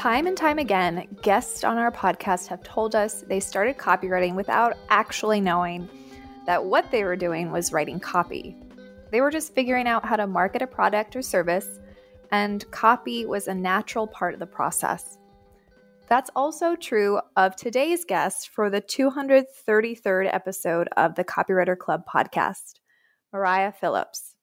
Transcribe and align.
Time 0.00 0.26
and 0.26 0.36
time 0.36 0.58
again, 0.58 1.08
guests 1.22 1.64
on 1.64 1.78
our 1.78 1.90
podcast 1.90 2.46
have 2.48 2.62
told 2.62 2.94
us 2.94 3.22
they 3.22 3.40
started 3.40 3.78
copywriting 3.78 4.34
without 4.34 4.76
actually 4.90 5.40
knowing 5.40 5.88
that 6.44 6.62
what 6.62 6.90
they 6.90 7.04
were 7.04 7.16
doing 7.16 7.50
was 7.50 7.72
writing 7.72 7.98
copy. 7.98 8.54
They 9.10 9.22
were 9.22 9.30
just 9.30 9.54
figuring 9.54 9.86
out 9.86 10.04
how 10.04 10.16
to 10.16 10.26
market 10.26 10.60
a 10.60 10.66
product 10.66 11.16
or 11.16 11.22
service, 11.22 11.78
and 12.32 12.70
copy 12.70 13.24
was 13.24 13.48
a 13.48 13.54
natural 13.54 14.06
part 14.06 14.34
of 14.34 14.40
the 14.40 14.46
process. 14.46 15.16
That's 16.06 16.30
also 16.36 16.76
true 16.76 17.18
of 17.36 17.56
today's 17.56 18.04
guest 18.04 18.50
for 18.50 18.68
the 18.68 18.82
233rd 18.82 20.34
episode 20.34 20.88
of 20.98 21.14
the 21.14 21.24
Copywriter 21.24 21.78
Club 21.78 22.02
podcast, 22.06 22.74
Mariah 23.32 23.72
Phillips. 23.72 24.34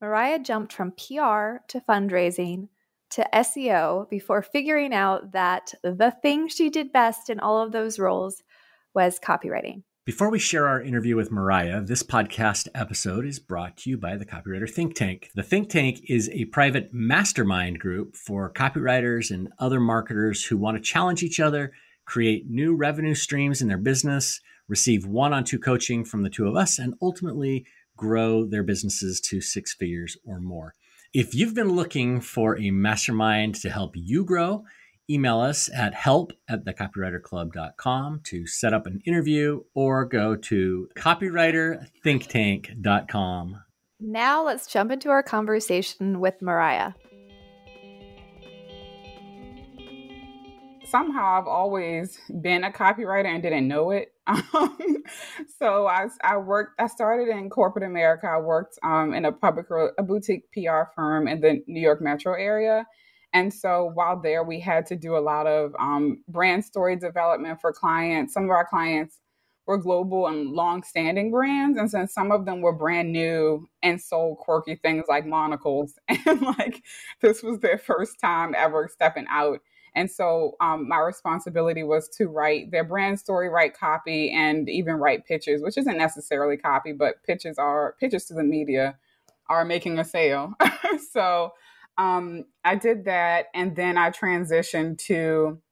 Mariah 0.00 0.38
jumped 0.40 0.74
from 0.74 0.90
PR 0.90 1.64
to 1.68 1.80
fundraising 1.88 2.68
to 3.10 3.26
SEO 3.32 4.08
before 4.10 4.42
figuring 4.42 4.92
out 4.92 5.32
that 5.32 5.72
the 5.82 6.14
thing 6.22 6.48
she 6.48 6.68
did 6.68 6.92
best 6.92 7.30
in 7.30 7.40
all 7.40 7.62
of 7.62 7.72
those 7.72 7.98
roles 7.98 8.42
was 8.94 9.18
copywriting. 9.18 9.82
Before 10.04 10.30
we 10.30 10.38
share 10.38 10.68
our 10.68 10.82
interview 10.82 11.16
with 11.16 11.32
Mariah, 11.32 11.80
this 11.80 12.02
podcast 12.02 12.68
episode 12.74 13.24
is 13.24 13.40
brought 13.40 13.78
to 13.78 13.90
you 13.90 13.96
by 13.96 14.16
the 14.16 14.26
Copywriter 14.26 14.70
Think 14.70 14.94
Tank. 14.94 15.30
The 15.34 15.42
Think 15.42 15.70
Tank 15.70 16.00
is 16.08 16.28
a 16.28 16.44
private 16.44 16.90
mastermind 16.92 17.80
group 17.80 18.16
for 18.16 18.52
copywriters 18.52 19.30
and 19.30 19.48
other 19.58 19.80
marketers 19.80 20.44
who 20.44 20.58
want 20.58 20.76
to 20.76 20.82
challenge 20.82 21.22
each 21.22 21.40
other, 21.40 21.72
create 22.04 22.48
new 22.48 22.76
revenue 22.76 23.14
streams 23.14 23.62
in 23.62 23.68
their 23.68 23.78
business, 23.78 24.40
receive 24.68 25.06
one 25.06 25.32
on 25.32 25.42
two 25.42 25.58
coaching 25.58 26.04
from 26.04 26.22
the 26.22 26.30
two 26.30 26.46
of 26.46 26.54
us, 26.54 26.78
and 26.78 26.94
ultimately 27.00 27.66
grow 27.96 28.44
their 28.44 28.62
businesses 28.62 29.20
to 29.20 29.40
six 29.40 29.74
figures 29.74 30.16
or 30.24 30.38
more. 30.40 30.74
If 31.12 31.34
you've 31.34 31.54
been 31.54 31.70
looking 31.70 32.20
for 32.20 32.56
a 32.58 32.70
mastermind 32.70 33.56
to 33.56 33.68
help 33.70 33.92
you 33.94 34.24
grow, 34.24 34.64
email 35.08 35.38
us 35.40 35.70
at 35.72 35.94
help 35.94 36.32
at 36.48 36.64
thecopywriterclub.com 36.64 38.20
to 38.24 38.44
set 38.46 38.74
up 38.74 38.86
an 38.86 39.00
interview 39.06 39.62
or 39.74 40.04
go 40.04 40.36
to 40.36 40.88
copywriterthinktank.com. 40.96 43.62
Now 43.98 44.44
let's 44.44 44.66
jump 44.66 44.90
into 44.90 45.08
our 45.08 45.22
conversation 45.22 46.20
with 46.20 46.42
Mariah. 46.42 46.92
somehow 50.86 51.38
I've 51.38 51.46
always 51.46 52.18
been 52.40 52.64
a 52.64 52.70
copywriter 52.70 53.26
and 53.26 53.42
didn't 53.42 53.68
know 53.68 53.90
it. 53.90 54.12
Um, 54.26 55.02
so 55.58 55.86
I, 55.86 56.06
I 56.22 56.36
worked, 56.36 56.80
I 56.80 56.86
started 56.86 57.28
in 57.28 57.50
corporate 57.50 57.84
America. 57.84 58.26
I 58.26 58.38
worked 58.38 58.78
um, 58.82 59.14
in 59.14 59.24
a 59.24 59.32
public, 59.32 59.66
a 59.98 60.02
boutique 60.02 60.50
PR 60.52 60.90
firm 60.94 61.28
in 61.28 61.40
the 61.40 61.62
New 61.66 61.80
York 61.80 62.00
metro 62.00 62.34
area. 62.34 62.86
And 63.32 63.52
so 63.52 63.90
while 63.94 64.20
there, 64.20 64.42
we 64.42 64.60
had 64.60 64.86
to 64.86 64.96
do 64.96 65.16
a 65.16 65.20
lot 65.20 65.46
of 65.46 65.74
um, 65.78 66.22
brand 66.28 66.64
story 66.64 66.96
development 66.96 67.60
for 67.60 67.72
clients. 67.72 68.32
Some 68.32 68.44
of 68.44 68.50
our 68.50 68.66
clients 68.66 69.18
were 69.66 69.76
global 69.78 70.28
and 70.28 70.50
long-standing 70.50 71.30
brands, 71.30 71.78
and 71.78 71.90
since 71.90 72.14
some 72.14 72.30
of 72.30 72.46
them 72.46 72.60
were 72.60 72.72
brand 72.72 73.12
new 73.12 73.68
and 73.82 74.00
sold 74.00 74.38
quirky 74.38 74.76
things 74.76 75.04
like 75.08 75.26
monocles, 75.26 75.98
and 76.08 76.40
like 76.40 76.82
this 77.20 77.42
was 77.42 77.58
their 77.58 77.78
first 77.78 78.18
time 78.20 78.54
ever 78.56 78.88
stepping 78.90 79.26
out 79.28 79.60
and 79.96 80.10
so 80.10 80.56
um, 80.60 80.86
my 80.86 80.98
responsibility 80.98 81.82
was 81.82 82.06
to 82.10 82.26
write 82.26 82.70
their 82.70 82.84
brand 82.84 83.18
story, 83.18 83.48
write 83.48 83.74
copy, 83.74 84.30
and 84.30 84.68
even 84.68 84.96
write 84.96 85.24
pitches, 85.24 85.62
which 85.62 85.78
isn't 85.78 85.96
necessarily 85.96 86.58
copy, 86.58 86.92
but 86.92 87.22
pitches 87.24 87.56
are 87.56 87.96
pitches 87.98 88.26
to 88.26 88.34
the 88.34 88.44
media 88.44 88.98
are 89.48 89.64
making 89.64 89.98
a 89.98 90.04
sale. 90.04 90.52
so 91.12 91.52
um, 91.96 92.44
I 92.62 92.74
did 92.74 93.06
that, 93.06 93.46
and 93.54 93.74
then 93.74 93.96
I 93.96 94.10
transitioned 94.10 94.98
to 95.06 95.62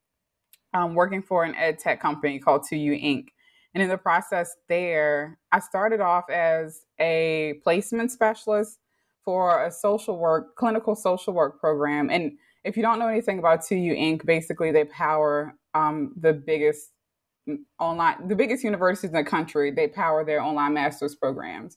um, 0.72 0.94
working 0.94 1.22
for 1.22 1.44
an 1.44 1.54
ed 1.54 1.78
tech 1.78 2.00
company 2.00 2.38
called 2.38 2.62
2U 2.62 3.04
Inc. 3.04 3.26
And 3.74 3.82
in 3.82 3.90
the 3.90 3.98
process 3.98 4.56
there, 4.70 5.38
I 5.52 5.58
started 5.58 6.00
off 6.00 6.30
as 6.30 6.86
a 6.98 7.60
placement 7.62 8.10
specialist 8.10 8.78
for 9.22 9.64
a 9.64 9.70
social 9.70 10.18
work, 10.18 10.56
clinical 10.56 10.94
social 10.94 11.34
work 11.34 11.60
program. 11.60 12.08
And 12.08 12.38
if 12.64 12.76
you 12.76 12.82
don't 12.82 12.98
know 12.98 13.08
anything 13.08 13.38
about 13.38 13.60
2U 13.60 13.96
Inc., 13.96 14.24
basically 14.24 14.72
they 14.72 14.84
power 14.84 15.54
um, 15.74 16.12
the 16.16 16.32
biggest 16.32 16.90
online, 17.78 18.26
the 18.26 18.34
biggest 18.34 18.64
universities 18.64 19.10
in 19.10 19.16
the 19.16 19.24
country. 19.24 19.70
They 19.70 19.86
power 19.86 20.24
their 20.24 20.40
online 20.40 20.74
master's 20.74 21.14
programs. 21.14 21.76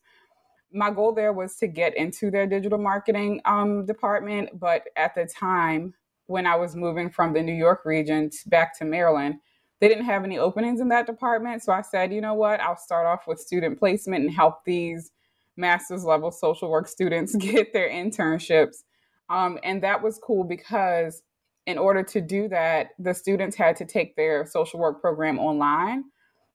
My 0.71 0.89
goal 0.89 1.13
there 1.13 1.33
was 1.33 1.55
to 1.57 1.67
get 1.67 1.95
into 1.95 2.31
their 2.31 2.47
digital 2.47 2.77
marketing 2.77 3.41
um, 3.45 3.85
department, 3.85 4.59
but 4.59 4.83
at 4.95 5.13
the 5.15 5.25
time 5.25 5.93
when 6.27 6.45
I 6.45 6.55
was 6.55 6.75
moving 6.75 7.09
from 7.09 7.33
the 7.33 7.41
New 7.41 7.53
York 7.53 7.83
region 7.85 8.29
back 8.47 8.77
to 8.79 8.85
Maryland, 8.85 9.35
they 9.79 9.87
didn't 9.87 10.05
have 10.05 10.23
any 10.23 10.37
openings 10.37 10.81
in 10.81 10.89
that 10.89 11.05
department. 11.05 11.63
So 11.63 11.71
I 11.71 11.81
said, 11.81 12.13
you 12.13 12.21
know 12.21 12.33
what, 12.33 12.59
I'll 12.59 12.77
start 12.77 13.05
off 13.05 13.27
with 13.27 13.39
student 13.39 13.79
placement 13.79 14.23
and 14.25 14.33
help 14.33 14.63
these 14.65 15.11
master's 15.55 16.03
level 16.03 16.31
social 16.31 16.69
work 16.69 16.87
students 16.87 17.35
get 17.39 17.73
their 17.73 17.89
internships 17.89 18.83
um, 19.29 19.59
and 19.63 19.83
that 19.83 20.01
was 20.01 20.19
cool 20.19 20.43
because 20.43 21.23
in 21.65 21.77
order 21.77 22.01
to 22.01 22.21
do 22.21 22.47
that, 22.47 22.91
the 22.97 23.13
students 23.13 23.55
had 23.55 23.75
to 23.75 23.85
take 23.85 24.15
their 24.15 24.45
social 24.45 24.79
work 24.79 25.01
program 25.01 25.37
online, 25.37 26.05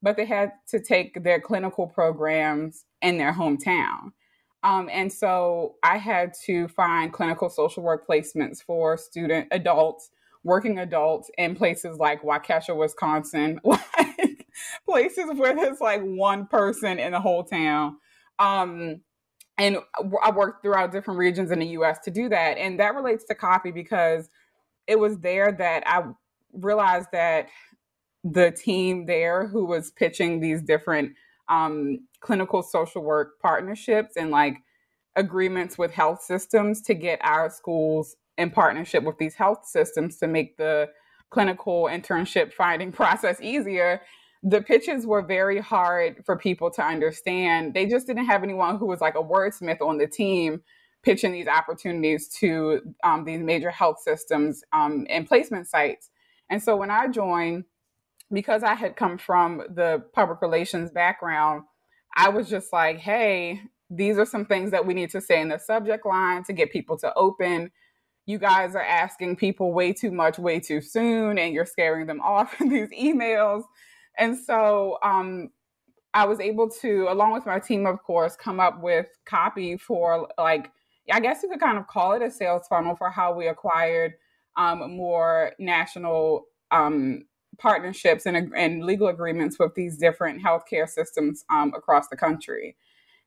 but 0.01 0.17
they 0.17 0.25
had 0.25 0.53
to 0.69 0.81
take 0.81 1.23
their 1.23 1.39
clinical 1.39 1.87
programs 1.87 2.85
in 3.03 3.19
their 3.19 3.33
hometown. 3.33 4.13
Um, 4.65 4.89
and 4.91 5.13
so 5.13 5.75
I 5.83 5.99
had 5.99 6.33
to 6.47 6.69
find 6.69 7.13
clinical 7.13 7.51
social 7.51 7.83
work 7.83 8.07
placements 8.07 8.63
for 8.63 8.97
student 8.97 9.49
adults, 9.51 10.11
working 10.45 10.79
adults 10.79 11.31
in 11.37 11.57
places 11.57 11.99
like 11.99 12.23
Waukesha, 12.23 12.75
Wisconsin, 12.75 13.61
like 13.65 14.47
places 14.89 15.27
where 15.35 15.55
there's 15.55 15.81
like 15.81 16.01
one 16.03 16.47
person 16.47 16.99
in 16.99 17.13
the 17.13 17.21
whole 17.21 17.45
town. 17.45 17.97
Um, 18.39 19.01
and 19.59 19.79
I 20.23 20.31
worked 20.31 20.63
throughout 20.63 20.93
different 20.93 21.19
regions 21.19 21.51
in 21.51 21.59
the 21.59 21.67
US 21.67 21.99
to 22.01 22.11
do 22.11 22.29
that. 22.29 22.59
And 22.59 22.81
that 22.81 22.95
relates 22.95 23.25
to 23.25 23.35
copy 23.35 23.71
because 23.71 24.31
it 24.87 24.99
was 24.99 25.19
there 25.19 25.53
that 25.53 25.83
I 25.87 26.05
realized 26.53 27.09
that 27.13 27.49
the 28.25 28.51
team 28.51 29.07
there 29.07 29.47
who 29.47 29.65
was 29.65 29.91
pitching 29.91 30.41
these 30.41 30.63
different 30.63 31.15
um, 31.49 32.07
clinical 32.21 32.63
social 32.63 33.03
work 33.03 33.41
partnerships 33.41 34.17
and 34.17 34.31
like 34.31 34.57
agreements 35.17 35.77
with 35.77 35.93
health 35.93 36.23
systems 36.23 36.81
to 36.83 36.95
get 36.95 37.19
our 37.23 37.51
schools 37.51 38.17
in 38.39 38.51
partnership 38.51 39.05
with 39.05 39.19
these 39.19 39.35
health 39.35 39.67
systems 39.67 40.17
to 40.19 40.27
make 40.27 40.57
the 40.57 40.89
clinical 41.31 41.85
internship 41.85 42.53
finding 42.53 42.93
process 43.01 43.41
easier 43.41 44.01
the 44.43 44.61
pitches 44.61 45.07
were 45.07 45.23
very 45.23 45.61
hard 45.61 46.25
for 46.25 46.37
people 46.37 46.71
to 46.73 46.83
understand. 46.85 47.75
They 47.75 47.87
just 47.87 48.07
didn't 48.07 48.27
have 48.27 48.43
anyone 48.43 48.79
who 48.79 48.87
was 48.87 49.01
like 49.01 49.15
a 49.15 49.23
wordsmith 49.23 49.81
on 49.81 49.99
the 49.99 50.07
team 50.07 50.63
pitching 51.03 51.33
these 51.33 51.49
opportunities 51.49 52.29
to 52.29 52.81
um, 53.05 53.25
these 53.25 53.41
major 53.41 53.71
health 53.71 54.01
systems 54.01 54.63
um, 54.73 55.07
and 55.11 55.27
placement 55.27 55.69
sites. 55.69 56.11
And 56.49 56.63
so 56.63 56.77
when 56.77 56.91
I 56.91 57.09
joined, 57.09 57.65
because 58.33 58.63
I 58.63 58.75
had 58.75 58.97
come 58.97 59.19
from 59.19 59.63
the 59.75 60.05
public 60.13 60.41
relations 60.43 60.91
background, 60.91 61.65
I 62.17 62.29
was 62.29 62.49
just 62.49 62.73
like, 62.73 62.99
hey, 62.99 63.63
these 63.91 64.19
are 64.19 64.27
some 64.27 64.47
things 64.47 64.71
that 64.71 64.87
we 64.87 64.95
need 64.95 65.11
to 65.11 65.21
say 65.21 65.41
in 65.41 65.49
the 65.49 65.59
subject 65.59 66.07
line 66.07 66.45
to 66.45 66.53
get 66.53 66.73
people 66.73 66.97
to 66.99 67.13
open. 67.15 67.71
You 68.27 68.39
guys 68.39 68.75
are 68.75 68.83
asking 68.83 69.37
people 69.37 69.73
way 69.73 69.93
too 69.93 70.11
much, 70.11 70.39
way 70.39 70.61
too 70.61 70.81
soon, 70.81 71.39
and 71.39 71.53
you're 71.53 71.67
scaring 71.67 72.07
them 72.07 72.21
off 72.25 72.61
in 72.61 72.69
these 72.69 72.89
emails. 72.91 73.65
And 74.19 74.37
so 74.37 74.99
um, 75.03 75.51
I 76.15 76.27
was 76.27 76.41
able 76.41 76.69
to, 76.81 77.07
along 77.09 77.33
with 77.33 77.47
my 77.47 77.59
team, 77.59 77.87
of 77.87 78.03
course, 78.03 78.37
come 78.37 78.61
up 78.61 78.83
with 78.83 79.07
copy 79.25 79.77
for 79.77 80.29
like, 80.39 80.71
I 81.11 81.21
guess 81.21 81.43
you 81.43 81.49
could 81.49 81.61
kind 81.61 81.79
of 81.79 81.87
call 81.87 82.13
it 82.13 82.23
a 82.23 82.31
sales 82.31 82.67
funnel 82.69 82.95
for 82.97 83.11
how 83.11 83.35
we 83.35 83.49
acquired 83.49 84.15
um, 84.57 84.97
more 84.97 85.53
national 85.59 86.45
um, 86.71 87.23
partnerships 87.59 88.27
and, 88.27 88.53
and, 88.57 88.85
legal 88.85 89.09
agreements 89.09 89.59
with 89.59 89.75
these 89.75 89.97
different 89.97 90.43
healthcare 90.43 90.89
systems 90.89 91.45
um, 91.51 91.73
across 91.75 92.09
the 92.09 92.17
country. 92.17 92.77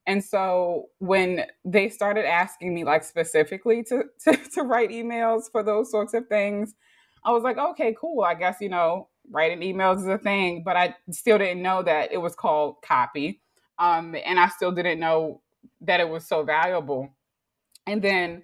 And 0.08 0.24
so 0.24 0.86
when 1.00 1.46
they 1.64 1.90
started 1.90 2.26
asking 2.26 2.74
me 2.74 2.84
like 2.84 3.04
specifically 3.04 3.84
to, 3.84 4.04
to, 4.26 4.38
to 4.54 4.62
write 4.62 4.90
emails 4.90 5.44
for 5.52 5.64
those 5.64 5.90
sorts 5.90 6.14
of 6.14 6.28
things, 6.28 6.76
I 7.24 7.32
was 7.32 7.44
like, 7.44 7.58
okay, 7.58 7.96
cool. 8.00 8.24
I 8.24 8.36
guess, 8.36 8.58
you 8.62 8.70
know, 8.70 9.10
writing 9.32 9.60
emails 9.62 10.00
is 10.00 10.08
a 10.08 10.18
thing, 10.18 10.64
but 10.64 10.76
I 10.76 10.96
still 11.12 11.38
didn't 11.38 11.62
know 11.62 11.84
that 11.84 12.12
it 12.12 12.18
was 12.18 12.36
called 12.36 12.78
copy. 12.84 13.42
Um, 13.78 14.16
and 14.26 14.40
I 14.40 14.48
still 14.50 14.72
didn't 14.72 15.00
know 15.00 15.42
that 15.82 16.00
it 16.00 16.08
was 16.08 16.28
so 16.28 16.44
valuable. 16.44 17.10
And 17.88 18.02
then 18.02 18.44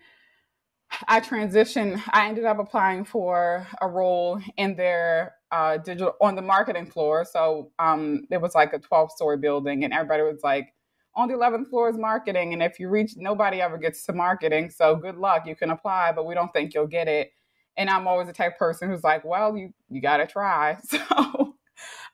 I 1.08 1.20
transitioned, 1.20 2.02
I 2.10 2.28
ended 2.28 2.46
up 2.46 2.60
applying 2.60 3.06
for 3.06 3.68
a 3.82 3.88
role 3.88 4.42
in 4.58 4.76
their 4.76 5.36
uh, 5.52 5.78
digital 5.78 6.14
on 6.22 6.36
the 6.36 6.42
marketing 6.42 6.86
floor. 6.86 7.26
So 7.26 7.72
um, 7.80 8.26
it 8.30 8.42
was 8.42 8.56
like 8.56 8.74
a 8.74 8.80
12 8.80 9.12
story 9.12 9.38
building, 9.38 9.84
and 9.84 9.94
everybody 9.94 10.24
was 10.24 10.42
like 10.44 10.74
on 11.16 11.28
the 11.28 11.34
11th 11.34 11.70
floor 11.70 11.90
is 11.90 11.98
marketing. 11.98 12.54
And 12.54 12.64
if 12.64 12.80
you 12.80 12.90
reach, 12.90 13.14
nobody 13.18 13.62
ever 13.62 13.78
gets 13.78 14.06
to 14.06 14.14
marketing. 14.14 14.70
So 14.70 14.96
good 14.96 15.18
luck. 15.18 15.46
You 15.46 15.56
can 15.56 15.72
apply, 15.72 16.14
but 16.14 16.26
we 16.26 16.34
don't 16.36 16.52
think 16.54 16.74
you'll 16.74 16.88
get 16.88 17.08
it. 17.08 17.32
And 17.78 17.90
I'm 17.90 18.08
always 18.08 18.28
the 18.28 18.34
type 18.34 18.58
person 18.58 18.90
who's 18.90 19.04
like, 19.04 19.24
well, 19.24 19.56
you, 19.58 19.74
you 19.90 20.02
got 20.02 20.18
to 20.18 20.28
try. 20.28 20.78
So, 20.90 21.56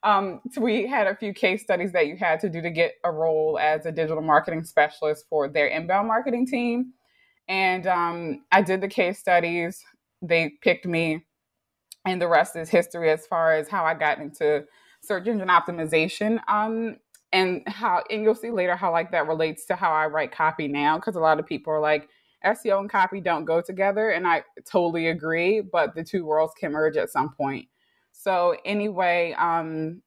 um, 0.03 0.41
so 0.51 0.61
we 0.61 0.87
had 0.87 1.07
a 1.07 1.15
few 1.15 1.33
case 1.33 1.63
studies 1.63 1.91
that 1.91 2.07
you 2.07 2.15
had 2.15 2.39
to 2.41 2.49
do 2.49 2.61
to 2.61 2.69
get 2.69 2.93
a 3.03 3.11
role 3.11 3.59
as 3.59 3.85
a 3.85 3.91
digital 3.91 4.21
marketing 4.21 4.63
specialist 4.63 5.25
for 5.29 5.49
their 5.49 5.67
inbound 5.67 6.07
marketing 6.07 6.45
team. 6.47 6.93
And 7.47 7.87
um, 7.87 8.43
I 8.51 8.61
did 8.61 8.81
the 8.81 8.87
case 8.87 9.19
studies. 9.19 9.83
They 10.21 10.53
picked 10.61 10.85
me, 10.85 11.25
and 12.05 12.21
the 12.21 12.27
rest 12.27 12.55
is 12.55 12.69
history 12.69 13.09
as 13.09 13.27
far 13.27 13.53
as 13.53 13.67
how 13.67 13.85
I 13.85 13.93
got 13.93 14.19
into 14.19 14.65
search 15.01 15.27
engine 15.27 15.49
optimization. 15.49 16.39
Um, 16.47 16.97
and 17.33 17.61
how, 17.67 18.03
and 18.09 18.23
you'll 18.23 18.35
see 18.35 18.51
later 18.51 18.75
how 18.75 18.91
like 18.91 19.11
that 19.11 19.27
relates 19.27 19.65
to 19.65 19.75
how 19.75 19.91
I 19.91 20.07
write 20.07 20.31
copy 20.31 20.67
now, 20.67 20.97
because 20.97 21.15
a 21.15 21.19
lot 21.19 21.39
of 21.39 21.45
people 21.45 21.73
are 21.73 21.81
like, 21.81 22.09
SEO 22.53 22.79
and 22.79 22.89
copy 22.89 23.21
don't 23.21 23.45
go 23.45 23.61
together, 23.61 24.09
and 24.09 24.27
I 24.27 24.43
totally 24.65 25.07
agree. 25.07 25.61
But 25.61 25.95
the 25.95 26.03
two 26.03 26.25
worlds 26.25 26.53
can 26.59 26.71
merge 26.71 26.97
at 26.97 27.09
some 27.09 27.33
point. 27.33 27.67
So 28.11 28.55
anyway, 28.65 29.35
um, 29.37 30.01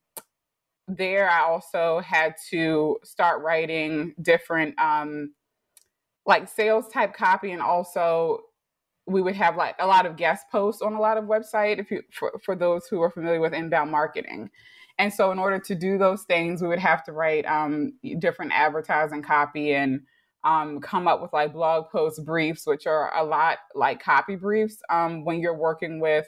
there 0.88 1.30
I 1.30 1.40
also 1.42 2.00
had 2.00 2.34
to 2.50 2.98
start 3.04 3.42
writing 3.42 4.14
different 4.20 4.78
um, 4.78 5.32
like 6.26 6.48
sales 6.48 6.88
type 6.88 7.14
copy 7.14 7.52
and 7.52 7.62
also 7.62 8.40
we 9.06 9.22
would 9.22 9.34
have 9.34 9.56
like 9.56 9.74
a 9.78 9.86
lot 9.86 10.06
of 10.06 10.16
guest 10.16 10.46
posts 10.50 10.82
on 10.82 10.92
a 10.92 11.00
lot 11.00 11.16
of 11.16 11.24
website 11.24 11.78
if 11.78 11.90
you 11.90 12.02
for, 12.12 12.38
for 12.44 12.54
those 12.54 12.86
who 12.86 13.00
are 13.00 13.10
familiar 13.10 13.40
with 13.40 13.54
inbound 13.54 13.90
marketing 13.90 14.50
and 14.98 15.12
so 15.12 15.32
in 15.32 15.38
order 15.38 15.58
to 15.58 15.74
do 15.74 15.98
those 15.98 16.22
things 16.24 16.60
we 16.60 16.68
would 16.68 16.78
have 16.78 17.02
to 17.02 17.12
write 17.12 17.46
um, 17.46 17.92
different 18.18 18.52
advertising 18.54 19.22
copy 19.22 19.72
and 19.74 20.00
um, 20.44 20.80
come 20.80 21.06
up 21.06 21.20
with 21.20 21.32
like 21.32 21.52
blog 21.52 21.90
post 21.90 22.24
briefs 22.24 22.66
which 22.66 22.86
are 22.86 23.14
a 23.16 23.24
lot 23.24 23.58
like 23.74 24.02
copy 24.02 24.36
briefs 24.36 24.78
um, 24.90 25.24
when 25.24 25.40
you're 25.40 25.56
working 25.56 26.00
with 26.00 26.26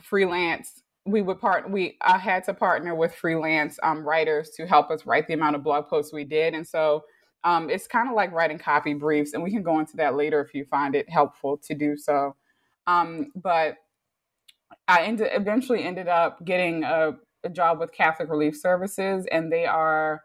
freelance 0.00 0.82
we 1.04 1.20
would 1.20 1.40
part 1.40 1.70
we 1.70 1.98
I 2.00 2.18
had 2.18 2.44
to 2.44 2.54
partner 2.54 2.94
with 2.94 3.14
freelance 3.14 3.78
um, 3.82 4.04
writers 4.04 4.50
to 4.56 4.66
help 4.66 4.90
us 4.90 5.04
write 5.04 5.26
the 5.26 5.34
amount 5.34 5.56
of 5.56 5.64
blog 5.64 5.88
posts 5.88 6.12
we 6.12 6.24
did 6.24 6.54
and 6.54 6.66
so 6.66 7.04
um, 7.44 7.70
it's 7.70 7.86
kind 7.86 8.08
of 8.08 8.14
like 8.14 8.32
writing 8.32 8.58
copy 8.58 8.94
briefs, 8.94 9.32
and 9.32 9.42
we 9.42 9.50
can 9.50 9.62
go 9.62 9.80
into 9.80 9.96
that 9.96 10.14
later 10.14 10.40
if 10.40 10.54
you 10.54 10.64
find 10.64 10.94
it 10.94 11.08
helpful 11.10 11.58
to 11.58 11.74
do 11.74 11.96
so. 11.96 12.36
Um, 12.86 13.32
but 13.34 13.76
I 14.88 15.02
ended, 15.02 15.28
eventually 15.32 15.82
ended 15.82 16.08
up 16.08 16.44
getting 16.44 16.84
a, 16.84 17.12
a, 17.44 17.48
job 17.48 17.80
with 17.80 17.92
Catholic 17.92 18.28
Relief 18.28 18.56
Services, 18.56 19.26
and 19.30 19.50
they 19.50 19.66
are 19.66 20.22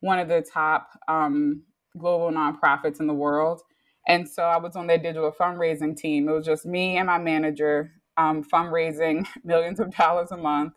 one 0.00 0.18
of 0.18 0.28
the 0.28 0.42
top 0.42 0.88
um, 1.08 1.62
global 1.98 2.30
nonprofits 2.30 3.00
in 3.00 3.06
the 3.06 3.14
world. 3.14 3.62
And 4.06 4.28
so 4.28 4.42
I 4.42 4.56
was 4.56 4.76
on 4.76 4.86
their 4.86 4.98
digital 4.98 5.32
fundraising 5.32 5.96
team. 5.96 6.28
It 6.28 6.32
was 6.32 6.46
just 6.46 6.64
me 6.64 6.96
and 6.96 7.06
my 7.06 7.18
manager 7.18 7.92
um, 8.16 8.42
fundraising 8.42 9.26
millions 9.44 9.80
of 9.80 9.94
dollars 9.94 10.32
a 10.32 10.36
month. 10.36 10.74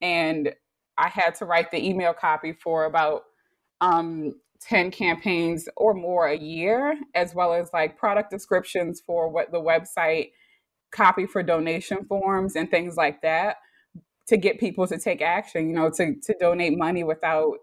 And 0.00 0.52
I 0.96 1.08
had 1.08 1.34
to 1.36 1.44
write 1.44 1.70
the 1.70 1.84
email 1.84 2.12
copy 2.12 2.52
for 2.52 2.84
about 2.84 3.24
um, 3.80 4.34
10 4.60 4.90
campaigns 4.90 5.68
or 5.76 5.94
more 5.94 6.28
a 6.28 6.36
year, 6.36 6.98
as 7.14 7.34
well 7.34 7.54
as 7.54 7.70
like 7.72 7.98
product 7.98 8.30
descriptions 8.30 9.02
for 9.04 9.28
what 9.28 9.50
the 9.50 9.60
website, 9.60 10.30
copy 10.92 11.26
for 11.26 11.42
donation 11.42 12.04
forms, 12.04 12.56
and 12.56 12.70
things 12.70 12.96
like 12.96 13.22
that 13.22 13.56
to 14.28 14.36
get 14.36 14.60
people 14.60 14.86
to 14.86 14.98
take 14.98 15.22
action, 15.22 15.68
you 15.68 15.74
know, 15.74 15.90
to, 15.90 16.14
to 16.20 16.34
donate 16.38 16.76
money 16.76 17.02
without 17.02 17.58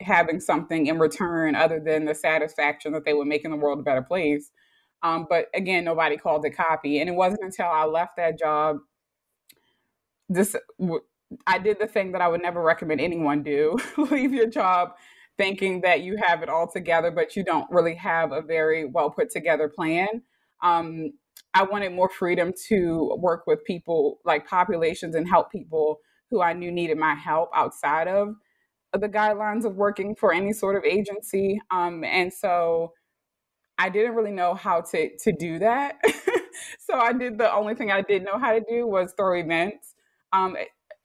having 0.00 0.40
something 0.40 0.86
in 0.86 0.98
return 0.98 1.54
other 1.54 1.80
than 1.80 2.04
the 2.04 2.14
satisfaction 2.14 2.92
that 2.92 3.04
they 3.04 3.12
were 3.12 3.24
making 3.24 3.50
the 3.50 3.56
world 3.56 3.78
a 3.78 3.82
better 3.82 4.02
place. 4.02 4.50
Um, 5.02 5.26
but 5.28 5.46
again, 5.54 5.84
nobody 5.84 6.16
called 6.16 6.44
it 6.44 6.50
copy. 6.50 7.00
And 7.00 7.08
it 7.08 7.14
wasn't 7.14 7.42
until 7.42 7.66
I 7.66 7.84
left 7.84 8.16
that 8.16 8.38
job, 8.38 8.78
this 10.28 10.56
I 11.46 11.58
did 11.58 11.78
the 11.78 11.86
thing 11.86 12.12
that 12.12 12.20
I 12.20 12.28
would 12.28 12.42
never 12.42 12.62
recommend 12.62 13.00
anyone 13.00 13.42
do: 13.42 13.76
leave 14.10 14.32
your 14.32 14.48
job 14.48 14.92
thinking 15.36 15.80
that 15.80 16.02
you 16.02 16.16
have 16.22 16.42
it 16.42 16.48
all 16.48 16.70
together, 16.70 17.10
but 17.10 17.34
you 17.34 17.42
don't 17.42 17.70
really 17.70 17.94
have 17.94 18.32
a 18.32 18.42
very 18.42 18.84
well 18.84 19.10
put 19.10 19.30
together 19.30 19.68
plan. 19.68 20.22
Um, 20.62 21.12
I 21.54 21.64
wanted 21.64 21.92
more 21.92 22.10
freedom 22.10 22.52
to 22.68 23.16
work 23.18 23.44
with 23.46 23.64
people 23.64 24.20
like 24.24 24.46
populations 24.46 25.14
and 25.14 25.28
help 25.28 25.50
people 25.50 26.00
who 26.30 26.42
I 26.42 26.52
knew 26.52 26.70
needed 26.70 26.98
my 26.98 27.14
help 27.14 27.50
outside 27.54 28.06
of 28.06 28.34
the 28.92 29.08
guidelines 29.08 29.64
of 29.64 29.76
working 29.76 30.14
for 30.14 30.32
any 30.32 30.52
sort 30.52 30.76
of 30.76 30.84
agency. 30.84 31.60
Um, 31.70 32.04
and 32.04 32.32
so 32.32 32.92
I 33.78 33.88
didn't 33.88 34.14
really 34.14 34.32
know 34.32 34.54
how 34.54 34.82
to 34.82 35.10
to 35.16 35.32
do 35.32 35.58
that. 35.60 36.00
so 36.78 36.98
I 36.98 37.12
did 37.12 37.38
the 37.38 37.52
only 37.52 37.74
thing 37.74 37.90
I 37.90 38.02
did 38.02 38.24
know 38.24 38.38
how 38.38 38.52
to 38.52 38.60
do 38.68 38.86
was 38.86 39.14
throw 39.16 39.38
events. 39.38 39.94
Um, 40.32 40.56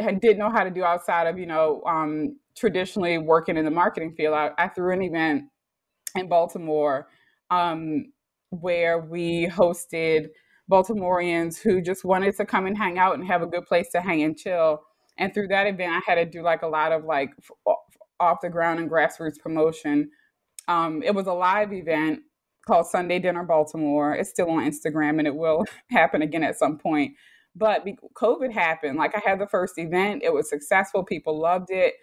I 0.01 0.13
did 0.13 0.37
know 0.37 0.49
how 0.49 0.63
to 0.63 0.71
do 0.71 0.83
outside 0.83 1.27
of 1.27 1.37
you 1.37 1.45
know 1.45 1.81
um, 1.85 2.37
traditionally 2.55 3.17
working 3.17 3.57
in 3.57 3.65
the 3.65 3.71
marketing 3.71 4.13
field, 4.15 4.33
I, 4.33 4.51
I 4.57 4.67
threw 4.69 4.93
an 4.93 5.01
event 5.01 5.45
in 6.15 6.27
Baltimore 6.27 7.07
um, 7.51 8.11
where 8.49 8.99
we 8.99 9.47
hosted 9.47 10.27
Baltimoreans 10.71 11.61
who 11.61 11.81
just 11.81 12.03
wanted 12.03 12.35
to 12.37 12.45
come 12.45 12.65
and 12.65 12.77
hang 12.77 12.97
out 12.97 13.15
and 13.15 13.27
have 13.27 13.41
a 13.41 13.47
good 13.47 13.65
place 13.65 13.89
to 13.91 14.01
hang 14.01 14.23
and 14.23 14.37
chill. 14.37 14.81
And 15.17 15.33
through 15.33 15.47
that 15.49 15.67
event, 15.67 15.93
I 15.93 16.01
had 16.05 16.15
to 16.15 16.25
do 16.25 16.43
like 16.43 16.61
a 16.61 16.67
lot 16.67 16.91
of 16.91 17.05
like 17.05 17.31
off 18.19 18.41
the 18.41 18.49
ground 18.49 18.79
and 18.79 18.89
grassroots 18.89 19.39
promotion. 19.39 20.09
Um, 20.67 21.01
it 21.03 21.13
was 21.13 21.27
a 21.27 21.33
live 21.33 21.73
event 21.73 22.21
called 22.67 22.87
Sunday 22.87 23.19
Dinner 23.19 23.43
Baltimore. 23.43 24.13
It's 24.13 24.29
still 24.29 24.49
on 24.49 24.69
Instagram 24.69 25.19
and 25.19 25.27
it 25.27 25.35
will 25.35 25.65
happen 25.89 26.21
again 26.21 26.43
at 26.43 26.57
some 26.57 26.77
point. 26.77 27.13
But 27.55 27.85
COVID 28.17 28.51
happened. 28.51 28.97
Like 28.97 29.15
I 29.15 29.21
had 29.23 29.39
the 29.39 29.47
first 29.47 29.77
event, 29.77 30.23
it 30.23 30.33
was 30.33 30.49
successful. 30.49 31.03
People 31.03 31.39
loved 31.39 31.69
it 31.69 31.93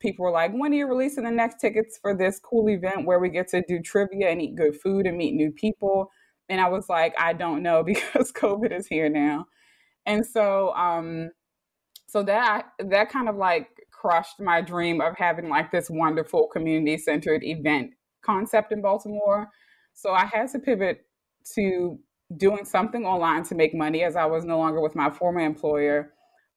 people 0.00 0.24
were 0.24 0.30
like, 0.30 0.52
when 0.52 0.72
are 0.72 0.76
you 0.76 0.88
releasing 0.88 1.24
the 1.24 1.30
next 1.30 1.60
tickets 1.60 1.98
for 2.00 2.16
this 2.16 2.40
cool 2.40 2.68
event 2.68 3.06
where 3.06 3.20
we 3.20 3.28
get 3.28 3.48
to 3.48 3.62
do 3.68 3.80
trivia 3.80 4.28
and 4.28 4.42
eat 4.42 4.56
good 4.56 4.74
food 4.80 5.06
and 5.06 5.16
meet 5.16 5.34
new 5.34 5.52
people? 5.52 6.10
And 6.48 6.60
I 6.60 6.68
was 6.68 6.88
like, 6.88 7.14
I 7.18 7.34
don't 7.34 7.62
know 7.62 7.82
because 7.84 8.32
COVID 8.32 8.76
is 8.76 8.86
here 8.86 9.08
now. 9.08 9.46
And 10.06 10.26
so, 10.26 10.74
um, 10.74 11.30
so 12.10 12.22
that 12.24 12.72
that 12.78 13.10
kind 13.10 13.28
of 13.28 13.36
like 13.36 13.68
crushed 13.92 14.40
my 14.40 14.60
dream 14.60 15.00
of 15.00 15.16
having 15.16 15.48
like 15.48 15.70
this 15.70 15.88
wonderful 15.88 16.48
community 16.48 16.98
centered 16.98 17.44
event 17.44 17.92
concept 18.22 18.72
in 18.72 18.82
Baltimore. 18.82 19.48
So 19.94 20.12
I 20.12 20.24
had 20.24 20.50
to 20.50 20.58
pivot 20.58 21.04
to 21.54 21.98
doing 22.36 22.64
something 22.64 23.04
online 23.04 23.44
to 23.44 23.54
make 23.54 23.74
money 23.74 24.02
as 24.02 24.16
I 24.16 24.24
was 24.26 24.44
no 24.44 24.58
longer 24.58 24.80
with 24.80 24.96
my 24.96 25.10
former 25.10 25.40
employer. 25.40 26.12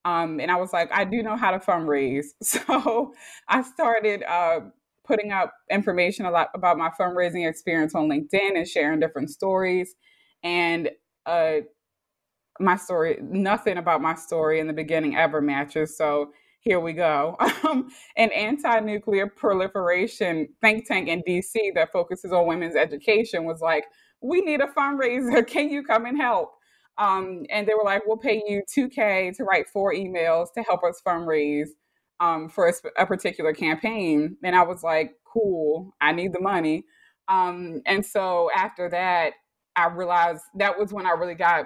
Um, 0.05 0.39
and 0.39 0.51
I 0.51 0.55
was 0.55 0.73
like, 0.73 0.91
I 0.91 1.05
do 1.05 1.21
know 1.21 1.35
how 1.35 1.51
to 1.51 1.59
fundraise. 1.59 2.25
So 2.43 3.13
I 3.47 3.61
started 3.61 4.23
uh, 4.23 4.61
putting 5.05 5.31
up 5.31 5.53
information 5.69 6.25
a 6.25 6.31
lot 6.31 6.49
about 6.55 6.77
my 6.77 6.89
fundraising 6.99 7.47
experience 7.47 7.93
on 7.95 8.09
LinkedIn 8.09 8.55
and 8.55 8.67
sharing 8.67 8.99
different 8.99 9.29
stories. 9.29 9.95
And 10.43 10.89
uh, 11.25 11.61
my 12.59 12.75
story, 12.75 13.17
nothing 13.21 13.77
about 13.77 14.01
my 14.01 14.15
story 14.15 14.59
in 14.59 14.67
the 14.67 14.73
beginning 14.73 15.15
ever 15.15 15.41
matches. 15.41 15.97
So 15.97 16.31
here 16.59 16.79
we 16.79 16.93
go. 16.93 17.37
Um, 17.63 17.89
an 18.17 18.29
anti 18.33 18.81
nuclear 18.81 19.25
proliferation 19.25 20.49
think 20.59 20.85
tank 20.85 21.07
in 21.07 21.23
DC 21.23 21.73
that 21.75 21.93
focuses 21.93 22.33
on 22.33 22.45
women's 22.45 22.75
education 22.75 23.45
was 23.45 23.61
like, 23.61 23.85
we 24.21 24.41
need 24.41 24.59
a 24.59 24.67
fundraiser. 24.67 25.47
Can 25.47 25.69
you 25.69 25.81
come 25.81 26.05
and 26.05 26.17
help? 26.17 26.51
Um, 26.97 27.45
and 27.49 27.67
they 27.67 27.73
were 27.73 27.85
like, 27.85 28.05
we'll 28.05 28.17
pay 28.17 28.43
you 28.45 28.61
2K 28.75 29.35
to 29.37 29.43
write 29.43 29.69
four 29.69 29.93
emails 29.93 30.47
to 30.55 30.61
help 30.61 30.83
us 30.83 31.01
fundraise 31.05 31.69
um, 32.19 32.49
for 32.49 32.67
a, 32.67 32.73
a, 33.01 33.05
particular 33.05 33.53
campaign. 33.53 34.37
And 34.43 34.55
I 34.55 34.63
was 34.63 34.83
like, 34.83 35.13
cool, 35.25 35.95
I 36.01 36.11
need 36.11 36.33
the 36.33 36.41
money. 36.41 36.85
Um, 37.27 37.81
and 37.85 38.05
so 38.05 38.49
after 38.55 38.89
that, 38.89 39.33
I 39.75 39.87
realized 39.87 40.43
that 40.55 40.77
was 40.77 40.93
when 40.93 41.07
I 41.07 41.11
really 41.11 41.35
got 41.35 41.65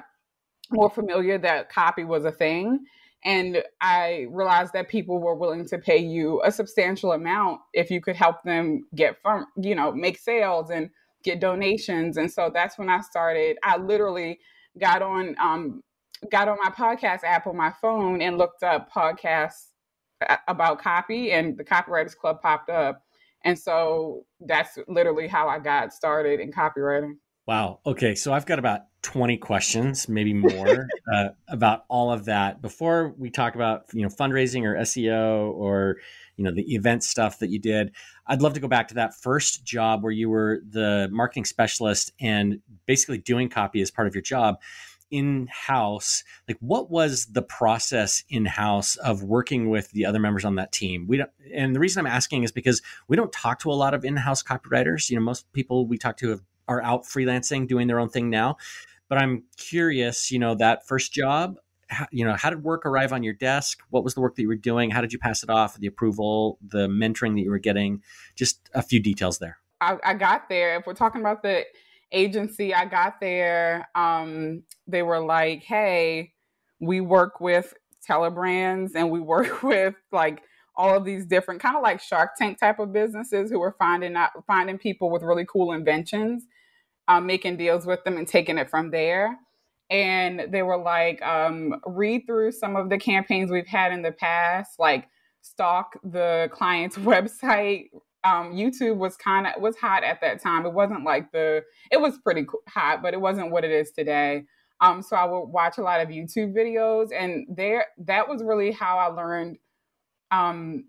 more 0.71 0.89
familiar 0.89 1.37
that 1.37 1.69
copy 1.69 2.03
was 2.03 2.25
a 2.25 2.31
thing. 2.31 2.85
And 3.25 3.63
I 3.81 4.27
realized 4.29 4.73
that 4.73 4.89
people 4.89 5.19
were 5.19 5.35
willing 5.35 5.65
to 5.67 5.77
pay 5.77 5.97
you 5.97 6.41
a 6.43 6.51
substantial 6.51 7.11
amount 7.11 7.61
if 7.73 7.89
you 7.89 7.99
could 7.99 8.15
help 8.15 8.43
them 8.43 8.85
get 8.95 9.17
from, 9.21 9.47
you 9.57 9.75
know, 9.75 9.91
make 9.91 10.17
sales 10.17 10.69
and 10.69 10.89
get 11.23 11.39
donations. 11.39 12.17
And 12.17 12.31
so 12.31 12.51
that's 12.53 12.77
when 12.77 12.89
I 12.89 13.01
started. 13.01 13.57
I 13.63 13.77
literally 13.77 14.39
got 14.79 15.01
on 15.01 15.35
um, 15.39 15.81
got 16.31 16.47
on 16.47 16.57
my 16.63 16.69
podcast 16.69 17.23
app 17.23 17.47
on 17.47 17.57
my 17.57 17.73
phone 17.81 18.21
and 18.21 18.37
looked 18.37 18.63
up 18.63 18.91
podcasts 18.91 19.71
about 20.47 20.81
copy, 20.81 21.31
and 21.31 21.57
the 21.57 21.63
Copywriters 21.63 22.15
Club 22.15 22.41
popped 22.41 22.69
up. 22.69 23.03
And 23.43 23.57
so 23.57 24.25
that's 24.39 24.77
literally 24.87 25.27
how 25.27 25.47
I 25.47 25.59
got 25.59 25.93
started 25.93 26.39
in 26.39 26.51
copywriting. 26.51 27.13
Wow. 27.45 27.79
Okay. 27.85 28.15
So 28.15 28.33
I've 28.33 28.45
got 28.45 28.59
about 28.59 28.81
20 29.07 29.37
questions, 29.37 30.09
maybe 30.09 30.33
more, 30.33 30.85
uh, 31.13 31.29
about 31.47 31.85
all 31.87 32.11
of 32.11 32.25
that 32.25 32.61
before 32.61 33.15
we 33.17 33.29
talk 33.29 33.55
about 33.55 33.85
you 33.93 34.01
know 34.01 34.09
fundraising 34.09 34.63
or 34.63 34.75
SEO 34.81 35.53
or 35.53 35.95
you 36.35 36.43
know 36.43 36.51
the 36.51 36.75
event 36.75 37.05
stuff 37.05 37.39
that 37.39 37.49
you 37.49 37.57
did. 37.57 37.93
I'd 38.27 38.41
love 38.41 38.53
to 38.55 38.59
go 38.59 38.67
back 38.67 38.89
to 38.89 38.95
that 38.95 39.15
first 39.15 39.63
job 39.63 40.03
where 40.03 40.11
you 40.11 40.29
were 40.29 40.59
the 40.69 41.07
marketing 41.09 41.45
specialist 41.45 42.11
and 42.19 42.59
basically 42.85 43.17
doing 43.17 43.47
copy 43.47 43.79
as 43.81 43.89
part 43.89 44.09
of 44.09 44.13
your 44.13 44.21
job 44.21 44.57
in 45.09 45.47
house 45.49 46.25
like 46.49 46.57
what 46.59 46.91
was 46.91 47.27
the 47.27 47.41
process 47.41 48.25
in 48.27 48.45
house 48.45 48.97
of 48.97 49.23
working 49.23 49.69
with 49.69 49.89
the 49.91 50.05
other 50.05 50.19
members 50.19 50.43
on 50.43 50.55
that 50.55 50.73
team? 50.73 51.07
We 51.07 51.15
don't 51.15 51.31
and 51.53 51.73
the 51.73 51.79
reason 51.79 52.01
i'm 52.01 52.11
asking 52.11 52.43
is 52.43 52.51
because 52.51 52.81
we 53.07 53.15
don't 53.15 53.31
talk 53.31 53.59
to 53.59 53.71
a 53.71 53.73
lot 53.73 53.93
of 53.93 54.03
in-house 54.03 54.43
copywriters. 54.43 55.09
You 55.09 55.15
know 55.15 55.23
most 55.23 55.49
people 55.53 55.87
we 55.87 55.97
talk 55.97 56.17
to 56.17 56.31
have, 56.31 56.41
are 56.67 56.83
out 56.83 57.03
freelancing 57.03 57.69
doing 57.69 57.87
their 57.87 58.01
own 58.01 58.09
thing 58.09 58.29
now 58.29 58.57
but 59.09 59.17
i'm 59.17 59.43
curious 59.57 60.31
you 60.31 60.39
know 60.39 60.55
that 60.55 60.87
first 60.87 61.13
job 61.13 61.57
you 62.11 62.25
know 62.25 62.35
how 62.35 62.49
did 62.49 62.63
work 62.63 62.85
arrive 62.85 63.13
on 63.13 63.23
your 63.23 63.33
desk? 63.33 63.79
What 63.91 64.03
was 64.03 64.13
the 64.13 64.19
work 64.19 64.35
that 64.35 64.41
you 64.41 64.49
were 64.49 64.57
doing? 64.57 64.89
How 64.89 64.99
did 64.99 65.13
you 65.13 65.19
pass 65.19 65.41
it 65.41 65.49
off 65.49 65.75
the 65.75 65.87
approval 65.87 66.59
the 66.61 66.89
mentoring 66.89 67.35
that 67.35 67.43
you 67.43 67.49
were 67.49 67.59
getting? 67.59 68.03
Just 68.35 68.69
a 68.73 68.81
few 68.81 68.99
details 68.99 69.39
there. 69.39 69.59
I, 69.79 69.95
I 70.03 70.13
got 70.15 70.49
there. 70.49 70.75
If 70.75 70.85
we're 70.85 70.95
talking 70.95 71.21
about 71.21 71.43
the 71.43 71.63
agency 72.11 72.73
i 72.73 72.85
got 72.85 73.19
there. 73.19 73.89
Um, 73.95 74.63
they 74.87 75.03
were 75.03 75.19
like 75.19 75.63
hey 75.63 76.33
we 76.79 77.01
work 77.01 77.41
with 77.41 77.73
telebrands 78.07 78.91
and 78.95 79.11
we 79.11 79.19
work 79.35 79.63
with 79.63 79.95
like 80.11 80.41
all 80.75 80.95
of 80.95 81.05
these 81.05 81.25
different 81.25 81.59
kind 81.59 81.75
of 81.75 81.81
like 81.81 81.99
shark 81.99 82.31
tank 82.37 82.59
type 82.59 82.79
of 82.79 82.93
businesses 82.93 83.49
who 83.49 83.59
were 83.59 83.75
finding 83.79 84.15
out 84.15 84.31
finding 84.45 84.77
people 84.77 85.09
with 85.09 85.23
really 85.23 85.45
cool 85.45 85.71
inventions 85.71 86.45
um, 87.07 87.25
making 87.25 87.57
deals 87.57 87.85
with 87.85 88.03
them 88.03 88.17
and 88.17 88.27
taking 88.27 88.57
it 88.57 88.69
from 88.69 88.91
there. 88.91 89.37
And 89.89 90.47
they 90.51 90.63
were 90.63 90.77
like 90.77 91.21
um, 91.21 91.79
read 91.85 92.23
through 92.25 92.51
some 92.51 92.75
of 92.75 92.89
the 92.89 92.97
campaigns 92.97 93.51
we've 93.51 93.67
had 93.67 93.93
in 93.93 94.01
the 94.01 94.11
past 94.11 94.79
like 94.79 95.07
stalk 95.41 95.97
the 96.03 96.49
client's 96.51 96.97
website. 96.97 97.85
Um, 98.23 98.51
youtube 98.51 98.97
was 98.97 99.15
kind 99.15 99.47
of 99.47 99.61
was 99.61 99.77
hot 99.77 100.03
at 100.03 100.19
that 100.21 100.41
time. 100.41 100.65
It 100.65 100.73
wasn't 100.73 101.05
like 101.05 101.31
the 101.31 101.63
it 101.91 102.01
was 102.01 102.17
pretty 102.17 102.45
hot 102.67 103.01
but 103.01 103.13
it 103.13 103.21
wasn't 103.21 103.51
what 103.51 103.63
it 103.63 103.71
is 103.71 103.91
today. 103.91 104.43
Um, 104.81 105.01
so 105.01 105.15
i 105.15 105.25
would 105.25 105.45
watch 105.45 105.79
a 105.79 105.81
lot 105.81 106.01
of 106.01 106.09
youtube 106.09 106.53
videos 106.53 107.07
and 107.11 107.47
there 107.49 107.85
that 108.05 108.29
was 108.29 108.43
really 108.43 108.71
how 108.71 108.99
i 108.99 109.07
learned 109.07 109.57
um, 110.29 110.85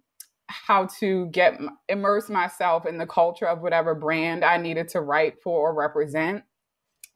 how 0.49 0.87
to 0.99 1.27
get 1.27 1.61
immerse 1.89 2.29
myself 2.29 2.87
in 2.87 2.99
the 2.99 3.07
culture 3.07 3.47
of 3.47 3.61
whatever 3.61 3.95
brand 3.95 4.45
i 4.45 4.57
needed 4.57 4.89
to 4.89 5.01
write 5.01 5.43
for 5.43 5.69
or 5.69 5.75
represent. 5.75 6.43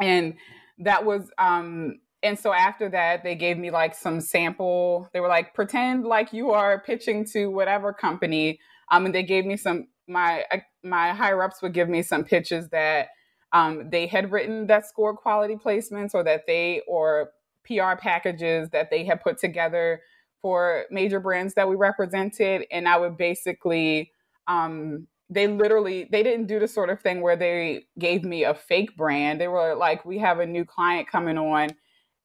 And 0.00 0.34
that 0.78 1.04
was 1.04 1.30
um 1.38 2.00
and 2.22 2.38
so 2.38 2.52
after 2.52 2.88
that 2.90 3.24
they 3.24 3.34
gave 3.34 3.58
me 3.58 3.70
like 3.70 3.94
some 3.94 4.20
sample. 4.20 5.08
They 5.12 5.20
were 5.20 5.28
like 5.28 5.54
pretend 5.54 6.04
like 6.04 6.32
you 6.32 6.50
are 6.50 6.80
pitching 6.80 7.24
to 7.32 7.46
whatever 7.46 7.92
company. 7.92 8.60
Um 8.90 9.06
and 9.06 9.14
they 9.14 9.22
gave 9.22 9.44
me 9.44 9.56
some 9.56 9.88
my 10.06 10.44
my 10.82 11.12
higher 11.12 11.42
ups 11.42 11.62
would 11.62 11.72
give 11.72 11.88
me 11.88 12.02
some 12.02 12.24
pitches 12.24 12.68
that 12.68 13.08
um, 13.52 13.90
they 13.90 14.06
had 14.06 14.32
written 14.32 14.66
that 14.68 14.86
scored 14.86 15.16
quality 15.16 15.56
placements 15.56 16.14
or 16.14 16.24
that 16.24 16.46
they 16.46 16.82
or 16.88 17.30
PR 17.66 17.96
packages 17.98 18.70
that 18.70 18.90
they 18.90 19.04
had 19.04 19.20
put 19.20 19.38
together 19.38 20.00
for 20.42 20.84
major 20.90 21.20
brands 21.20 21.54
that 21.54 21.68
we 21.68 21.76
represented. 21.76 22.66
And 22.70 22.88
I 22.88 22.98
would 22.98 23.16
basically 23.16 24.12
um, 24.48 25.06
they 25.30 25.46
literally 25.46 26.08
they 26.10 26.22
didn't 26.22 26.46
do 26.46 26.58
the 26.60 26.68
sort 26.68 26.90
of 26.90 27.00
thing 27.00 27.22
where 27.22 27.36
they 27.36 27.84
gave 27.98 28.24
me 28.24 28.44
a 28.44 28.54
fake 28.54 28.96
brand. 28.96 29.40
They 29.40 29.48
were 29.48 29.74
like 29.74 30.04
we 30.04 30.18
have 30.18 30.40
a 30.40 30.46
new 30.46 30.64
client 30.64 31.08
coming 31.08 31.38
on. 31.38 31.70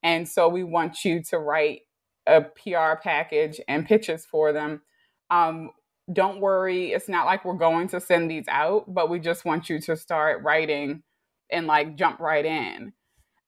And 0.02 0.28
so 0.28 0.48
we 0.48 0.64
want 0.64 1.04
you 1.04 1.22
to 1.24 1.38
write 1.38 1.82
a 2.26 2.42
pr 2.42 3.00
package 3.02 3.60
and 3.68 3.86
pitches 3.86 4.26
for 4.26 4.52
them. 4.52 4.82
Um, 5.30 5.70
don't 6.12 6.40
worry. 6.40 6.92
It's 6.92 7.08
not 7.08 7.26
like 7.26 7.44
we're 7.44 7.54
going 7.54 7.88
to 7.88 8.00
send 8.00 8.30
these 8.30 8.46
out 8.48 8.92
but 8.92 9.08
we 9.10 9.20
just 9.20 9.44
want 9.44 9.68
you 9.70 9.80
to 9.82 9.96
start 9.96 10.42
writing 10.42 11.02
and 11.50 11.66
like 11.66 11.96
jump 11.96 12.20
right 12.20 12.44
in 12.44 12.92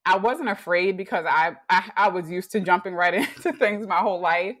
i 0.05 0.17
wasn't 0.17 0.49
afraid 0.49 0.97
because 0.97 1.25
i 1.27 1.55
i, 1.69 1.91
I 1.95 2.09
was 2.09 2.29
used 2.29 2.51
to 2.51 2.59
jumping 2.59 2.93
right 2.95 3.13
into 3.37 3.53
things 3.53 3.87
my 3.87 3.99
whole 3.99 4.21
life 4.21 4.55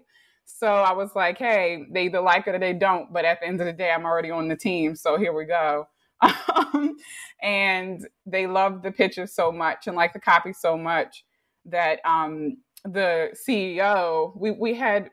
so 0.45 0.67
I 0.67 0.93
was 0.93 1.15
like, 1.15 1.37
hey, 1.37 1.85
they 1.91 2.05
either 2.05 2.21
like 2.21 2.47
it 2.47 2.55
or 2.55 2.59
they 2.59 2.73
don't. 2.73 3.11
But 3.11 3.25
at 3.25 3.39
the 3.39 3.47
end 3.47 3.59
of 3.61 3.67
the 3.67 3.73
day, 3.73 3.91
I'm 3.91 4.05
already 4.05 4.31
on 4.31 4.47
the 4.47 4.55
team. 4.55 4.95
So 4.95 5.17
here 5.17 5.33
we 5.33 5.45
go. 5.45 5.87
Um, 6.73 6.95
and 7.41 8.07
they 8.25 8.47
loved 8.47 8.83
the 8.83 8.91
pictures 8.91 9.33
so 9.33 9.51
much 9.51 9.87
and 9.87 9.95
like 9.95 10.13
the 10.13 10.19
copy 10.19 10.53
so 10.53 10.77
much 10.77 11.25
that 11.65 11.99
um, 12.05 12.57
the 12.85 13.35
CEO, 13.47 14.31
we, 14.37 14.51
we 14.51 14.73
had 14.73 15.09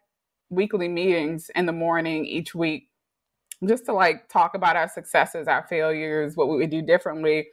weekly 0.50 0.88
meetings 0.88 1.50
in 1.56 1.66
the 1.66 1.72
morning 1.72 2.26
each 2.26 2.54
week 2.54 2.88
just 3.66 3.86
to 3.86 3.92
like 3.92 4.28
talk 4.28 4.54
about 4.54 4.76
our 4.76 4.88
successes, 4.88 5.48
our 5.48 5.66
failures, 5.68 6.36
what 6.36 6.48
we 6.48 6.58
would 6.58 6.70
do 6.70 6.82
differently. 6.82 7.48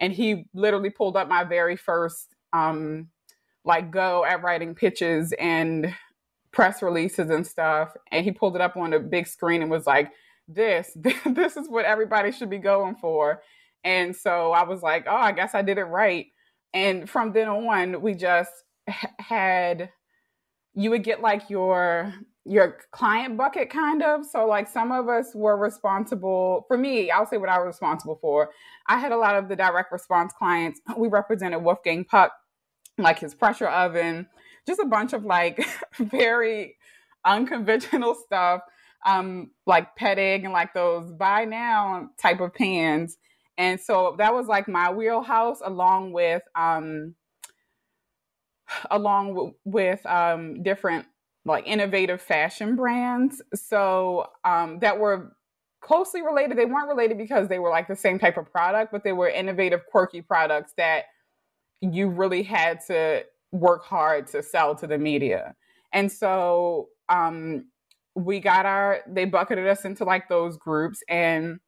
And 0.00 0.12
he 0.12 0.44
literally 0.54 0.90
pulled 0.90 1.16
up 1.16 1.28
my 1.28 1.44
very 1.44 1.76
first 1.76 2.34
um, 2.52 3.08
like 3.64 3.90
go 3.90 4.24
at 4.24 4.42
writing 4.42 4.74
pitches 4.74 5.32
and 5.38 5.94
press 6.52 6.82
releases 6.82 7.30
and 7.30 7.46
stuff. 7.46 7.96
And 8.10 8.24
he 8.24 8.32
pulled 8.32 8.56
it 8.56 8.62
up 8.62 8.76
on 8.76 8.92
a 8.92 9.00
big 9.00 9.26
screen 9.26 9.62
and 9.62 9.70
was 9.70 9.86
like 9.86 10.10
this 10.48 10.96
this 11.26 11.56
is 11.56 11.68
what 11.68 11.84
everybody 11.84 12.32
should 12.32 12.50
be 12.50 12.58
going 12.58 12.96
for. 12.96 13.42
And 13.84 14.14
so 14.14 14.52
i 14.52 14.64
was 14.64 14.82
like 14.82 15.06
oh 15.08 15.14
i 15.16 15.32
guess 15.32 15.54
i 15.54 15.62
did 15.62 15.78
it 15.78 15.84
right. 15.84 16.26
And 16.74 17.08
from 17.08 17.32
then 17.32 17.48
on 17.48 18.00
we 18.00 18.14
just 18.14 18.50
had 19.18 19.90
you 20.74 20.90
would 20.90 21.04
get 21.04 21.20
like 21.20 21.50
your 21.50 22.14
your 22.48 22.78
client 22.92 23.36
bucket 23.36 23.70
kind 23.70 24.02
of. 24.02 24.26
So 24.26 24.46
like 24.46 24.68
some 24.68 24.92
of 24.92 25.08
us 25.08 25.34
were 25.34 25.56
responsible 25.56 26.64
for 26.68 26.76
me 26.78 27.10
i'll 27.10 27.26
say 27.26 27.38
what 27.38 27.48
i 27.48 27.58
was 27.58 27.66
responsible 27.66 28.18
for. 28.20 28.50
I 28.88 28.98
had 28.98 29.12
a 29.12 29.16
lot 29.16 29.36
of 29.36 29.48
the 29.48 29.56
direct 29.56 29.92
response 29.92 30.32
clients. 30.38 30.80
We 30.96 31.08
represented 31.08 31.62
wolfgang 31.62 32.04
puck 32.04 32.32
like 32.98 33.18
his 33.20 33.34
pressure 33.34 33.68
oven 33.68 34.26
just 34.66 34.80
a 34.80 34.86
bunch 34.86 35.12
of 35.12 35.24
like 35.24 35.66
very 35.98 36.76
unconventional 37.24 38.14
stuff, 38.14 38.60
um, 39.06 39.50
like 39.66 39.96
petting 39.96 40.44
and 40.44 40.52
like 40.52 40.74
those 40.74 41.12
buy 41.12 41.44
now 41.44 42.10
type 42.20 42.40
of 42.40 42.54
pans. 42.54 43.16
And 43.56 43.80
so 43.80 44.14
that 44.18 44.34
was 44.34 44.46
like 44.46 44.68
my 44.68 44.92
wheelhouse 44.92 45.60
along 45.64 46.12
with 46.12 46.42
um 46.54 47.14
along 48.90 49.28
w- 49.34 49.54
with 49.64 50.04
um 50.06 50.62
different 50.62 51.06
like 51.48 51.66
innovative 51.66 52.20
fashion 52.20 52.76
brands. 52.76 53.42
So 53.54 54.28
um 54.44 54.78
that 54.80 54.98
were 54.98 55.32
closely 55.80 56.22
related. 56.22 56.58
They 56.58 56.64
weren't 56.64 56.88
related 56.88 57.18
because 57.18 57.48
they 57.48 57.58
were 57.58 57.70
like 57.70 57.88
the 57.88 57.96
same 57.96 58.18
type 58.18 58.36
of 58.36 58.50
product, 58.50 58.92
but 58.92 59.04
they 59.04 59.12
were 59.12 59.28
innovative, 59.28 59.86
quirky 59.90 60.22
products 60.22 60.72
that 60.76 61.04
you 61.80 62.08
really 62.08 62.42
had 62.42 62.80
to 62.88 63.24
work 63.52 63.84
hard 63.84 64.26
to 64.28 64.42
sell 64.42 64.74
to 64.76 64.86
the 64.86 64.98
media. 64.98 65.54
And 65.92 66.10
so 66.10 66.88
um, 67.08 67.66
we 68.14 68.40
got 68.40 68.66
our, 68.66 69.00
they 69.06 69.24
bucketed 69.24 69.66
us 69.66 69.84
into 69.84 70.04
like 70.04 70.28
those 70.28 70.56
groups 70.56 71.02
and 71.08 71.60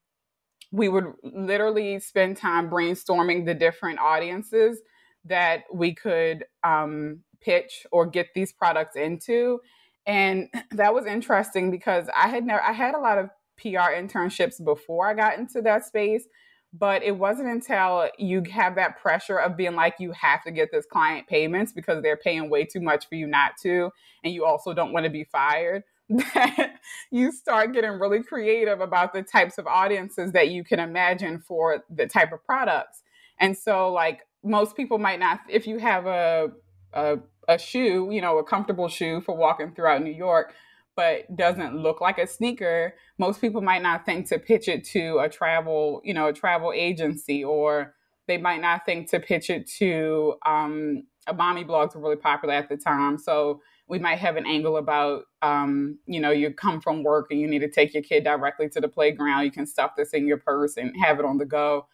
we 0.73 0.89
would 0.89 1.13
literally 1.23 1.99
spend 1.99 2.37
time 2.37 2.71
brainstorming 2.71 3.47
the 3.47 3.55
different 3.55 3.99
audiences 3.99 4.81
that 5.25 5.65
we 5.73 5.95
could 5.95 6.45
um, 6.63 7.21
pitch 7.41 7.87
or 7.91 8.07
get 8.07 8.29
these 8.35 8.53
products 8.53 8.97
into. 8.97 9.61
And 10.07 10.49
that 10.73 10.95
was 10.95 11.07
interesting 11.07 11.71
because 11.71 12.09
I 12.15 12.29
had 12.29 12.45
never, 12.45 12.63
I 12.63 12.73
had 12.73 12.95
a 12.95 13.01
lot 13.01 13.19
of 13.19 13.31
PR 13.61 13.93
internships 13.95 14.63
before 14.63 15.09
I 15.09 15.15
got 15.15 15.39
into 15.39 15.61
that 15.63 15.85
space, 15.85 16.25
but 16.73 17.03
it 17.03 17.17
wasn't 17.17 17.49
until 17.49 18.09
you 18.19 18.43
have 18.51 18.77
that 18.77 18.99
pressure 19.01 19.39
of 19.39 19.57
being 19.57 19.75
like, 19.75 19.95
you 19.99 20.13
have 20.13 20.43
to 20.45 20.51
get 20.51 20.71
this 20.73 20.87
client 20.87 21.27
payments 21.27 21.73
because 21.73 22.03
they're 22.03 22.17
paying 22.17 22.49
way 22.49 22.65
too 22.65 22.81
much 22.81 23.09
for 23.09 23.17
you 23.17 23.27
not 23.27 23.53
to. 23.63 23.91
And 24.25 24.33
you 24.33 24.45
also 24.45 24.73
don't 24.73 24.93
want 24.93 25.05
to 25.05 25.11
be 25.11 25.25
fired. 25.25 25.85
That 26.35 26.75
you 27.13 27.31
start 27.31 27.73
getting 27.73 27.93
really 27.93 28.25
creative 28.25 28.81
about 28.81 29.13
the 29.13 29.23
types 29.23 29.59
of 29.59 29.69
audiences 29.69 30.33
that 30.33 30.49
you 30.49 30.65
can 30.65 30.81
imagine 30.81 31.39
for 31.39 31.85
the 31.89 32.09
type 32.09 32.33
of 32.33 32.45
products. 32.45 33.05
And 33.39 33.57
so, 33.57 33.93
like, 33.93 34.23
most 34.43 34.77
people 34.77 34.99
might 34.99 35.21
not, 35.21 35.41
if 35.49 35.69
you 35.69 35.79
have 35.79 36.07
a, 36.07 36.51
a, 36.93 37.19
a 37.49 37.59
shoe, 37.59 38.09
you 38.11 38.21
know, 38.21 38.39
a 38.39 38.45
comfortable 38.45 38.89
shoe 38.89 39.21
for 39.21 39.37
walking 39.37 39.73
throughout 39.73 40.03
New 40.03 40.13
York, 40.13 40.55
but 40.97 41.35
doesn't 41.37 41.77
look 41.77 42.01
like 42.01 42.19
a 42.19 42.27
sneaker, 42.27 42.95
most 43.19 43.41
people 43.41 43.61
might 43.61 43.83
not 43.83 44.05
think 44.05 44.29
to 44.29 44.39
pitch 44.39 44.69
it 44.69 44.85
to 44.85 45.19
a 45.19 45.29
travel, 45.29 46.01
you 46.05 46.13
know, 46.13 46.29
a 46.29 46.33
travel 46.33 46.73
agency, 46.75 47.43
or 47.45 47.95
they 48.27 48.39
might 48.39 48.61
not 48.61 48.85
think 48.85 49.11
to 49.11 49.19
pitch 49.19 49.51
it 49.51 49.69
to 49.79 50.35
um, 50.47 51.05
a 51.27 51.35
mommy 51.35 51.65
blogs 51.65 51.95
were 51.95 52.01
really 52.01 52.17
popular 52.17 52.55
at 52.55 52.69
the 52.69 52.77
time. 52.77 53.19
So 53.19 53.61
we 53.89 53.99
might 53.99 54.19
have 54.19 54.37
an 54.37 54.47
angle 54.47 54.77
about, 54.77 55.25
um, 55.43 55.99
you 56.07 56.21
know, 56.21 56.31
you 56.31 56.53
come 56.53 56.81
from 56.81 57.03
work 57.03 57.29
and 57.31 57.41
you 57.41 57.49
need 57.49 57.61
to 57.61 57.71
take 57.71 57.93
your 57.93 58.03
kid 58.03 58.25
directly 58.25 58.69
to 58.69 58.81
the 58.81 58.89
playground. 58.89 59.45
You 59.45 59.51
can 59.51 59.67
stuff 59.67 59.93
this 59.97 60.11
in 60.11 60.27
your 60.27 60.39
purse 60.39 60.77
and 60.77 60.95
have 61.03 61.19
it 61.19 61.25
on 61.25 61.39
the 61.39 61.47
go. 61.47 61.87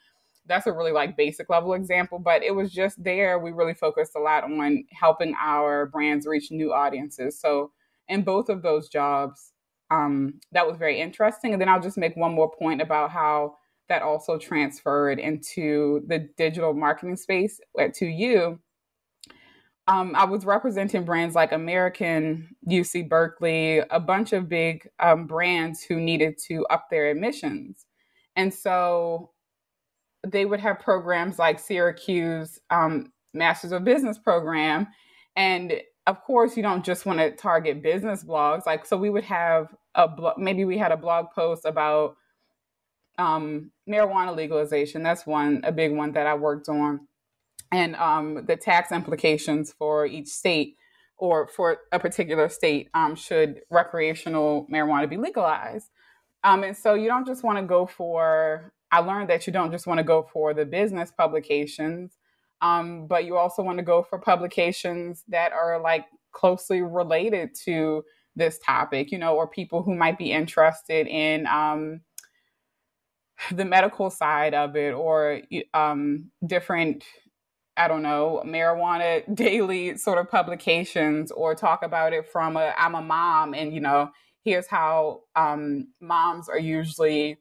That's 0.48 0.66
a 0.66 0.72
really 0.72 0.92
like 0.92 1.16
basic 1.16 1.50
level 1.50 1.74
example, 1.74 2.18
but 2.18 2.42
it 2.42 2.54
was 2.54 2.72
just 2.72 3.02
there. 3.02 3.38
We 3.38 3.52
really 3.52 3.74
focused 3.74 4.12
a 4.16 4.20
lot 4.20 4.44
on 4.44 4.84
helping 4.92 5.34
our 5.40 5.86
brands 5.86 6.26
reach 6.26 6.50
new 6.50 6.72
audiences. 6.72 7.40
So 7.40 7.72
in 8.08 8.22
both 8.22 8.48
of 8.48 8.62
those 8.62 8.88
jobs, 8.88 9.52
um, 9.90 10.40
that 10.52 10.66
was 10.66 10.76
very 10.76 11.00
interesting. 11.00 11.52
And 11.52 11.60
then 11.60 11.68
I'll 11.68 11.80
just 11.80 11.98
make 11.98 12.16
one 12.16 12.32
more 12.32 12.50
point 12.50 12.80
about 12.80 13.10
how 13.10 13.56
that 13.88 14.02
also 14.02 14.38
transferred 14.38 15.18
into 15.18 16.02
the 16.08 16.28
digital 16.36 16.74
marketing 16.74 17.16
space 17.16 17.60
at 17.78 17.94
2U. 17.94 18.58
Um, 19.88 20.16
I 20.16 20.24
was 20.24 20.44
representing 20.44 21.04
brands 21.04 21.36
like 21.36 21.52
American, 21.52 22.48
UC 22.68 23.08
Berkeley, 23.08 23.78
a 23.78 24.00
bunch 24.00 24.32
of 24.32 24.48
big 24.48 24.88
um, 24.98 25.26
brands 25.26 25.84
who 25.84 26.00
needed 26.00 26.38
to 26.48 26.66
up 26.66 26.86
their 26.90 27.08
admissions. 27.08 27.86
And 28.34 28.52
so 28.52 29.30
they 30.30 30.44
would 30.44 30.60
have 30.60 30.80
programs 30.80 31.38
like 31.38 31.58
Syracuse 31.58 32.58
um, 32.70 33.12
Masters 33.32 33.72
of 33.72 33.84
Business 33.84 34.18
program. 34.18 34.88
And 35.36 35.80
of 36.06 36.22
course, 36.22 36.56
you 36.56 36.62
don't 36.62 36.84
just 36.84 37.04
want 37.04 37.18
to 37.18 37.30
target 37.32 37.82
business 37.82 38.24
blogs. 38.24 38.66
Like, 38.66 38.86
so 38.86 38.96
we 38.96 39.10
would 39.10 39.24
have 39.24 39.74
a 39.94 40.08
blog, 40.08 40.38
maybe 40.38 40.64
we 40.64 40.78
had 40.78 40.92
a 40.92 40.96
blog 40.96 41.26
post 41.34 41.64
about 41.64 42.16
um, 43.18 43.70
marijuana 43.88 44.34
legalization. 44.36 45.02
That's 45.02 45.26
one, 45.26 45.62
a 45.64 45.72
big 45.72 45.92
one 45.92 46.12
that 46.12 46.26
I 46.26 46.34
worked 46.34 46.68
on. 46.68 47.08
And 47.72 47.96
um, 47.96 48.44
the 48.46 48.56
tax 48.56 48.92
implications 48.92 49.72
for 49.72 50.06
each 50.06 50.28
state 50.28 50.76
or 51.18 51.48
for 51.48 51.78
a 51.92 51.98
particular 51.98 52.48
state 52.48 52.88
um, 52.94 53.16
should 53.16 53.60
recreational 53.70 54.66
marijuana 54.72 55.08
be 55.08 55.16
legalized. 55.16 55.90
Um, 56.44 56.62
and 56.62 56.76
so 56.76 56.94
you 56.94 57.08
don't 57.08 57.26
just 57.26 57.42
want 57.42 57.58
to 57.58 57.64
go 57.64 57.86
for, 57.86 58.72
I 58.92 59.00
learned 59.00 59.30
that 59.30 59.46
you 59.46 59.52
don't 59.52 59.72
just 59.72 59.86
want 59.86 59.98
to 59.98 60.04
go 60.04 60.28
for 60.32 60.54
the 60.54 60.64
business 60.64 61.10
publications, 61.10 62.18
um, 62.60 63.06
but 63.06 63.24
you 63.24 63.36
also 63.36 63.62
want 63.62 63.78
to 63.78 63.84
go 63.84 64.02
for 64.02 64.18
publications 64.18 65.24
that 65.28 65.52
are 65.52 65.80
like 65.80 66.06
closely 66.32 66.82
related 66.82 67.54
to 67.64 68.04
this 68.36 68.58
topic, 68.58 69.10
you 69.10 69.18
know, 69.18 69.34
or 69.34 69.48
people 69.48 69.82
who 69.82 69.94
might 69.94 70.18
be 70.18 70.30
interested 70.30 71.06
in 71.06 71.46
um, 71.46 72.00
the 73.50 73.64
medical 73.64 74.10
side 74.10 74.54
of 74.54 74.76
it 74.76 74.92
or 74.92 75.40
um, 75.74 76.30
different 76.46 77.04
I 77.78 77.88
don't 77.88 78.02
know, 78.02 78.42
marijuana 78.46 79.22
daily 79.34 79.98
sort 79.98 80.18
of 80.18 80.30
publications 80.30 81.30
or 81.30 81.54
talk 81.54 81.82
about 81.82 82.12
it 82.12 82.26
from 82.30 82.56
a 82.56 82.72
I'm 82.78 82.94
a 82.94 83.02
mom 83.02 83.54
and 83.54 83.72
you 83.74 83.80
know, 83.80 84.10
here's 84.44 84.66
how 84.66 85.20
um, 85.34 85.88
moms 86.00 86.48
are 86.48 86.58
usually 86.58 87.38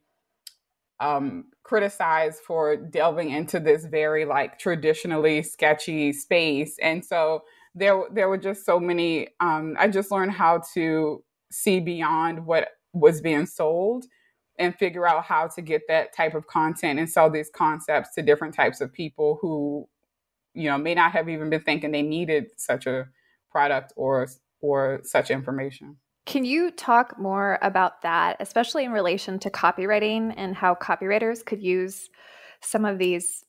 um, 0.99 1.45
criticized 1.63 2.39
for 2.45 2.75
delving 2.75 3.31
into 3.31 3.59
this 3.59 3.85
very 3.85 4.25
like 4.25 4.59
traditionally 4.59 5.43
sketchy 5.43 6.13
space. 6.13 6.77
And 6.81 7.03
so 7.03 7.43
there 7.73 8.03
there 8.13 8.29
were 8.29 8.37
just 8.37 8.65
so 8.65 8.79
many 8.79 9.29
um, 9.39 9.75
I 9.79 9.87
just 9.87 10.11
learned 10.11 10.31
how 10.31 10.61
to 10.73 11.23
see 11.51 11.79
beyond 11.79 12.45
what 12.45 12.69
was 12.93 13.21
being 13.21 13.45
sold 13.45 14.05
and 14.57 14.73
figure 14.75 15.07
out 15.07 15.25
how 15.25 15.47
to 15.47 15.61
get 15.61 15.81
that 15.89 16.15
type 16.15 16.33
of 16.33 16.47
content 16.47 16.99
and 16.99 17.09
sell 17.09 17.29
these 17.29 17.49
concepts 17.53 18.15
to 18.15 18.21
different 18.21 18.53
types 18.53 18.79
of 18.79 18.93
people 18.93 19.37
who 19.41 19.87
you 20.53 20.69
know 20.69 20.77
may 20.77 20.95
not 20.95 21.11
have 21.11 21.27
even 21.27 21.49
been 21.49 21.61
thinking 21.61 21.91
they 21.91 22.01
needed 22.01 22.45
such 22.57 22.87
a 22.87 23.07
product 23.51 23.91
or 23.97 24.27
or 24.61 25.01
such 25.03 25.29
information 25.29 25.97
can 26.25 26.44
you 26.44 26.72
talk 26.72 27.20
more 27.20 27.60
about 27.62 28.01
that 28.01 28.38
especially 28.39 28.84
in 28.84 28.91
relation 28.91 29.39
to 29.39 29.50
copywriting 29.50 30.34
and 30.38 30.55
how 30.55 30.75
copywriters 30.75 31.46
could 31.46 31.62
use 31.62 32.10
some 32.62 32.86
of 32.86 32.98
these 32.98 33.44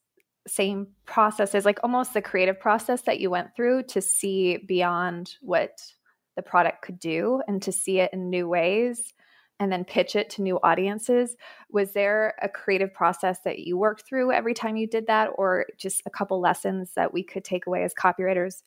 same 0.47 0.87
processes 1.06 1.64
like 1.64 1.80
almost 1.83 2.14
the 2.14 2.23
creative 2.23 2.61
process 2.61 3.02
that 3.02 3.18
you 3.18 3.30
went 3.30 3.54
through 3.56 3.83
to 3.83 4.00
see 4.00 4.59
beyond 4.59 5.35
what 5.40 5.80
the 6.37 6.42
product 6.42 6.83
could 6.83 6.99
do 6.99 7.42
and 7.49 7.62
to 7.62 7.73
see 7.73 7.99
it 7.99 8.12
in 8.12 8.30
new 8.30 8.47
ways 8.47 9.14
and 9.59 9.73
then 9.73 9.85
pitch 9.85 10.14
it 10.14 10.28
to 10.30 10.42
new 10.42 10.59
audiences. 10.62 11.37
Was 11.71 11.92
there 11.92 12.35
a 12.42 12.49
creative 12.49 12.92
process 12.92 13.40
that 13.45 13.61
you 13.61 13.78
worked 13.78 14.06
through 14.06 14.33
every 14.33 14.54
time 14.54 14.76
you 14.76 14.87
did 14.87 15.06
that, 15.06 15.30
or 15.37 15.66
just 15.78 16.02
a 16.04 16.11
couple 16.11 16.40
lessons 16.40 16.92
that 16.95 17.12
we 17.12 17.23
could 17.23 17.45
take 17.45 17.66
away 17.66 17.83
as 17.83 17.95
copywriters 17.95 18.62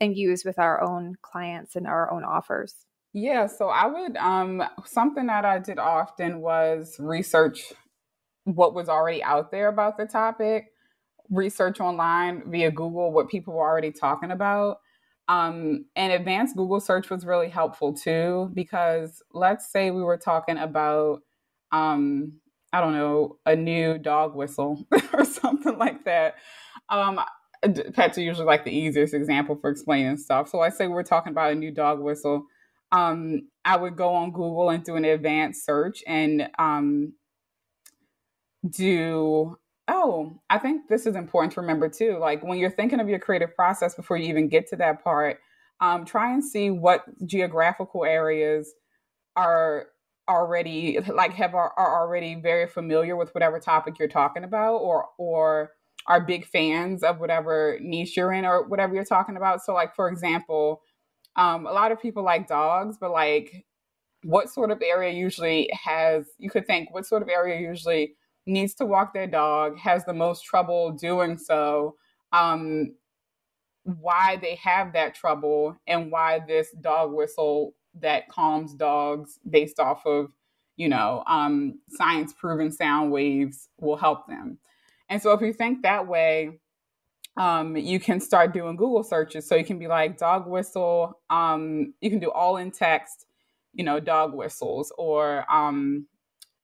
and 0.00 0.16
use 0.16 0.44
with 0.44 0.58
our 0.58 0.82
own 0.82 1.14
clients 1.22 1.76
and 1.76 1.86
our 1.86 2.12
own 2.12 2.24
offers? 2.24 2.84
Yeah, 3.14 3.46
so 3.46 3.68
I 3.68 3.86
would, 3.86 4.16
um, 4.18 4.62
something 4.86 5.26
that 5.28 5.46
I 5.46 5.60
did 5.60 5.78
often 5.80 6.40
was 6.42 6.96
research 7.00 7.72
what 8.44 8.74
was 8.74 8.88
already 8.88 9.22
out 9.22 9.50
there 9.52 9.68
about 9.68 9.98
the 9.98 10.06
topic, 10.06 10.72
research 11.30 11.80
online 11.80 12.44
via 12.50 12.70
Google 12.70 13.12
what 13.12 13.28
people 13.30 13.54
were 13.54 13.68
already 13.68 13.92
talking 13.92 14.30
about 14.32 14.78
um, 15.28 15.86
and 15.96 16.12
advanced 16.12 16.56
Google 16.56 16.80
search 16.80 17.10
was 17.10 17.26
really 17.26 17.48
helpful 17.50 17.94
too, 17.94 18.50
because 18.54 19.22
let's 19.32 19.70
say 19.72 19.90
we 19.90 20.02
were 20.02 20.18
talking 20.18 20.58
about, 20.58 21.20
um, 21.72 22.34
I 22.72 22.80
don't 22.80 22.94
know, 22.94 23.38
a 23.46 23.56
new 23.56 23.98
dog 23.98 24.36
whistle 24.36 24.86
or 25.14 25.24
something 25.24 25.78
like 25.78 26.04
that. 26.06 26.36
Um, 26.90 27.20
pets 27.94 28.18
are 28.18 28.22
usually 28.22 28.46
like 28.46 28.64
the 28.64 28.76
easiest 28.76 29.14
example 29.14 29.56
for 29.60 29.70
explaining 29.70 30.18
stuff. 30.18 30.48
So 30.50 30.58
let's 30.58 30.76
say 30.78 30.88
we're 30.88 31.02
talking 31.04 31.32
about 31.32 31.52
a 31.52 31.56
new 31.56 31.70
dog 31.72 32.00
whistle. 32.00 32.46
Um, 32.92 33.48
I 33.64 33.76
would 33.76 33.96
go 33.96 34.14
on 34.14 34.30
Google 34.30 34.70
and 34.70 34.84
do 34.84 34.96
an 34.96 35.04
advanced 35.04 35.64
search 35.64 36.04
and 36.06 36.48
um, 36.58 37.14
do 38.68 39.56
Oh, 39.86 40.40
I 40.48 40.58
think 40.58 40.88
this 40.88 41.04
is 41.04 41.14
important 41.14 41.52
to 41.54 41.60
remember 41.60 41.90
too. 41.90 42.16
Like 42.18 42.42
when 42.42 42.58
you're 42.58 42.70
thinking 42.70 43.00
of 43.00 43.08
your 43.08 43.18
creative 43.18 43.54
process 43.54 43.94
before 43.94 44.16
you 44.16 44.28
even 44.28 44.48
get 44.48 44.66
to 44.68 44.76
that 44.76 45.04
part, 45.04 45.40
um, 45.80 46.06
try 46.06 46.32
and 46.32 46.42
see 46.42 46.70
what 46.70 47.04
geographical 47.26 48.04
areas 48.04 48.72
are 49.36 49.88
already 50.26 51.00
like 51.00 51.34
have 51.34 51.54
are, 51.54 51.72
are 51.76 52.00
already 52.02 52.34
very 52.34 52.66
familiar 52.66 53.14
with 53.14 53.34
whatever 53.34 53.60
topic 53.60 53.98
you're 53.98 54.08
talking 54.08 54.42
about 54.44 54.76
or 54.76 55.06
or 55.18 55.72
are 56.06 56.20
big 56.20 56.46
fans 56.46 57.02
of 57.02 57.20
whatever 57.20 57.78
niche 57.82 58.16
you're 58.16 58.32
in 58.32 58.46
or 58.46 58.66
whatever 58.66 58.94
you're 58.94 59.04
talking 59.04 59.36
about. 59.36 59.62
So 59.62 59.74
like 59.74 59.94
for 59.94 60.08
example, 60.08 60.80
um, 61.36 61.66
a 61.66 61.72
lot 61.72 61.92
of 61.92 62.00
people 62.00 62.22
like 62.22 62.48
dogs, 62.48 62.96
but 62.98 63.10
like 63.10 63.64
what 64.22 64.48
sort 64.48 64.70
of 64.70 64.82
area 64.82 65.12
usually 65.12 65.68
has 65.72 66.26
you 66.38 66.48
could 66.48 66.66
think 66.66 66.92
what 66.92 67.06
sort 67.06 67.22
of 67.22 67.28
area 67.28 67.60
usually 67.60 68.14
needs 68.46 68.74
to 68.74 68.86
walk 68.86 69.14
their 69.14 69.26
dog, 69.26 69.78
has 69.78 70.04
the 70.04 70.12
most 70.12 70.44
trouble 70.44 70.92
doing 70.92 71.38
so, 71.38 71.96
um, 72.32 72.94
why 73.84 74.36
they 74.40 74.54
have 74.56 74.92
that 74.92 75.14
trouble, 75.14 75.76
and 75.86 76.10
why 76.10 76.40
this 76.46 76.70
dog 76.80 77.12
whistle 77.12 77.74
that 78.00 78.28
calms 78.28 78.74
dogs 78.74 79.38
based 79.48 79.78
off 79.78 80.04
of, 80.06 80.30
you 80.76 80.88
know, 80.88 81.22
um, 81.26 81.78
science 81.90 82.32
proven 82.32 82.70
sound 82.70 83.12
waves 83.12 83.68
will 83.78 83.96
help 83.96 84.26
them. 84.26 84.58
And 85.08 85.22
so 85.22 85.32
if 85.32 85.40
you 85.40 85.52
think 85.52 85.82
that 85.82 86.06
way, 86.06 86.60
um, 87.36 87.76
you 87.76 87.98
can 87.98 88.20
start 88.20 88.52
doing 88.52 88.76
Google 88.76 89.02
searches. 89.02 89.48
So 89.48 89.56
you 89.56 89.64
can 89.64 89.78
be 89.78 89.88
like 89.88 90.18
dog 90.18 90.46
whistle. 90.46 91.20
Um, 91.30 91.94
you 92.00 92.10
can 92.10 92.20
do 92.20 92.30
all 92.30 92.56
in 92.56 92.70
text, 92.70 93.26
you 93.72 93.84
know, 93.84 93.98
dog 93.98 94.34
whistles 94.34 94.92
or 94.96 95.44
um, 95.52 96.06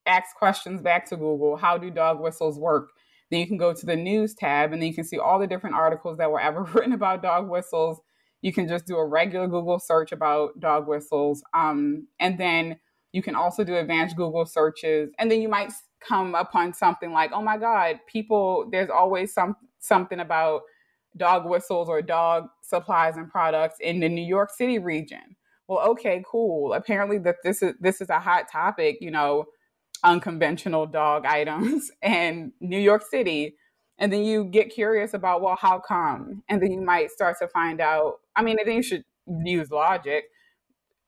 ask 0.07 0.37
questions 0.37 0.81
back 0.81 1.07
to 1.07 1.17
Google. 1.17 1.57
How 1.57 1.77
do 1.77 1.91
dog 1.91 2.21
whistles 2.21 2.59
work? 2.59 2.91
Then 3.31 3.41
you 3.41 3.47
can 3.47 3.57
go 3.57 3.73
to 3.73 3.87
the 3.87 3.97
news 3.97 4.35
tab 4.35 4.73
and 4.73 4.81
then 4.81 4.89
you 4.89 4.95
can 4.95 5.05
see 5.05 5.19
all 5.19 5.39
the 5.39 5.47
different 5.47 5.77
articles 5.77 6.19
that 6.19 6.31
were 6.31 6.41
ever 6.41 6.63
written 6.75 6.93
about 6.93 7.23
dog 7.23 7.49
whistles. 7.49 8.01
You 8.43 8.53
can 8.53 8.69
just 8.69 8.87
do 8.87 8.97
a 8.97 9.07
regular 9.07 9.49
Google 9.49 9.79
search 9.79 10.13
about 10.13 10.59
dog 10.61 10.87
whistles. 10.87 11.43
Um, 11.53 12.07
and 12.21 12.39
then 12.39 12.79
you 13.13 13.23
can 13.23 13.35
also 13.35 13.65
do 13.65 13.77
advanced 13.77 14.17
Google 14.17 14.47
searches. 14.47 15.11
And 15.19 15.31
then 15.31 15.43
you 15.43 15.49
might 15.49 15.73
come 16.01 16.35
upon 16.35 16.73
something 16.73 17.13
like, 17.13 17.33
oh 17.33 17.43
my 17.43 17.59
God, 17.59 18.01
people, 18.07 18.69
there's 18.71 18.89
always 18.89 19.35
some 19.35 19.57
something 19.81 20.21
about 20.21 20.63
dog 21.17 21.45
whistles 21.45 21.89
or 21.89 22.03
dog 22.03 22.47
supplies 22.63 23.17
and 23.17 23.29
products 23.31 23.77
in 23.81 24.01
the 24.01 24.09
New 24.09 24.25
York 24.25 24.51
City 24.51 24.79
region. 24.79 25.37
Well, 25.69 25.81
okay, 25.91 26.23
cool. 26.27 26.73
Apparently 26.73 27.19
that 27.19 27.37
this 27.45 27.63
is 27.63 27.75
this 27.81 28.01
is 28.01 28.11
a 28.11 28.21
hot 28.21 28.51
topic, 28.51 28.99
you 29.01 29.11
know, 29.11 29.47
unconventional 30.03 30.87
dog 30.87 31.27
items 31.29 31.91
in 32.03 32.53
New 32.61 32.79
York 32.79 33.03
City. 33.09 33.57
And 33.99 34.13
then 34.13 34.25
you 34.25 34.45
get 34.45 34.71
curious 34.71 35.13
about, 35.13 35.43
well, 35.43 35.57
how 35.61 35.79
come? 35.79 36.43
And 36.49 36.63
then 36.63 36.73
you 36.73 36.81
might 36.81 37.11
start 37.11 37.37
to 37.41 37.49
find 37.49 37.81
out. 37.81 38.15
I 38.35 38.43
mean, 38.43 38.57
I 38.59 38.65
think 38.65 38.77
you 38.77 38.83
should 38.83 39.05
use 39.45 39.71
logic. 39.71 40.25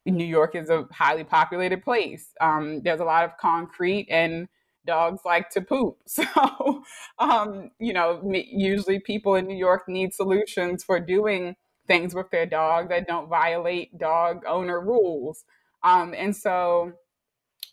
New 0.04 0.24
York 0.26 0.54
is 0.54 0.68
a 0.68 0.86
highly 0.92 1.24
populated 1.24 1.82
place. 1.82 2.32
Um, 2.40 2.82
there's 2.82 3.00
a 3.00 3.04
lot 3.04 3.24
of 3.24 3.36
concrete, 3.38 4.08
and 4.10 4.48
dogs 4.86 5.22
like 5.24 5.50
to 5.50 5.60
poop. 5.60 5.98
So, 6.06 6.82
um, 7.18 7.70
you 7.78 7.92
know, 7.92 8.20
usually 8.32 9.00
people 9.00 9.34
in 9.36 9.46
New 9.46 9.56
York 9.56 9.88
need 9.88 10.12
solutions 10.14 10.84
for 10.84 11.00
doing 11.00 11.56
things 11.86 12.14
with 12.14 12.30
their 12.30 12.46
dog 12.46 12.88
that 12.90 13.06
don't 13.06 13.28
violate 13.28 13.98
dog 13.98 14.42
owner 14.46 14.80
rules. 14.80 15.44
Um, 15.82 16.14
and 16.16 16.34
so 16.34 16.92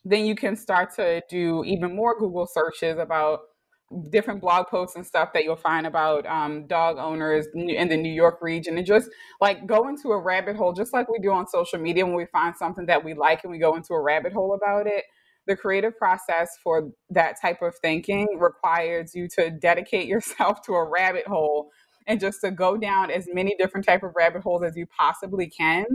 then 0.06 0.26
you 0.26 0.36
can 0.36 0.56
start 0.56 0.96
to 0.96 1.22
do 1.30 1.64
even 1.66 1.96
more 1.96 2.18
Google 2.18 2.48
searches 2.48 2.98
about 2.98 3.42
different 4.12 4.40
blog 4.40 4.68
posts 4.68 4.96
and 4.96 5.06
stuff 5.06 5.30
that 5.34 5.44
you'll 5.44 5.56
find 5.56 5.88
about 5.88 6.26
um, 6.28 6.68
dog 6.68 6.98
owners 6.98 7.48
in 7.54 7.88
the 7.90 7.98
New 7.98 8.12
York 8.12 8.40
region 8.42 8.78
and 8.78 8.86
just 8.86 9.10
like 9.42 9.66
go 9.66 9.88
into 9.88 10.10
a 10.10 10.20
rabbit 10.20 10.56
hole, 10.56 10.74
just 10.74 10.94
like 10.94 11.10
we 11.10 11.20
do 11.20 11.32
on 11.32 11.48
social 11.48 11.80
media 11.80 12.06
when 12.06 12.16
we 12.16 12.26
find 12.28 12.56
something 12.56 12.86
that 12.86 13.04
we 13.04 13.14
like 13.14 13.44
and 13.44 13.52
we 13.52 13.58
go 13.58 13.76
into 13.76 13.94
a 13.94 14.02
rabbit 14.02 14.32
hole 14.32 14.54
about 14.54 14.86
it. 14.86 15.06
The 15.50 15.56
creative 15.56 15.98
process 15.98 16.60
for 16.64 16.92
that 17.10 17.42
type 17.42 17.64
of 17.64 17.76
thinking 17.82 18.38
requires 18.40 19.16
you 19.16 19.28
to 19.30 19.50
dedicate 19.50 20.08
yourself 20.14 20.62
to 20.68 20.74
a 20.74 20.88
rabbit 20.88 21.26
hole 21.26 21.72
and 22.06 22.20
just 22.20 22.42
to 22.42 22.52
go 22.52 22.78
down 22.78 23.10
as 23.10 23.28
many 23.34 23.56
different 23.58 23.86
type 23.86 24.04
of 24.04 24.12
rabbit 24.16 24.44
holes 24.44 24.62
as 24.64 24.78
you 24.78 24.86
possibly 24.86 25.50
can. 25.50 25.86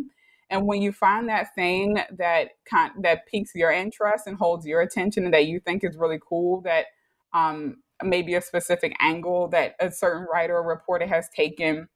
And 0.51 0.67
when 0.67 0.83
you 0.83 0.90
find 0.90 1.29
that 1.29 1.55
thing 1.55 2.01
that 2.19 2.49
kind 2.69 2.93
that 3.03 3.27
piques 3.29 3.53
your 3.55 3.71
interest 3.71 4.27
and 4.27 4.37
holds 4.37 4.67
your 4.67 4.81
attention 4.81 5.25
and 5.25 5.33
that 5.33 5.47
you 5.47 5.61
think 5.61 5.85
is 5.85 5.97
really 5.97 6.19
cool, 6.29 6.61
that 6.62 6.87
um, 7.33 7.77
maybe 8.03 8.35
a 8.35 8.40
specific 8.40 8.97
angle 9.01 9.49
that 9.51 9.77
a 9.79 9.90
certain 9.90 10.27
writer 10.33 10.57
or 10.57 10.67
reporter 10.67 11.07
has 11.07 11.29
taken, 11.35 11.88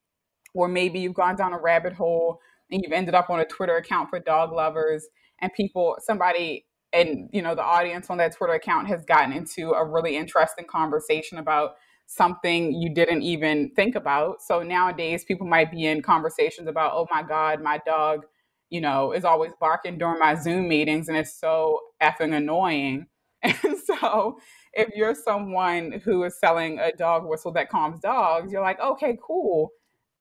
or 0.54 0.68
maybe 0.68 1.00
you've 1.00 1.14
gone 1.14 1.34
down 1.34 1.52
a 1.52 1.58
rabbit 1.58 1.92
hole 1.92 2.38
and 2.70 2.82
you've 2.82 2.92
ended 2.92 3.16
up 3.16 3.30
on 3.30 3.40
a 3.40 3.44
Twitter 3.44 3.76
account 3.76 4.10
for 4.10 4.20
dog 4.20 4.52
lovers, 4.52 5.08
and 5.40 5.52
people, 5.52 5.96
somebody, 6.00 6.64
and 6.92 7.28
you 7.32 7.42
know, 7.42 7.54
the 7.54 7.62
audience 7.62 8.10
on 8.10 8.18
that 8.18 8.34
Twitter 8.36 8.54
account 8.54 8.88
has 8.88 9.04
gotten 9.04 9.32
into 9.32 9.72
a 9.72 9.84
really 9.84 10.16
interesting 10.16 10.66
conversation 10.66 11.38
about 11.38 11.72
something 12.06 12.72
you 12.74 12.92
didn't 12.94 13.22
even 13.22 13.70
think 13.76 13.94
about. 13.94 14.42
So 14.42 14.62
nowadays, 14.62 15.24
people 15.24 15.46
might 15.46 15.70
be 15.70 15.86
in 15.86 16.02
conversations 16.02 16.66
about, 16.68 16.92
oh 16.94 17.06
my 17.10 17.22
God, 17.22 17.62
my 17.62 17.78
dog, 17.86 18.24
you 18.70 18.80
know, 18.80 19.12
is 19.12 19.24
always 19.24 19.52
barking 19.60 19.98
during 19.98 20.18
my 20.18 20.34
Zoom 20.34 20.68
meetings 20.68 21.08
and 21.08 21.16
it's 21.16 21.38
so 21.38 21.80
effing 22.02 22.34
annoying. 22.34 23.06
And 23.44 23.78
so 23.78 24.40
if 24.72 24.88
you're 24.96 25.14
someone 25.14 26.00
who 26.04 26.24
is 26.24 26.38
selling 26.40 26.78
a 26.80 26.90
dog 26.92 27.24
whistle 27.24 27.52
that 27.52 27.70
calms 27.70 28.00
dogs, 28.00 28.52
you're 28.52 28.62
like, 28.62 28.80
okay, 28.80 29.16
cool. 29.24 29.70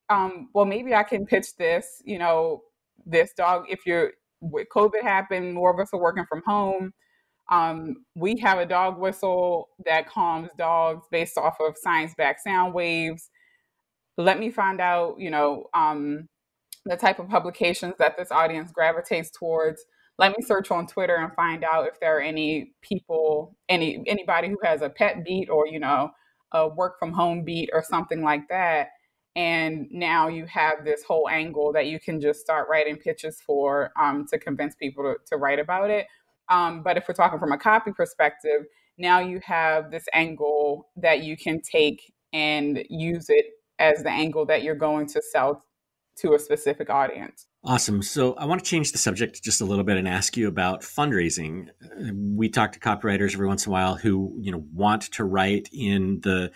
Um, 0.08 0.50
well, 0.54 0.64
maybe 0.64 0.94
I 0.94 1.02
can 1.02 1.26
pitch 1.26 1.56
this, 1.56 2.02
you 2.04 2.18
know, 2.18 2.62
this 3.06 3.32
dog. 3.34 3.64
If 3.68 3.86
you're 3.86 4.12
with 4.40 4.68
COVID 4.74 5.02
happened, 5.02 5.54
more 5.54 5.72
of 5.72 5.80
us 5.80 5.90
are 5.92 6.00
working 6.00 6.26
from 6.28 6.42
home. 6.46 6.92
Um, 7.50 8.04
we 8.14 8.36
have 8.38 8.58
a 8.58 8.66
dog 8.66 8.98
whistle 8.98 9.68
that 9.86 10.08
calms 10.08 10.50
dogs 10.58 11.06
based 11.10 11.38
off 11.38 11.56
of 11.60 11.76
science 11.78 12.12
backed 12.16 12.42
sound 12.42 12.74
waves. 12.74 13.30
Let 14.16 14.38
me 14.38 14.50
find 14.50 14.80
out, 14.80 15.16
you 15.18 15.30
know, 15.30 15.64
um, 15.74 16.28
the 16.84 16.96
type 16.96 17.18
of 17.18 17.28
publications 17.28 17.94
that 17.98 18.16
this 18.16 18.30
audience 18.30 18.70
gravitates 18.72 19.30
towards 19.30 19.84
let 20.18 20.32
me 20.36 20.44
search 20.44 20.70
on 20.70 20.86
Twitter 20.86 21.16
and 21.16 21.32
find 21.34 21.64
out 21.64 21.86
if 21.86 21.98
there 22.00 22.18
are 22.18 22.20
any 22.20 22.72
people, 22.82 23.56
any 23.68 24.02
anybody 24.06 24.48
who 24.48 24.58
has 24.64 24.82
a 24.82 24.90
pet 24.90 25.24
beat 25.24 25.48
or 25.48 25.66
you 25.66 25.78
know 25.78 26.10
a 26.52 26.66
work 26.66 26.98
from 26.98 27.12
home 27.12 27.44
beat 27.44 27.70
or 27.72 27.82
something 27.82 28.22
like 28.22 28.48
that. 28.50 28.88
And 29.36 29.86
now 29.90 30.28
you 30.28 30.46
have 30.46 30.84
this 30.84 31.02
whole 31.02 31.28
angle 31.28 31.72
that 31.72 31.86
you 31.86 32.00
can 32.00 32.20
just 32.20 32.40
start 32.40 32.68
writing 32.68 32.96
pitches 32.96 33.40
for 33.46 33.92
um, 34.00 34.26
to 34.30 34.38
convince 34.38 34.74
people 34.74 35.04
to, 35.04 35.16
to 35.30 35.36
write 35.36 35.58
about 35.58 35.90
it. 35.90 36.06
Um, 36.48 36.82
but 36.82 36.96
if 36.96 37.04
we're 37.08 37.14
talking 37.14 37.38
from 37.38 37.52
a 37.52 37.58
copy 37.58 37.92
perspective, 37.92 38.66
now 38.96 39.20
you 39.20 39.40
have 39.44 39.90
this 39.90 40.04
angle 40.12 40.88
that 40.96 41.22
you 41.22 41.36
can 41.36 41.60
take 41.60 42.12
and 42.32 42.84
use 42.88 43.26
it 43.28 43.46
as 43.78 44.02
the 44.02 44.10
angle 44.10 44.44
that 44.46 44.62
you're 44.62 44.74
going 44.74 45.06
to 45.06 45.22
sell 45.22 45.64
to 46.16 46.34
a 46.34 46.38
specific 46.38 46.90
audience. 46.90 47.46
Awesome. 47.64 48.02
So 48.02 48.34
I 48.34 48.44
want 48.44 48.62
to 48.62 48.68
change 48.68 48.92
the 48.92 48.98
subject 48.98 49.42
just 49.42 49.60
a 49.60 49.64
little 49.64 49.84
bit 49.84 49.96
and 49.96 50.08
ask 50.08 50.36
you 50.36 50.48
about 50.48 50.82
fundraising. 50.82 51.68
We 52.12 52.48
talk 52.48 52.72
to 52.72 52.80
copywriters 52.80 53.34
every 53.34 53.46
once 53.46 53.66
in 53.66 53.70
a 53.70 53.72
while 53.72 53.94
who, 53.94 54.36
you 54.40 54.50
know, 54.50 54.64
want 54.72 55.02
to 55.12 55.24
write 55.24 55.68
in 55.72 56.20
the 56.22 56.50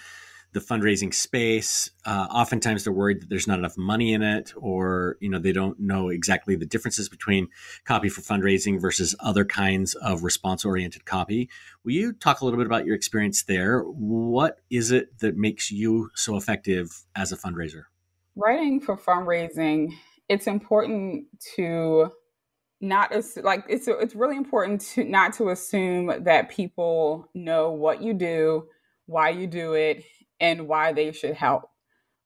the 0.52 0.60
fundraising 0.60 1.12
space. 1.12 1.90
Uh, 2.04 2.26
oftentimes 2.30 2.84
they're 2.84 2.92
worried 2.92 3.20
that 3.20 3.28
there's 3.28 3.46
not 3.46 3.58
enough 3.58 3.76
money 3.76 4.12
in 4.12 4.22
it, 4.22 4.52
or 4.56 5.16
you 5.20 5.28
know 5.28 5.38
they 5.38 5.52
don't 5.52 5.78
know 5.80 6.08
exactly 6.08 6.56
the 6.56 6.66
differences 6.66 7.08
between 7.08 7.48
copy 7.84 8.08
for 8.08 8.20
fundraising 8.20 8.80
versus 8.80 9.14
other 9.20 9.44
kinds 9.44 9.94
of 9.94 10.22
response 10.22 10.64
oriented 10.64 11.04
copy. 11.04 11.48
Will 11.84 11.92
you 11.92 12.12
talk 12.12 12.40
a 12.40 12.44
little 12.44 12.58
bit 12.58 12.66
about 12.66 12.86
your 12.86 12.94
experience 12.94 13.42
there? 13.42 13.80
What 13.80 14.60
is 14.70 14.90
it 14.90 15.18
that 15.18 15.36
makes 15.36 15.70
you 15.70 16.10
so 16.14 16.36
effective 16.36 17.04
as 17.16 17.32
a 17.32 17.36
fundraiser? 17.36 17.84
Writing 18.34 18.80
for 18.80 18.96
fundraising 18.96 19.92
it's 20.32 20.46
important 20.46 21.26
to 21.56 22.10
not 22.80 23.12
as 23.12 23.36
like 23.42 23.64
it's 23.68 23.86
it's 23.86 24.14
really 24.14 24.36
important 24.36 24.80
to 24.80 25.04
not 25.04 25.34
to 25.34 25.50
assume 25.50 26.24
that 26.24 26.48
people 26.48 27.28
know 27.34 27.70
what 27.70 28.02
you 28.02 28.14
do, 28.14 28.66
why 29.06 29.28
you 29.28 29.46
do 29.46 29.74
it, 29.74 30.04
and 30.42 30.68
why 30.68 30.92
they 30.94 31.12
should 31.12 31.36
help. 31.36 31.64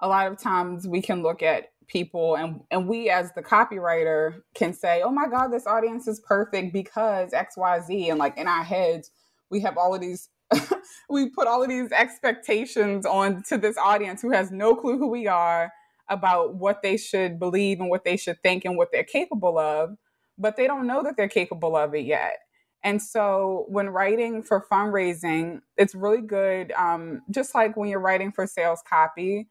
A 0.03 0.09
lot 0.09 0.29
of 0.33 0.41
times 0.41 0.89
we 0.89 1.03
can 1.03 1.23
look 1.23 1.43
at 1.45 1.67
people 1.89 2.37
and 2.37 2.63
and 2.73 2.89
we 2.89 3.11
as 3.11 3.33
the 3.35 3.45
copywriter 3.45 4.43
can 4.57 4.75
say, 4.75 5.03
"Oh 5.05 5.13
my 5.13 5.29
god, 5.29 5.49
this 5.49 5.69
audience 5.69 6.09
is 6.09 6.21
perfect 6.23 6.75
because 6.75 7.33
XYZ." 7.33 8.11
And 8.11 8.21
like 8.21 8.39
in 8.39 8.49
our 8.49 8.65
heads, 8.65 9.13
we 9.51 9.63
have 9.63 9.79
all 9.79 9.95
of 9.95 10.03
these 10.03 10.31
we 11.11 11.31
put 11.31 11.49
all 11.49 11.63
of 11.65 11.71
these 11.71 11.93
expectations 11.93 13.07
on 13.07 13.45
to 13.45 13.59
this 13.59 13.79
audience 13.79 14.23
who 14.23 14.33
has 14.33 14.53
no 14.53 14.77
clue 14.77 14.99
who 14.99 15.09
we 15.09 15.29
are 15.29 15.73
about 16.11 16.57
what 16.57 16.83
they 16.83 16.99
should 16.99 17.41
believe 17.41 17.81
and 17.81 17.91
what 17.91 18.05
they 18.05 18.19
should 18.19 18.43
think 18.45 18.67
and 18.67 18.79
what 18.79 18.91
they're 18.93 19.05
capable 19.05 19.59
of, 19.59 19.93
but 20.39 20.57
they 20.57 20.69
don't 20.69 20.87
know 20.89 21.03
that 21.05 21.17
they're 21.19 21.29
capable 21.29 21.77
of 21.77 21.95
it 21.97 22.07
yet. 22.07 22.39
And 22.85 23.03
so, 23.03 23.65
when 23.69 23.91
writing 23.91 24.43
for 24.43 24.65
fundraising, 24.71 25.61
it's 25.77 25.95
really 25.95 26.23
good, 26.23 26.73
um, 26.73 27.23
just 27.31 27.55
like 27.55 27.77
when 27.77 27.89
you're 27.89 28.01
writing 28.01 28.33
for 28.33 28.47
sales 28.47 28.83
copy, 28.89 29.49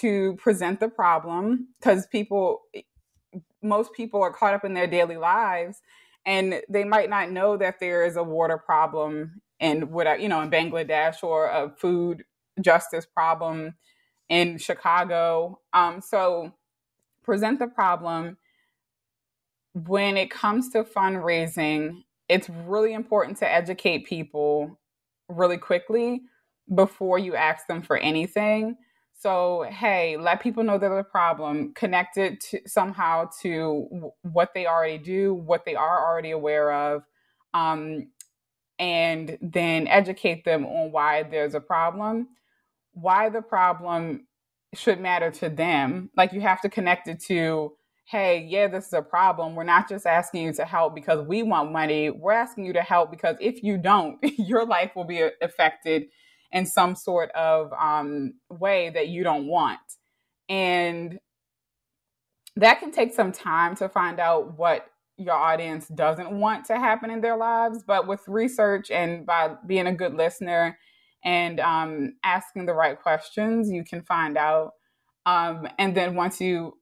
to 0.00 0.34
present 0.36 0.80
the 0.80 0.88
problem 0.88 1.68
because 1.78 2.06
people, 2.08 2.62
most 3.62 3.92
people 3.92 4.22
are 4.22 4.32
caught 4.32 4.54
up 4.54 4.64
in 4.64 4.74
their 4.74 4.86
daily 4.86 5.16
lives 5.16 5.80
and 6.26 6.60
they 6.68 6.84
might 6.84 7.08
not 7.08 7.30
know 7.30 7.56
that 7.56 7.78
there 7.80 8.04
is 8.04 8.16
a 8.16 8.22
water 8.22 8.58
problem 8.58 9.40
in 9.60 9.90
what 9.90 10.20
you 10.20 10.28
know 10.28 10.40
in 10.42 10.50
Bangladesh 10.50 11.22
or 11.22 11.46
a 11.46 11.70
food 11.78 12.24
justice 12.60 13.06
problem 13.06 13.74
in 14.28 14.58
Chicago. 14.58 15.60
Um, 15.72 16.00
so 16.00 16.52
present 17.22 17.58
the 17.58 17.68
problem. 17.68 18.38
When 19.74 20.16
it 20.16 20.30
comes 20.30 20.70
to 20.70 20.84
fundraising, 20.84 22.02
it's 22.28 22.48
really 22.48 22.94
important 22.94 23.38
to 23.38 23.50
educate 23.50 24.06
people 24.06 24.80
really 25.28 25.58
quickly 25.58 26.22
before 26.74 27.18
you 27.18 27.34
ask 27.34 27.66
them 27.66 27.82
for 27.82 27.96
anything. 27.98 28.76
So, 29.14 29.66
hey, 29.70 30.16
let 30.18 30.40
people 30.42 30.64
know 30.64 30.78
there's 30.78 31.00
a 31.00 31.04
problem, 31.04 31.72
connect 31.74 32.18
it 32.18 32.40
to, 32.50 32.60
somehow 32.66 33.30
to 33.42 34.12
what 34.22 34.50
they 34.54 34.66
already 34.66 34.98
do, 34.98 35.34
what 35.34 35.64
they 35.64 35.74
are 35.74 36.06
already 36.10 36.32
aware 36.32 36.72
of, 36.72 37.02
um, 37.54 38.08
and 38.78 39.38
then 39.40 39.88
educate 39.88 40.44
them 40.44 40.66
on 40.66 40.92
why 40.92 41.22
there's 41.24 41.54
a 41.54 41.60
problem 41.60 42.28
why 42.94 43.28
the 43.30 43.42
problem 43.42 44.26
should 44.74 45.00
matter 45.00 45.30
to 45.30 45.48
them. 45.50 46.10
Like 46.16 46.32
you 46.32 46.40
have 46.42 46.60
to 46.62 46.68
connect 46.68 47.08
it 47.08 47.20
to, 47.24 47.74
hey, 48.08 48.46
yeah, 48.48 48.68
this 48.68 48.86
is 48.86 48.92
a 48.92 49.02
problem. 49.02 49.56
We're 49.56 49.64
not 49.64 49.88
just 49.88 50.06
asking 50.06 50.44
you 50.44 50.52
to 50.54 50.64
help 50.64 50.94
because 50.94 51.26
we 51.26 51.42
want 51.42 51.72
money. 51.72 52.08
We're 52.10 52.32
asking 52.32 52.64
you 52.64 52.72
to 52.74 52.82
help 52.82 53.10
because 53.10 53.36
if 53.40 53.64
you 53.64 53.78
don't, 53.78 54.18
your 54.38 54.64
life 54.64 54.92
will 54.94 55.04
be 55.04 55.28
affected 55.42 56.04
in 56.52 56.66
some 56.66 56.94
sort 56.94 57.30
of 57.32 57.72
um, 57.72 58.34
way 58.48 58.90
that 58.90 59.08
you 59.08 59.24
don't 59.24 59.48
want. 59.48 59.80
And 60.48 61.18
that 62.54 62.78
can 62.78 62.92
take 62.92 63.12
some 63.12 63.32
time 63.32 63.74
to 63.76 63.88
find 63.88 64.20
out 64.20 64.56
what 64.56 64.86
your 65.18 65.34
audience 65.34 65.88
doesn't 65.88 66.30
want 66.30 66.64
to 66.66 66.78
happen 66.78 67.10
in 67.10 67.20
their 67.20 67.36
lives. 67.36 67.82
But 67.84 68.06
with 68.06 68.20
research 68.28 68.88
and 68.92 69.26
by 69.26 69.56
being 69.66 69.88
a 69.88 69.94
good 69.94 70.14
listener 70.14 70.78
and 71.24 71.58
um, 71.58 72.14
asking 72.22 72.66
the 72.66 72.74
right 72.74 73.00
questions, 73.00 73.68
you 73.68 73.82
can 73.82 74.02
find 74.02 74.38
out. 74.38 74.74
Um, 75.26 75.66
and 75.76 75.96
then 75.96 76.14
once 76.14 76.40
you 76.40 76.74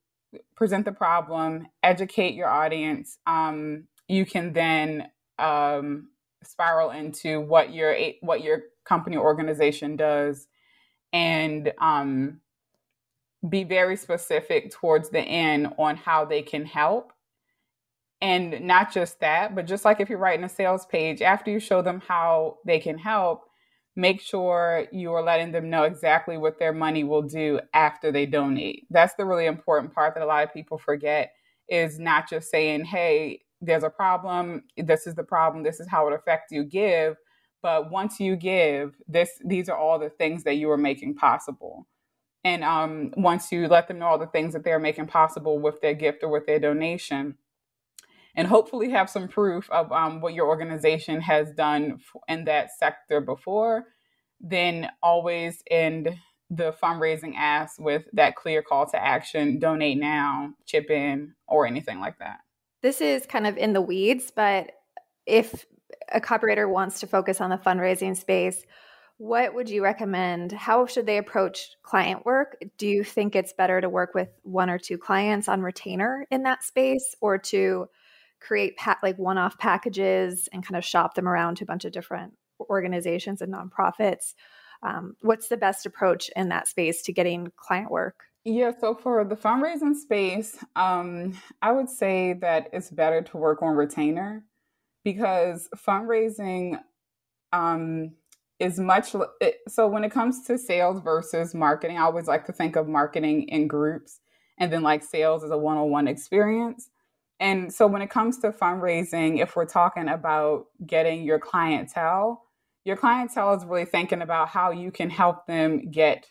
present 0.56 0.84
the 0.84 0.92
problem, 0.92 1.66
educate 1.82 2.34
your 2.34 2.48
audience, 2.48 3.18
um, 3.26 3.84
you 4.08 4.26
can 4.26 4.52
then 4.52 5.08
um, 5.38 6.08
spiral 6.42 6.90
into 6.90 7.40
what 7.40 7.72
your 7.72 7.96
what 8.20 8.42
your 8.42 8.62
company 8.84 9.16
organization 9.16 9.96
does, 9.96 10.46
and 11.12 11.72
um, 11.80 12.40
be 13.48 13.64
very 13.64 13.96
specific 13.96 14.70
towards 14.70 15.10
the 15.10 15.20
end 15.20 15.72
on 15.78 15.96
how 15.96 16.24
they 16.24 16.42
can 16.42 16.64
help. 16.64 17.12
And 18.20 18.62
not 18.62 18.92
just 18.92 19.20
that, 19.20 19.54
but 19.54 19.66
just 19.66 19.84
like 19.84 20.00
if 20.00 20.08
you're 20.08 20.18
writing 20.18 20.44
a 20.44 20.48
sales 20.48 20.86
page, 20.86 21.20
after 21.20 21.50
you 21.50 21.60
show 21.60 21.82
them 21.82 22.00
how 22.06 22.58
they 22.64 22.78
can 22.78 22.96
help, 22.96 23.44
make 23.96 24.20
sure 24.20 24.86
you 24.92 25.12
are 25.12 25.22
letting 25.22 25.52
them 25.52 25.70
know 25.70 25.84
exactly 25.84 26.36
what 26.36 26.58
their 26.58 26.72
money 26.72 27.04
will 27.04 27.22
do 27.22 27.60
after 27.72 28.10
they 28.10 28.26
donate. 28.26 28.86
That's 28.90 29.14
the 29.14 29.24
really 29.24 29.46
important 29.46 29.94
part 29.94 30.14
that 30.14 30.22
a 30.22 30.26
lot 30.26 30.44
of 30.44 30.52
people 30.52 30.78
forget 30.78 31.32
is 31.68 31.98
not 31.98 32.28
just 32.28 32.50
saying, 32.50 32.84
hey, 32.86 33.42
there's 33.60 33.84
a 33.84 33.90
problem, 33.90 34.64
this 34.76 35.06
is 35.06 35.14
the 35.14 35.24
problem, 35.24 35.62
this 35.62 35.80
is 35.80 35.88
how 35.88 36.08
it 36.08 36.14
affects 36.14 36.52
you, 36.52 36.64
give, 36.64 37.16
but 37.62 37.90
once 37.90 38.20
you 38.20 38.36
give 38.36 38.94
this 39.08 39.30
these 39.44 39.70
are 39.70 39.78
all 39.78 39.98
the 39.98 40.10
things 40.10 40.44
that 40.44 40.56
you 40.56 40.70
are 40.70 40.76
making 40.76 41.14
possible. 41.14 41.86
And 42.44 42.62
um, 42.62 43.12
once 43.16 43.50
you 43.50 43.68
let 43.68 43.88
them 43.88 44.00
know 44.00 44.06
all 44.06 44.18
the 44.18 44.26
things 44.26 44.52
that 44.52 44.64
they're 44.64 44.78
making 44.78 45.06
possible 45.06 45.58
with 45.58 45.80
their 45.80 45.94
gift 45.94 46.22
or 46.22 46.28
with 46.28 46.46
their 46.46 46.58
donation 46.58 47.36
and 48.36 48.48
hopefully 48.48 48.90
have 48.90 49.08
some 49.08 49.28
proof 49.28 49.70
of 49.70 49.90
um, 49.92 50.20
what 50.20 50.34
your 50.34 50.46
organization 50.46 51.20
has 51.20 51.52
done 51.52 51.98
in 52.28 52.44
that 52.44 52.70
sector 52.78 53.20
before 53.20 53.86
then 54.40 54.90
always 55.02 55.62
end 55.70 56.18
the 56.50 56.72
fundraising 56.82 57.34
ask 57.36 57.80
with 57.80 58.04
that 58.12 58.36
clear 58.36 58.62
call 58.62 58.86
to 58.86 59.02
action 59.02 59.58
donate 59.58 59.98
now 59.98 60.52
chip 60.66 60.90
in 60.90 61.34
or 61.48 61.66
anything 61.66 62.00
like 62.00 62.18
that 62.18 62.38
this 62.82 63.00
is 63.00 63.24
kind 63.26 63.46
of 63.46 63.56
in 63.56 63.72
the 63.72 63.80
weeds 63.80 64.30
but 64.34 64.72
if 65.26 65.64
a 66.12 66.20
copywriter 66.20 66.68
wants 66.68 67.00
to 67.00 67.06
focus 67.06 67.40
on 67.40 67.50
the 67.50 67.56
fundraising 67.56 68.16
space, 68.16 68.64
what 69.16 69.54
would 69.54 69.70
you 69.70 69.82
recommend? 69.82 70.52
How 70.52 70.86
should 70.86 71.06
they 71.06 71.18
approach 71.18 71.76
client 71.82 72.26
work? 72.26 72.56
Do 72.78 72.86
you 72.86 73.04
think 73.04 73.36
it's 73.36 73.52
better 73.52 73.80
to 73.80 73.88
work 73.88 74.14
with 74.14 74.28
one 74.42 74.70
or 74.70 74.78
two 74.78 74.98
clients 74.98 75.48
on 75.48 75.62
retainer 75.62 76.26
in 76.30 76.42
that 76.42 76.64
space 76.64 77.14
or 77.20 77.38
to 77.38 77.86
create 78.44 78.76
pa- 78.76 78.98
like 79.02 79.18
one-off 79.18 79.58
packages 79.58 80.48
and 80.52 80.64
kind 80.64 80.76
of 80.76 80.84
shop 80.84 81.14
them 81.14 81.28
around 81.28 81.56
to 81.56 81.64
a 81.64 81.66
bunch 81.66 81.84
of 81.84 81.92
different 81.92 82.34
organizations 82.60 83.40
and 83.42 83.52
nonprofits? 83.52 84.34
Um, 84.82 85.16
what's 85.20 85.48
the 85.48 85.56
best 85.56 85.86
approach 85.86 86.30
in 86.36 86.50
that 86.50 86.68
space 86.68 87.02
to 87.02 87.12
getting 87.12 87.52
client 87.56 87.90
work? 87.90 88.24
Yeah, 88.44 88.72
so 88.78 88.94
for 88.94 89.24
the 89.24 89.36
fundraising 89.36 89.94
space, 89.94 90.58
um, 90.76 91.40
I 91.62 91.72
would 91.72 91.88
say 91.88 92.34
that 92.34 92.68
it's 92.72 92.90
better 92.90 93.22
to 93.22 93.36
work 93.38 93.62
on 93.62 93.74
retainer 93.74 94.44
because 95.02 95.68
fundraising 95.74 96.78
um, 97.52 98.12
is 98.58 98.78
much 98.78 99.14
it, 99.40 99.56
so 99.68 99.88
when 99.88 100.04
it 100.04 100.10
comes 100.10 100.46
to 100.46 100.58
sales 100.58 101.00
versus 101.02 101.54
marketing 101.54 101.98
i 101.98 102.02
always 102.02 102.26
like 102.26 102.46
to 102.46 102.52
think 102.52 102.76
of 102.76 102.86
marketing 102.88 103.48
in 103.48 103.66
groups 103.66 104.20
and 104.58 104.72
then 104.72 104.82
like 104.82 105.02
sales 105.02 105.42
as 105.42 105.50
a 105.50 105.58
one-on-one 105.58 106.06
experience 106.06 106.88
and 107.40 107.72
so 107.72 107.86
when 107.86 108.02
it 108.02 108.10
comes 108.10 108.38
to 108.38 108.50
fundraising 108.50 109.40
if 109.40 109.56
we're 109.56 109.64
talking 109.64 110.08
about 110.08 110.66
getting 110.86 111.24
your 111.24 111.38
clientele 111.38 112.42
your 112.84 112.96
clientele 112.96 113.54
is 113.54 113.64
really 113.64 113.84
thinking 113.84 114.22
about 114.22 114.48
how 114.48 114.70
you 114.70 114.90
can 114.90 115.10
help 115.10 115.46
them 115.46 115.90
get 115.90 116.26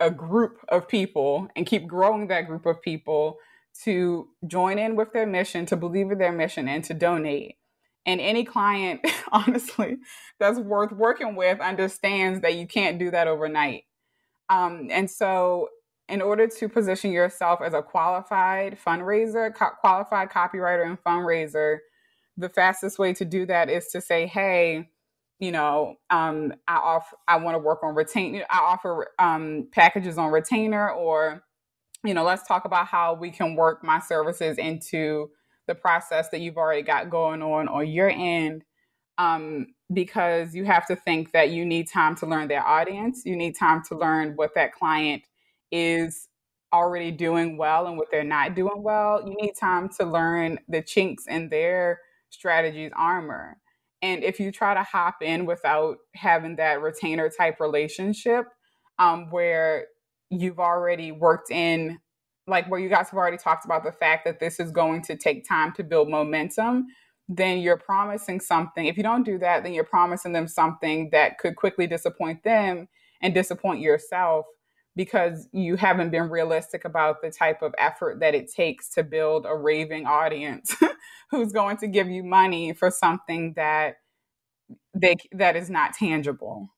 a 0.00 0.10
group 0.10 0.58
of 0.68 0.86
people 0.86 1.48
and 1.56 1.66
keep 1.66 1.86
growing 1.86 2.28
that 2.28 2.46
group 2.46 2.66
of 2.66 2.80
people 2.82 3.38
to 3.84 4.28
join 4.46 4.78
in 4.78 4.96
with 4.96 5.12
their 5.12 5.26
mission 5.26 5.66
to 5.66 5.76
believe 5.76 6.10
in 6.10 6.18
their 6.18 6.32
mission 6.32 6.68
and 6.68 6.84
to 6.84 6.94
donate 6.94 7.56
and 8.08 8.22
any 8.22 8.42
client, 8.42 9.00
honestly, 9.32 9.98
that's 10.40 10.58
worth 10.58 10.92
working 10.92 11.36
with 11.36 11.60
understands 11.60 12.40
that 12.40 12.56
you 12.56 12.66
can't 12.66 12.98
do 12.98 13.10
that 13.10 13.28
overnight. 13.28 13.84
Um, 14.48 14.88
and 14.90 15.10
so, 15.10 15.68
in 16.08 16.22
order 16.22 16.46
to 16.46 16.68
position 16.68 17.12
yourself 17.12 17.60
as 17.62 17.74
a 17.74 17.82
qualified 17.82 18.78
fundraiser, 18.84 19.54
co- 19.54 19.76
qualified 19.80 20.30
copywriter, 20.30 20.86
and 20.86 21.02
fundraiser, 21.02 21.78
the 22.36 22.48
fastest 22.48 22.98
way 22.98 23.12
to 23.14 23.24
do 23.24 23.46
that 23.46 23.68
is 23.68 23.88
to 23.88 24.00
say, 24.00 24.26
"Hey, 24.26 24.88
you 25.38 25.52
know, 25.52 25.96
um, 26.10 26.52
I 26.66 26.76
offer, 26.76 27.16
I 27.28 27.36
want 27.36 27.54
to 27.54 27.58
work 27.58 27.82
on 27.82 27.94
retain. 27.94 28.42
I 28.50 28.58
offer 28.58 29.08
um, 29.18 29.68
packages 29.72 30.18
on 30.18 30.32
retainer, 30.32 30.90
or 30.90 31.42
you 32.04 32.14
know, 32.14 32.24
let's 32.24 32.46
talk 32.46 32.64
about 32.64 32.86
how 32.86 33.14
we 33.14 33.30
can 33.30 33.56
work 33.56 33.84
my 33.84 34.00
services 34.00 34.58
into 34.58 35.30
the 35.66 35.74
process 35.74 36.28
that 36.30 36.40
you've 36.40 36.56
already 36.56 36.82
got 36.82 37.10
going 37.10 37.42
on 37.42 37.68
on 37.68 37.86
your 37.88 38.08
end 38.10 38.64
um, 39.18 39.66
because 39.92 40.54
you 40.54 40.64
have 40.64 40.86
to 40.86 40.96
think 40.96 41.32
that 41.32 41.50
you 41.50 41.64
need 41.64 41.88
time 41.88 42.14
to 42.16 42.26
learn 42.26 42.48
their 42.48 42.66
audience. 42.66 43.22
You 43.24 43.36
need 43.36 43.56
time 43.56 43.82
to 43.88 43.96
learn 43.96 44.34
what 44.36 44.54
that 44.54 44.72
client 44.72 45.22
is 45.70 46.28
already 46.72 47.10
doing 47.10 47.56
well 47.56 47.86
and 47.86 47.96
what 47.96 48.08
they're 48.10 48.24
not 48.24 48.54
doing 48.54 48.82
well. 48.82 49.22
You 49.26 49.34
need 49.40 49.54
time 49.58 49.88
to 49.98 50.04
learn 50.04 50.58
the 50.68 50.82
chinks 50.82 51.26
in 51.26 51.48
their 51.48 52.00
strategy's 52.30 52.92
armor. 52.96 53.56
And 54.02 54.22
if 54.22 54.38
you 54.38 54.52
try 54.52 54.74
to 54.74 54.82
hop 54.82 55.22
in 55.22 55.46
without 55.46 55.96
having 56.14 56.56
that 56.56 56.80
retainer 56.82 57.30
type 57.30 57.58
relationship, 57.60 58.46
um, 58.98 59.30
where 59.30 59.86
you've 60.30 60.60
already 60.60 61.12
worked 61.12 61.50
in 61.50 61.98
like 62.46 62.68
where 62.70 62.80
you 62.80 62.88
guys 62.88 63.10
have 63.10 63.18
already 63.18 63.36
talked 63.36 63.64
about 63.64 63.84
the 63.84 63.92
fact 63.92 64.24
that 64.24 64.40
this 64.40 64.58
is 64.58 64.70
going 64.70 65.02
to 65.02 65.16
take 65.16 65.46
time 65.46 65.72
to 65.72 65.84
build 65.84 66.08
momentum, 66.08 66.86
then 67.28 67.58
you're 67.58 67.76
promising 67.76 68.40
something. 68.40 68.86
If 68.86 68.96
you 68.96 69.02
don't 69.02 69.24
do 69.24 69.38
that, 69.38 69.62
then 69.62 69.74
you're 69.74 69.84
promising 69.84 70.32
them 70.32 70.48
something 70.48 71.10
that 71.12 71.38
could 71.38 71.56
quickly 71.56 71.86
disappoint 71.86 72.42
them 72.42 72.88
and 73.20 73.34
disappoint 73.34 73.80
yourself 73.80 74.46
because 74.98 75.48
you 75.52 75.76
haven't 75.76 76.10
been 76.10 76.28
realistic 76.28 76.84
about 76.84 77.22
the 77.22 77.30
type 77.30 77.62
of 77.62 77.72
effort 77.78 78.18
that 78.18 78.34
it 78.34 78.52
takes 78.52 78.90
to 78.90 79.04
build 79.04 79.46
a 79.48 79.54
raving 79.54 80.06
audience 80.06 80.74
who's 81.30 81.52
going 81.52 81.76
to 81.76 81.86
give 81.86 82.10
you 82.10 82.24
money 82.24 82.72
for 82.72 82.90
something 82.90 83.52
that 83.54 83.98
they 84.92 85.14
that 85.30 85.54
is 85.54 85.70
not 85.70 85.94
tangible 85.94 86.68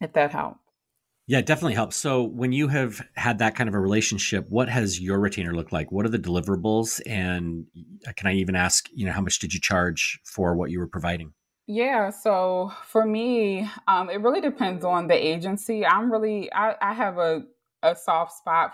if 0.00 0.12
that 0.14 0.32
helps 0.32 0.58
yeah, 1.28 1.38
it 1.38 1.46
definitely 1.46 1.74
helps. 1.74 1.96
So 1.96 2.24
when 2.24 2.50
you 2.50 2.66
have 2.66 3.00
had 3.14 3.38
that 3.38 3.54
kind 3.54 3.68
of 3.68 3.74
a 3.76 3.78
relationship, 3.78 4.44
what 4.48 4.68
has 4.68 5.00
your 5.00 5.20
retainer 5.20 5.54
looked 5.54 5.72
like? 5.72 5.92
What 5.92 6.04
are 6.04 6.08
the 6.08 6.18
deliverables? 6.18 7.00
And 7.06 7.66
can 8.16 8.26
I 8.26 8.34
even 8.34 8.56
ask, 8.56 8.88
you 8.92 9.06
know, 9.06 9.12
how 9.12 9.20
much 9.20 9.38
did 9.38 9.54
you 9.54 9.60
charge 9.60 10.20
for 10.24 10.56
what 10.56 10.72
you 10.72 10.80
were 10.80 10.88
providing? 10.88 11.32
Yeah, 11.66 12.10
so 12.10 12.72
for 12.84 13.06
me, 13.06 13.68
um, 13.86 14.10
it 14.10 14.20
really 14.20 14.40
depends 14.40 14.84
on 14.84 15.06
the 15.06 15.14
agency. 15.14 15.86
I'm 15.86 16.10
really, 16.10 16.52
I, 16.52 16.74
I 16.80 16.92
have 16.92 17.18
a, 17.18 17.44
a 17.82 17.94
soft 17.94 18.32
spot 18.36 18.72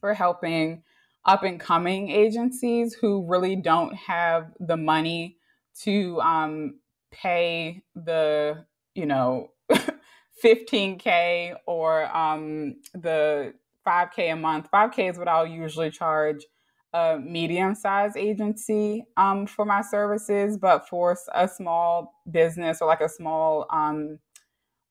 for 0.00 0.12
helping 0.12 0.82
up 1.24 1.44
and 1.44 1.60
coming 1.60 2.10
agencies 2.10 2.94
who 2.94 3.26
really 3.28 3.56
don't 3.56 3.94
have 3.94 4.52
the 4.60 4.76
money 4.76 5.38
to 5.82 6.20
um, 6.20 6.80
pay 7.12 7.82
the, 7.94 8.64
you 8.94 9.06
know, 9.06 9.50
15K 10.44 11.54
or 11.66 12.04
um, 12.16 12.76
the 12.92 13.54
5K 13.86 14.32
a 14.32 14.36
month. 14.36 14.68
5K 14.70 15.10
is 15.10 15.18
what 15.18 15.28
I'll 15.28 15.46
usually 15.46 15.90
charge 15.90 16.44
a 16.92 17.18
medium 17.18 17.74
sized 17.74 18.16
agency 18.16 19.04
um, 19.16 19.46
for 19.46 19.64
my 19.64 19.82
services, 19.82 20.56
but 20.56 20.88
for 20.88 21.16
a 21.34 21.48
small 21.48 22.14
business 22.30 22.80
or 22.80 22.88
like 22.88 23.00
a 23.00 23.08
small 23.08 23.66
um, 23.70 24.18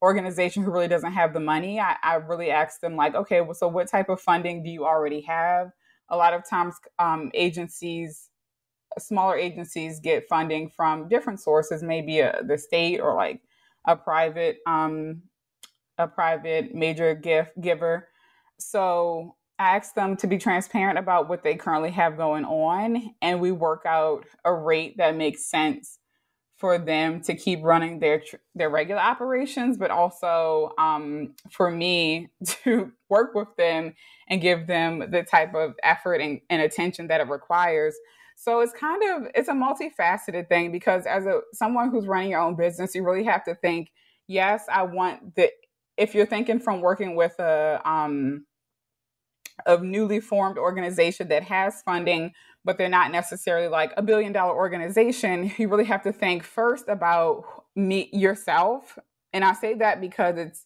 organization 0.02 0.64
who 0.64 0.72
really 0.72 0.88
doesn't 0.88 1.14
have 1.14 1.34
the 1.34 1.40
money, 1.40 1.80
I, 1.80 1.96
I, 2.04 2.16
really 2.16 2.52
ask 2.52 2.80
them, 2.80 2.96
like, 2.96 3.16
okay, 3.16 3.42
well, 3.42 3.56
so 3.56 3.68
what 3.68 3.90
type 3.90 4.10
of 4.10 4.22
funding 4.22 4.62
do 4.64 4.70
you 4.70 4.86
already 4.86 5.22
have? 5.22 5.72
A 6.10 6.18
lot 6.18 6.34
of 6.34 6.48
times, 6.48 6.76
um, 7.00 7.32
agencies, 7.34 8.30
smaller 9.00 9.36
agencies, 9.36 10.00
get 10.00 10.28
funding 10.30 10.70
from 10.70 11.08
different 11.08 11.40
sources, 11.40 11.82
maybe 11.82 12.20
a, 12.20 12.42
the 12.46 12.58
state 12.58 13.00
or 13.00 13.16
like 13.16 13.42
a 13.88 13.96
private 13.96 14.58
um, 14.68 15.24
a 15.98 16.08
private 16.08 16.76
major 16.76 17.16
gift 17.16 17.60
giver. 17.60 18.10
So 18.60 19.36
I 19.58 19.78
asked 19.78 19.96
them 19.96 20.18
to 20.18 20.28
be 20.28 20.38
transparent 20.38 20.98
about 20.98 21.30
what 21.30 21.44
they 21.44 21.56
currently 21.56 21.92
have 21.92 22.18
going 22.18 22.46
on, 22.46 23.16
and 23.22 23.40
we 23.40 23.52
work 23.52 23.84
out 23.86 24.26
a 24.44 24.54
rate 24.54 24.98
that 24.98 25.16
makes 25.16 25.50
sense 25.50 26.00
for 26.58 26.78
them 26.78 27.22
to 27.22 27.36
keep 27.36 27.62
running 27.64 28.00
their 28.00 28.22
their 28.54 28.70
regular 28.70 29.02
operations, 29.02 29.78
but 29.78 29.92
also 29.92 30.72
um, 30.78 31.34
for 31.52 31.70
me 31.70 32.30
to 32.46 32.92
work 33.10 33.36
with 33.36 33.50
them 33.58 33.94
and 34.30 34.42
give 34.42 34.68
them 34.68 35.12
the 35.12 35.24
type 35.24 35.54
of 35.54 35.76
effort 35.84 36.16
and, 36.16 36.42
and 36.50 36.62
attention 36.62 37.08
that 37.08 37.22
it 37.22 37.28
requires. 37.28 37.96
So 38.38 38.60
it's 38.60 38.74
kind 38.74 39.02
of 39.04 39.32
it's 39.36 39.48
a 39.48 39.54
multifaceted 39.54 40.50
thing 40.50 40.72
because 40.72 41.06
as 41.06 41.26
a 41.26 41.42
someone 41.54 41.92
who's 41.92 42.08
running 42.08 42.32
your 42.32 42.42
own 42.42 42.56
business, 42.56 42.96
you 42.96 43.06
really 43.06 43.24
have 43.24 43.44
to 43.46 43.56
think, 43.56 43.90
yes, 44.28 44.66
I 44.72 44.84
want 44.84 45.36
the 45.36 45.52
if 45.98 46.14
you're 46.14 46.26
thinking 46.26 46.60
from 46.60 46.82
working 46.82 47.16
with 47.16 47.40
a 47.40 47.82
um, 47.86 48.46
a 49.66 49.78
newly 49.78 50.20
formed 50.20 50.58
organization 50.58 51.28
that 51.30 51.44
has 51.44 51.82
funding, 51.82 52.34
but 52.64 52.78
they're 52.78 52.90
not 52.90 53.12
necessarily 53.12 53.68
like 53.68 53.94
a 53.98 54.02
billion 54.02 54.34
dollar 54.34 54.56
organization, 54.56 55.52
you 55.58 55.68
really 55.68 55.86
have 55.86 56.04
to 56.04 56.12
think 56.12 56.44
first 56.44 56.88
about 56.88 57.44
me 57.76 58.10
yourself. 58.12 58.98
And 59.34 59.44
I 59.44 59.54
say 59.54 59.74
that 59.76 60.02
because 60.02 60.38
it's 60.38 60.66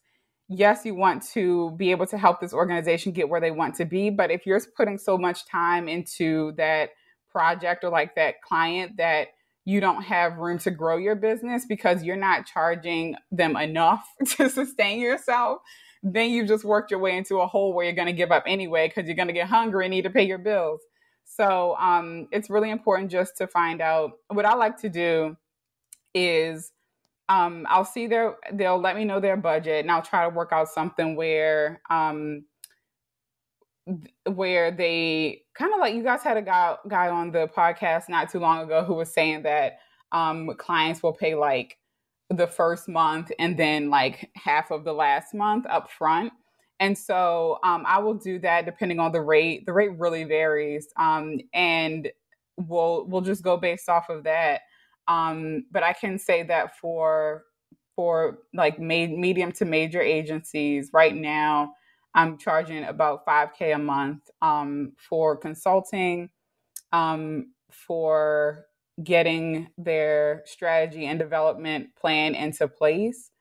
yes, 0.49 0.83
you 0.83 0.95
want 0.95 1.23
to 1.33 1.71
be 1.77 1.91
able 1.91 2.07
to 2.07 2.17
help 2.17 2.41
this 2.41 2.53
organization 2.53 3.11
get 3.11 3.29
where 3.29 3.39
they 3.39 3.51
want 3.51 3.75
to 3.75 3.85
be, 3.85 4.09
but 4.09 4.31
if 4.31 4.45
you're 4.47 4.59
putting 4.75 4.97
so 4.97 5.17
much 5.17 5.45
time 5.45 5.87
into 5.87 6.51
that 6.53 6.89
project 7.31 7.83
or 7.83 7.89
like 7.89 8.15
that 8.15 8.41
client 8.41 8.97
that 8.97 9.27
you 9.65 9.79
don't 9.79 10.01
have 10.01 10.37
room 10.37 10.57
to 10.57 10.71
grow 10.71 10.97
your 10.97 11.15
business 11.15 11.65
because 11.67 12.03
you're 12.03 12.15
not 12.15 12.47
charging 12.47 13.15
them 13.31 13.55
enough 13.55 14.03
to 14.37 14.49
sustain 14.49 14.99
yourself, 14.99 15.59
then 16.03 16.29
you've 16.29 16.47
just 16.47 16.63
worked 16.63 16.91
your 16.91 16.99
way 16.99 17.17
into 17.17 17.39
a 17.39 17.47
hole 17.47 17.73
where 17.73 17.85
you're 17.85 17.93
going 17.93 18.07
to 18.07 18.13
give 18.13 18.31
up 18.31 18.43
anyway 18.47 18.87
because 18.87 19.05
you're 19.07 19.15
going 19.15 19.27
to 19.27 19.33
get 19.33 19.47
hungry 19.47 19.85
and 19.85 19.91
need 19.91 20.03
to 20.03 20.09
pay 20.09 20.23
your 20.23 20.37
bills. 20.37 20.81
So 21.25 21.75
um, 21.77 22.27
it's 22.31 22.49
really 22.49 22.71
important 22.71 23.11
just 23.11 23.37
to 23.37 23.47
find 23.47 23.81
out 23.81 24.13
what 24.29 24.45
I 24.45 24.55
like 24.55 24.77
to 24.81 24.89
do 24.89 25.37
is 26.13 26.71
um, 27.27 27.67
I'll 27.69 27.85
see 27.85 28.07
their, 28.07 28.35
they'll 28.53 28.79
let 28.79 28.95
me 28.95 29.05
know 29.05 29.19
their 29.19 29.37
budget 29.37 29.81
and 29.81 29.91
I'll 29.91 30.01
try 30.01 30.23
to 30.23 30.35
work 30.35 30.49
out 30.51 30.69
something 30.69 31.15
where, 31.15 31.81
um, 31.89 32.45
where 34.25 34.71
they 34.71 35.43
kind 35.55 35.73
of 35.73 35.79
like 35.79 35.95
you 35.95 36.03
guys 36.03 36.21
had 36.21 36.37
a 36.37 36.41
guy 36.43 36.75
guy 36.87 37.09
on 37.09 37.31
the 37.31 37.47
podcast 37.47 38.07
not 38.07 38.29
too 38.31 38.39
long 38.39 38.63
ago 38.63 38.83
who 38.83 38.93
was 38.93 39.11
saying 39.11 39.41
that 39.43 39.79
um, 40.11 40.51
clients 40.57 41.01
will 41.01 41.13
pay 41.13 41.33
like 41.33 41.78
the 42.29 42.47
first 42.47 42.87
month 42.87 43.31
and 43.39 43.57
then 43.57 43.89
like 43.89 44.29
half 44.35 44.71
of 44.71 44.83
the 44.83 44.93
last 44.93 45.33
month 45.33 45.65
up 45.67 45.89
front. 45.89 46.31
And 46.79 46.97
so 46.97 47.59
um, 47.63 47.83
I 47.87 47.99
will 47.99 48.13
do 48.13 48.39
that 48.39 48.65
depending 48.65 48.99
on 48.99 49.11
the 49.11 49.21
rate. 49.21 49.65
The 49.65 49.73
rate 49.73 49.97
really 49.97 50.23
varies, 50.23 50.87
um, 50.97 51.39
and 51.53 52.09
we'll 52.55 53.05
we'll 53.07 53.21
just 53.21 53.43
go 53.43 53.57
based 53.57 53.89
off 53.89 54.09
of 54.09 54.23
that. 54.23 54.61
Um, 55.07 55.65
but 55.71 55.83
I 55.83 55.91
can 55.91 56.17
say 56.17 56.43
that 56.43 56.77
for 56.77 57.43
for 57.95 58.39
like 58.53 58.79
made 58.79 59.11
medium 59.11 59.51
to 59.53 59.65
major 59.65 59.99
agencies 59.99 60.91
right 60.93 61.15
now, 61.15 61.73
I'm 62.15 62.37
charging 62.37 62.85
about 62.85 63.25
5K 63.25 63.75
a 63.75 63.77
month 63.77 64.29
um, 64.41 64.93
for 64.97 65.35
consulting, 65.35 66.29
um, 66.93 67.51
for 67.71 68.67
getting 69.03 69.69
their 69.77 70.43
strategy 70.45 71.05
and 71.05 71.19
development 71.19 71.95
plan 71.95 72.35
into 72.35 72.67
place, 72.67 73.31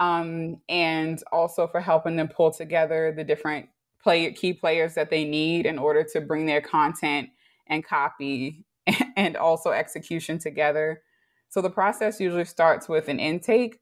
um, 0.00 0.56
and 0.68 1.22
also 1.32 1.66
for 1.66 1.80
helping 1.80 2.16
them 2.16 2.28
pull 2.28 2.50
together 2.50 3.12
the 3.16 3.24
different 3.24 3.68
play, 4.02 4.32
key 4.32 4.52
players 4.52 4.94
that 4.94 5.10
they 5.10 5.24
need 5.24 5.66
in 5.66 5.78
order 5.78 6.04
to 6.12 6.20
bring 6.20 6.46
their 6.46 6.60
content 6.60 7.28
and 7.66 7.84
copy 7.84 8.64
and 9.16 9.36
also 9.36 9.70
execution 9.70 10.38
together. 10.38 11.02
So 11.48 11.60
the 11.60 11.70
process 11.70 12.20
usually 12.20 12.44
starts 12.44 12.88
with 12.88 13.08
an 13.08 13.20
intake. 13.20 13.80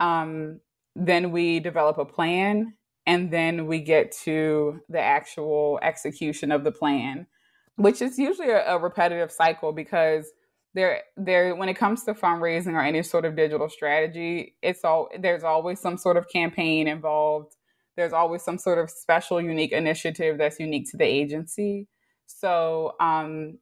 Um, 0.00 0.60
then 0.96 1.30
we 1.30 1.60
develop 1.60 1.98
a 1.98 2.04
plan 2.04 2.74
and 3.06 3.32
then 3.32 3.66
we 3.66 3.80
get 3.80 4.12
to 4.24 4.80
the 4.88 5.00
actual 5.00 5.78
execution 5.82 6.52
of 6.52 6.64
the 6.64 6.72
plan 6.72 7.26
which 7.76 8.02
is 8.02 8.18
usually 8.18 8.50
a, 8.50 8.74
a, 8.74 8.78
repetitive 8.78 9.30
cycle 9.30 9.72
because 9.72 10.30
there 10.74 11.02
there 11.16 11.54
when 11.54 11.68
it 11.68 11.74
comes 11.74 12.04
to 12.04 12.14
fundraising 12.14 12.74
or 12.74 12.80
any 12.80 13.02
sort 13.02 13.24
of 13.24 13.36
digital 13.36 13.68
strategy 13.68 14.56
it's 14.62 14.84
all 14.84 15.08
there's 15.20 15.44
always 15.44 15.80
some 15.80 15.98
sort 15.98 16.16
of 16.16 16.28
campaign 16.28 16.88
involved. 16.88 17.56
There's 17.96 18.14
always 18.14 18.42
some 18.42 18.58
sort 18.58 18.78
of 18.78 18.90
special 18.90 19.40
unique 19.40 19.72
initiative 19.72 20.38
that's 20.38 20.58
unique 20.58 20.90
to 20.92 20.96
the 20.96 21.04
agency. 21.04 21.88
So 22.26 22.94
um 23.00 23.58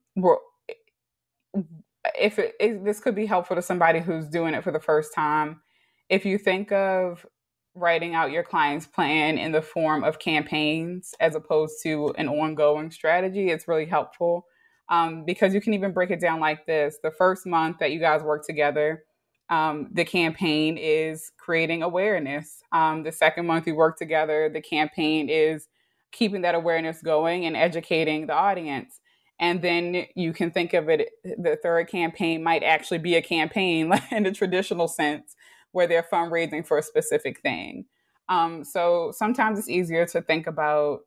if, 2.18 2.38
it, 2.38 2.54
if 2.60 2.84
this 2.84 3.00
could 3.00 3.14
be 3.14 3.26
helpful 3.26 3.56
to 3.56 3.62
somebody 3.62 4.00
who's 4.00 4.28
doing 4.28 4.54
it 4.54 4.64
for 4.64 4.72
the 4.72 4.80
first 4.80 5.14
time. 5.14 5.60
If 6.08 6.24
you 6.24 6.38
think 6.38 6.72
of 6.72 7.26
writing 7.74 8.14
out 8.14 8.32
your 8.32 8.42
client's 8.42 8.86
plan 8.86 9.38
in 9.38 9.52
the 9.52 9.62
form 9.62 10.02
of 10.04 10.18
campaigns 10.18 11.14
as 11.20 11.34
opposed 11.34 11.82
to 11.84 12.12
an 12.18 12.28
ongoing 12.28 12.90
strategy, 12.90 13.50
it's 13.50 13.68
really 13.68 13.86
helpful 13.86 14.46
um, 14.90 15.24
because 15.24 15.54
you 15.54 15.60
can 15.60 15.72
even 15.72 15.92
break 15.92 16.10
it 16.10 16.20
down 16.20 16.40
like 16.40 16.66
this. 16.66 16.98
The 17.02 17.12
first 17.12 17.46
month 17.46 17.78
that 17.78 17.92
you 17.92 18.00
guys 18.00 18.22
work 18.22 18.44
together, 18.44 19.04
um, 19.48 19.88
the 19.92 20.04
campaign 20.04 20.76
is 20.76 21.32
creating 21.38 21.82
awareness. 21.82 22.62
Um, 22.72 23.04
the 23.04 23.12
second 23.12 23.46
month 23.46 23.66
you 23.66 23.74
work 23.74 23.96
together, 23.96 24.50
the 24.52 24.60
campaign 24.60 25.28
is 25.28 25.68
keeping 26.12 26.42
that 26.42 26.54
awareness 26.54 27.02
going 27.02 27.46
and 27.46 27.56
educating 27.56 28.26
the 28.26 28.34
audience. 28.34 29.00
And 29.38 29.62
then 29.62 30.06
you 30.14 30.32
can 30.32 30.50
think 30.50 30.74
of 30.74 30.88
it, 30.88 31.08
the 31.24 31.58
third 31.62 31.88
campaign 31.88 32.42
might 32.42 32.62
actually 32.62 32.98
be 32.98 33.14
a 33.14 33.22
campaign 33.22 33.92
in 34.10 34.24
the 34.24 34.32
traditional 34.32 34.86
sense 34.86 35.34
where 35.72 35.86
they're 35.86 36.06
fundraising 36.12 36.66
for 36.66 36.78
a 36.78 36.82
specific 36.82 37.40
thing. 37.40 37.86
Um, 38.28 38.64
so 38.64 39.12
sometimes 39.16 39.58
it's 39.58 39.68
easier 39.68 40.04
to 40.06 40.20
think 40.20 40.46
about 40.46 41.00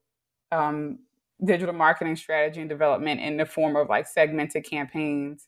um, 0.52 1.00
digital 1.44 1.74
marketing 1.74 2.16
strategy 2.16 2.62
and 2.62 2.70
development 2.70 3.20
in 3.22 3.38
the 3.38 3.46
form 3.46 3.76
of 3.76 3.90
like 3.90 4.08
segmented 4.08 4.64
campaigns 4.64 5.48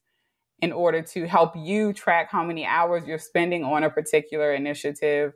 in 0.59 0.71
order 0.71 1.01
to 1.01 1.27
help 1.27 1.55
you 1.55 1.93
track 1.93 2.29
how 2.31 2.43
many 2.43 2.65
hours 2.65 3.05
you're 3.05 3.19
spending 3.19 3.63
on 3.63 3.83
a 3.83 3.89
particular 3.89 4.53
initiative. 4.53 5.33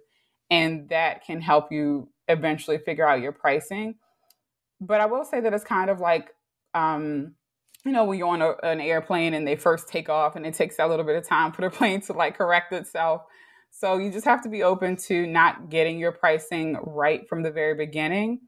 And 0.49 0.89
that 0.89 1.23
can 1.25 1.41
help 1.41 1.71
you 1.71 2.09
eventually 2.27 2.77
figure 2.77 3.07
out 3.07 3.21
your 3.21 3.31
pricing. 3.31 3.95
But 4.81 5.01
I 5.01 5.05
will 5.05 5.25
say 5.25 5.41
that 5.41 5.53
it's 5.53 5.63
kind 5.63 5.89
of 5.89 5.99
like, 5.99 6.29
um, 6.73 7.35
you 7.85 7.91
know, 7.91 8.05
when 8.05 8.17
you're 8.17 8.27
on 8.27 8.41
a, 8.41 8.53
an 8.63 8.79
airplane 8.81 9.33
and 9.33 9.47
they 9.47 9.55
first 9.55 9.87
take 9.87 10.09
off 10.09 10.35
and 10.35 10.45
it 10.45 10.53
takes 10.53 10.79
a 10.79 10.87
little 10.87 11.05
bit 11.05 11.15
of 11.15 11.27
time 11.27 11.51
for 11.51 11.61
the 11.61 11.69
plane 11.75 12.01
to 12.01 12.13
like 12.13 12.37
correct 12.37 12.73
itself. 12.73 13.21
So 13.71 13.97
you 13.97 14.11
just 14.11 14.25
have 14.25 14.41
to 14.43 14.49
be 14.49 14.63
open 14.63 14.95
to 15.07 15.27
not 15.27 15.69
getting 15.69 15.99
your 15.99 16.11
pricing 16.11 16.77
right 16.83 17.27
from 17.27 17.43
the 17.43 17.51
very 17.51 17.75
beginning 17.75 18.41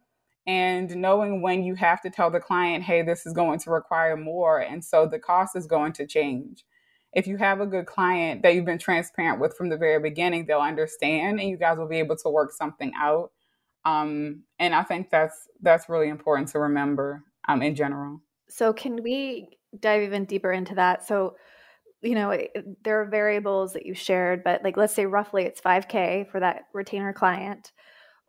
and 0.48 0.96
knowing 0.96 1.42
when 1.42 1.64
you 1.64 1.76
have 1.76 2.02
to 2.02 2.10
tell 2.10 2.32
the 2.32 2.40
client, 2.40 2.84
hey, 2.84 3.04
this 3.04 3.26
is 3.26 3.34
going 3.34 3.60
to 3.60 3.72
require 3.72 4.18
more. 4.18 4.60
And 4.60 4.84
so 4.84 5.06
the 5.06 5.20
cost 5.20 5.56
is 5.56 5.68
going 5.68 5.94
to 5.94 6.08
change. 6.08 6.66
If 7.14 7.28
you 7.28 7.38
have 7.38 7.60
a 7.60 7.68
good 7.68 7.86
client 7.86 8.42
that 8.42 8.56
you've 8.56 8.66
been 8.66 8.80
transparent 8.80 9.40
with 9.40 9.56
from 9.56 9.70
the 9.70 9.78
very 9.78 10.02
beginning, 10.02 10.46
they'll 10.46 10.60
understand 10.60 11.40
and 11.40 11.50
you 11.50 11.58
guys 11.58 11.78
will 11.78 11.88
be 11.88 12.00
able 12.00 12.16
to 12.18 12.30
work 12.30 12.54
something 12.54 12.92
out. 13.00 13.32
Um, 13.84 14.44
and 14.60 14.74
I 14.74 14.84
think 14.84 15.10
that's 15.10 15.48
that's 15.62 15.90
really 15.90 16.08
important 16.08 16.48
to 16.50 16.60
remember 16.60 17.24
um, 17.48 17.62
in 17.62 17.76
general. 17.76 18.22
So 18.50 18.74
can 18.74 19.04
we 19.04 19.58
dive 19.80 20.04
even 20.04 20.26
deeper 20.26 20.52
into 20.52 20.76
that? 20.76 21.06
So 21.06 21.36
you 22.02 22.16
know, 22.16 22.36
there 22.84 23.02
are 23.02 23.06
variables 23.06 23.74
that 23.74 23.86
you 23.86 23.94
shared, 23.94 24.44
but 24.44 24.64
like 24.64 24.76
let's 24.76 24.94
say 24.94 25.06
roughly 25.06 25.44
it's 25.44 25.62
5K 25.62 26.32
for 26.32 26.40
that 26.40 26.64
retainer 26.74 27.14
client. 27.14 27.72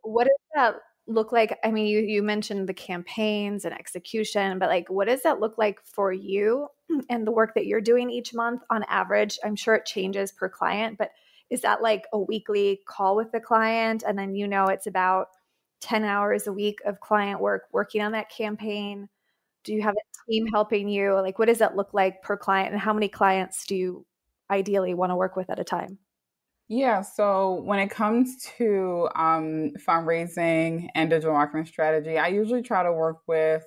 What 0.03 0.27
is 0.27 0.37
that 0.55 0.75
look 1.07 1.33
like? 1.33 1.59
I 1.65 1.71
mean, 1.71 1.87
you, 1.87 2.01
you 2.01 2.23
mentioned 2.23 2.69
the 2.69 2.75
campaigns 2.75 3.65
and 3.65 3.75
execution, 3.75 4.59
but 4.59 4.69
like 4.69 4.89
what 4.89 5.09
does 5.09 5.23
that 5.23 5.41
look 5.41 5.59
like 5.59 5.81
for 5.85 6.13
you 6.13 6.69
and 7.11 7.27
the 7.27 7.33
work 7.33 7.55
that 7.55 7.67
you're 7.67 7.81
doing 7.81 8.11
each 8.11 8.35
month 8.35 8.63
on 8.71 8.85
average? 8.85 9.39
I'm 9.45 9.57
sure 9.57 9.75
it 9.75 9.87
changes 9.87 10.33
per 10.33 10.49
client, 10.49 10.99
but 10.99 11.11
is 11.51 11.63
that 11.63 11.83
like 11.83 12.07
a 12.13 12.19
weekly 12.19 12.81
call 12.87 13.17
with 13.17 13.33
the 13.33 13.41
client 13.41 14.05
and 14.07 14.19
then 14.19 14.35
you 14.35 14.49
know 14.49 14.67
it's 14.67 14.87
about 14.87 15.29
10 15.81 16.05
hours 16.05 16.47
a 16.47 16.53
week 16.53 16.79
of 16.87 17.01
client 17.01 17.41
work 17.41 17.65
working 17.73 18.03
on 18.03 18.13
that 18.13 18.31
campaign? 18.31 19.09
do 19.65 19.73
you 19.73 19.83
have 19.83 19.95
a 19.95 20.31
team 20.31 20.47
helping 20.47 20.89
you 20.89 21.15
like 21.15 21.39
what 21.39 21.47
does 21.47 21.59
that 21.59 21.77
look 21.77 21.95
like 21.95 22.23
per 22.23 22.37
client 22.37 22.73
and 22.73 22.81
how 22.81 22.93
many 22.93 23.09
clients 23.09 23.67
do 23.67 23.75
you 23.75 24.07
ideally 24.51 24.95
want 24.95 25.11
to 25.11 25.17
work 25.17 25.37
with 25.37 25.51
at 25.51 25.59
a 25.59 25.65
time 25.65 25.99
yeah 26.73 27.03
so 27.03 27.61
when 27.65 27.79
it 27.79 27.91
comes 27.91 28.43
to 28.57 29.09
um, 29.15 29.73
fundraising 29.87 30.89
and 30.95 31.11
digital 31.11 31.35
marketing 31.35 31.67
strategy 31.67 32.19
i 32.19 32.29
usually 32.29 32.63
try 32.63 32.83
to 32.83 32.93
work 32.93 33.19
with 33.27 33.65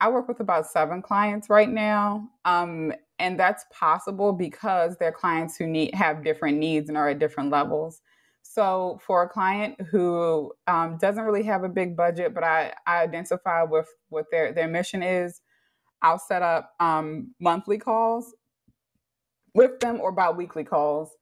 i 0.00 0.08
work 0.08 0.28
with 0.28 0.40
about 0.40 0.66
seven 0.66 1.02
clients 1.02 1.50
right 1.50 1.68
now 1.68 2.28
um, 2.44 2.92
and 3.22 3.38
that's 3.38 3.64
possible 3.70 4.32
because 4.32 4.96
they're 4.98 5.12
clients 5.12 5.56
who 5.56 5.64
need 5.64 5.94
have 5.94 6.24
different 6.24 6.58
needs 6.58 6.88
and 6.88 6.98
are 6.98 7.10
at 7.10 7.20
different 7.20 7.50
levels. 7.50 8.00
So 8.42 8.98
for 9.06 9.22
a 9.22 9.28
client 9.28 9.80
who 9.92 10.52
um, 10.66 10.98
doesn't 11.00 11.22
really 11.22 11.44
have 11.44 11.62
a 11.62 11.68
big 11.68 11.96
budget, 11.96 12.34
but 12.34 12.42
I, 12.42 12.72
I 12.84 13.00
identify 13.02 13.62
with 13.62 13.86
what 14.08 14.26
their 14.32 14.52
their 14.52 14.66
mission 14.66 15.04
is, 15.04 15.40
I'll 16.02 16.18
set 16.18 16.42
up 16.42 16.72
um, 16.80 17.32
monthly 17.40 17.78
calls 17.78 18.34
with 19.54 19.78
them 19.78 20.00
or 20.00 20.10
biweekly 20.10 20.64
calls, 20.64 21.12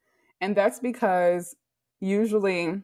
and 0.40 0.56
that's 0.56 0.80
because 0.80 1.54
usually 2.00 2.82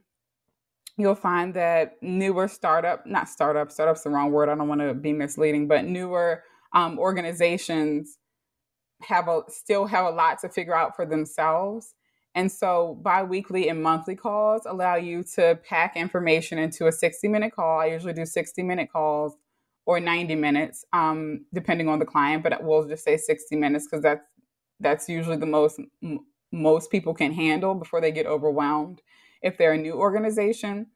you'll 0.99 1.15
find 1.15 1.55
that 1.55 1.97
newer 2.03 2.49
startup, 2.49 3.07
not 3.07 3.29
startup, 3.29 3.71
startup's 3.71 4.03
the 4.03 4.11
wrong 4.11 4.31
word. 4.31 4.49
I 4.49 4.55
don't 4.55 4.69
want 4.69 4.81
to 4.81 4.95
be 4.95 5.13
misleading, 5.13 5.69
but 5.69 5.85
newer 5.85 6.43
um, 6.73 6.99
organizations 6.99 8.19
have 9.03 9.29
a 9.29 9.43
still 9.49 9.87
have 9.87 10.07
a 10.07 10.11
lot 10.11 10.39
to 10.41 10.49
figure 10.49 10.75
out 10.75 10.97
for 10.97 11.05
themselves 11.05 11.95
and 12.37 12.53
so 12.53 12.99
biweekly 13.03 13.69
and 13.71 13.83
monthly 13.83 14.15
calls 14.15 14.63
allow 14.67 14.95
you 14.95 15.25
to 15.25 15.59
pack 15.67 15.97
information 15.97 16.59
into 16.59 16.87
a 16.87 16.93
60 16.93 17.29
minute 17.29 17.55
call. 17.55 17.81
I 17.81 17.87
usually 17.87 18.13
do 18.13 18.27
60 18.27 18.63
minute 18.63 18.93
calls 18.93 19.37
or 19.87 20.01
90 20.01 20.35
minutes, 20.35 20.85
um, 20.93 21.47
depending 21.55 21.89
on 21.89 21.99
the 21.99 22.05
client, 22.05 22.43
but 22.43 22.63
we'll 22.63 22.87
just 22.87 23.05
say 23.05 23.17
60 23.17 23.57
minutes 23.57 23.87
because 23.87 24.03
that's 24.03 24.23
that's 24.79 25.09
usually 25.09 25.39
the 25.39 25.47
most 25.47 25.81
most 26.53 26.91
people 26.91 27.15
can 27.15 27.33
handle 27.33 27.75
before 27.75 28.01
they 28.01 28.13
get 28.13 28.27
overwhelmed 28.27 29.03
if 29.43 29.59
they're 29.59 29.73
a 29.73 29.79
new 29.79 29.95
organization. 29.95 30.87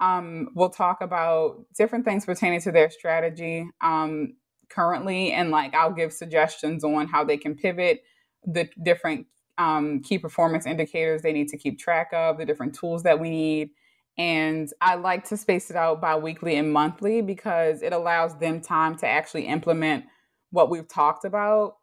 Um, 0.00 0.50
we'll 0.54 0.70
talk 0.70 1.00
about 1.00 1.64
different 1.76 2.04
things 2.04 2.26
pertaining 2.26 2.60
to 2.62 2.72
their 2.72 2.90
strategy 2.90 3.66
um, 3.82 4.34
currently, 4.68 5.32
and 5.32 5.50
like 5.50 5.74
I'll 5.74 5.92
give 5.92 6.12
suggestions 6.12 6.84
on 6.84 7.08
how 7.08 7.24
they 7.24 7.38
can 7.38 7.54
pivot 7.54 8.02
the 8.44 8.68
different 8.82 9.26
um, 9.58 10.02
key 10.02 10.18
performance 10.18 10.66
indicators 10.66 11.22
they 11.22 11.32
need 11.32 11.48
to 11.48 11.56
keep 11.56 11.78
track 11.78 12.10
of, 12.12 12.38
the 12.38 12.44
different 12.44 12.74
tools 12.74 13.02
that 13.04 13.18
we 13.18 13.30
need. 13.30 13.70
And 14.18 14.68
I 14.80 14.94
like 14.94 15.24
to 15.28 15.36
space 15.36 15.70
it 15.70 15.76
out 15.76 16.00
bi 16.00 16.16
weekly 16.16 16.56
and 16.56 16.72
monthly 16.72 17.20
because 17.20 17.82
it 17.82 17.92
allows 17.92 18.38
them 18.38 18.60
time 18.60 18.96
to 18.98 19.06
actually 19.06 19.46
implement 19.46 20.04
what 20.50 20.70
we've 20.70 20.88
talked 20.88 21.24
about 21.24 21.76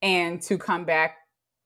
and 0.00 0.40
to 0.42 0.58
come 0.58 0.84
back 0.84 1.16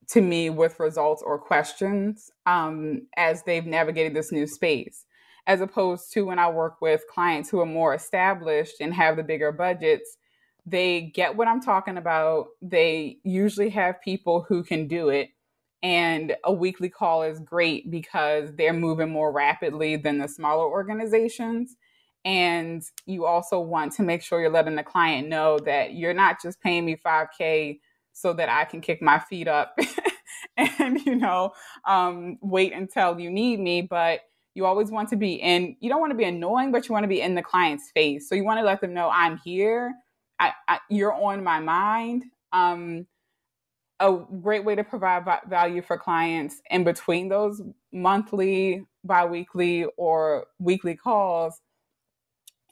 to 0.09 0.21
me 0.21 0.51
with 0.51 0.81
results 0.81 1.23
or 1.25 1.39
questions 1.39 2.31
um, 2.47 3.03
as 3.17 3.43
they've 3.43 3.67
navigated 3.67 4.15
this 4.15 4.33
new 4.33 4.47
space, 4.47 5.05
as 5.47 5.61
opposed 5.61 6.13
to 6.13 6.23
when 6.23 6.39
I 6.39 6.49
work 6.51 6.81
with 6.81 7.05
clients 7.13 7.51
who 7.51 7.61
are 7.61 7.67
more 7.67 7.95
established 7.95 8.77
and 8.81 8.95
have 8.95 9.17
the 9.17 9.23
bigger 9.23 9.53
budgets. 9.53 10.17
They 10.65 11.13
get 11.15 11.37
what 11.37 11.49
I'm 11.49 11.61
talking 11.61 11.97
about. 11.97 12.47
They 12.61 13.19
usually 13.25 13.71
have 13.71 14.01
people 14.01 14.45
who 14.49 14.63
can 14.63 14.89
do 14.89 15.09
it. 15.09 15.31
And 15.83 16.35
a 16.45 16.53
weekly 16.53 16.89
call 16.89 17.23
is 17.23 17.39
great 17.39 17.91
because 17.91 18.51
they're 18.57 18.73
moving 18.73 19.11
more 19.11 19.31
rapidly 19.31 19.97
than 19.97 20.19
the 20.19 20.27
smaller 20.27 20.65
organizations. 20.65 21.77
And 22.25 22.83
you 23.05 23.27
also 23.27 23.61
want 23.61 23.93
to 23.95 24.03
make 24.03 24.23
sure 24.23 24.41
you're 24.41 24.51
letting 24.51 24.75
the 24.75 24.83
client 24.83 25.29
know 25.29 25.61
that 25.61 25.95
you're 25.95 26.15
not 26.15 26.43
just 26.43 26.61
paying 26.61 26.85
me 26.85 26.97
5K 26.97 27.79
so 28.17 28.33
that 28.33 28.49
I 28.49 28.65
can 28.65 28.81
kick 28.81 29.03
my 29.03 29.19
feet 29.19 29.47
up 29.47 29.79
and, 30.57 30.99
you 31.05 31.17
know, 31.17 31.53
um, 31.87 32.39
wait 32.41 32.73
until 32.73 33.21
you 33.21 33.31
need 33.31 33.61
me. 33.61 33.83
But 33.83 34.21
you 34.55 34.65
always 34.65 34.91
want 34.91 35.11
to 35.11 35.17
be 35.17 35.35
in, 35.35 35.77
you 35.81 35.91
don't 35.91 36.01
want 36.01 36.13
to 36.13 36.17
be 36.17 36.25
annoying, 36.25 36.73
but 36.73 36.89
you 36.89 36.95
want 36.95 37.05
to 37.05 37.09
be 37.09 37.21
in 37.21 37.35
the 37.35 37.43
client's 37.43 37.91
face. 37.91 38.27
So 38.27 38.35
you 38.35 38.43
want 38.43 38.59
to 38.59 38.65
let 38.65 38.81
them 38.81 38.95
know 38.95 39.11
I'm 39.13 39.37
here. 39.37 39.93
I, 40.41 40.53
I, 40.67 40.79
you're 40.89 41.13
on 41.13 41.45
my 41.45 41.61
mind. 41.61 42.25
Um, 42.55 43.07
a 44.01 44.17
great 44.41 44.65
way 44.65 44.75
to 44.75 44.85
provide 44.85 45.27
value 45.47 45.83
for 45.83 45.99
clients 45.99 46.63
in 46.71 46.85
between 46.85 47.29
those 47.29 47.61
monthly, 47.93 48.87
biweekly, 49.05 49.85
or 49.99 50.47
weekly 50.59 50.97
calls 50.97 51.61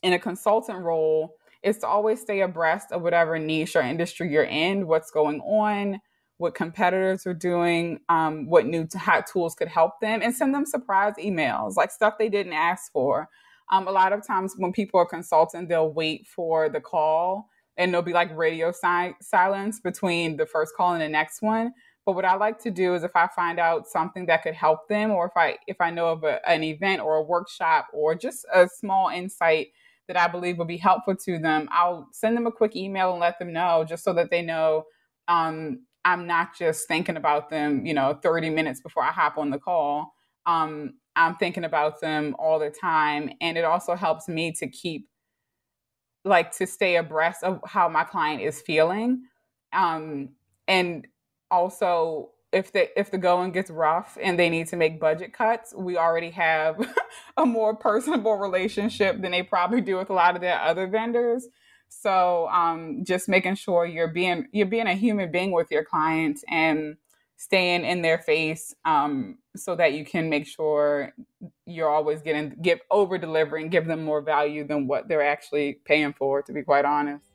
in 0.03 0.15
a 0.15 0.19
consultant 0.19 0.81
role 0.81 1.35
is 1.65 1.79
to 1.79 1.87
always 1.87 2.21
stay 2.21 2.43
abreast 2.43 2.93
of 2.93 3.03
whatever 3.03 3.39
niche 3.39 3.75
or 3.75 3.83
industry 3.83 4.31
you're 4.31 4.45
in, 4.45 4.87
what's 4.87 5.11
going 5.11 5.41
on, 5.41 6.01
what 6.37 6.55
competitors 6.55 7.27
are 7.27 7.35
doing, 7.35 8.01
um, 8.09 8.47
what 8.47 8.67
new 8.67 8.87
t- 8.87 8.99
tools 9.33 9.55
could 9.55 9.69
help 9.69 9.99
them, 10.01 10.21
and 10.23 10.35
send 10.35 10.55
them 10.55 10.67
surprise 10.67 11.15
emails, 11.19 11.77
like 11.77 11.91
stuff 11.91 12.15
they 12.19 12.29
didn't 12.29 12.53
ask 12.53 12.93
for. 12.93 13.29
Um, 13.73 13.89
a 13.89 13.93
lot 13.93 14.13
of 14.13 14.27
times 14.27 14.55
when 14.59 14.73
people 14.73 15.01
are 15.01 15.07
consulting, 15.07 15.67
they'll 15.67 15.93
wait 15.93 16.27
for 16.27 16.69
the 16.69 16.81
call 16.81 17.49
and 17.77 17.93
there'll 17.93 18.05
be 18.05 18.13
like 18.13 18.37
radio 18.37 18.71
si- 18.71 19.17
silence 19.21 19.81
between 19.81 20.37
the 20.37 20.47
first 20.47 20.75
call 20.77 20.93
and 20.93 21.03
the 21.03 21.09
next 21.09 21.41
one. 21.41 21.73
But 22.05 22.15
what 22.15 22.27
I 22.27 22.35
like 22.35 22.59
to 22.61 22.71
do 22.71 22.95
is 22.95 23.03
if 23.03 23.17
I 23.17 23.29
find 23.29 23.59
out 23.59 23.87
something 23.89 24.27
that 24.27 24.43
could 24.43 24.55
help 24.55 24.89
them, 24.89 25.11
or 25.11 25.27
if 25.27 25.33
I 25.37 25.57
if 25.67 25.81
I 25.81 25.91
know 25.91 26.09
of 26.09 26.25
a, 26.25 26.47
an 26.47 26.63
event 26.63 27.01
or 27.01 27.17
a 27.17 27.23
workshop 27.23 27.89
or 27.95 28.15
just 28.15 28.45
a 28.53 28.69
small 28.69 29.09
insight 29.09 29.69
that 30.09 30.17
I 30.17 30.29
believe 30.29 30.59
will 30.59 30.65
be 30.65 30.77
helpful 30.77 31.17
to 31.17 31.39
them, 31.39 31.69
I'll 31.73 32.09
send 32.13 32.37
them 32.37 32.47
a 32.47 32.53
quick 32.53 32.77
email 32.77 33.13
and 33.13 33.21
let 33.21 33.39
them 33.39 33.53
know 33.53 33.85
just 33.89 34.05
so 34.05 34.13
that 34.15 34.31
they 34.31 34.43
know 34.43 34.85
um, 35.29 35.81
I'm 36.05 36.27
not 36.27 36.57
just 36.57 36.87
thinking 36.87 37.17
about 37.17 37.49
them, 37.49 37.87
you 37.87 37.95
know, 37.95 38.19
30 38.23 38.51
minutes 38.51 38.81
before 38.81 39.03
I 39.03 39.11
hop 39.11 39.39
on 39.39 39.51
the 39.51 39.59
call. 39.59 40.15
Um, 40.47 40.95
I'm 41.17 41.37
thinking 41.37 41.65
about 41.65 42.01
them 42.01 42.37
all 42.39 42.59
the 42.59 42.71
time. 42.71 43.31
And 43.41 43.57
it 43.57 43.65
also 43.65 43.95
helps 43.95 44.29
me 44.29 44.53
to 44.53 44.69
keep, 44.69 45.09
like, 46.25 46.53
to 46.57 46.67
stay 46.67 46.97
abreast 46.97 47.43
of 47.43 47.61
how 47.67 47.89
my 47.89 48.05
client 48.05 48.43
is 48.43 48.61
feeling. 48.61 49.23
Um, 49.73 50.31
and 50.69 51.07
also, 51.51 52.31
if 52.55 52.73
the 52.73 52.99
if 52.99 53.11
the 53.11 53.19
going 53.19 53.51
gets 53.51 53.69
rough 53.69 54.17
and 54.23 54.39
they 54.39 54.49
need 54.49 54.69
to 54.69 54.77
make 54.77 55.01
budget 55.01 55.33
cuts, 55.33 55.75
we 55.77 55.99
already 55.99 56.31
have 56.31 56.89
a 57.37 57.45
more 57.45 57.75
personable 57.75 58.37
relationship 58.37 59.21
than 59.21 59.33
they 59.33 59.43
probably 59.43 59.81
do 59.81 59.97
with 59.97 60.09
a 60.09 60.15
lot 60.15 60.37
of 60.37 60.41
their 60.41 60.61
other 60.61 60.87
vendors. 60.87 61.49
So 61.89 62.49
um, 62.49 63.05
just 63.05 63.29
making 63.29 63.57
sure 63.57 63.85
you're 63.85 64.09
being 64.09 64.47
you're 64.53 64.67
being 64.67 64.87
a 64.87 64.95
human 64.95 65.31
being 65.33 65.51
with 65.51 65.71
your 65.71 65.85
clients 65.85 66.45
and 66.49 66.97
staying 67.37 67.85
in 67.85 68.03
their 68.03 68.19
face 68.19 68.75
um, 68.85 69.39
so 69.57 69.75
that 69.75 69.93
you 69.93 70.05
can 70.05 70.31
make 70.31 70.47
sure 70.47 71.13
you're 71.67 71.91
always 71.91 72.23
getting 72.23 72.55
give 72.63 72.79
over 72.91 73.19
delivering, 73.19 73.69
give 73.69 73.87
them 73.87 74.05
more 74.05 74.23
value 74.23 74.65
than 74.65 74.87
what 74.87 75.09
they're 75.09 75.27
actually 75.27 75.81
paying 75.85 76.13
for. 76.13 76.41
To 76.43 76.53
be 76.53 76.63
quite 76.63 76.85
honest. 76.85 77.34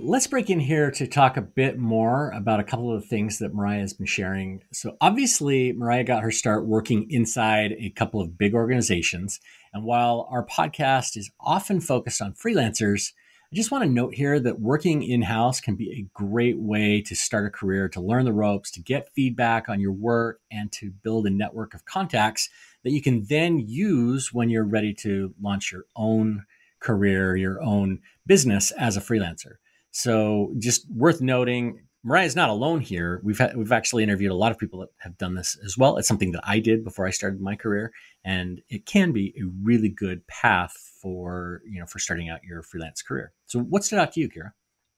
Let's 0.00 0.28
break 0.28 0.48
in 0.48 0.60
here 0.60 0.92
to 0.92 1.08
talk 1.08 1.36
a 1.36 1.42
bit 1.42 1.76
more 1.76 2.30
about 2.30 2.60
a 2.60 2.64
couple 2.64 2.94
of 2.94 3.04
things 3.04 3.40
that 3.40 3.52
Mariah 3.52 3.80
has 3.80 3.92
been 3.92 4.06
sharing. 4.06 4.62
So, 4.72 4.96
obviously, 5.00 5.72
Mariah 5.72 6.04
got 6.04 6.22
her 6.22 6.30
start 6.30 6.66
working 6.66 7.10
inside 7.10 7.74
a 7.78 7.90
couple 7.90 8.20
of 8.20 8.38
big 8.38 8.54
organizations. 8.54 9.40
And 9.74 9.82
while 9.82 10.28
our 10.30 10.46
podcast 10.46 11.16
is 11.16 11.32
often 11.40 11.80
focused 11.80 12.22
on 12.22 12.34
freelancers, 12.34 13.12
I 13.52 13.56
just 13.56 13.72
want 13.72 13.82
to 13.82 13.90
note 13.90 14.14
here 14.14 14.38
that 14.38 14.60
working 14.60 15.02
in 15.02 15.22
house 15.22 15.60
can 15.60 15.74
be 15.74 15.90
a 15.90 16.08
great 16.14 16.60
way 16.60 17.02
to 17.02 17.16
start 17.16 17.46
a 17.46 17.50
career, 17.50 17.88
to 17.88 18.00
learn 18.00 18.24
the 18.24 18.32
ropes, 18.32 18.70
to 18.72 18.80
get 18.80 19.12
feedback 19.14 19.68
on 19.68 19.80
your 19.80 19.92
work, 19.92 20.40
and 20.48 20.70
to 20.72 20.92
build 21.02 21.26
a 21.26 21.30
network 21.30 21.74
of 21.74 21.84
contacts 21.86 22.48
that 22.84 22.92
you 22.92 23.02
can 23.02 23.24
then 23.24 23.58
use 23.58 24.32
when 24.32 24.48
you're 24.48 24.64
ready 24.64 24.94
to 24.94 25.34
launch 25.42 25.72
your 25.72 25.86
own 25.96 26.44
career, 26.78 27.34
your 27.34 27.60
own 27.60 27.98
business 28.26 28.70
as 28.70 28.96
a 28.96 29.00
freelancer. 29.00 29.56
So 29.90 30.54
just 30.58 30.90
worth 30.90 31.20
noting, 31.20 31.80
Mariah 32.04 32.26
is 32.26 32.36
not 32.36 32.48
alone 32.48 32.80
here. 32.80 33.20
We've 33.24 33.38
had, 33.38 33.56
we've 33.56 33.72
actually 33.72 34.02
interviewed 34.02 34.30
a 34.30 34.34
lot 34.34 34.52
of 34.52 34.58
people 34.58 34.80
that 34.80 34.90
have 34.98 35.18
done 35.18 35.34
this 35.34 35.58
as 35.64 35.76
well. 35.76 35.96
It's 35.96 36.06
something 36.06 36.32
that 36.32 36.42
I 36.44 36.60
did 36.60 36.84
before 36.84 37.06
I 37.06 37.10
started 37.10 37.40
my 37.40 37.56
career, 37.56 37.92
and 38.24 38.62
it 38.68 38.86
can 38.86 39.12
be 39.12 39.34
a 39.36 39.44
really 39.62 39.88
good 39.88 40.26
path 40.26 40.74
for 41.02 41.60
you 41.68 41.80
know 41.80 41.86
for 41.86 41.98
starting 41.98 42.28
out 42.28 42.44
your 42.44 42.62
freelance 42.62 43.02
career. 43.02 43.32
So, 43.46 43.60
what 43.60 43.84
stood 43.84 43.98
out 43.98 44.12
to 44.12 44.20
you, 44.20 44.28
Kira? 44.28 44.52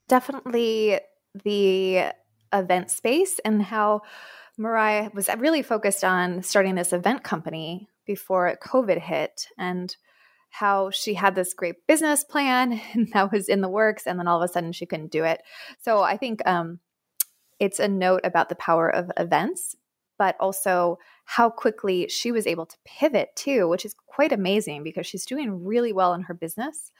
Definitely 0.08 1.00
the 1.44 2.12
event 2.52 2.90
space 2.90 3.38
and 3.44 3.62
how 3.62 4.02
Mariah 4.58 5.10
was 5.14 5.30
really 5.38 5.62
focused 5.62 6.04
on 6.04 6.42
starting 6.42 6.74
this 6.74 6.92
event 6.92 7.22
company 7.22 7.88
before 8.06 8.58
COVID 8.62 9.00
hit, 9.00 9.46
and 9.56 9.96
how 10.50 10.90
she 10.90 11.14
had 11.14 11.34
this 11.34 11.54
great 11.54 11.86
business 11.86 12.24
plan 12.24 12.80
that 13.12 13.32
was 13.32 13.48
in 13.48 13.60
the 13.60 13.68
works 13.68 14.06
and 14.06 14.18
then 14.18 14.28
all 14.28 14.42
of 14.42 14.48
a 14.48 14.52
sudden 14.52 14.72
she 14.72 14.86
couldn't 14.86 15.12
do 15.12 15.24
it. 15.24 15.42
So 15.80 16.02
i 16.02 16.16
think 16.16 16.46
um, 16.46 16.80
it's 17.58 17.78
a 17.78 17.88
note 17.88 18.20
about 18.24 18.48
the 18.48 18.54
power 18.56 18.88
of 18.88 19.10
events 19.16 19.76
but 20.18 20.36
also 20.38 20.98
how 21.24 21.48
quickly 21.48 22.06
she 22.08 22.30
was 22.30 22.46
able 22.46 22.66
to 22.66 22.76
pivot 22.84 23.30
too 23.36 23.68
which 23.68 23.84
is 23.84 23.94
quite 24.06 24.32
amazing 24.32 24.82
because 24.82 25.06
she's 25.06 25.24
doing 25.24 25.64
really 25.64 25.92
well 25.92 26.12
in 26.14 26.22
her 26.22 26.34
business. 26.34 26.90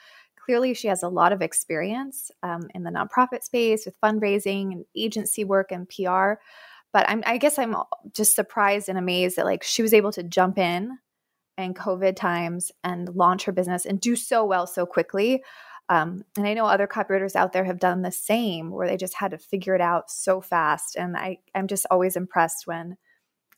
Clearly 0.47 0.73
she 0.73 0.89
has 0.89 1.03
a 1.03 1.09
lot 1.09 1.33
of 1.33 1.43
experience 1.43 2.31
um, 2.43 2.69
in 2.75 2.83
the 2.83 2.91
nonprofit 2.91 3.43
space 3.43 3.85
with 3.85 4.01
fundraising 4.01 4.73
and 4.73 4.85
agency 4.97 5.45
work 5.45 5.71
and 5.71 5.89
pr 5.89 6.41
but 6.93 7.09
I'm, 7.09 7.23
i 7.27 7.37
guess 7.37 7.59
i'm 7.59 7.77
just 8.13 8.35
surprised 8.35 8.89
and 8.89 8.99
amazed 8.99 9.37
that 9.37 9.45
like 9.45 9.63
she 9.63 9.83
was 9.83 9.95
able 9.95 10.13
to 10.13 10.23
jump 10.23 10.59
in 10.59 10.99
COVID 11.69 12.17
times 12.17 12.73
and 12.83 13.15
launch 13.15 13.45
her 13.45 13.53
business 13.53 13.87
and 13.87 14.01
do 14.01 14.17
so 14.17 14.45
well 14.45 14.67
so 14.67 14.87
quickly. 14.87 15.43
Um, 15.89 16.23
and 16.37 16.47
I 16.47 16.55
know 16.55 16.67
other 16.67 16.87
copywriters 16.87 17.35
out 17.35 17.53
there 17.53 17.65
have 17.65 17.81
done 17.81 18.03
the 18.03 18.13
same 18.13 18.71
where 18.71 18.87
they 18.87 18.97
just 18.97 19.15
had 19.15 19.33
to 19.33 19.39
figure 19.39 19.75
it 19.75 19.81
out 19.81 20.11
so 20.11 20.41
fast. 20.41 20.97
And 20.97 21.17
I, 21.17 21.39
I'm 21.55 21.67
just 21.67 21.87
always 21.91 22.17
impressed 22.17 22.67
when 22.67 22.97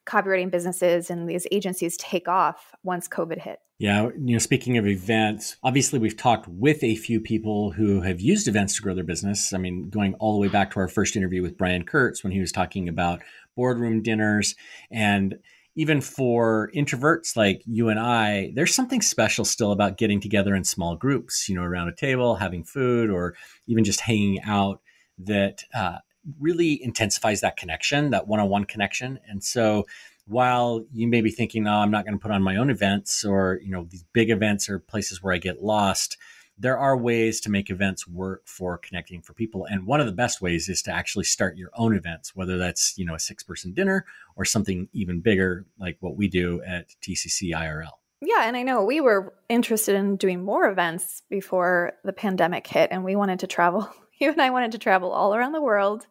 copywriting 0.07 0.50
businesses 0.50 1.11
and 1.11 1.28
these 1.28 1.46
agencies 1.53 1.96
take 1.96 2.28
off 2.28 2.72
once 2.82 3.07
COVID 3.07 3.38
hit. 3.38 3.59
Yeah, 3.78 4.11
you 4.16 4.34
know, 4.34 4.38
speaking 4.38 4.78
of 4.78 4.86
events, 4.86 5.57
obviously 5.62 5.98
we've 5.98 6.16
talked 6.16 6.46
with 6.48 6.82
a 6.84 6.96
few 6.96 7.20
people 7.20 7.72
who 7.72 8.00
have 8.00 8.20
used 8.20 8.46
events 8.46 8.76
to 8.76 8.82
grow 8.82 8.94
their 8.94 9.05
business. 9.05 9.53
I 9.53 9.59
mean, 9.59 9.90
going 9.90 10.14
all 10.14 10.34
the 10.34 10.40
way 10.40 10.48
back 10.48 10.70
to 10.72 10.80
our 10.80 10.88
first 10.88 11.16
interview 11.16 11.42
with 11.42 11.59
Brian 11.59 11.84
Kurtz 11.84 12.22
when 12.22 12.32
he 12.32 12.40
was 12.40 12.53
talking 12.53 12.88
about 12.88 13.22
boardroom 13.57 14.03
dinners 14.03 14.55
and 14.90 15.38
even 15.75 16.01
for 16.01 16.70
introverts 16.75 17.37
like 17.37 17.62
you 17.66 17.89
and 17.89 17.99
I, 17.99 18.53
there's 18.55 18.75
something 18.75 19.01
special 19.01 19.45
still 19.45 19.73
about 19.73 19.97
getting 19.97 20.20
together 20.20 20.55
in 20.55 20.64
small 20.64 20.97
groups, 20.97 21.49
you 21.49 21.55
know, 21.55 21.62
around 21.62 21.89
a 21.89 21.95
table, 21.95 22.37
having 22.37 22.64
food, 22.64 23.11
or 23.11 23.35
even 23.66 23.85
just 23.85 24.01
hanging 24.01 24.43
out 24.43 24.81
that 25.18 25.64
uh, 25.75 25.99
really 26.39 26.83
intensifies 26.83 27.41
that 27.41 27.57
connection, 27.57 28.11
that 28.11 28.29
one 28.29 28.41
on 28.41 28.49
one 28.49 28.64
connection. 28.64 29.18
And 29.29 29.43
so, 29.43 29.87
while 30.27 30.85
you 30.93 31.09
may 31.09 31.20
be 31.20 31.31
thinking, 31.31 31.66
oh, 31.66 31.79
I'm 31.79 31.91
not 31.91 32.05
going 32.05 32.16
to 32.16 32.23
put 32.23 32.31
on 32.31 32.43
my 32.43 32.57
own 32.57 32.70
events 32.70 33.25
or, 33.25 33.59
you 33.61 33.73
know, 33.73 33.89
these 33.91 34.05
big 34.12 34.31
events 34.31 34.68
or 34.68 34.79
places 34.79 35.20
where 35.20 35.35
I 35.35 35.39
get 35.39 35.62
lost, 35.62 36.16
there 36.59 36.78
are 36.78 36.96
ways 36.96 37.40
to 37.40 37.50
make 37.50 37.70
events 37.70 38.07
work 38.07 38.42
for 38.46 38.78
connecting 38.78 39.22
for 39.22 39.32
people. 39.32 39.66
And 39.66 39.86
one 39.86 40.00
of 40.00 40.07
the 40.07 40.12
best 40.12 40.40
ways 40.40 40.68
is 40.68 40.82
to 40.82 40.92
actually 40.92 41.24
start 41.24 41.57
your 41.57 41.70
own 41.74 41.94
events, 41.94 42.36
whether 42.36 42.59
that's, 42.59 42.96
you 42.96 43.05
know, 43.05 43.14
a 43.14 43.18
six 43.18 43.42
person 43.42 43.72
dinner 43.72 44.05
or 44.36 44.44
something 44.44 44.88
even 44.92 45.20
bigger 45.20 45.66
like 45.78 45.96
what 46.00 46.16
we 46.16 46.28
do 46.28 46.62
at 46.62 46.88
TCC 47.03 47.53
IRL. 47.53 47.92
Yeah, 48.24 48.44
and 48.44 48.57
I 48.57 48.62
know 48.62 48.84
we 48.84 49.00
were 49.00 49.34
interested 49.48 49.96
in 49.96 50.16
doing 50.16 50.44
more 50.44 50.70
events 50.70 51.22
before 51.28 51.94
the 52.05 52.12
pandemic 52.12 52.68
hit, 52.68 52.90
and 52.92 53.03
we 53.03 53.16
wanted 53.16 53.40
to 53.40 53.46
travel. 53.46 53.88
You 54.18 54.30
and 54.30 54.40
I 54.40 54.50
wanted 54.50 54.70
to 54.72 54.78
travel 54.78 55.11
all 55.11 55.34
around 55.34 55.50
the 55.50 55.61
world 55.61 56.07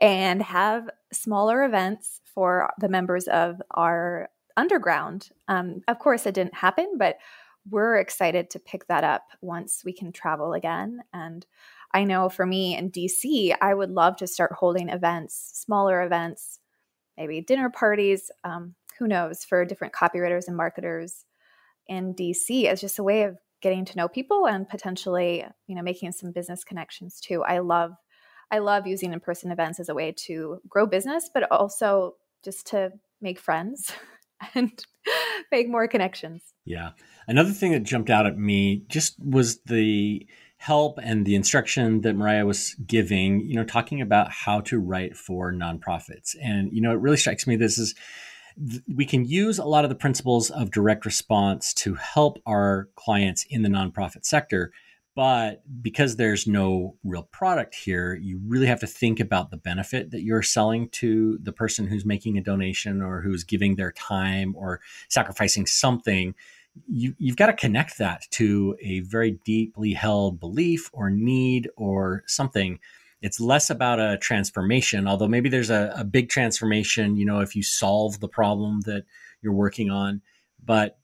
and 0.00 0.42
have 0.42 0.90
smaller 1.12 1.62
events 1.62 2.20
for 2.24 2.70
the 2.80 2.88
members 2.88 3.28
of 3.28 3.62
our 3.70 4.30
underground. 4.56 5.28
Um, 5.46 5.82
of 5.86 6.00
course, 6.00 6.26
it 6.26 6.34
didn't 6.34 6.54
happen, 6.54 6.94
but 6.98 7.18
we're 7.70 7.96
excited 7.96 8.50
to 8.50 8.58
pick 8.58 8.86
that 8.86 9.04
up 9.04 9.24
once 9.40 9.82
we 9.84 9.92
can 9.92 10.12
travel 10.12 10.52
again. 10.52 11.00
And 11.12 11.44
I 11.92 12.04
know 12.04 12.28
for 12.28 12.46
me 12.46 12.76
in 12.76 12.90
DC, 12.90 13.54
I 13.60 13.74
would 13.74 13.90
love 13.90 14.16
to 14.16 14.26
start 14.26 14.52
holding 14.52 14.88
events, 14.88 15.50
smaller 15.54 16.02
events, 16.02 16.60
maybe 17.16 17.40
dinner 17.40 17.70
parties, 17.70 18.30
um, 18.44 18.74
who 18.98 19.08
knows, 19.08 19.44
for 19.44 19.64
different 19.64 19.94
copywriters 19.94 20.48
and 20.48 20.56
marketers 20.56 21.24
in 21.86 22.14
DC 22.14 22.66
as 22.66 22.80
just 22.80 22.98
a 22.98 23.02
way 23.02 23.22
of 23.22 23.36
getting 23.62 23.84
to 23.84 23.96
know 23.96 24.08
people 24.08 24.46
and 24.46 24.68
potentially, 24.68 25.44
you 25.66 25.74
know, 25.74 25.82
making 25.82 26.12
some 26.12 26.32
business 26.32 26.64
connections 26.64 27.20
too. 27.20 27.42
I 27.42 27.58
love 27.58 27.92
I 28.50 28.58
love 28.58 28.86
using 28.86 29.12
in-person 29.12 29.50
events 29.50 29.80
as 29.80 29.88
a 29.88 29.94
way 29.94 30.12
to 30.26 30.60
grow 30.68 30.86
business, 30.86 31.28
but 31.32 31.50
also 31.50 32.14
just 32.44 32.68
to 32.68 32.92
make 33.20 33.40
friends 33.40 33.92
and 34.54 34.84
make 35.50 35.68
more 35.68 35.88
connections. 35.88 36.55
Yeah. 36.66 36.90
Another 37.26 37.52
thing 37.52 37.72
that 37.72 37.84
jumped 37.84 38.10
out 38.10 38.26
at 38.26 38.36
me 38.36 38.84
just 38.88 39.16
was 39.18 39.60
the 39.62 40.26
help 40.58 40.98
and 41.02 41.24
the 41.24 41.34
instruction 41.34 42.00
that 42.02 42.14
Mariah 42.14 42.44
was 42.44 42.74
giving, 42.86 43.40
you 43.40 43.54
know, 43.54 43.64
talking 43.64 44.00
about 44.00 44.30
how 44.30 44.60
to 44.62 44.78
write 44.78 45.16
for 45.16 45.52
nonprofits. 45.52 46.34
And, 46.42 46.72
you 46.72 46.80
know, 46.80 46.92
it 46.92 47.00
really 47.00 47.16
strikes 47.16 47.46
me 47.46 47.56
this 47.56 47.78
is 47.78 47.94
we 48.92 49.04
can 49.04 49.24
use 49.24 49.58
a 49.58 49.64
lot 49.64 49.84
of 49.84 49.90
the 49.90 49.96
principles 49.96 50.50
of 50.50 50.70
direct 50.70 51.04
response 51.04 51.74
to 51.74 51.94
help 51.94 52.38
our 52.46 52.88
clients 52.96 53.44
in 53.48 53.62
the 53.62 53.68
nonprofit 53.68 54.24
sector. 54.24 54.72
But 55.14 55.62
because 55.82 56.16
there's 56.16 56.46
no 56.46 56.96
real 57.02 57.22
product 57.22 57.74
here, 57.74 58.14
you 58.14 58.40
really 58.46 58.66
have 58.66 58.80
to 58.80 58.86
think 58.86 59.18
about 59.18 59.50
the 59.50 59.56
benefit 59.56 60.10
that 60.10 60.22
you're 60.22 60.42
selling 60.42 60.90
to 60.90 61.38
the 61.42 61.52
person 61.52 61.86
who's 61.86 62.04
making 62.04 62.36
a 62.36 62.42
donation 62.42 63.00
or 63.00 63.22
who's 63.22 63.44
giving 63.44 63.76
their 63.76 63.92
time 63.92 64.54
or 64.56 64.80
sacrificing 65.08 65.66
something 65.66 66.34
you, 66.86 67.14
you've 67.18 67.36
got 67.36 67.46
to 67.46 67.52
connect 67.52 67.98
that 67.98 68.22
to 68.32 68.76
a 68.82 69.00
very 69.00 69.38
deeply 69.44 69.92
held 69.92 70.40
belief 70.40 70.90
or 70.92 71.10
need 71.10 71.68
or 71.76 72.22
something. 72.26 72.78
It's 73.22 73.40
less 73.40 73.70
about 73.70 73.98
a 73.98 74.18
transformation, 74.18 75.08
although 75.08 75.28
maybe 75.28 75.48
there's 75.48 75.70
a, 75.70 75.92
a 75.96 76.04
big 76.04 76.28
transformation, 76.28 77.16
you 77.16 77.24
know, 77.24 77.40
if 77.40 77.56
you 77.56 77.62
solve 77.62 78.20
the 78.20 78.28
problem 78.28 78.82
that 78.82 79.04
you're 79.40 79.52
working 79.52 79.90
on. 79.90 80.20
But 80.62 80.98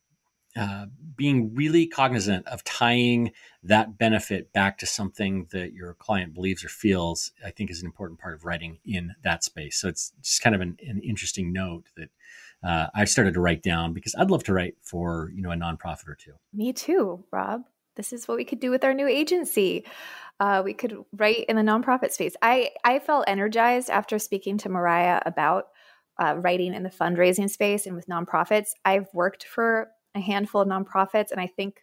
uh, 0.54 0.86
being 1.16 1.54
really 1.54 1.86
cognizant 1.86 2.46
of 2.46 2.62
tying 2.64 3.32
that 3.62 3.96
benefit 3.96 4.52
back 4.52 4.76
to 4.78 4.86
something 4.86 5.46
that 5.50 5.72
your 5.72 5.94
client 5.94 6.34
believes 6.34 6.62
or 6.62 6.68
feels, 6.68 7.32
I 7.44 7.50
think 7.50 7.70
is 7.70 7.80
an 7.80 7.86
important 7.86 8.20
part 8.20 8.34
of 8.34 8.44
writing 8.44 8.78
in 8.84 9.14
that 9.24 9.44
space. 9.44 9.78
So 9.78 9.88
it's 9.88 10.12
just 10.20 10.42
kind 10.42 10.54
of 10.54 10.60
an, 10.60 10.76
an 10.86 11.00
interesting 11.00 11.52
note 11.52 11.84
that 11.96 12.10
uh, 12.62 12.86
I 12.94 13.04
started 13.04 13.34
to 13.34 13.40
write 13.40 13.62
down 13.62 13.92
because 13.92 14.14
I'd 14.18 14.30
love 14.30 14.44
to 14.44 14.52
write 14.52 14.76
for 14.82 15.30
you 15.34 15.42
know 15.42 15.50
a 15.50 15.56
nonprofit 15.56 16.08
or 16.08 16.14
two. 16.14 16.32
Me 16.52 16.72
too, 16.72 17.24
Rob. 17.30 17.62
This 17.96 18.12
is 18.12 18.26
what 18.26 18.36
we 18.36 18.44
could 18.44 18.60
do 18.60 18.70
with 18.70 18.84
our 18.84 18.94
new 18.94 19.06
agency. 19.06 19.84
Uh, 20.40 20.62
we 20.64 20.72
could 20.72 20.96
write 21.16 21.44
in 21.48 21.56
the 21.56 21.62
nonprofit 21.62 22.12
space. 22.12 22.34
I 22.42 22.70
I 22.84 22.98
felt 22.98 23.24
energized 23.26 23.90
after 23.90 24.18
speaking 24.18 24.58
to 24.58 24.68
Mariah 24.68 25.20
about 25.26 25.66
uh, 26.22 26.36
writing 26.38 26.74
in 26.74 26.82
the 26.82 26.90
fundraising 26.90 27.50
space 27.50 27.86
and 27.86 27.96
with 27.96 28.06
nonprofits. 28.06 28.70
I've 28.84 29.08
worked 29.12 29.44
for 29.44 29.88
a 30.14 30.20
handful 30.20 30.60
of 30.60 30.68
nonprofits, 30.68 31.30
and 31.30 31.40
I 31.40 31.46
think 31.46 31.82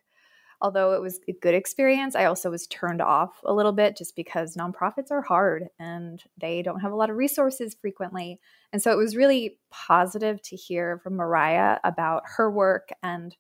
although 0.62 0.93
it 0.93 1.01
was 1.01 1.20
a 1.28 1.34
good 1.34 1.53
experience, 1.53 2.16
I 2.16 2.26
also 2.26 2.49
was 2.49 2.68
turned 2.68 3.01
off 3.01 3.39
a 3.45 3.53
little 3.53 3.72
bit 3.72 3.95
just 3.95 4.16
because 4.16 4.55
nonprofits 4.55 5.12
are 5.12 5.22
hard 5.22 5.70
and 5.80 6.22
they 6.38 6.62
don't 6.62 6.82
have 6.82 6.91
a 6.91 6.95
lot 6.95 7.10
of 7.10 7.16
resources 7.16 7.76
frequently. 7.80 8.39
And 8.74 8.82
so 8.82 8.91
it 8.91 8.97
was 8.97 9.16
really 9.16 9.57
positive 9.72 10.41
to 10.43 10.55
hear 10.55 10.99
from 10.99 11.16
Mariah 11.16 11.78
about 11.84 12.24
her 12.38 12.51
work 12.51 12.89
and 13.01 13.36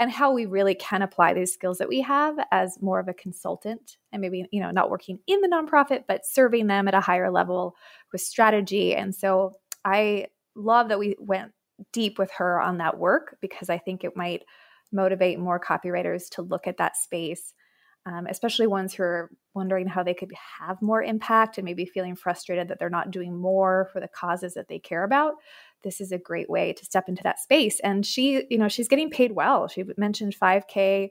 and 0.00 0.10
how 0.10 0.32
we 0.32 0.46
really 0.46 0.74
can 0.74 1.02
apply 1.02 1.32
these 1.32 1.52
skills 1.52 1.78
that 1.78 1.88
we 1.88 2.00
have 2.00 2.36
as 2.50 2.80
more 2.80 2.98
of 2.98 3.06
a 3.06 3.14
consultant 3.14 3.98
and 4.10 4.20
maybe 4.20 4.44
you 4.50 4.60
know 4.60 4.70
not 4.70 4.90
working 4.90 5.18
in 5.26 5.40
the 5.42 5.48
nonprofit 5.48 6.04
but 6.08 6.26
serving 6.26 6.66
them 6.66 6.88
at 6.88 6.94
a 6.94 7.00
higher 7.00 7.30
level 7.30 7.76
with 8.10 8.20
strategy 8.20 8.96
and 8.96 9.14
so 9.14 9.52
i 9.84 10.26
love 10.56 10.88
that 10.88 10.98
we 10.98 11.14
went 11.20 11.52
deep 11.92 12.18
with 12.18 12.32
her 12.32 12.60
on 12.60 12.78
that 12.78 12.98
work 12.98 13.36
because 13.40 13.70
i 13.70 13.78
think 13.78 14.02
it 14.02 14.16
might 14.16 14.42
motivate 14.92 15.38
more 15.38 15.58
copywriters 15.58 16.28
to 16.30 16.42
look 16.42 16.66
at 16.66 16.76
that 16.76 16.96
space, 16.96 17.54
um, 18.06 18.26
especially 18.28 18.66
ones 18.66 18.94
who 18.94 19.02
are 19.02 19.30
wondering 19.54 19.86
how 19.86 20.02
they 20.02 20.14
could 20.14 20.32
have 20.60 20.80
more 20.82 21.02
impact 21.02 21.58
and 21.58 21.64
maybe 21.64 21.84
feeling 21.84 22.16
frustrated 22.16 22.68
that 22.68 22.78
they're 22.78 22.90
not 22.90 23.10
doing 23.10 23.36
more 23.36 23.88
for 23.92 24.00
the 24.00 24.08
causes 24.08 24.54
that 24.54 24.68
they 24.68 24.78
care 24.78 25.04
about. 25.04 25.34
This 25.82 26.00
is 26.00 26.12
a 26.12 26.18
great 26.18 26.50
way 26.50 26.72
to 26.72 26.84
step 26.84 27.08
into 27.08 27.22
that 27.22 27.38
space. 27.38 27.80
And 27.80 28.04
she, 28.04 28.44
you 28.50 28.58
know, 28.58 28.68
she's 28.68 28.88
getting 28.88 29.10
paid 29.10 29.32
well. 29.32 29.68
She 29.68 29.84
mentioned 29.96 30.36
5K 30.40 31.10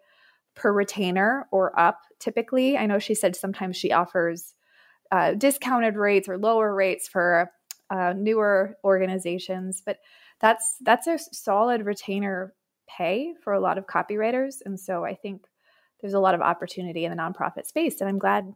per 0.55 0.73
retainer 0.73 1.47
or 1.51 1.77
up 1.79 1.99
typically. 2.19 2.77
I 2.77 2.85
know 2.85 2.99
she 2.99 3.15
said 3.15 3.35
sometimes 3.35 3.77
she 3.77 3.91
offers 3.91 4.53
uh, 5.11 5.33
discounted 5.33 5.95
rates 5.95 6.29
or 6.29 6.37
lower 6.37 6.73
rates 6.73 7.07
for 7.07 7.51
uh, 7.89 8.13
newer 8.15 8.77
organizations, 8.83 9.81
but 9.85 9.97
that's 10.39 10.77
that's 10.81 11.07
a 11.07 11.19
solid 11.31 11.85
retainer 11.85 12.53
pay 12.97 13.33
for 13.43 13.53
a 13.53 13.59
lot 13.59 13.77
of 13.77 13.87
copywriters. 13.87 14.55
And 14.65 14.79
so 14.79 15.05
I 15.05 15.15
think 15.15 15.43
there's 16.01 16.13
a 16.13 16.19
lot 16.19 16.35
of 16.35 16.41
opportunity 16.41 17.05
in 17.05 17.11
the 17.11 17.21
nonprofit 17.21 17.65
space. 17.65 18.01
And 18.01 18.09
I'm 18.09 18.19
glad 18.19 18.53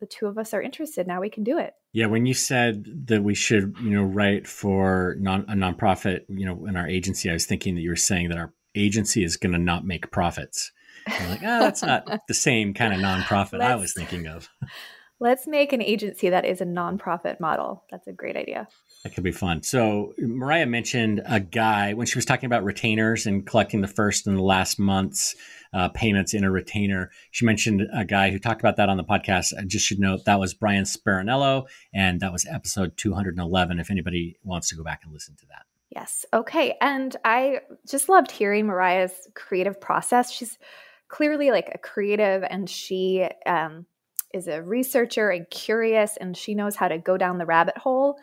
the 0.00 0.06
two 0.06 0.26
of 0.26 0.38
us 0.38 0.54
are 0.54 0.62
interested. 0.62 1.06
Now 1.06 1.20
we 1.20 1.30
can 1.30 1.44
do 1.44 1.58
it. 1.58 1.74
Yeah, 1.92 2.06
when 2.06 2.26
you 2.26 2.34
said 2.34 3.06
that 3.06 3.22
we 3.22 3.34
should, 3.34 3.76
you 3.82 3.90
know, 3.90 4.02
write 4.02 4.46
for 4.46 5.16
non 5.18 5.44
a 5.48 5.54
nonprofit, 5.54 6.20
you 6.28 6.46
know, 6.46 6.66
in 6.66 6.76
our 6.76 6.86
agency, 6.86 7.30
I 7.30 7.32
was 7.32 7.46
thinking 7.46 7.74
that 7.74 7.80
you 7.80 7.90
were 7.90 7.96
saying 7.96 8.28
that 8.28 8.38
our 8.38 8.52
agency 8.74 9.24
is 9.24 9.36
going 9.36 9.52
to 9.52 9.58
not 9.58 9.84
make 9.84 10.10
profits. 10.10 10.70
I'm 11.06 11.30
like, 11.30 11.42
oh, 11.42 11.60
that's 11.60 11.82
not 11.82 12.06
the 12.28 12.34
same 12.34 12.74
kind 12.74 12.92
of 12.92 13.00
nonprofit 13.00 13.60
I 13.60 13.76
was 13.76 13.92
thinking 13.92 14.26
of. 14.26 14.48
Let's 15.20 15.48
make 15.48 15.72
an 15.72 15.82
agency 15.82 16.28
that 16.28 16.44
is 16.44 16.60
a 16.60 16.64
nonprofit 16.64 17.40
model. 17.40 17.84
That's 17.90 18.06
a 18.06 18.12
great 18.12 18.36
idea. 18.36 18.68
That 19.04 19.14
could 19.14 19.22
be 19.22 19.32
fun. 19.32 19.62
So 19.62 20.12
Mariah 20.18 20.66
mentioned 20.66 21.22
a 21.24 21.38
guy 21.38 21.94
when 21.94 22.06
she 22.06 22.18
was 22.18 22.24
talking 22.24 22.46
about 22.46 22.64
retainers 22.64 23.26
and 23.26 23.46
collecting 23.46 23.80
the 23.80 23.86
first 23.88 24.26
and 24.26 24.36
the 24.36 24.42
last 24.42 24.78
month's 24.78 25.36
uh, 25.72 25.88
payments 25.90 26.34
in 26.34 26.42
a 26.42 26.50
retainer. 26.50 27.10
She 27.30 27.44
mentioned 27.44 27.86
a 27.94 28.04
guy 28.04 28.30
who 28.30 28.40
talked 28.40 28.60
about 28.60 28.76
that 28.76 28.88
on 28.88 28.96
the 28.96 29.04
podcast. 29.04 29.52
I 29.56 29.62
just 29.64 29.86
should 29.86 30.00
note 30.00 30.24
that 30.24 30.40
was 30.40 30.52
Brian 30.52 30.84
Speronello, 30.84 31.66
and 31.94 32.20
that 32.20 32.32
was 32.32 32.44
episode 32.46 32.96
211. 32.96 33.78
If 33.78 33.90
anybody 33.90 34.36
wants 34.42 34.68
to 34.70 34.74
go 34.74 34.82
back 34.82 35.02
and 35.04 35.12
listen 35.12 35.36
to 35.36 35.46
that. 35.46 35.62
Yes. 35.94 36.26
Okay. 36.32 36.76
And 36.80 37.16
I 37.24 37.60
just 37.88 38.08
loved 38.08 38.30
hearing 38.30 38.66
Mariah's 38.66 39.28
creative 39.34 39.80
process. 39.80 40.32
She's 40.32 40.58
clearly 41.06 41.50
like 41.52 41.70
a 41.72 41.78
creative, 41.78 42.42
and 42.48 42.68
she 42.68 43.28
um, 43.46 43.86
is 44.34 44.48
a 44.48 44.60
researcher 44.60 45.30
and 45.30 45.48
curious, 45.50 46.16
and 46.16 46.36
she 46.36 46.54
knows 46.54 46.74
how 46.74 46.88
to 46.88 46.98
go 46.98 47.16
down 47.16 47.38
the 47.38 47.46
rabbit 47.46 47.78
hole 47.78 48.18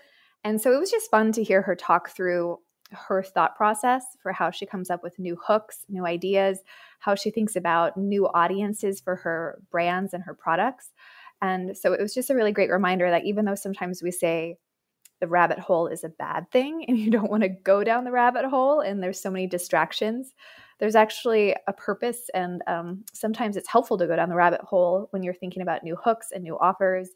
and 0.45 0.61
so 0.61 0.71
it 0.71 0.79
was 0.79 0.91
just 0.91 1.09
fun 1.09 1.31
to 1.33 1.43
hear 1.43 1.63
her 1.63 1.75
talk 1.75 2.11
through 2.11 2.59
her 2.91 3.23
thought 3.23 3.55
process 3.55 4.05
for 4.21 4.31
how 4.31 4.51
she 4.51 4.67
comes 4.67 4.91
up 4.91 5.01
with 5.01 5.17
new 5.17 5.35
hooks, 5.43 5.85
new 5.89 6.05
ideas, 6.05 6.59
how 6.99 7.15
she 7.15 7.31
thinks 7.31 7.55
about 7.55 7.97
new 7.97 8.27
audiences 8.27 9.01
for 9.01 9.15
her 9.15 9.59
brands 9.71 10.13
and 10.13 10.23
her 10.23 10.35
products. 10.35 10.91
And 11.41 11.75
so 11.75 11.93
it 11.93 11.99
was 11.99 12.13
just 12.13 12.29
a 12.29 12.35
really 12.35 12.51
great 12.51 12.69
reminder 12.69 13.09
that 13.09 13.25
even 13.25 13.45
though 13.45 13.55
sometimes 13.55 14.03
we 14.03 14.11
say 14.11 14.57
the 15.19 15.27
rabbit 15.27 15.57
hole 15.57 15.87
is 15.87 16.03
a 16.03 16.09
bad 16.09 16.51
thing 16.51 16.85
and 16.87 16.95
you 16.99 17.09
don't 17.09 17.31
want 17.31 17.41
to 17.41 17.49
go 17.49 17.83
down 17.83 18.03
the 18.03 18.11
rabbit 18.11 18.45
hole 18.45 18.81
and 18.81 19.01
there's 19.01 19.19
so 19.19 19.31
many 19.31 19.47
distractions, 19.47 20.35
there's 20.77 20.95
actually 20.95 21.55
a 21.67 21.73
purpose. 21.73 22.29
And 22.35 22.61
um, 22.67 23.03
sometimes 23.13 23.57
it's 23.57 23.69
helpful 23.69 23.97
to 23.97 24.05
go 24.05 24.15
down 24.15 24.29
the 24.29 24.35
rabbit 24.35 24.61
hole 24.61 25.07
when 25.09 25.23
you're 25.23 25.33
thinking 25.33 25.63
about 25.63 25.83
new 25.83 25.95
hooks 25.95 26.27
and 26.31 26.43
new 26.43 26.55
offers 26.59 27.09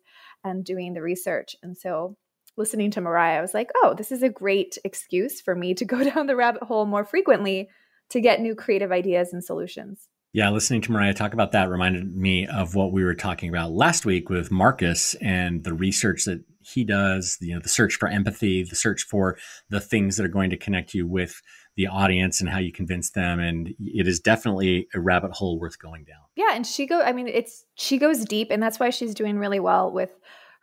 and 0.43 0.65
doing 0.65 0.95
the 0.95 1.03
research. 1.03 1.55
And 1.61 1.77
so 1.77 2.17
listening 2.60 2.91
to 2.91 3.01
Mariah, 3.01 3.39
I 3.39 3.41
was 3.41 3.55
like, 3.55 3.72
oh, 3.78 3.95
this 3.97 4.12
is 4.12 4.22
a 4.22 4.30
great 4.30 4.78
excuse 4.84 5.41
for 5.41 5.55
me 5.55 5.74
to 5.74 5.86
go 5.86 6.03
down 6.14 6.28
the 6.28 6.36
rabbit 6.36 6.64
hole 6.64 6.86
more 6.86 7.05
frequently 7.05 7.70
to 8.10 8.22
get 8.22 8.41
new 8.41 8.53
creative 8.53 8.91
ideas 8.91 9.34
and 9.34 9.43
solutions. 9.43 10.10
Yeah, 10.32 10.51
listening 10.51 10.82
to 10.82 10.91
Mariah 10.91 11.16
talk 11.16 11.34
about 11.34 11.53
that 11.53 11.70
reminded 11.70 12.16
me 12.16 12.45
of 12.45 12.76
what 12.76 12.91
we 12.91 13.03
were 13.03 13.16
talking 13.16 13.49
about 13.49 13.72
last 13.72 14.05
week 14.05 14.30
with 14.30 14.51
Marcus 14.51 15.16
and 15.16 15.64
the 15.64 15.74
research 15.74 16.26
that 16.26 16.43
he 16.62 16.84
does, 16.84 17.38
you 17.41 17.55
know, 17.55 17.60
the 17.60 17.70
search 17.70 17.95
for 17.95 18.07
empathy, 18.07 18.64
the 18.64 18.76
search 18.76 19.03
for 19.03 19.38
the 19.70 19.80
things 19.80 20.18
that 20.18 20.26
are 20.26 20.30
going 20.30 20.51
to 20.51 20.57
connect 20.57 20.93
you 20.93 21.07
with 21.07 21.41
the 21.76 21.88
audience 21.88 22.41
and 22.41 22.49
how 22.49 22.60
you 22.60 22.72
convince 22.72 23.12
them 23.12 23.39
and 23.39 23.74
it 23.80 24.07
is 24.07 24.20
definitely 24.20 24.88
a 24.93 24.99
rabbit 24.99 25.32
hole 25.32 25.57
worth 25.57 25.80
going 25.80 26.03
down. 26.03 26.22
Yeah, 26.36 26.53
and 26.53 26.68
she 26.68 26.86
go 26.86 27.01
I 27.01 27.14
mean 27.14 27.28
it's 27.28 27.66
she 27.76 27.97
goes 27.97 28.26
deep 28.26 28.49
and 28.51 28.62
that's 28.62 28.80
why 28.80 28.89
she's 28.91 29.16
doing 29.16 29.39
really 29.39 29.60
well 29.60 29.91
with 29.91 30.12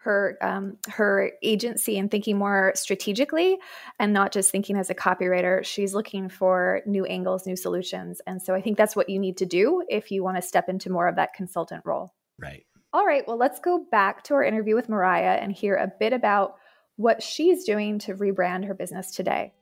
her 0.06 0.38
um, 0.40 0.78
her 0.88 1.32
agency 1.42 1.98
and 1.98 2.10
thinking 2.10 2.38
more 2.38 2.72
strategically 2.76 3.58
and 3.98 4.12
not 4.12 4.32
just 4.32 4.52
thinking 4.52 4.76
as 4.76 4.88
a 4.88 4.94
copywriter. 4.94 5.64
She's 5.64 5.94
looking 5.94 6.28
for 6.28 6.80
new 6.86 7.04
angles 7.04 7.44
new 7.44 7.56
solutions. 7.56 8.20
And 8.26 8.40
so 8.40 8.54
i 8.54 8.60
think 8.60 8.78
that's 8.78 8.96
what 8.96 9.08
you 9.08 9.18
need 9.18 9.36
to 9.38 9.46
do 9.46 9.82
if 9.88 10.10
you 10.10 10.22
want 10.22 10.36
to 10.36 10.42
step 10.42 10.68
into 10.68 10.90
more 10.90 11.08
of 11.08 11.16
that 11.16 11.34
consultant 11.34 11.82
role. 11.84 12.14
Right. 12.38 12.64
All 12.92 13.04
right. 13.04 13.26
Well 13.26 13.36
let's 13.36 13.60
go 13.60 13.84
back 13.90 14.22
to 14.24 14.34
our 14.34 14.44
interview 14.44 14.76
with 14.76 14.88
mariah 14.88 15.38
and 15.42 15.52
hear 15.52 15.74
a 15.74 15.92
bit 15.98 16.12
about 16.12 16.54
what 16.96 17.22
she's 17.22 17.64
doing 17.64 17.98
to 17.98 18.14
rebrand 18.14 18.64
her 18.64 18.74
business 18.74 19.10
today 19.10 19.52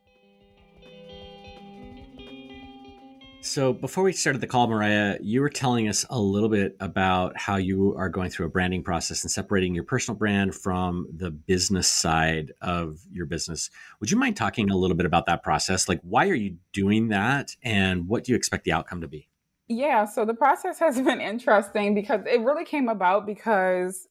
So, 3.45 3.74
before 3.74 4.05
we 4.05 4.14
started 4.14 4.40
the 4.40 4.47
call, 4.47 4.68
Mariah, 4.68 5.18
you 5.20 5.42
were 5.42 5.51
telling 5.51 5.86
us 5.86 6.07
a 6.09 6.18
little 6.18 6.49
bit 6.49 6.78
about 6.80 7.38
how 7.38 7.57
you 7.57 7.95
are 7.95 8.09
going 8.09 8.30
through 8.30 8.47
a 8.47 8.49
branding 8.49 8.82
process 8.82 9.22
and 9.22 9.30
separating 9.30 9.74
your 9.74 9.84
personal 9.84 10.16
brand 10.16 10.55
from 10.55 11.07
the 11.14 11.30
business 11.30 11.86
side 11.86 12.53
of 12.62 13.01
your 13.12 13.26
business. 13.26 13.68
Would 14.01 14.11
you 14.11 14.16
mind 14.16 14.38
talking 14.38 14.70
a 14.70 14.76
little 14.76 14.97
bit 14.97 15.05
about 15.05 15.26
that 15.26 15.42
process? 15.42 15.90
Like, 15.90 16.01
why 16.01 16.30
are 16.30 16.34
you 16.34 16.57
doing 16.72 17.09
that 17.09 17.55
and 17.62 18.09
what 18.09 18.24
do 18.24 18.32
you 18.32 18.36
expect 18.36 18.64
the 18.64 18.72
outcome 18.72 19.03
to 19.03 19.09
be? 19.09 19.28
Yeah, 19.68 20.07
so 20.07 20.24
the 20.24 20.32
process 20.32 20.78
has 20.78 20.99
been 21.03 21.20
interesting 21.20 21.95
because 21.95 22.22
it 22.26 22.40
really 22.40 22.64
came 22.64 22.88
about 22.88 23.26
because 23.26 24.09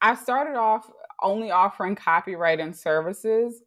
I 0.00 0.16
started 0.16 0.56
off 0.56 0.90
only 1.22 1.52
offering 1.52 1.94
copywriting 1.94 2.74
services 2.74 3.62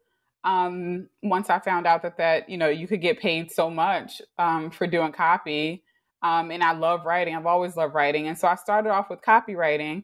um, 0.50 1.08
once 1.22 1.50
I 1.50 1.60
found 1.60 1.86
out 1.86 2.02
that 2.02 2.18
that 2.18 2.50
you 2.50 2.58
know 2.58 2.70
you 2.70 2.88
could 2.88 3.02
get 3.02 3.20
paid 3.20 3.52
so 3.52 3.70
much 3.70 4.22
um, 4.38 4.72
for 4.72 4.88
doing 4.88 5.12
copy, 5.12 5.84
um, 6.24 6.52
and 6.52 6.64
I 6.64 6.74
love 6.74 7.06
writing. 7.06 7.36
I've 7.36 7.45
always 7.45 7.76
loved 7.76 7.93
writing, 7.93 8.28
and 8.28 8.38
so 8.38 8.47
I 8.47 8.56
started 8.56 8.89
off 8.89 9.10
with 9.10 9.22
copywriting, 9.22 10.04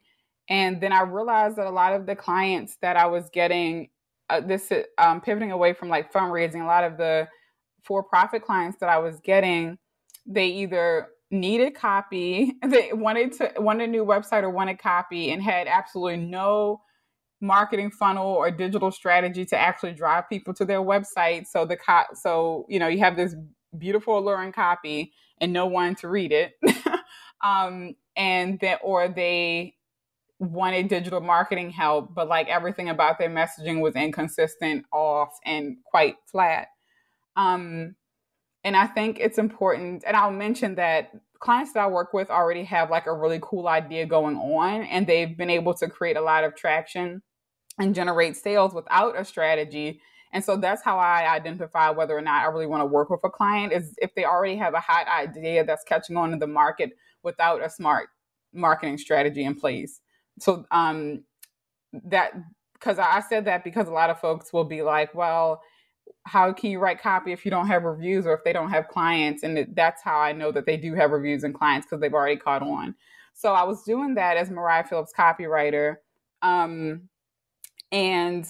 and 0.50 0.80
then 0.80 0.92
I 0.92 1.02
realized 1.02 1.56
that 1.58 1.66
a 1.66 1.72
lot 1.72 1.94
of 1.94 2.06
the 2.06 2.16
clients 2.16 2.78
that 2.82 2.96
I 2.96 3.08
was 3.08 3.30
getting, 3.32 3.90
uh, 4.30 4.42
this 4.42 4.72
um, 5.00 5.20
pivoting 5.20 5.52
away 5.52 5.74
from 5.74 5.90
like 5.90 6.14
fundraising, 6.14 6.62
a 6.62 6.68
lot 6.68 6.84
of 6.84 6.98
the 6.98 7.28
for-profit 7.84 8.44
clients 8.44 8.78
that 8.80 8.90
I 8.90 9.00
was 9.00 9.20
getting, 9.22 9.78
they 10.28 10.48
either 10.48 11.08
needed 11.32 11.74
copy, 11.74 12.54
they 12.68 12.92
wanted 12.94 13.32
to 13.34 13.52
wanted 13.58 13.90
a 13.90 13.92
new 13.92 14.06
website 14.06 14.44
or 14.44 14.52
wanted 14.52 14.78
copy, 14.78 15.32
and 15.32 15.42
had 15.42 15.68
absolutely 15.68 16.18
no 16.18 16.82
marketing 17.46 17.92
funnel 17.92 18.28
or 18.28 18.52
digital 18.52 18.92
strategy 18.92 19.46
to 19.46 19.58
actually 19.58 19.94
drive 19.94 20.30
people 20.30 20.54
to 20.56 20.66
their 20.66 20.82
website. 20.82 21.48
So 21.48 21.66
the 21.66 21.78
co- 21.78 22.14
so 22.14 22.66
you 22.70 22.80
know 22.80 22.88
you 22.88 23.00
have 23.00 23.16
this 23.16 23.36
beautiful 23.78 24.18
alluring 24.18 24.52
copy 24.52 25.14
and 25.40 25.54
no 25.54 25.66
one 25.66 25.96
to 25.96 26.08
read 26.08 26.32
it. 26.32 26.54
Um 27.44 27.96
and 28.16 28.60
that 28.62 28.80
or 28.82 29.08
they 29.08 29.76
wanted 30.40 30.88
digital 30.88 31.22
marketing 31.22 31.70
help 31.70 32.16
but 32.16 32.28
like 32.28 32.48
everything 32.48 32.90
about 32.90 33.20
their 33.20 33.30
messaging 33.30 33.82
was 33.82 33.94
inconsistent 33.96 34.86
off 34.92 35.30
and 35.46 35.78
quite 35.92 36.16
flat. 36.32 36.70
Um 37.36 37.96
and 38.66 38.76
i 38.76 38.86
think 38.86 39.20
it's 39.20 39.38
important 39.38 40.04
and 40.06 40.18
i'll 40.18 40.32
mention 40.32 40.76
that 40.76 41.12
clients 41.40 41.72
that 41.74 41.82
i 41.82 41.88
work 41.88 42.14
with 42.14 42.30
already 42.30 42.66
have 42.66 42.90
like 42.90 43.06
a 43.06 43.14
really 43.14 43.40
cool 43.42 43.68
idea 43.70 44.06
going 44.06 44.36
on 44.36 44.82
and 44.84 45.08
they've 45.08 45.38
been 45.38 45.50
able 45.50 45.74
to 45.74 45.88
create 45.88 46.18
a 46.18 46.22
lot 46.22 46.44
of 46.44 46.56
traction 46.56 47.22
and 47.80 47.96
generate 47.96 48.36
sales 48.36 48.74
without 48.74 49.20
a 49.20 49.26
strategy. 49.26 50.02
And 50.32 50.44
so 50.44 50.58
that's 50.58 50.84
how 50.84 50.98
I 50.98 51.34
identify 51.34 51.90
whether 51.90 52.18
or 52.18 52.22
not 52.22 52.44
I 52.44 52.48
really 52.48 52.68
want 52.68 52.82
to 52.82 52.86
work 52.86 53.10
with 53.10 53.22
a 53.24 53.30
client 53.30 53.74
is 53.74 53.96
if 54.02 54.14
they 54.16 54.26
already 54.26 54.56
have 54.58 54.74
a 54.74 54.80
hot 54.80 55.08
idea 55.08 55.64
that's 55.64 55.84
catching 55.84 56.18
on 56.18 56.34
in 56.34 56.40
the 56.40 56.48
market 56.48 56.92
without 57.24 57.64
a 57.64 57.70
smart 57.70 58.10
marketing 58.54 58.98
strategy 58.98 59.44
in 59.44 59.56
place. 59.56 60.02
So 60.40 60.66
um 60.72 61.24
that 61.94 62.34
because 62.74 63.00
I 63.00 63.22
said 63.28 63.46
that 63.46 63.64
because 63.64 63.88
a 63.88 63.92
lot 63.92 64.10
of 64.10 64.20
folks 64.20 64.52
will 64.52 64.66
be 64.66 64.82
like, 64.82 65.16
well, 65.16 65.62
how 66.24 66.52
can 66.54 66.72
you 66.72 66.80
write 66.80 67.02
copy 67.02 67.32
if 67.32 67.46
you 67.46 67.52
don't 67.52 67.68
have 67.68 67.84
reviews 67.84 68.26
or 68.26 68.34
if 68.34 68.44
they 68.44 68.54
don't 68.54 68.70
have 68.70 68.88
clients? 68.88 69.44
And 69.44 69.68
that's 69.76 70.04
how 70.04 70.20
I 70.20 70.34
know 70.34 70.52
that 70.52 70.66
they 70.66 70.78
do 70.78 70.94
have 70.96 71.12
reviews 71.12 71.44
and 71.44 71.54
clients 71.54 71.86
because 71.86 72.02
they've 72.02 72.14
already 72.14 72.38
caught 72.38 72.62
on. 72.62 72.96
So 73.34 73.54
I 73.54 73.64
was 73.64 73.84
doing 73.84 74.16
that 74.16 74.38
as 74.38 74.50
Mariah 74.50 74.84
Phillips 74.84 75.14
copywriter. 75.18 75.96
Um, 76.42 77.10
and 77.92 78.50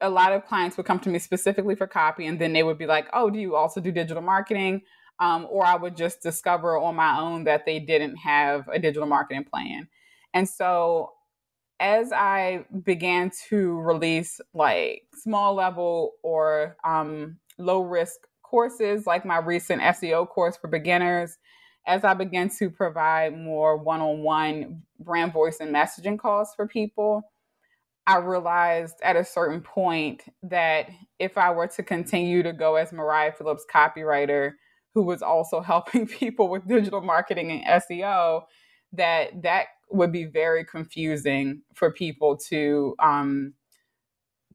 a 0.00 0.08
lot 0.08 0.32
of 0.32 0.46
clients 0.46 0.76
would 0.76 0.86
come 0.86 1.00
to 1.00 1.08
me 1.08 1.18
specifically 1.18 1.74
for 1.74 1.86
copy, 1.86 2.26
and 2.26 2.40
then 2.40 2.52
they 2.52 2.62
would 2.62 2.78
be 2.78 2.86
like, 2.86 3.08
"Oh, 3.12 3.30
do 3.30 3.38
you 3.38 3.56
also 3.56 3.80
do 3.80 3.90
digital 3.90 4.22
marketing?" 4.22 4.82
Um, 5.18 5.46
or 5.50 5.64
I 5.64 5.76
would 5.76 5.96
just 5.96 6.22
discover 6.22 6.78
on 6.78 6.94
my 6.94 7.18
own 7.18 7.44
that 7.44 7.64
they 7.66 7.80
didn't 7.80 8.16
have 8.16 8.68
a 8.68 8.78
digital 8.78 9.08
marketing 9.08 9.44
plan. 9.44 9.88
And 10.34 10.48
so, 10.48 11.12
as 11.80 12.12
I 12.12 12.64
began 12.84 13.30
to 13.48 13.80
release 13.80 14.40
like 14.54 15.02
small 15.14 15.54
level 15.54 16.12
or 16.22 16.76
um, 16.84 17.38
low 17.58 17.82
risk 17.82 18.20
courses, 18.42 19.06
like 19.06 19.24
my 19.24 19.38
recent 19.38 19.82
SEO 19.82 20.28
course 20.28 20.56
for 20.56 20.68
beginners, 20.68 21.38
as 21.86 22.04
I 22.04 22.14
began 22.14 22.48
to 22.58 22.70
provide 22.70 23.36
more 23.36 23.76
one 23.76 24.00
on 24.00 24.22
one 24.22 24.82
brand 25.00 25.32
voice 25.32 25.58
and 25.60 25.74
messaging 25.74 26.18
calls 26.18 26.52
for 26.54 26.66
people, 26.66 27.22
I 28.06 28.18
realized 28.18 28.96
at 29.02 29.16
a 29.16 29.24
certain 29.24 29.60
point 29.60 30.22
that 30.44 30.88
if 31.18 31.36
I 31.36 31.50
were 31.50 31.66
to 31.68 31.82
continue 31.82 32.42
to 32.42 32.52
go 32.52 32.76
as 32.76 32.92
Mariah 32.92 33.32
Phillips 33.32 33.66
copywriter, 33.72 34.52
who 34.94 35.02
was 35.02 35.22
also 35.22 35.60
helping 35.62 36.06
people 36.06 36.48
with 36.48 36.68
digital 36.68 37.00
marketing 37.00 37.50
and 37.50 37.82
SEO, 37.82 38.42
that 38.92 39.42
that 39.42 39.66
would 39.90 40.12
be 40.12 40.24
very 40.24 40.64
confusing 40.64 41.62
for 41.74 41.92
people 41.92 42.36
to 42.36 42.94
um, 43.00 43.54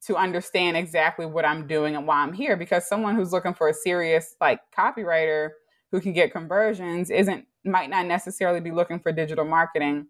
to 0.05 0.15
understand 0.15 0.77
exactly 0.77 1.25
what 1.25 1.45
I'm 1.45 1.67
doing 1.67 1.95
and 1.95 2.07
why 2.07 2.23
I'm 2.23 2.33
here. 2.33 2.57
Because 2.57 2.87
someone 2.87 3.15
who's 3.15 3.31
looking 3.31 3.53
for 3.53 3.67
a 3.67 3.73
serious 3.73 4.35
like 4.41 4.59
copywriter 4.77 5.49
who 5.91 5.99
can 5.99 6.13
get 6.13 6.31
conversions 6.31 7.09
isn't 7.09 7.45
might 7.65 7.89
not 7.89 8.05
necessarily 8.05 8.61
be 8.61 8.71
looking 8.71 8.99
for 8.99 9.11
digital 9.11 9.45
marketing, 9.45 10.07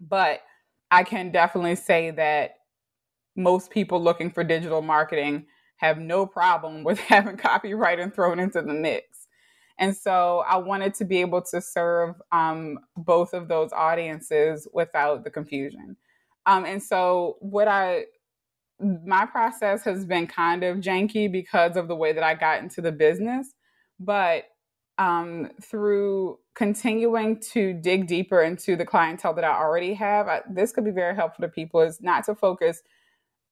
but 0.00 0.40
I 0.90 1.04
can 1.04 1.30
definitely 1.30 1.76
say 1.76 2.10
that 2.12 2.52
most 3.36 3.70
people 3.70 4.02
looking 4.02 4.30
for 4.30 4.44
digital 4.44 4.82
marketing 4.82 5.46
have 5.76 5.98
no 5.98 6.26
problem 6.26 6.84
with 6.84 6.98
having 7.00 7.36
copywriting 7.36 8.14
thrown 8.14 8.38
into 8.38 8.62
the 8.62 8.74
mix. 8.74 9.28
And 9.78 9.96
so 9.96 10.44
I 10.46 10.58
wanted 10.58 10.94
to 10.94 11.04
be 11.06 11.22
able 11.22 11.42
to 11.42 11.60
serve 11.60 12.16
um, 12.32 12.78
both 12.96 13.32
of 13.32 13.48
those 13.48 13.72
audiences 13.72 14.68
without 14.74 15.24
the 15.24 15.30
confusion. 15.30 15.96
Um, 16.46 16.66
and 16.66 16.82
so 16.82 17.36
what 17.40 17.68
I 17.68 18.04
my 18.80 19.26
process 19.26 19.84
has 19.84 20.04
been 20.06 20.26
kind 20.26 20.64
of 20.64 20.78
janky 20.78 21.30
because 21.30 21.76
of 21.76 21.88
the 21.88 21.94
way 21.96 22.12
that 22.12 22.22
I 22.22 22.34
got 22.34 22.62
into 22.62 22.80
the 22.80 22.92
business, 22.92 23.54
but 23.98 24.44
um, 24.98 25.50
through 25.62 26.38
continuing 26.54 27.40
to 27.52 27.72
dig 27.74 28.06
deeper 28.06 28.42
into 28.42 28.76
the 28.76 28.84
clientele 28.84 29.34
that 29.34 29.44
I 29.44 29.56
already 29.56 29.94
have, 29.94 30.28
I, 30.28 30.42
this 30.50 30.72
could 30.72 30.84
be 30.84 30.90
very 30.90 31.14
helpful 31.14 31.42
to 31.42 31.48
people. 31.48 31.80
Is 31.80 32.00
not 32.00 32.24
to 32.24 32.34
focus 32.34 32.82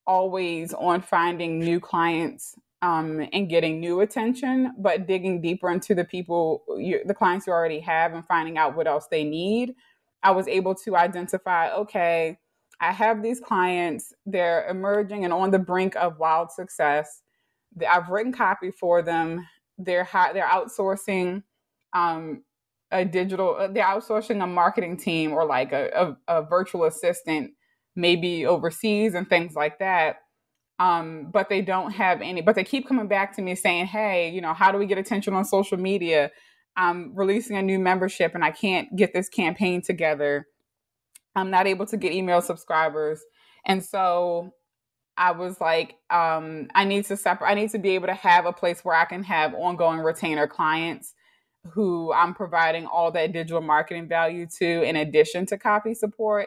always 0.08 0.72
on 0.74 1.02
finding 1.02 1.60
new 1.60 1.78
clients 1.78 2.56
um, 2.80 3.28
and 3.32 3.48
getting 3.48 3.78
new 3.78 4.00
attention, 4.00 4.72
but 4.78 5.06
digging 5.06 5.40
deeper 5.40 5.70
into 5.70 5.94
the 5.94 6.04
people, 6.04 6.64
you, 6.78 7.00
the 7.04 7.14
clients 7.14 7.46
you 7.46 7.52
already 7.52 7.80
have, 7.80 8.14
and 8.14 8.26
finding 8.26 8.56
out 8.56 8.74
what 8.74 8.88
else 8.88 9.06
they 9.10 9.22
need. 9.22 9.74
I 10.22 10.32
was 10.32 10.48
able 10.48 10.74
to 10.76 10.96
identify 10.96 11.70
okay, 11.72 12.38
I 12.80 12.92
have 12.92 13.22
these 13.22 13.40
clients, 13.40 14.14
they're 14.26 14.66
emerging 14.68 15.24
and 15.24 15.32
on 15.32 15.50
the 15.50 15.58
brink 15.58 15.94
of 15.96 16.18
wild 16.18 16.50
success. 16.50 17.22
I've 17.88 18.08
written 18.08 18.32
copy 18.32 18.70
for 18.70 19.02
them. 19.02 19.46
They're 19.76 20.08
they're 20.32 20.46
outsourcing 20.46 21.42
um, 21.92 22.42
a 22.90 23.04
digital, 23.04 23.56
uh, 23.58 23.68
they're 23.68 23.84
outsourcing 23.84 24.42
a 24.42 24.46
marketing 24.46 24.96
team 24.96 25.32
or 25.32 25.44
like 25.44 25.72
a, 25.72 26.16
a, 26.28 26.38
a 26.38 26.42
virtual 26.42 26.84
assistant 26.84 27.52
maybe 27.98 28.46
overseas 28.46 29.14
and 29.14 29.28
things 29.28 29.54
like 29.54 29.80
that. 29.80 30.20
Um, 30.78 31.30
but 31.32 31.48
they 31.48 31.60
don't 31.60 31.90
have 31.90 32.22
any, 32.22 32.40
but 32.40 32.54
they 32.54 32.62
keep 32.62 32.86
coming 32.86 33.08
back 33.08 33.34
to 33.36 33.42
me 33.42 33.56
saying, 33.56 33.86
Hey, 33.86 34.30
you 34.30 34.40
know, 34.40 34.54
how 34.54 34.70
do 34.70 34.78
we 34.78 34.86
get 34.86 34.96
attention 34.96 35.34
on 35.34 35.44
social 35.44 35.76
media? 35.76 36.30
I'm 36.76 37.12
releasing 37.16 37.56
a 37.56 37.62
new 37.62 37.80
membership 37.80 38.36
and 38.36 38.44
I 38.44 38.52
can't 38.52 38.94
get 38.94 39.12
this 39.12 39.28
campaign 39.28 39.82
together. 39.82 40.46
I'm 41.34 41.50
not 41.50 41.66
able 41.66 41.86
to 41.86 41.96
get 41.96 42.12
email 42.12 42.40
subscribers. 42.40 43.20
And 43.66 43.84
so 43.84 44.52
I 45.16 45.32
was 45.32 45.60
like, 45.60 45.96
um, 46.10 46.68
I 46.76 46.84
need 46.84 47.06
to 47.06 47.16
separate, 47.16 47.50
I 47.50 47.54
need 47.54 47.70
to 47.70 47.78
be 47.80 47.96
able 47.96 48.06
to 48.06 48.14
have 48.14 48.46
a 48.46 48.52
place 48.52 48.84
where 48.84 48.94
I 48.94 49.04
can 49.04 49.24
have 49.24 49.52
ongoing 49.54 49.98
retainer 49.98 50.46
clients 50.46 51.14
who 51.72 52.12
I'm 52.12 52.34
providing 52.34 52.86
all 52.86 53.10
that 53.10 53.32
digital 53.32 53.60
marketing 53.60 54.06
value 54.08 54.46
to 54.58 54.82
in 54.82 54.94
addition 54.94 55.46
to 55.46 55.58
copy 55.58 55.94
support 55.94 56.46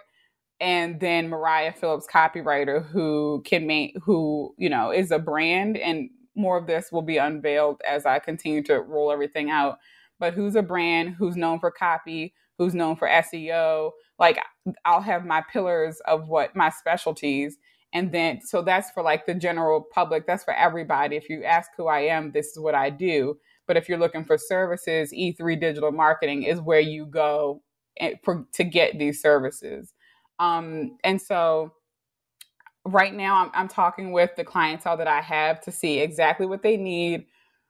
and 0.62 1.02
then 1.02 1.30
Mariah 1.30 1.74
Phillips 1.74 2.08
copywriter 2.12 2.86
who 2.88 3.44
can 3.46 3.68
make 3.68 3.98
who 4.04 4.56
you 4.58 4.70
know 4.70 4.92
is 4.92 5.12
a 5.12 5.20
brand 5.20 5.78
and 5.78 6.10
more 6.38 6.58
of 6.60 6.68
this 6.68 6.92
will 6.94 7.04
be 7.04 7.18
unveiled 7.18 7.82
as 7.90 8.06
I 8.08 8.20
continue 8.20 8.64
to 8.66 8.82
roll 8.82 9.12
everything 9.12 9.52
out. 9.52 9.80
But 10.20 10.36
who's 10.36 10.56
a 10.56 10.64
brand 10.64 11.16
who's 11.20 11.38
known 11.38 11.60
for 11.60 11.72
copy 11.72 12.36
who's 12.60 12.76
known 12.76 12.98
for 12.98 13.10
SEO 13.10 13.92
like 14.20 14.40
I'll 14.86 15.02
have 15.02 15.26
my 15.26 15.44
pillars 15.54 16.02
of 16.08 16.30
what 16.30 16.56
my 16.56 16.72
specialties. 16.72 17.58
And 17.94 18.14
then 18.14 18.42
so 18.44 18.64
that's 18.64 18.92
for 18.92 19.04
like 19.04 19.28
the 19.28 19.36
general 19.36 19.82
public 19.94 20.28
that's 20.28 20.46
for 20.46 20.56
everybody. 20.56 21.18
If 21.18 21.30
you 21.30 21.44
ask 21.46 21.72
who 21.78 21.88
I 21.88 22.02
am 22.02 22.32
this 22.34 22.48
is 22.50 22.60
what 22.60 22.76
I 22.76 22.92
do. 22.92 23.38
But 23.68 23.78
if 23.78 23.90
you're 23.90 24.00
looking 24.00 24.26
for 24.26 24.38
services 24.40 25.14
E3 25.14 25.60
digital 25.62 25.92
marketing 25.92 26.44
is 26.46 26.62
where 26.62 26.82
you 26.82 27.08
go 27.08 27.64
eh, 28.00 28.16
for, 28.24 28.48
to 28.54 28.64
get 28.66 29.00
these 29.00 29.22
services 29.22 29.94
um, 30.42 30.98
and 31.06 31.22
so 31.22 31.74
right 32.86 33.14
now 33.14 33.46
I'm, 33.46 33.52
I'm 33.54 33.68
talking 33.68 34.12
with 34.12 34.32
the 34.36 34.44
clientele 34.44 34.98
that 34.98 35.08
I 35.08 35.22
have 35.22 35.62
to 35.62 35.72
see 35.72 36.00
exactly 36.00 36.46
what 36.46 36.64
they 36.64 36.78
need, 36.78 37.26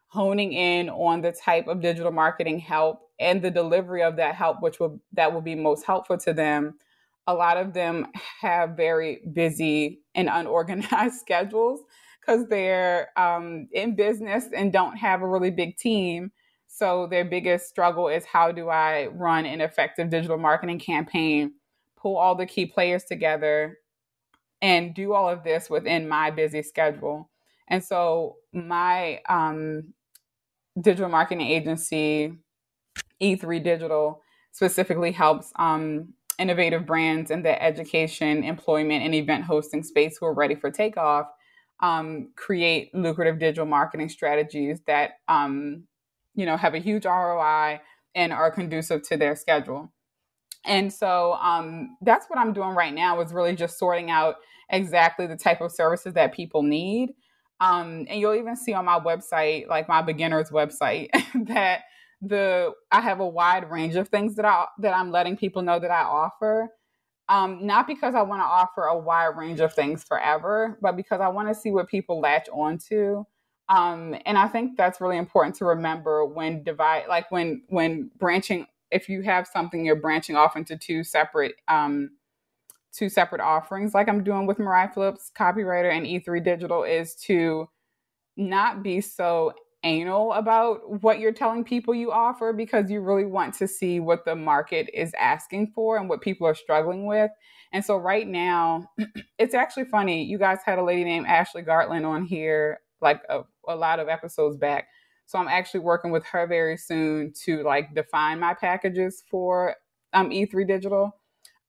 honing 0.08 0.54
in 0.54 0.90
on 0.90 1.22
the 1.22 1.32
type 1.32 1.68
of 1.68 1.82
digital 1.82 2.12
marketing 2.12 2.60
help 2.60 3.02
and 3.20 3.42
the 3.42 3.52
delivery 3.52 4.04
of 4.04 4.16
that 4.18 4.36
help, 4.36 4.62
which 4.62 4.80
will 4.80 5.00
that 5.14 5.34
will 5.34 5.42
be 5.42 5.56
most 5.56 5.86
helpful 5.86 6.18
to 6.20 6.34
them. 6.34 6.76
A 7.28 7.34
lot 7.34 7.58
of 7.58 7.74
them 7.74 8.08
have 8.42 8.72
very 8.72 9.22
busy 9.34 10.02
and 10.16 10.30
unorganized 10.30 11.16
schedules 11.20 11.82
because 12.20 12.48
they're 12.48 13.10
um, 13.18 13.68
in 13.72 13.96
business 13.96 14.46
and 14.56 14.74
don't 14.74 14.98
have 14.98 15.22
a 15.22 15.28
really 15.28 15.52
big 15.52 15.78
team. 15.78 16.32
So 16.68 17.08
their 17.08 17.26
biggest 17.26 17.68
struggle 17.70 18.08
is 18.08 18.26
how 18.26 18.52
do 18.52 18.70
I 18.70 19.08
run 19.08 19.46
an 19.46 19.60
effective 19.62 20.10
digital 20.10 20.38
marketing 20.38 20.80
campaign, 20.80 21.54
pull 22.02 22.18
all 22.18 22.36
the 22.36 22.46
key 22.46 22.66
players 22.66 23.04
together, 23.04 23.78
and 24.62 24.94
do 24.94 25.14
all 25.14 25.30
of 25.30 25.44
this 25.44 25.70
within 25.70 26.08
my 26.08 26.32
busy 26.32 26.62
schedule. 26.64 27.30
And 27.68 27.84
so 27.84 28.38
my 28.54 29.22
um, 29.30 29.94
digital 30.80 31.10
marketing 31.10 31.48
agency, 31.48 32.34
E3 33.22 33.64
Digital, 33.64 34.22
specifically 34.52 35.12
helps 35.12 35.52
um, 35.58 36.14
innovative 36.38 36.86
brands 36.86 37.32
in 37.32 37.44
the 37.44 37.62
education, 37.62 38.44
employment, 38.44 39.04
and 39.04 39.16
event 39.16 39.46
hosting 39.46 39.84
space 39.84 40.18
who 40.20 40.26
are 40.26 40.34
ready 40.34 40.56
for 40.56 40.70
takeoff 40.72 41.28
um, 41.82 42.30
create 42.36 42.94
lucrative 42.94 43.40
digital 43.40 43.66
marketing 43.66 44.10
strategies 44.10 44.80
that 44.88 45.14
um, 45.28 45.84
you 46.36 46.46
know 46.46 46.58
have 46.58 46.74
a 46.74 46.80
huge 46.80 47.06
ROI 47.06 47.82
and 48.16 48.32
are 48.32 48.52
conducive 48.52 49.02
to 49.04 49.18
their 49.18 49.36
schedule. 49.36 49.92
And 50.66 50.92
so 50.94 51.34
um, 51.34 51.98
that's 52.02 52.28
what 52.28 52.40
I'm 52.40 52.54
doing 52.54 52.72
right 52.72 52.94
now 52.94 53.22
is 53.22 53.34
really 53.34 53.56
just 53.56 53.80
sorting 53.80 54.12
out 54.12 54.36
exactly 54.70 55.28
the 55.28 55.36
type 55.36 55.62
of 55.62 55.72
services 55.72 56.14
that 56.14 56.34
people 56.34 56.64
need. 56.64 57.12
Um, 57.60 58.06
and 58.10 58.20
you'll 58.20 58.36
even 58.36 58.56
see 58.56 58.74
on 58.74 58.86
my 58.86 59.00
website, 59.00 59.68
like 59.68 59.88
my 59.88 60.02
beginner's 60.02 60.50
website, 60.50 61.10
that 61.48 61.82
the 62.22 62.72
I 62.92 63.02
have 63.02 63.20
a 63.20 63.28
wide 63.28 63.70
range 63.70 63.96
of 63.96 64.10
things 64.10 64.36
that 64.36 64.46
I 64.46 64.66
that 64.80 64.94
I'm 64.96 65.12
letting 65.12 65.38
people 65.38 65.62
know 65.62 65.80
that 65.80 65.92
I 65.92 66.04
offer. 66.04 66.70
Um, 67.30 67.66
not 67.66 67.88
because 67.88 68.16
I 68.16 68.22
want 68.24 68.42
to 68.42 68.46
offer 68.46 68.84
a 68.84 68.98
wide 68.98 69.38
range 69.38 69.62
of 69.62 69.74
things 69.74 70.04
forever, 70.04 70.78
but 70.82 70.98
because 70.98 71.22
I 71.22 71.30
want 71.30 71.48
to 71.48 71.56
see 71.56 71.72
what 71.72 71.88
people 71.88 72.20
latch 72.20 72.50
onto. 72.52 73.24
Um, 73.70 74.16
and 74.26 74.38
I 74.38 74.48
think 74.50 74.76
that's 74.78 75.00
really 75.00 75.18
important 75.18 75.56
to 75.58 75.66
remember 75.66 76.26
when 76.26 76.64
divide, 76.64 77.06
like 77.08 77.32
when 77.32 77.64
when 77.70 78.12
branching. 78.20 78.68
If 78.92 79.10
you 79.10 79.22
have 79.22 79.48
something 79.48 79.86
you're 79.86 79.96
branching 79.96 80.36
off 80.36 80.56
into 80.56 80.78
two 80.78 81.04
separate 81.04 81.56
um, 81.68 82.12
two 82.94 83.10
separate 83.10 83.42
offerings, 83.42 83.94
like 83.94 84.10
I'm 84.10 84.24
doing 84.24 84.46
with 84.46 84.60
Mariah 84.60 84.90
Phillips, 84.94 85.32
copywriter, 85.38 85.92
and 85.92 86.06
E3 86.06 86.44
Digital, 86.44 86.84
is 86.84 87.16
to 87.28 87.68
not 88.38 88.84
be 88.84 89.02
so 89.02 89.54
anal 89.84 90.34
about 90.34 91.02
what 91.02 91.20
you're 91.20 91.34
telling 91.34 91.64
people 91.64 91.94
you 91.96 92.12
offer 92.12 92.54
because 92.54 92.92
you 92.92 93.02
really 93.02 93.26
want 93.26 93.54
to 93.56 93.68
see 93.68 94.00
what 94.00 94.26
the 94.26 94.36
market 94.36 94.90
is 94.94 95.14
asking 95.18 95.72
for 95.74 95.98
and 95.98 96.08
what 96.08 96.22
people 96.22 96.46
are 96.46 96.56
struggling 96.56 97.06
with. 97.06 97.32
And 97.74 97.84
so 97.84 97.98
right 97.98 98.28
now, 98.28 98.90
it's 99.40 99.56
actually 99.56 99.86
funny. 99.86 100.24
You 100.24 100.38
guys 100.38 100.60
had 100.66 100.80
a 100.80 100.84
lady 100.84 101.04
named 101.04 101.28
Ashley 101.28 101.64
Gartland 101.64 102.06
on 102.06 102.26
here 102.26 102.80
like 103.02 103.22
a, 103.30 103.42
a 103.68 103.76
lot 103.76 104.00
of 104.00 104.08
episodes 104.08 104.58
back. 104.58 104.88
So 105.32 105.40
I'm 105.40 105.48
actually 105.48 105.80
working 105.80 106.12
with 106.12 106.26
her 106.26 106.46
very 106.46 106.76
soon 106.76 107.32
to 107.46 107.64
like 107.64 107.96
define 107.96 108.42
my 108.42 108.54
packages 108.54 109.24
for 109.32 109.78
um, 110.12 110.30
E3 110.30 110.68
Digital. 110.68 111.16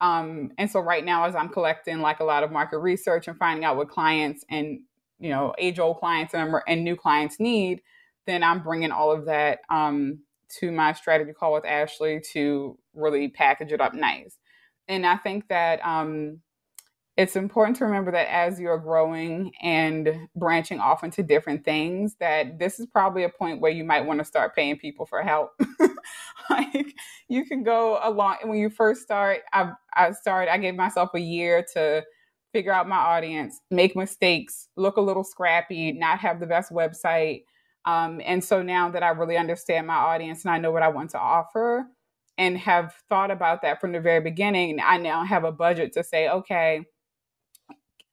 Um, 0.00 0.50
and 0.58 0.68
so 0.68 0.80
right 0.80 1.04
now, 1.04 1.26
as 1.26 1.36
I'm 1.36 1.48
collecting 1.48 2.00
like 2.00 2.18
a 2.18 2.24
lot 2.24 2.42
of 2.42 2.50
market 2.50 2.78
research 2.78 3.28
and 3.28 3.38
finding 3.38 3.64
out 3.64 3.76
what 3.76 3.88
clients 3.88 4.44
and 4.50 4.80
you 5.20 5.30
know 5.30 5.54
age 5.58 5.78
old 5.78 5.98
clients 5.98 6.34
and, 6.34 6.52
and 6.66 6.82
new 6.82 6.96
clients 6.96 7.38
need, 7.38 7.82
then 8.26 8.42
I'm 8.42 8.64
bringing 8.64 8.90
all 8.90 9.12
of 9.12 9.26
that 9.26 9.60
um, 9.70 10.18
to 10.58 10.72
my 10.72 10.92
strategy 10.92 11.32
call 11.32 11.52
with 11.52 11.64
Ashley 11.64 12.20
to 12.32 12.76
really 12.94 13.28
package 13.28 13.70
it 13.70 13.80
up 13.80 13.94
nice. 13.94 14.38
And 14.88 15.06
I 15.06 15.18
think 15.18 15.46
that 15.50 15.78
um, 15.86 16.40
it's 17.16 17.36
important 17.36 17.76
to 17.76 17.84
remember 17.84 18.10
that 18.12 18.32
as 18.32 18.58
you're 18.58 18.78
growing 18.78 19.52
and 19.60 20.28
branching 20.34 20.80
off 20.80 21.04
into 21.04 21.22
different 21.22 21.64
things, 21.64 22.16
that 22.20 22.58
this 22.58 22.80
is 22.80 22.86
probably 22.86 23.24
a 23.24 23.28
point 23.28 23.60
where 23.60 23.70
you 23.70 23.84
might 23.84 24.06
want 24.06 24.18
to 24.18 24.24
start 24.24 24.54
paying 24.54 24.78
people 24.78 25.04
for 25.04 25.22
help. 25.22 25.50
like 26.50 26.94
you 27.28 27.44
can 27.44 27.62
go 27.62 28.00
along 28.02 28.36
when 28.44 28.58
you 28.58 28.70
first 28.70 29.02
start. 29.02 29.40
I 29.52 29.72
I 29.94 30.12
started. 30.12 30.52
I 30.52 30.58
gave 30.58 30.74
myself 30.74 31.10
a 31.14 31.20
year 31.20 31.64
to 31.74 32.02
figure 32.52 32.72
out 32.72 32.88
my 32.88 32.96
audience, 32.96 33.60
make 33.70 33.96
mistakes, 33.96 34.68
look 34.76 34.96
a 34.96 35.00
little 35.00 35.24
scrappy, 35.24 35.92
not 35.92 36.18
have 36.18 36.40
the 36.40 36.46
best 36.46 36.70
website, 36.70 37.42
um, 37.84 38.20
and 38.24 38.42
so 38.44 38.62
now 38.62 38.90
that 38.90 39.02
I 39.02 39.10
really 39.10 39.36
understand 39.36 39.86
my 39.86 39.94
audience 39.94 40.44
and 40.44 40.54
I 40.54 40.58
know 40.58 40.70
what 40.70 40.82
I 40.82 40.88
want 40.88 41.10
to 41.10 41.18
offer 41.18 41.86
and 42.38 42.56
have 42.58 42.94
thought 43.08 43.30
about 43.30 43.62
that 43.62 43.80
from 43.80 43.92
the 43.92 44.00
very 44.00 44.20
beginning, 44.20 44.78
I 44.82 44.98
now 44.98 45.24
have 45.24 45.44
a 45.44 45.52
budget 45.52 45.92
to 45.94 46.04
say, 46.04 46.28
okay, 46.28 46.84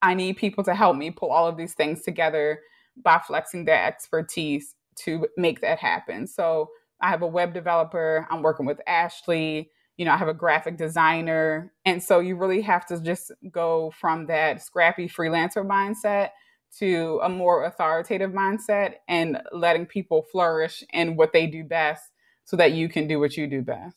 I 0.02 0.14
need 0.14 0.36
people 0.36 0.64
to 0.64 0.74
help 0.74 0.96
me 0.96 1.10
pull 1.10 1.30
all 1.30 1.46
of 1.46 1.56
these 1.56 1.74
things 1.74 2.02
together 2.02 2.60
by 2.96 3.20
flexing 3.26 3.64
their 3.64 3.84
expertise 3.84 4.74
to 5.04 5.26
make 5.36 5.60
that 5.60 5.78
happen. 5.78 6.26
So 6.26 6.68
I 7.00 7.08
have 7.08 7.22
a 7.22 7.26
web 7.26 7.54
developer, 7.54 8.26
I'm 8.30 8.42
working 8.42 8.66
with 8.66 8.80
Ashley, 8.86 9.70
you 9.96 10.04
know, 10.04 10.12
I 10.12 10.16
have 10.16 10.28
a 10.28 10.34
graphic 10.34 10.76
designer. 10.76 11.72
And 11.84 12.02
so 12.02 12.20
you 12.20 12.36
really 12.36 12.62
have 12.62 12.86
to 12.86 13.00
just 13.00 13.32
go 13.50 13.92
from 13.98 14.26
that 14.26 14.62
scrappy 14.62 15.08
freelancer 15.08 15.66
mindset 15.66 16.30
to 16.78 17.20
a 17.22 17.28
more 17.28 17.64
authoritative 17.64 18.30
mindset 18.30 18.94
and 19.08 19.42
letting 19.52 19.86
people 19.86 20.26
flourish 20.30 20.84
in 20.92 21.16
what 21.16 21.32
they 21.32 21.46
do 21.46 21.64
best 21.64 22.04
so 22.44 22.56
that 22.56 22.72
you 22.72 22.88
can 22.88 23.08
do 23.08 23.18
what 23.18 23.36
you 23.36 23.46
do 23.46 23.60
best. 23.60 23.96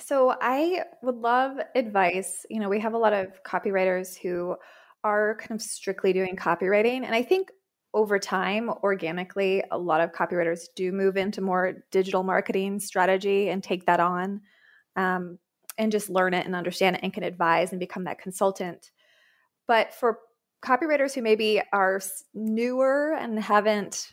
So 0.00 0.34
I 0.40 0.82
would 1.02 1.16
love 1.16 1.58
advice. 1.74 2.44
You 2.50 2.60
know, 2.60 2.68
we 2.68 2.80
have 2.80 2.94
a 2.94 2.98
lot 2.98 3.12
of 3.12 3.42
copywriters 3.44 4.18
who 4.18 4.56
are 5.04 5.36
kind 5.36 5.52
of 5.52 5.62
strictly 5.62 6.12
doing 6.12 6.34
copywriting. 6.34 7.04
And 7.04 7.14
I 7.14 7.22
think 7.22 7.50
over 7.92 8.18
time, 8.18 8.68
organically, 8.82 9.62
a 9.70 9.78
lot 9.78 10.00
of 10.00 10.12
copywriters 10.12 10.62
do 10.74 10.90
move 10.90 11.16
into 11.16 11.40
more 11.40 11.84
digital 11.92 12.24
marketing 12.24 12.80
strategy 12.80 13.50
and 13.50 13.62
take 13.62 13.86
that 13.86 14.00
on 14.00 14.40
um, 14.96 15.38
and 15.78 15.92
just 15.92 16.10
learn 16.10 16.34
it 16.34 16.46
and 16.46 16.56
understand 16.56 16.96
it 16.96 17.02
and 17.04 17.12
can 17.12 17.22
advise 17.22 17.70
and 17.70 17.78
become 17.78 18.04
that 18.04 18.18
consultant. 18.18 18.90
But 19.68 19.94
for 19.94 20.18
copywriters 20.64 21.14
who 21.14 21.22
maybe 21.22 21.62
are 21.72 22.00
newer 22.32 23.14
and 23.14 23.38
haven't 23.38 24.12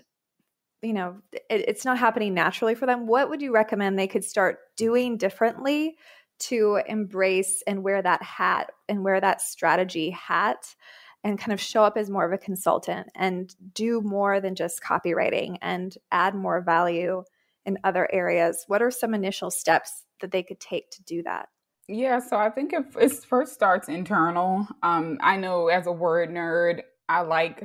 you 0.81 0.93
know 0.93 1.17
it, 1.31 1.65
it's 1.67 1.85
not 1.85 1.97
happening 1.97 2.33
naturally 2.33 2.75
for 2.75 2.85
them 2.85 3.07
what 3.07 3.29
would 3.29 3.41
you 3.41 3.53
recommend 3.53 3.97
they 3.97 4.07
could 4.07 4.23
start 4.23 4.59
doing 4.75 5.15
differently 5.15 5.95
to 6.41 6.81
embrace 6.87 7.63
and 7.67 7.83
wear 7.83 8.01
that 8.01 8.21
hat 8.21 8.71
and 8.89 9.03
wear 9.03 9.21
that 9.21 9.41
strategy 9.41 10.09
hat 10.09 10.75
and 11.23 11.37
kind 11.39 11.53
of 11.53 11.61
show 11.61 11.83
up 11.83 11.97
as 11.97 12.09
more 12.09 12.25
of 12.25 12.33
a 12.33 12.37
consultant 12.37 13.07
and 13.15 13.55
do 13.73 14.01
more 14.01 14.39
than 14.39 14.55
just 14.55 14.81
copywriting 14.81 15.57
and 15.61 15.97
add 16.11 16.33
more 16.33 16.61
value 16.61 17.23
in 17.65 17.77
other 17.83 18.09
areas. 18.11 18.65
What 18.67 18.81
are 18.81 18.91
some 18.91 19.13
initial 19.13 19.51
steps 19.51 20.03
that 20.21 20.31
they 20.31 20.43
could 20.43 20.59
take 20.59 20.89
to 20.91 21.03
do 21.03 21.23
that? 21.23 21.49
Yeah, 21.87 22.19
so 22.19 22.37
I 22.37 22.49
think 22.49 22.73
if 22.73 22.95
it 22.97 23.11
first 23.23 23.53
starts 23.53 23.89
internal, 23.89 24.67
um, 24.81 25.17
I 25.21 25.37
know 25.37 25.67
as 25.67 25.87
a 25.87 25.91
word 25.91 26.29
nerd, 26.29 26.81
I 27.09 27.21
like 27.21 27.63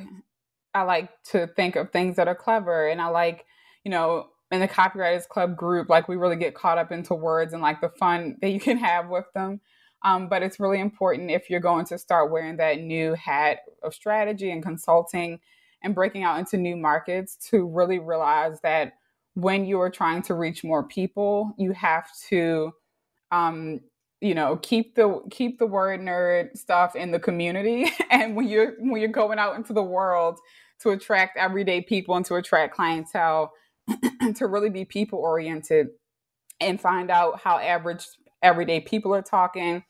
I 0.74 0.82
like 0.82 1.10
to 1.30 1.46
think 1.46 1.76
of 1.76 1.90
things 1.90 2.16
that 2.16 2.28
are 2.28 2.34
clever, 2.34 2.88
and 2.88 3.00
I 3.00 3.06
like, 3.08 3.46
you 3.84 3.90
know, 3.90 4.26
in 4.50 4.60
the 4.60 4.68
copywriters 4.68 5.28
club 5.28 5.56
group, 5.56 5.88
like 5.88 6.08
we 6.08 6.16
really 6.16 6.36
get 6.36 6.54
caught 6.54 6.78
up 6.78 6.92
into 6.92 7.14
words 7.14 7.52
and 7.52 7.62
like 7.62 7.80
the 7.80 7.88
fun 7.88 8.36
that 8.42 8.50
you 8.50 8.60
can 8.60 8.78
have 8.78 9.08
with 9.08 9.26
them. 9.34 9.60
Um, 10.04 10.28
but 10.28 10.42
it's 10.42 10.60
really 10.60 10.80
important 10.80 11.30
if 11.30 11.50
you're 11.50 11.60
going 11.60 11.86
to 11.86 11.98
start 11.98 12.30
wearing 12.30 12.58
that 12.58 12.80
new 12.80 13.14
hat 13.14 13.60
of 13.82 13.94
strategy 13.94 14.50
and 14.50 14.62
consulting 14.62 15.40
and 15.82 15.94
breaking 15.94 16.22
out 16.22 16.38
into 16.38 16.56
new 16.56 16.76
markets 16.76 17.36
to 17.50 17.66
really 17.66 17.98
realize 17.98 18.60
that 18.62 18.92
when 19.34 19.64
you 19.64 19.80
are 19.80 19.90
trying 19.90 20.22
to 20.22 20.34
reach 20.34 20.62
more 20.64 20.84
people, 20.84 21.54
you 21.58 21.72
have 21.72 22.08
to 22.28 22.72
um, 23.32 23.80
you 24.20 24.34
know 24.34 24.56
keep 24.56 24.94
the 24.94 25.20
keep 25.30 25.58
the 25.58 25.66
word 25.66 26.00
nerd 26.00 26.56
stuff 26.56 26.96
in 26.96 27.10
the 27.10 27.18
community 27.20 27.90
and 28.10 28.36
when 28.36 28.48
you're 28.48 28.74
when 28.78 29.00
you're 29.00 29.10
going 29.10 29.38
out 29.38 29.56
into 29.56 29.72
the 29.72 29.82
world 29.82 30.38
to 30.80 30.90
attract 30.90 31.36
everyday 31.36 31.80
people 31.80 32.16
and 32.16 32.24
to 32.26 32.34
attract 32.36 32.74
clientele 32.74 33.52
to 34.36 34.46
really 34.46 34.70
be 34.70 34.84
people 34.84 35.18
oriented 35.18 35.88
and 36.60 36.80
find 36.80 37.10
out 37.10 37.40
how 37.40 37.58
average 37.58 38.06
everyday 38.42 38.80
people 38.80 39.14
are 39.14 39.22
talking 39.22 39.84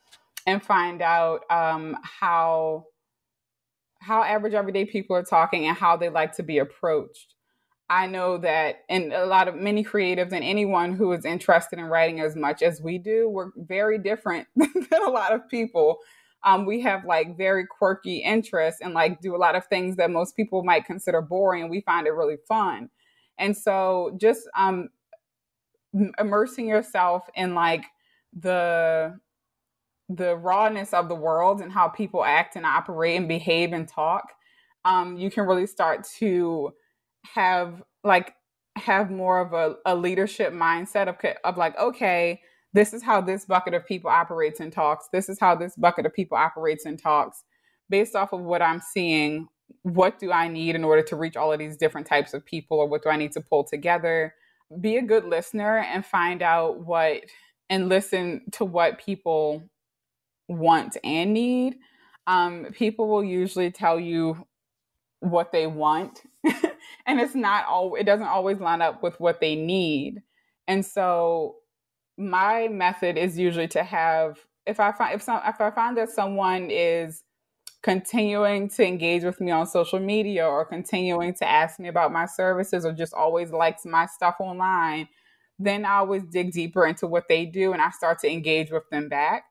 and 0.45 0.63
find 0.63 1.01
out 1.01 1.41
um, 1.49 1.97
how 2.03 2.85
how 3.99 4.23
average 4.23 4.53
everyday 4.53 4.85
people 4.85 5.15
are 5.15 5.23
talking 5.23 5.65
and 5.67 5.75
how 5.77 5.97
they 5.97 6.09
like 6.09 6.33
to 6.33 6.43
be 6.43 6.59
approached 6.59 7.33
I 7.89 8.07
know 8.07 8.37
that, 8.39 8.83
and 8.89 9.13
a 9.13 9.25
lot 9.25 9.47
of 9.47 9.55
many 9.55 9.83
creatives 9.83 10.33
and 10.33 10.43
anyone 10.43 10.93
who 10.93 11.13
is 11.13 11.23
interested 11.23 11.79
in 11.79 11.85
writing 11.85 12.19
as 12.19 12.35
much 12.35 12.61
as 12.61 12.81
we 12.81 12.97
do, 12.97 13.29
we're 13.29 13.51
very 13.55 13.97
different 13.97 14.47
than 14.55 15.01
a 15.05 15.09
lot 15.09 15.33
of 15.33 15.47
people. 15.47 15.99
Um, 16.43 16.65
we 16.65 16.81
have 16.81 17.05
like 17.05 17.37
very 17.37 17.65
quirky 17.65 18.17
interests 18.17 18.81
and 18.81 18.93
like 18.93 19.21
do 19.21 19.35
a 19.35 19.37
lot 19.37 19.55
of 19.55 19.65
things 19.67 19.95
that 19.97 20.11
most 20.11 20.35
people 20.35 20.63
might 20.63 20.85
consider 20.85 21.21
boring, 21.21 21.61
and 21.63 21.71
we 21.71 21.81
find 21.81 22.07
it 22.07 22.11
really 22.11 22.37
fun. 22.47 22.89
And 23.39 23.57
so 23.57 24.17
just 24.19 24.49
um 24.57 24.89
immersing 26.19 26.67
yourself 26.67 27.29
in 27.35 27.55
like 27.55 27.85
the 28.37 29.17
the 30.09 30.35
rawness 30.37 30.93
of 30.93 31.09
the 31.09 31.15
world 31.15 31.61
and 31.61 31.71
how 31.71 31.87
people 31.87 32.23
act 32.23 32.55
and 32.55 32.65
operate 32.65 33.17
and 33.17 33.27
behave 33.27 33.73
and 33.73 33.87
talk, 33.87 34.33
um, 34.85 35.17
you 35.17 35.29
can 35.29 35.45
really 35.45 35.67
start 35.67 36.07
to 36.19 36.71
have 37.25 37.83
like 38.03 38.33
have 38.77 39.11
more 39.11 39.39
of 39.39 39.53
a, 39.53 39.75
a 39.85 39.95
leadership 39.95 40.53
mindset 40.53 41.07
of, 41.07 41.15
of 41.43 41.57
like, 41.57 41.77
okay, 41.79 42.39
this 42.73 42.93
is 42.93 43.03
how 43.03 43.19
this 43.19 43.45
bucket 43.45 43.73
of 43.73 43.85
people 43.85 44.09
operates 44.09 44.59
and 44.59 44.71
talks. 44.71 45.07
This 45.11 45.29
is 45.29 45.39
how 45.39 45.55
this 45.55 45.75
bucket 45.75 46.05
of 46.05 46.13
people 46.13 46.37
operates 46.37 46.85
and 46.85 46.99
talks. 46.99 47.43
Based 47.89 48.15
off 48.15 48.33
of 48.33 48.41
what 48.41 48.61
I'm 48.61 48.81
seeing, 48.81 49.47
what 49.83 50.19
do 50.19 50.31
I 50.31 50.47
need 50.47 50.75
in 50.75 50.83
order 50.83 51.01
to 51.03 51.15
reach 51.15 51.37
all 51.37 51.51
of 51.53 51.59
these 51.59 51.77
different 51.77 52.07
types 52.07 52.33
of 52.33 52.45
people, 52.45 52.79
or 52.79 52.87
what 52.87 53.03
do 53.03 53.09
I 53.09 53.17
need 53.17 53.31
to 53.33 53.41
pull 53.41 53.63
together? 53.63 54.33
Be 54.81 54.97
a 54.97 55.01
good 55.01 55.25
listener 55.25 55.79
and 55.79 56.05
find 56.05 56.41
out 56.41 56.79
what 56.85 57.21
and 57.69 57.89
listen 57.89 58.43
to 58.53 58.65
what 58.65 58.99
people 58.99 59.69
want 60.47 60.97
and 61.03 61.33
need. 61.33 61.77
Um, 62.27 62.67
people 62.73 63.07
will 63.07 63.23
usually 63.23 63.71
tell 63.71 63.99
you 63.99 64.45
what 65.21 65.51
they 65.51 65.67
want, 65.67 66.21
and 67.05 67.19
it's 67.19 67.35
not 67.35 67.65
all. 67.65 67.95
It 67.95 68.03
doesn't 68.03 68.27
always 68.27 68.59
line 68.59 68.81
up 68.81 69.01
with 69.01 69.19
what 69.19 69.39
they 69.39 69.55
need, 69.55 70.21
and 70.67 70.85
so 70.85 71.55
my 72.17 72.67
method 72.67 73.17
is 73.17 73.37
usually 73.37 73.67
to 73.69 73.83
have 73.83 74.39
if 74.65 74.79
I 74.79 74.91
find 74.91 75.15
if 75.15 75.21
some 75.21 75.41
if 75.45 75.61
I 75.61 75.71
find 75.71 75.97
that 75.97 76.09
someone 76.09 76.69
is 76.69 77.23
continuing 77.87 78.67
to 78.67 78.85
engage 78.85 79.23
with 79.23 79.39
me 79.39 79.49
on 79.49 79.65
social 79.65 79.97
media 79.97 80.45
or 80.45 80.65
continuing 80.65 81.33
to 81.33 81.47
ask 81.47 81.79
me 81.79 81.87
about 81.87 82.11
my 82.11 82.25
services 82.25 82.85
or 82.85 82.91
just 82.91 83.13
always 83.13 83.49
likes 83.51 83.85
my 83.85 84.05
stuff 84.05 84.35
online, 84.41 85.07
then 85.57 85.85
I 85.85 85.99
always 85.99 86.23
dig 86.25 86.51
deeper 86.51 86.85
into 86.85 87.07
what 87.07 87.29
they 87.29 87.45
do 87.45 87.71
and 87.71 87.81
I 87.81 87.91
start 87.91 88.19
to 88.19 88.29
engage 88.29 88.71
with 88.71 88.83
them 88.91 89.07
back 89.07 89.45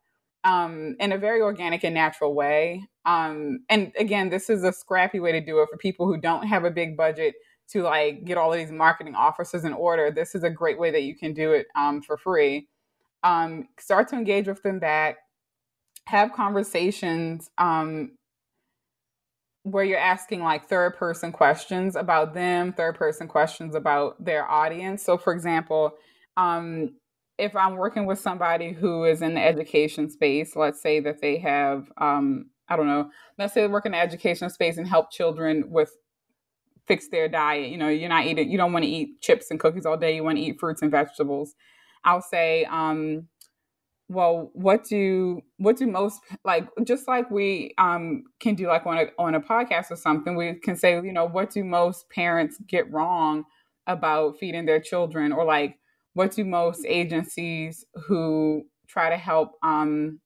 um, 0.45 0.97
in 1.01 1.13
a 1.13 1.17
very 1.17 1.41
organic 1.41 1.83
and 1.83 1.95
natural 1.95 2.35
way. 2.35 2.85
Um, 3.07 3.61
and 3.71 3.91
again, 3.99 4.29
this 4.29 4.51
is 4.51 4.65
a 4.65 4.73
scrappy 4.73 5.19
way 5.19 5.33
to 5.33 5.41
do 5.41 5.63
it 5.63 5.69
for 5.71 5.79
people 5.79 6.05
who 6.05 6.21
don't 6.21 6.47
have 6.47 6.67
a 6.67 6.71
big 6.71 6.95
budget 6.95 7.37
to 7.71 7.85
like 7.85 8.27
get 8.27 8.37
all 8.37 8.53
of 8.53 8.59
these 8.59 8.71
marketing 8.71 9.15
offices 9.15 9.65
in 9.65 9.73
order. 9.73 10.11
This 10.11 10.35
is 10.35 10.45
a 10.45 10.51
great 10.51 10.79
way 10.79 10.91
that 10.91 11.05
you 11.05 11.17
can 11.17 11.33
do 11.33 11.53
it 11.53 11.69
um, 11.75 12.03
for 12.03 12.19
free. 12.19 12.69
Um, 13.25 13.69
start 13.81 14.09
to 14.09 14.17
engage 14.17 14.47
with 14.47 14.63
them 14.63 14.79
back, 14.79 15.17
have 16.05 16.35
conversations 16.35 17.49
um, 17.57 18.11
where 19.67 19.83
you're 19.83 19.99
asking 19.99 20.45
like 20.45 20.69
third 20.69 20.95
person 20.95 21.33
questions 21.33 21.97
about 21.97 22.35
them, 22.35 22.73
third 22.73 22.95
person 22.95 23.27
questions 23.27 23.75
about 23.75 24.25
their 24.25 24.49
audience. 24.49 25.03
So, 25.03 25.19
for 25.19 25.33
example, 25.33 25.95
um, 26.37 26.95
if 27.37 27.57
I'm 27.57 27.75
working 27.75 28.07
with 28.07 28.21
somebody 28.21 28.73
who 28.73 29.05
is 29.05 29.23
in 29.23 29.35
the 29.35 29.45
education 29.45 30.09
space, 30.09 30.55
let's 30.55 30.81
say 30.81 31.01
that 31.01 31.21
they 31.21 31.39
have, 31.39 31.91
um, 31.99 32.47
I 32.69 32.77
don't 32.77 32.87
know, 32.87 33.11
let's 33.39 33.55
say 33.55 33.63
they 33.63 33.67
work 33.67 33.87
in 33.87 33.93
the 33.93 33.99
education 33.99 34.49
space 34.51 34.79
and 34.79 34.87
help 34.87 35.11
children 35.11 35.65
with 35.67 35.91
fix 36.87 37.09
their 37.09 37.29
diet. 37.29 37.69
You 37.69 37.77
know, 37.77 37.89
you're 37.89 38.09
not 38.09 38.27
eating, 38.27 38.49
you 38.49 38.59
don't 38.59 38.73
want 38.73 38.85
to 38.85 38.91
eat 38.91 39.21
chips 39.21 39.51
and 39.51 39.59
cookies 39.59 39.85
all 39.85 39.97
day. 39.97 40.15
You 40.15 40.23
want 40.23 40.39
to 40.39 40.45
eat 40.45 40.61
fruits 40.61 40.81
and 40.81 40.93
vegetables. 40.93 41.57
I'll 42.05 42.23
say, 42.23 42.67
um, 42.67 43.27
well, 44.09 44.51
what 44.53 44.85
do 44.85 45.43
what 45.57 45.77
do 45.77 45.87
most 45.87 46.21
like 46.45 46.69
just 46.85 47.09
like 47.09 47.31
we 47.31 47.75
um 47.79 48.25
can 48.39 48.55
do 48.55 48.69
like 48.69 48.87
on 48.87 48.99
a 48.99 49.07
on 49.19 49.35
a 49.35 49.41
podcast 49.41 49.91
or 49.91 49.97
something, 49.97 50.37
we 50.37 50.55
can 50.55 50.77
say, 50.77 50.95
you 50.95 51.13
know, 51.13 51.25
what 51.25 51.51
do 51.51 51.65
most 51.65 52.09
parents 52.11 52.59
get 52.69 52.91
wrong 52.93 53.45
about 53.87 54.39
feeding 54.39 54.67
their 54.67 54.81
children? 54.81 55.33
Or 55.33 55.45
like 55.45 55.79
what 56.15 56.33
do 56.33 56.45
most 56.45 56.87
agencies 56.87 57.85
who 58.07 58.65
try 58.87 59.11
to 59.11 59.17
help 59.17 59.53
um, 59.63 60.21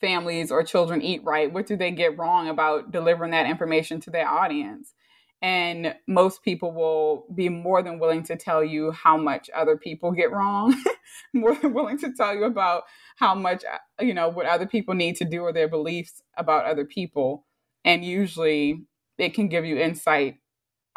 families 0.00 0.50
or 0.50 0.64
children 0.64 1.00
eat 1.00 1.22
right 1.22 1.52
what 1.52 1.66
do 1.66 1.76
they 1.76 1.92
get 1.92 2.18
wrong 2.18 2.48
about 2.48 2.90
delivering 2.90 3.30
that 3.32 3.46
information 3.46 4.00
to 4.00 4.10
their 4.10 4.28
audience? 4.28 4.94
And 5.42 5.96
most 6.06 6.44
people 6.44 6.72
will 6.72 7.26
be 7.34 7.48
more 7.48 7.82
than 7.82 7.98
willing 7.98 8.22
to 8.24 8.36
tell 8.36 8.64
you 8.64 8.92
how 8.92 9.16
much 9.16 9.50
other 9.54 9.76
people 9.76 10.12
get 10.12 10.30
wrong 10.30 10.74
more 11.34 11.54
than 11.54 11.74
willing 11.74 11.98
to 11.98 12.12
tell 12.12 12.34
you 12.34 12.44
about 12.44 12.84
how 13.16 13.34
much 13.34 13.64
uh, 13.64 14.02
you 14.02 14.14
know 14.14 14.28
what 14.28 14.46
other 14.46 14.66
people 14.66 14.94
need 14.94 15.16
to 15.16 15.24
do 15.24 15.42
or 15.42 15.52
their 15.52 15.68
beliefs 15.68 16.22
about 16.36 16.64
other 16.64 16.84
people 16.84 17.46
and 17.84 18.04
usually 18.04 18.84
it 19.18 19.34
can 19.34 19.48
give 19.48 19.64
you 19.64 19.76
insight 19.76 20.36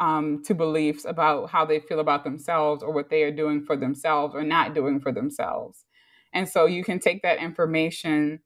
um, 0.00 0.42
to 0.44 0.54
beliefs 0.54 1.04
about 1.04 1.50
how 1.50 1.64
they 1.64 1.80
feel 1.80 2.00
about 2.00 2.24
themselves 2.24 2.82
or 2.82 2.92
what 2.92 3.08
they 3.08 3.22
are 3.22 3.30
doing 3.30 3.62
for 3.62 3.76
themselves 3.76 4.34
or 4.34 4.42
not 4.42 4.74
doing 4.74 5.00
for 5.00 5.12
themselves. 5.12 5.84
And 6.32 6.48
so 6.48 6.66
you 6.66 6.84
can 6.84 6.98
take 6.98 7.22
that 7.22 7.38
information 7.38 8.40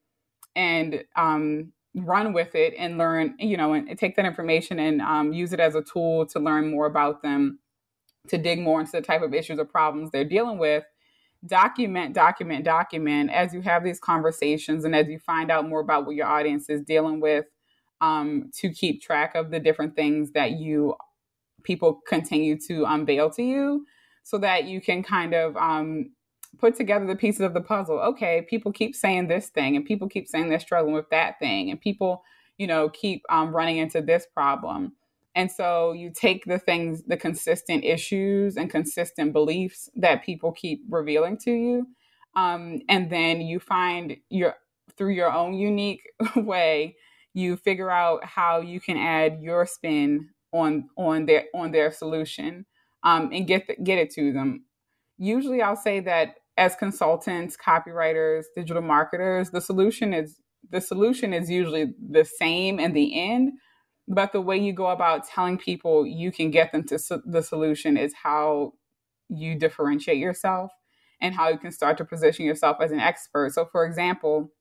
and 0.55 1.05
um, 1.17 1.73
run 1.95 2.33
with 2.33 2.55
it 2.55 2.75
and 2.79 2.99
learn, 2.99 3.35
you 3.39 3.57
know, 3.57 3.73
and 3.73 3.99
take 3.99 4.17
that 4.17 4.27
information 4.27 4.79
and 4.79 5.01
um, 5.01 5.33
use 5.33 5.53
it 5.53 5.61
as 5.61 5.75
a 5.75 5.83
tool 5.83 6.27
to 6.27 6.39
learn 6.39 6.71
more 6.71 6.87
about 6.87 7.23
them, 7.23 7.59
to 8.29 8.39
dig 8.39 8.61
more 8.61 8.81
into 8.81 8.93
the 8.93 9.01
type 9.01 9.23
of 9.23 9.35
issues 9.35 9.59
or 9.59 9.65
problems 9.65 10.11
they're 10.11 10.25
dealing 10.25 10.59
with. 10.59 10.85
Document, 11.47 12.15
document, 12.15 12.65
document 12.65 13.31
as 13.31 13.55
you 13.55 13.63
have 13.63 13.83
these 13.83 13.99
conversations 13.99 14.85
and 14.85 14.95
as 14.95 15.09
you 15.09 15.19
find 15.19 15.51
out 15.51 15.69
more 15.69 15.81
about 15.81 16.05
what 16.05 16.15
your 16.15 16.27
audience 16.27 16.69
is 16.69 16.83
dealing 16.83 17.21
with 17.21 17.47
um, 18.01 18.51
to 18.55 18.71
keep 18.71 19.03
track 19.03 19.35
of 19.35 19.51
the 19.51 19.59
different 19.59 19.97
things 19.97 20.33
that 20.33 20.53
you 20.53 20.95
people 21.63 22.01
continue 22.07 22.59
to 22.59 22.85
unveil 22.85 23.31
to 23.31 23.43
you 23.43 23.87
so 24.23 24.39
that 24.39 24.65
you 24.65 24.81
can 24.81 25.03
kind 25.03 25.35
of 25.35 25.57
um, 25.57 26.11
put 26.59 26.77
together 26.77 27.07
the 27.07 27.17
pieces 27.17 27.41
of 27.41 27.55
the 27.55 27.61
puzzle. 27.61 27.99
Okay, 27.99 28.47
people 28.49 28.73
keep 28.73 28.95
saying 28.95 29.29
this 29.29 29.49
thing, 29.49 29.77
and 29.77 29.85
people 29.85 30.09
keep 30.09 30.29
saying 30.29 30.49
they're 30.49 30.61
struggling 30.61 30.95
with 30.95 31.11
that 31.11 31.39
thing, 31.39 31.71
and 31.71 31.81
people, 31.81 32.23
you 32.59 32.67
know, 32.67 32.89
keep 32.89 33.23
um, 33.31 33.55
running 33.55 33.79
into 33.79 34.01
this 34.01 34.27
problem. 34.33 34.93
And 35.35 35.51
so 35.51 35.93
you 35.93 36.11
take 36.15 36.45
the 36.45 36.59
things, 36.59 37.05
the 37.05 37.17
consistent 37.17 37.85
issues 37.85 38.57
and 38.57 38.71
consistent 38.71 39.33
beliefs 39.33 39.89
that 39.97 40.25
people 40.25 40.53
keep 40.53 40.83
revealing 40.89 41.39
to 41.45 41.53
you, 41.53 41.87
um, 42.37 42.81
and 42.89 43.11
then 43.11 43.41
you 43.41 43.61
find 43.61 44.17
your 44.29 44.57
through 44.97 45.13
your 45.13 45.33
own 45.33 45.55
unique 45.55 46.03
way, 46.37 46.97
you 47.35 47.57
figure 47.57 47.91
out 47.91 48.25
how 48.25 48.61
you 48.61 48.81
can 48.81 48.97
add 48.97 49.41
your 49.41 49.67
spin 49.67 50.31
on 50.53 50.89
on 50.97 51.27
their 51.27 51.45
on 51.55 51.71
their 51.71 51.93
solution 51.93 52.67
um, 53.05 53.31
and 53.33 53.47
get 53.47 53.67
the, 53.67 53.77
get 53.83 53.99
it 53.99 54.11
to 54.13 54.33
them. 54.33 54.65
Usually, 55.19 55.63
I'll 55.63 55.77
say 55.77 56.01
that 56.01 56.37
as 56.57 56.77
consultants, 56.77 57.57
copywriters, 57.57 58.45
digital 58.57 58.83
marketers, 58.83 59.51
the 59.51 59.61
solution 59.61 60.13
is 60.13 60.37
the 60.71 60.81
solution 60.81 61.33
is 61.33 61.51
usually 61.51 61.95
the 62.11 62.25
same 62.25 62.79
in 62.79 62.93
the 62.93 63.19
end, 63.19 63.53
but 64.11 64.33
the 64.33 64.43
way 64.43 64.59
you 64.59 64.75
go 64.75 64.89
about 64.89 65.27
telling 65.27 65.59
people 65.59 66.07
you 66.07 66.33
can 66.33 66.53
get 66.53 66.73
them 66.73 66.85
to 66.89 66.99
so- 67.01 67.23
the 67.27 67.43
solution 67.43 67.97
is 67.99 68.15
how 68.25 68.75
you 69.31 69.57
differentiate 69.59 70.19
yourself 70.19 70.73
and 71.23 71.35
how 71.35 71.49
you 71.51 71.59
can 71.59 71.73
start 71.73 71.99
to 71.99 72.07
position 72.07 72.47
yourself 72.47 72.79
as 72.83 72.93
an 72.93 73.01
expert. 73.01 73.53
So, 73.55 73.67
for 73.67 73.87
example, 73.87 74.53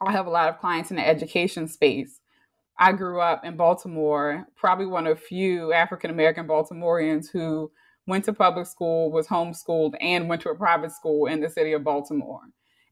I 0.00 0.12
have 0.12 0.26
a 0.26 0.30
lot 0.30 0.48
of 0.50 0.58
clients 0.58 0.90
in 0.90 0.96
the 0.98 1.06
education 1.08 1.68
space 1.68 2.20
I 2.78 2.92
grew 2.92 3.20
up 3.20 3.44
in 3.44 3.56
Baltimore, 3.56 4.46
probably 4.56 4.86
one 4.86 5.06
of 5.06 5.20
few 5.20 5.72
African 5.72 6.10
American 6.10 6.46
Baltimoreans 6.46 7.30
who 7.30 7.70
went 8.06 8.24
to 8.26 8.32
public 8.32 8.66
school, 8.66 9.12
was 9.12 9.28
homeschooled, 9.28 9.94
and 10.00 10.28
went 10.28 10.42
to 10.42 10.50
a 10.50 10.56
private 10.56 10.92
school 10.92 11.26
in 11.26 11.40
the 11.40 11.48
city 11.48 11.72
of 11.72 11.84
Baltimore. 11.84 12.40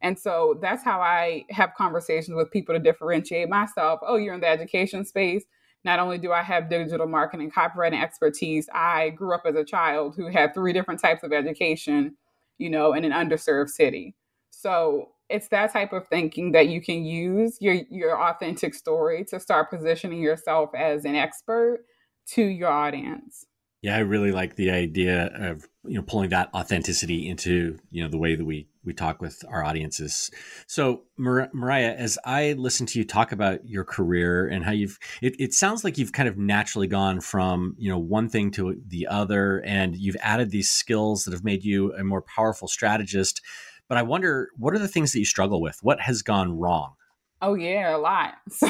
And 0.02 0.18
so 0.18 0.58
that's 0.62 0.84
how 0.84 1.00
I 1.00 1.44
have 1.50 1.74
conversations 1.76 2.36
with 2.36 2.52
people 2.52 2.74
to 2.74 2.80
differentiate 2.80 3.48
myself. 3.48 4.00
Oh, 4.06 4.16
you're 4.16 4.34
in 4.34 4.40
the 4.40 4.48
education 4.48 5.04
space. 5.04 5.44
Not 5.84 5.98
only 5.98 6.18
do 6.18 6.32
I 6.32 6.42
have 6.42 6.68
digital 6.68 7.06
marketing, 7.06 7.50
copywriting 7.50 8.02
expertise, 8.02 8.68
I 8.74 9.10
grew 9.10 9.34
up 9.34 9.42
as 9.46 9.54
a 9.54 9.64
child 9.64 10.14
who 10.16 10.28
had 10.28 10.52
three 10.52 10.72
different 10.72 11.00
types 11.00 11.22
of 11.22 11.32
education, 11.32 12.16
you 12.58 12.68
know, 12.68 12.92
in 12.92 13.04
an 13.04 13.12
underserved 13.12 13.70
city. 13.70 14.14
So 14.50 15.10
it's 15.30 15.48
that 15.48 15.72
type 15.72 15.92
of 15.92 16.06
thinking 16.08 16.52
that 16.52 16.68
you 16.68 16.82
can 16.82 17.04
use 17.04 17.56
your 17.60 17.74
your 17.88 18.20
authentic 18.20 18.74
story 18.74 19.24
to 19.26 19.40
start 19.40 19.70
positioning 19.70 20.20
yourself 20.20 20.70
as 20.74 21.04
an 21.04 21.14
expert 21.14 21.84
to 22.28 22.42
your 22.42 22.68
audience. 22.68 23.46
Yeah, 23.82 23.96
I 23.96 24.00
really 24.00 24.30
like 24.30 24.56
the 24.56 24.70
idea 24.70 25.26
of 25.34 25.66
you 25.84 25.94
know 25.94 26.02
pulling 26.02 26.30
that 26.30 26.50
authenticity 26.54 27.28
into 27.28 27.78
you 27.90 28.02
know 28.02 28.10
the 28.10 28.18
way 28.18 28.34
that 28.34 28.44
we 28.44 28.68
we 28.84 28.92
talk 28.92 29.22
with 29.22 29.42
our 29.48 29.64
audiences. 29.64 30.30
So, 30.66 31.02
Mar- 31.16 31.50
Mariah, 31.52 31.94
as 31.96 32.18
I 32.24 32.52
listen 32.54 32.86
to 32.86 32.98
you 32.98 33.04
talk 33.04 33.32
about 33.32 33.66
your 33.66 33.84
career 33.84 34.46
and 34.48 34.64
how 34.64 34.72
you've, 34.72 34.98
it, 35.20 35.34
it 35.38 35.54
sounds 35.54 35.84
like 35.84 35.98
you've 35.98 36.12
kind 36.12 36.28
of 36.28 36.38
naturally 36.38 36.86
gone 36.86 37.20
from 37.20 37.74
you 37.78 37.90
know 37.90 37.98
one 37.98 38.28
thing 38.28 38.50
to 38.52 38.76
the 38.86 39.06
other, 39.06 39.62
and 39.64 39.96
you've 39.96 40.16
added 40.20 40.50
these 40.50 40.70
skills 40.70 41.24
that 41.24 41.32
have 41.32 41.44
made 41.44 41.64
you 41.64 41.94
a 41.94 42.04
more 42.04 42.22
powerful 42.22 42.68
strategist. 42.68 43.40
But 43.88 43.96
I 43.96 44.02
wonder, 44.02 44.50
what 44.56 44.74
are 44.74 44.78
the 44.78 44.88
things 44.88 45.12
that 45.12 45.18
you 45.18 45.24
struggle 45.24 45.60
with? 45.60 45.78
What 45.82 46.00
has 46.00 46.22
gone 46.22 46.58
wrong? 46.58 46.94
Oh 47.40 47.54
yeah, 47.54 47.96
a 47.96 47.98
lot. 47.98 48.34
So, 48.50 48.68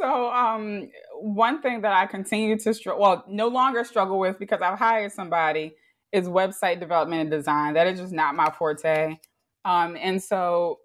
so 0.00 0.30
um, 0.30 0.90
one 1.14 1.60
thing 1.60 1.82
that 1.82 1.92
I 1.92 2.06
continue 2.06 2.58
to 2.58 2.74
struggle, 2.74 3.02
well, 3.02 3.24
no 3.28 3.48
longer 3.48 3.84
struggle 3.84 4.18
with 4.18 4.38
because 4.38 4.60
I've 4.62 4.78
hired 4.78 5.12
somebody 5.12 5.74
is 6.12 6.26
website 6.26 6.80
development 6.80 7.22
and 7.22 7.30
design. 7.30 7.74
That 7.74 7.86
is 7.86 8.00
just 8.00 8.12
not 8.12 8.34
my 8.34 8.50
forte. 8.50 9.16
Um, 9.64 9.96
and 10.00 10.22
so 10.22 10.78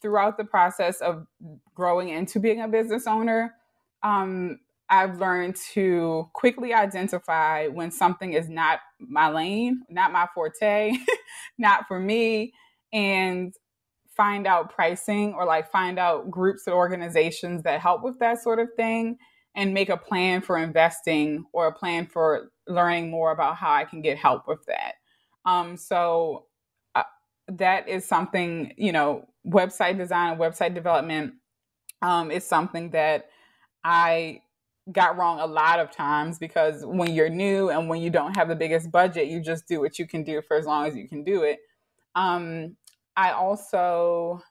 throughout 0.00 0.38
the 0.38 0.44
process 0.44 1.00
of 1.00 1.26
growing 1.74 2.08
into 2.08 2.40
being 2.40 2.62
a 2.62 2.68
business 2.68 3.06
owner, 3.06 3.54
um, 4.02 4.58
I've 4.88 5.18
learned 5.18 5.56
to 5.72 6.28
quickly 6.32 6.72
identify 6.72 7.68
when 7.68 7.90
something 7.90 8.32
is 8.32 8.48
not 8.48 8.80
my 8.98 9.28
lane, 9.28 9.82
not 9.88 10.12
my 10.12 10.26
forte, 10.34 10.92
not 11.58 11.86
for 11.86 11.98
me, 11.98 12.52
and 12.92 13.54
find 14.16 14.46
out 14.46 14.70
pricing 14.70 15.34
or 15.34 15.44
like 15.44 15.70
find 15.70 15.98
out 15.98 16.30
groups 16.30 16.66
or 16.66 16.74
organizations 16.74 17.62
that 17.62 17.80
help 17.80 18.02
with 18.02 18.18
that 18.20 18.42
sort 18.42 18.58
of 18.58 18.68
thing 18.76 19.18
and 19.54 19.72
make 19.72 19.88
a 19.88 19.96
plan 19.96 20.40
for 20.40 20.58
investing 20.58 21.44
or 21.52 21.66
a 21.66 21.72
plan 21.72 22.06
for 22.06 22.50
learning 22.66 23.10
more 23.10 23.32
about 23.32 23.56
how 23.56 23.72
I 23.72 23.84
can 23.84 24.02
get 24.02 24.18
help 24.18 24.48
with 24.48 24.64
that. 24.66 24.94
Um, 25.44 25.76
so 25.76 26.46
uh, 26.94 27.02
that 27.48 27.88
is 27.88 28.04
something, 28.04 28.72
you 28.76 28.92
know, 28.92 29.26
website 29.46 29.98
design 29.98 30.32
and 30.32 30.40
website 30.40 30.74
development 30.74 31.34
um, 32.02 32.30
is 32.30 32.44
something 32.44 32.90
that 32.90 33.28
I 33.84 34.40
got 34.90 35.16
wrong 35.16 35.40
a 35.40 35.46
lot 35.46 35.80
of 35.80 35.90
times 35.90 36.38
because 36.38 36.84
when 36.84 37.14
you're 37.14 37.30
new 37.30 37.70
and 37.70 37.88
when 37.88 38.02
you 38.02 38.10
don't 38.10 38.36
have 38.36 38.48
the 38.48 38.56
biggest 38.56 38.90
budget, 38.90 39.28
you 39.28 39.40
just 39.40 39.66
do 39.66 39.80
what 39.80 39.98
you 39.98 40.06
can 40.06 40.24
do 40.24 40.42
for 40.42 40.56
as 40.56 40.66
long 40.66 40.86
as 40.86 40.96
you 40.96 41.08
can 41.08 41.24
do 41.24 41.42
it. 41.42 41.58
Um, 42.14 42.76
I 43.16 43.32
also 43.32 44.42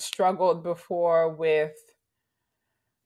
struggled 0.00 0.62
before 0.62 1.34
with 1.34 1.72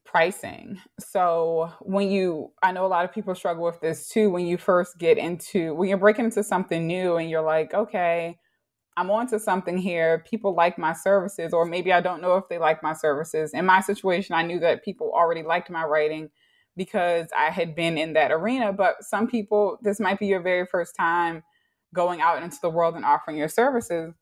pricing. 0.04 0.78
So 1.00 1.72
when 1.80 2.10
you, 2.10 2.52
I 2.62 2.72
know 2.72 2.84
a 2.84 2.88
lot 2.88 3.04
of 3.04 3.12
people 3.12 3.34
struggle 3.34 3.64
with 3.64 3.80
this 3.80 4.08
too. 4.08 4.30
When 4.30 4.46
you 4.46 4.58
first 4.58 4.98
get 4.98 5.18
into, 5.18 5.74
when 5.74 5.88
you're 5.88 5.98
breaking 5.98 6.26
into 6.26 6.42
something 6.42 6.86
new 6.86 7.16
and 7.16 7.30
you're 7.30 7.42
like, 7.42 7.72
okay, 7.72 8.38
I'm 8.96 9.10
onto 9.10 9.38
something 9.38 9.78
here. 9.78 10.22
People 10.28 10.54
like 10.54 10.76
my 10.76 10.92
services, 10.92 11.54
or 11.54 11.64
maybe 11.64 11.92
I 11.92 12.02
don't 12.02 12.20
know 12.20 12.36
if 12.36 12.44
they 12.50 12.58
like 12.58 12.82
my 12.82 12.92
services. 12.92 13.54
In 13.54 13.64
my 13.64 13.80
situation, 13.80 14.34
I 14.34 14.42
knew 14.42 14.60
that 14.60 14.84
people 14.84 15.12
already 15.14 15.42
liked 15.42 15.70
my 15.70 15.84
writing 15.84 16.28
because 16.76 17.28
I 17.36 17.50
had 17.50 17.74
been 17.74 17.96
in 17.96 18.12
that 18.14 18.32
arena. 18.32 18.72
But 18.72 18.96
some 19.00 19.28
people, 19.28 19.78
this 19.82 19.98
might 19.98 20.18
be 20.18 20.26
your 20.26 20.42
very 20.42 20.66
first 20.66 20.94
time 20.94 21.42
going 21.94 22.20
out 22.20 22.42
into 22.42 22.58
the 22.60 22.70
world 22.70 22.94
and 22.94 23.04
offering 23.04 23.36
your 23.38 23.48
services 23.48 24.14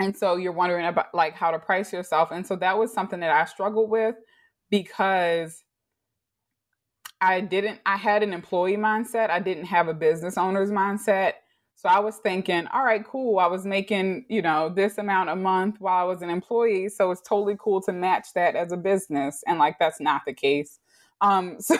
and 0.00 0.16
so 0.16 0.36
you're 0.36 0.52
wondering 0.52 0.86
about 0.86 1.14
like 1.14 1.34
how 1.34 1.50
to 1.50 1.58
price 1.58 1.92
yourself. 1.92 2.30
And 2.32 2.46
so 2.46 2.56
that 2.56 2.78
was 2.78 2.92
something 2.92 3.20
that 3.20 3.30
i 3.30 3.44
struggled 3.44 3.90
with 3.90 4.16
because 4.70 5.62
i 7.20 7.40
didn't 7.40 7.80
i 7.86 7.96
had 7.96 8.22
an 8.22 8.32
employee 8.32 8.76
mindset. 8.76 9.30
I 9.30 9.40
didn't 9.40 9.66
have 9.66 9.88
a 9.88 9.94
business 9.94 10.38
owner's 10.38 10.70
mindset. 10.70 11.34
So 11.76 11.88
i 11.88 11.98
was 11.98 12.16
thinking 12.16 12.66
all 12.68 12.84
right 12.84 13.06
cool. 13.06 13.38
I 13.38 13.46
was 13.46 13.66
making 13.66 14.24
you 14.28 14.42
know 14.42 14.70
this 14.70 14.96
amount 14.98 15.28
a 15.28 15.36
month 15.36 15.76
while 15.80 16.02
i 16.02 16.08
was 16.08 16.22
an 16.22 16.30
employee 16.30 16.88
so 16.88 17.10
it's 17.10 17.20
totally 17.20 17.56
cool 17.60 17.82
to 17.82 17.92
match 17.92 18.28
that 18.34 18.56
as 18.56 18.72
a 18.72 18.78
business. 18.78 19.44
And 19.46 19.58
like 19.58 19.78
that's 19.78 20.00
not 20.00 20.22
the 20.26 20.34
case. 20.34 20.78
Um, 21.20 21.56
so 21.60 21.76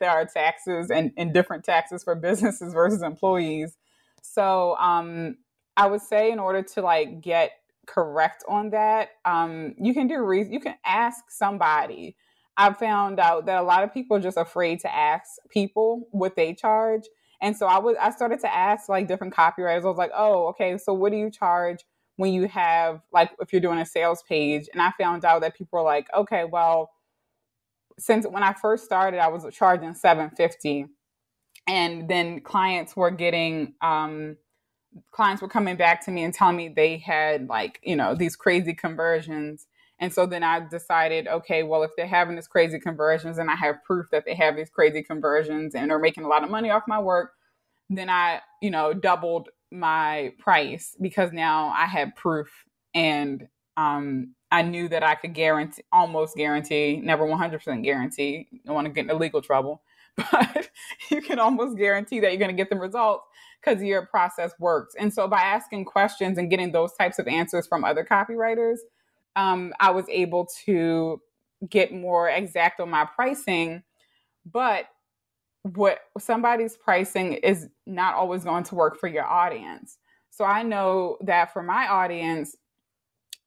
there 0.00 0.10
are 0.10 0.24
taxes 0.24 0.90
and, 0.90 1.12
and 1.18 1.34
different 1.34 1.64
taxes 1.64 2.02
for 2.02 2.14
businesses 2.14 2.72
versus 2.72 3.02
employees. 3.02 3.76
So 4.22 4.76
um, 4.78 5.36
I 5.76 5.86
would 5.86 6.00
say 6.02 6.30
in 6.30 6.38
order 6.38 6.62
to 6.62 6.82
like 6.82 7.20
get 7.20 7.52
correct 7.86 8.44
on 8.48 8.70
that, 8.70 9.10
um, 9.24 9.74
you 9.78 9.94
can 9.94 10.06
do 10.06 10.18
re- 10.22 10.48
you 10.48 10.60
can 10.60 10.74
ask 10.84 11.30
somebody. 11.30 12.16
I've 12.56 12.78
found 12.78 13.20
out 13.20 13.46
that 13.46 13.58
a 13.58 13.62
lot 13.62 13.84
of 13.84 13.92
people 13.92 14.16
are 14.16 14.20
just 14.20 14.38
afraid 14.38 14.80
to 14.80 14.94
ask 14.94 15.32
people 15.50 16.08
what 16.10 16.36
they 16.36 16.54
charge. 16.54 17.04
And 17.42 17.54
so 17.56 17.66
I 17.66 17.78
was 17.78 17.96
I 18.00 18.10
started 18.10 18.40
to 18.40 18.54
ask 18.54 18.88
like 18.88 19.08
different 19.08 19.34
copywriters. 19.34 19.84
I 19.84 19.88
was 19.88 19.98
like, 19.98 20.12
oh, 20.14 20.48
okay, 20.48 20.78
so 20.78 20.94
what 20.94 21.12
do 21.12 21.18
you 21.18 21.30
charge 21.30 21.84
when 22.16 22.32
you 22.32 22.48
have 22.48 23.02
like 23.12 23.30
if 23.40 23.52
you're 23.52 23.60
doing 23.60 23.78
a 23.78 23.86
sales 23.86 24.22
page? 24.26 24.68
And 24.72 24.80
I 24.80 24.92
found 24.98 25.24
out 25.24 25.42
that 25.42 25.54
people 25.56 25.78
are 25.78 25.84
like, 25.84 26.06
okay, 26.14 26.44
well, 26.44 26.90
since 27.98 28.26
when 28.26 28.42
I 28.42 28.54
first 28.54 28.84
started, 28.84 29.20
I 29.20 29.28
was 29.28 29.46
charging 29.54 29.94
750 29.94 30.86
and 31.66 32.08
then 32.08 32.40
clients 32.40 32.96
were 32.96 33.10
getting 33.10 33.74
um 33.82 34.36
clients 35.12 35.42
were 35.42 35.48
coming 35.48 35.76
back 35.76 36.04
to 36.04 36.10
me 36.10 36.24
and 36.24 36.34
telling 36.34 36.56
me 36.56 36.68
they 36.68 36.98
had 36.98 37.48
like 37.48 37.80
you 37.82 37.96
know 37.96 38.14
these 38.14 38.36
crazy 38.36 38.74
conversions. 38.74 39.66
And 39.98 40.12
so 40.12 40.26
then 40.26 40.42
i 40.42 40.60
decided 40.60 41.26
okay 41.26 41.62
well 41.62 41.82
if 41.82 41.90
they're 41.96 42.06
having 42.06 42.36
these 42.36 42.48
crazy 42.48 42.78
conversions 42.78 43.38
and 43.38 43.50
i 43.50 43.54
have 43.54 43.82
proof 43.84 44.06
that 44.12 44.24
they 44.26 44.34
have 44.34 44.56
these 44.56 44.68
crazy 44.68 45.02
conversions 45.02 45.74
and 45.74 45.90
are 45.90 45.98
making 45.98 46.24
a 46.24 46.28
lot 46.28 46.44
of 46.44 46.50
money 46.50 46.70
off 46.70 46.82
my 46.86 47.00
work 47.00 47.32
then 47.90 48.10
i 48.10 48.40
you 48.60 48.70
know 48.70 48.92
doubled 48.92 49.48
my 49.70 50.32
price 50.38 50.96
because 51.00 51.32
now 51.32 51.68
i 51.68 51.86
had 51.86 52.14
proof 52.16 52.48
and 52.94 53.48
um, 53.76 54.34
i 54.50 54.62
knew 54.62 54.88
that 54.88 55.02
i 55.02 55.14
could 55.14 55.34
guarantee 55.34 55.82
almost 55.92 56.36
guarantee 56.36 57.00
never 57.02 57.24
100% 57.26 57.82
guarantee 57.84 58.48
i 58.52 58.58
don't 58.66 58.74
want 58.74 58.86
to 58.86 58.92
get 58.92 59.02
into 59.02 59.14
legal 59.14 59.42
trouble 59.42 59.82
but 60.16 60.70
you 61.10 61.22
can 61.22 61.38
almost 61.38 61.76
guarantee 61.76 62.20
that 62.20 62.30
you're 62.30 62.38
going 62.38 62.50
to 62.50 62.56
get 62.56 62.70
the 62.70 62.76
results 62.76 63.26
because 63.60 63.82
your 63.82 64.06
process 64.06 64.52
works. 64.58 64.94
And 64.98 65.12
so 65.12 65.28
by 65.28 65.40
asking 65.40 65.84
questions 65.86 66.38
and 66.38 66.50
getting 66.50 66.72
those 66.72 66.92
types 66.94 67.18
of 67.18 67.26
answers 67.26 67.66
from 67.66 67.84
other 67.84 68.04
copywriters, 68.04 68.78
um, 69.34 69.72
I 69.80 69.90
was 69.90 70.06
able 70.08 70.48
to 70.64 71.20
get 71.68 71.92
more 71.92 72.28
exact 72.28 72.80
on 72.80 72.90
my 72.90 73.04
pricing. 73.04 73.82
But 74.50 74.86
what 75.62 75.98
somebody's 76.18 76.76
pricing 76.76 77.34
is 77.34 77.68
not 77.86 78.14
always 78.14 78.44
going 78.44 78.64
to 78.64 78.74
work 78.74 78.98
for 78.98 79.08
your 79.08 79.24
audience. 79.24 79.98
So 80.30 80.44
I 80.44 80.62
know 80.62 81.18
that 81.22 81.52
for 81.52 81.62
my 81.62 81.88
audience, 81.88 82.56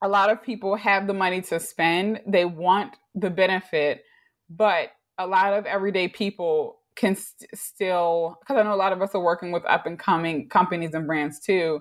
a 0.02 0.08
lot 0.08 0.30
of 0.30 0.42
people 0.42 0.76
have 0.76 1.06
the 1.06 1.14
money 1.14 1.40
to 1.42 1.60
spend, 1.60 2.20
they 2.26 2.44
want 2.44 2.96
the 3.14 3.30
benefit, 3.30 4.02
but 4.48 4.90
a 5.18 5.26
lot 5.26 5.52
of 5.52 5.66
everyday 5.66 6.08
people 6.08 6.78
can 6.96 7.16
st- 7.16 7.50
still 7.54 8.38
because 8.40 8.58
I 8.58 8.62
know 8.62 8.74
a 8.74 8.76
lot 8.76 8.92
of 8.92 9.02
us 9.02 9.14
are 9.14 9.20
working 9.22 9.52
with 9.52 9.64
up 9.66 9.86
and 9.86 9.98
coming 9.98 10.48
companies 10.48 10.94
and 10.94 11.06
brands 11.06 11.40
too. 11.40 11.80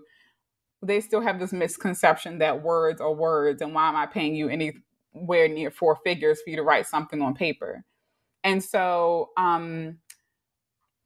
They 0.81 1.01
still 1.01 1.21
have 1.21 1.39
this 1.39 1.51
misconception 1.51 2.39
that 2.39 2.63
words 2.63 3.01
are 3.01 3.13
words, 3.13 3.61
and 3.61 3.73
why 3.73 3.89
am 3.89 3.95
I 3.95 4.05
paying 4.05 4.35
you 4.35 4.49
anywhere 4.49 5.47
near 5.49 5.71
four 5.71 5.97
figures 6.03 6.41
for 6.41 6.49
you 6.51 6.55
to 6.57 6.63
write 6.63 6.87
something 6.87 7.21
on 7.21 7.33
paper? 7.33 7.83
And 8.43 8.63
so, 8.63 9.31
um, 9.37 9.97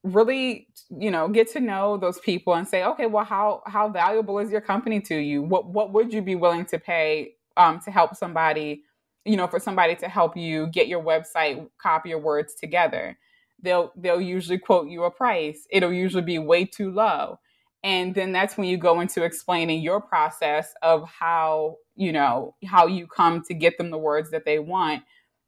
really, 0.03 0.67
you 0.89 1.09
know, 1.09 1.27
get 1.27 1.51
to 1.53 1.59
know 1.59 1.97
those 1.97 2.19
people 2.19 2.53
and 2.53 2.67
say, 2.67 2.83
okay, 2.83 3.07
well, 3.07 3.25
how 3.25 3.63
how 3.65 3.89
valuable 3.89 4.39
is 4.39 4.51
your 4.51 4.61
company 4.61 5.01
to 5.01 5.15
you? 5.15 5.41
What 5.41 5.67
what 5.67 5.93
would 5.93 6.13
you 6.13 6.21
be 6.21 6.35
willing 6.35 6.65
to 6.65 6.79
pay 6.79 7.35
um, 7.57 7.79
to 7.81 7.91
help 7.91 8.15
somebody? 8.15 8.83
You 9.25 9.37
know, 9.37 9.47
for 9.47 9.59
somebody 9.59 9.95
to 9.95 10.09
help 10.09 10.35
you 10.35 10.67
get 10.67 10.87
your 10.87 11.01
website 11.01 11.67
copy 11.81 12.09
your 12.09 12.19
words 12.19 12.55
together. 12.55 13.17
They'll 13.61 13.91
they'll 13.95 14.21
usually 14.21 14.57
quote 14.57 14.89
you 14.89 15.03
a 15.03 15.11
price. 15.11 15.65
It'll 15.71 15.93
usually 15.93 16.23
be 16.23 16.39
way 16.39 16.65
too 16.65 16.91
low. 16.91 17.39
And 17.83 18.15
then 18.15 18.31
that's 18.31 18.57
when 18.57 18.67
you 18.67 18.77
go 18.77 19.01
into 19.01 19.23
explaining 19.23 19.81
your 19.81 19.99
process 19.99 20.73
of 20.81 21.07
how, 21.07 21.77
you 21.95 22.13
know, 22.13 22.55
how 22.65 22.87
you 22.87 23.07
come 23.07 23.41
to 23.43 23.53
get 23.53 23.77
them 23.77 23.91
the 23.91 23.97
words 23.97 24.31
that 24.31 24.45
they 24.45 24.59
want 24.59 25.03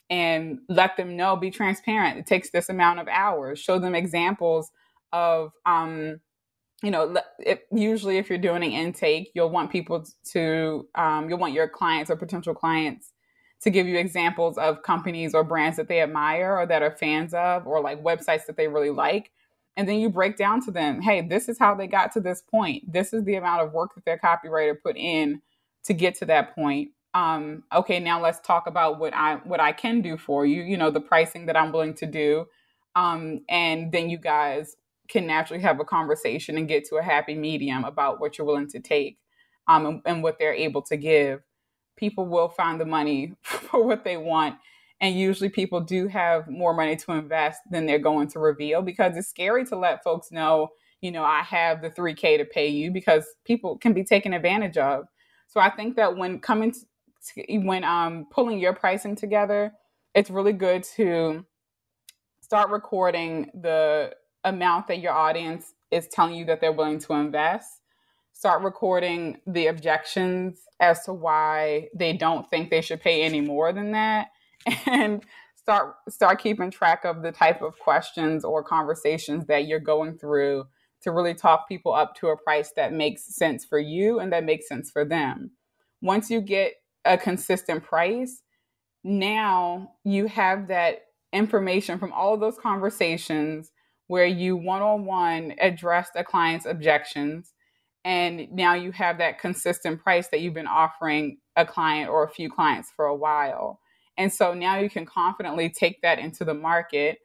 and 0.09 0.59
let 0.67 0.97
them 0.97 1.15
know, 1.15 1.35
be 1.37 1.49
transparent. 1.49 2.17
It 2.19 2.27
takes 2.27 2.51
this 2.51 2.67
amount 2.69 2.99
of 2.99 3.07
hours. 3.07 3.59
Show 3.59 3.79
them 3.79 3.95
examples 3.95 4.69
of 5.13 5.51
um, 5.65 6.19
you 6.83 6.91
know, 6.91 7.15
it, 7.39 7.65
usually 7.71 8.17
if 8.17 8.29
you're 8.29 8.37
doing 8.37 8.63
an 8.63 8.71
intake, 8.71 9.31
you'll 9.33 9.49
want 9.49 9.71
people 9.71 10.05
to, 10.33 10.87
um, 10.95 11.29
you'll 11.29 11.39
want 11.39 11.53
your 11.53 11.69
clients 11.69 12.11
or 12.11 12.17
potential 12.17 12.53
clients 12.53 13.13
to 13.61 13.69
give 13.69 13.87
you 13.87 13.97
examples 13.97 14.57
of 14.57 14.83
companies 14.83 15.33
or 15.33 15.43
brands 15.43 15.77
that 15.77 15.87
they 15.87 16.01
admire 16.01 16.57
or 16.57 16.65
that 16.65 16.83
are 16.83 16.91
fans 16.91 17.33
of 17.33 17.65
or 17.65 17.81
like 17.81 18.03
websites 18.03 18.45
that 18.45 18.57
they 18.57 18.67
really 18.67 18.91
like. 18.91 19.31
And 19.77 19.89
then 19.89 19.99
you 19.99 20.09
break 20.09 20.37
down 20.37 20.63
to 20.65 20.71
them 20.71 21.01
hey 21.01 21.21
this 21.21 21.49
is 21.49 21.59
how 21.59 21.75
they 21.75 21.87
got 21.87 22.11
to 22.13 22.19
this 22.19 22.41
point. 22.41 22.91
This 22.91 23.13
is 23.13 23.23
the 23.23 23.35
amount 23.35 23.61
of 23.61 23.73
work 23.73 23.95
that 23.95 24.05
their 24.05 24.19
copywriter 24.19 24.75
put 24.81 24.97
in 24.97 25.41
to 25.85 25.93
get 25.93 26.15
to 26.15 26.25
that 26.25 26.55
point. 26.55 26.89
Um, 27.13 27.63
okay 27.73 27.99
now 27.99 28.21
let's 28.21 28.39
talk 28.41 28.67
about 28.67 28.99
what 28.99 29.13
i 29.13 29.35
what 29.45 29.61
i 29.61 29.71
can 29.71 30.01
do 30.01 30.17
for 30.17 30.45
you 30.45 30.63
you 30.63 30.75
know 30.75 30.91
the 30.91 30.99
pricing 30.99 31.45
that 31.45 31.57
i'm 31.57 31.71
willing 31.71 31.95
to 31.95 32.05
do. 32.05 32.45
Um, 32.95 33.41
and 33.49 33.91
then 33.91 34.09
you 34.09 34.17
guys 34.17 34.75
can 35.07 35.27
naturally 35.27 35.61
have 35.61 35.79
a 35.79 35.85
conversation 35.85 36.57
and 36.57 36.67
get 36.67 36.85
to 36.85 36.95
a 36.95 37.03
happy 37.03 37.35
medium 37.35 37.83
about 37.83 38.19
what 38.19 38.37
you're 38.37 38.47
willing 38.47 38.69
to 38.69 38.79
take 38.79 39.17
um, 39.67 39.85
and, 39.85 40.01
and 40.05 40.23
what 40.23 40.39
they're 40.39 40.53
able 40.53 40.81
to 40.83 40.97
give 40.97 41.41
people 41.97 42.27
will 42.27 42.49
find 42.49 42.79
the 42.79 42.85
money 42.85 43.33
for 43.43 43.83
what 43.83 44.03
they 44.03 44.17
want. 44.17 44.55
And 45.01 45.17
usually 45.17 45.49
people 45.49 45.81
do 45.81 46.07
have 46.07 46.47
more 46.47 46.73
money 46.73 46.95
to 46.97 47.11
invest 47.13 47.61
than 47.69 47.85
they're 47.85 47.99
going 47.99 48.29
to 48.29 48.39
reveal 48.39 48.81
because 48.81 49.17
it's 49.17 49.27
scary 49.27 49.65
to 49.65 49.75
let 49.77 50.03
folks 50.03 50.31
know, 50.31 50.69
you 51.01 51.11
know, 51.11 51.23
I 51.23 51.41
have 51.41 51.81
the 51.81 51.89
3K 51.91 52.37
to 52.37 52.45
pay 52.45 52.67
you 52.67 52.91
because 52.91 53.25
people 53.45 53.77
can 53.77 53.93
be 53.93 54.03
taken 54.03 54.33
advantage 54.33 54.77
of. 54.77 55.05
So 55.47 55.59
I 55.59 55.69
think 55.69 55.97
that 55.97 56.17
when 56.17 56.39
coming 56.39 56.71
to, 56.73 57.57
when 57.59 57.83
um 57.83 58.27
pulling 58.31 58.59
your 58.59 58.73
pricing 58.73 59.15
together, 59.15 59.73
it's 60.13 60.29
really 60.29 60.53
good 60.53 60.83
to 60.95 61.45
start 62.41 62.69
recording 62.69 63.49
the 63.53 64.13
amount 64.43 64.87
that 64.87 64.99
your 64.99 65.13
audience 65.13 65.73
is 65.91 66.07
telling 66.07 66.35
you 66.35 66.45
that 66.45 66.61
they're 66.61 66.71
willing 66.71 66.99
to 66.99 67.13
invest. 67.13 67.81
Start 68.35 68.63
recording 68.63 69.37
the 69.47 69.67
objections 69.67 70.59
as 70.81 71.05
to 71.05 71.13
why 71.13 71.87
they 71.95 72.11
don't 72.11 72.49
think 72.49 72.69
they 72.69 72.81
should 72.81 72.99
pay 72.99 73.21
any 73.21 73.39
more 73.39 73.71
than 73.71 73.93
that. 73.93 74.27
And 74.85 75.23
start 75.55 75.95
start 76.09 76.41
keeping 76.41 76.69
track 76.69 77.05
of 77.05 77.21
the 77.21 77.31
type 77.31 77.61
of 77.61 77.79
questions 77.79 78.43
or 78.43 78.61
conversations 78.61 79.47
that 79.47 79.67
you're 79.67 79.79
going 79.79 80.17
through 80.17 80.65
to 81.03 81.11
really 81.11 81.33
talk 81.33 81.69
people 81.69 81.93
up 81.93 82.13
to 82.15 82.27
a 82.27 82.37
price 82.37 82.73
that 82.75 82.91
makes 82.91 83.23
sense 83.33 83.63
for 83.63 83.79
you 83.79 84.19
and 84.19 84.33
that 84.33 84.43
makes 84.43 84.67
sense 84.67 84.91
for 84.91 85.05
them. 85.05 85.51
Once 86.01 86.29
you 86.29 86.41
get 86.41 86.73
a 87.05 87.17
consistent 87.17 87.85
price, 87.85 88.41
now 89.05 89.93
you 90.03 90.27
have 90.27 90.67
that 90.67 91.03
information 91.31 91.97
from 91.99 92.11
all 92.11 92.33
of 92.33 92.41
those 92.41 92.57
conversations 92.57 93.71
where 94.07 94.25
you 94.25 94.57
one 94.57 94.81
on 94.81 95.05
one 95.05 95.53
addressed 95.61 96.11
a 96.15 96.23
client's 96.23 96.65
objections. 96.65 97.53
And 98.05 98.47
now 98.51 98.75
you 98.75 98.91
have 98.91 99.17
that 99.17 99.39
consistent 99.39 100.01
price 100.01 100.27
that 100.29 100.39
you've 100.39 100.53
been 100.53 100.67
offering 100.67 101.39
a 101.55 101.65
client 101.65 102.09
or 102.09 102.23
a 102.23 102.29
few 102.29 102.49
clients 102.51 102.91
for 102.95 103.05
a 103.05 103.15
while. 103.15 103.81
And 104.17 104.31
so 104.31 104.53
now 104.53 104.77
you 104.77 104.89
can 104.89 105.05
confidently 105.05 105.69
take 105.69 106.01
that 106.03 106.19
into 106.19 106.45
the 106.45 106.53
market 106.53 107.17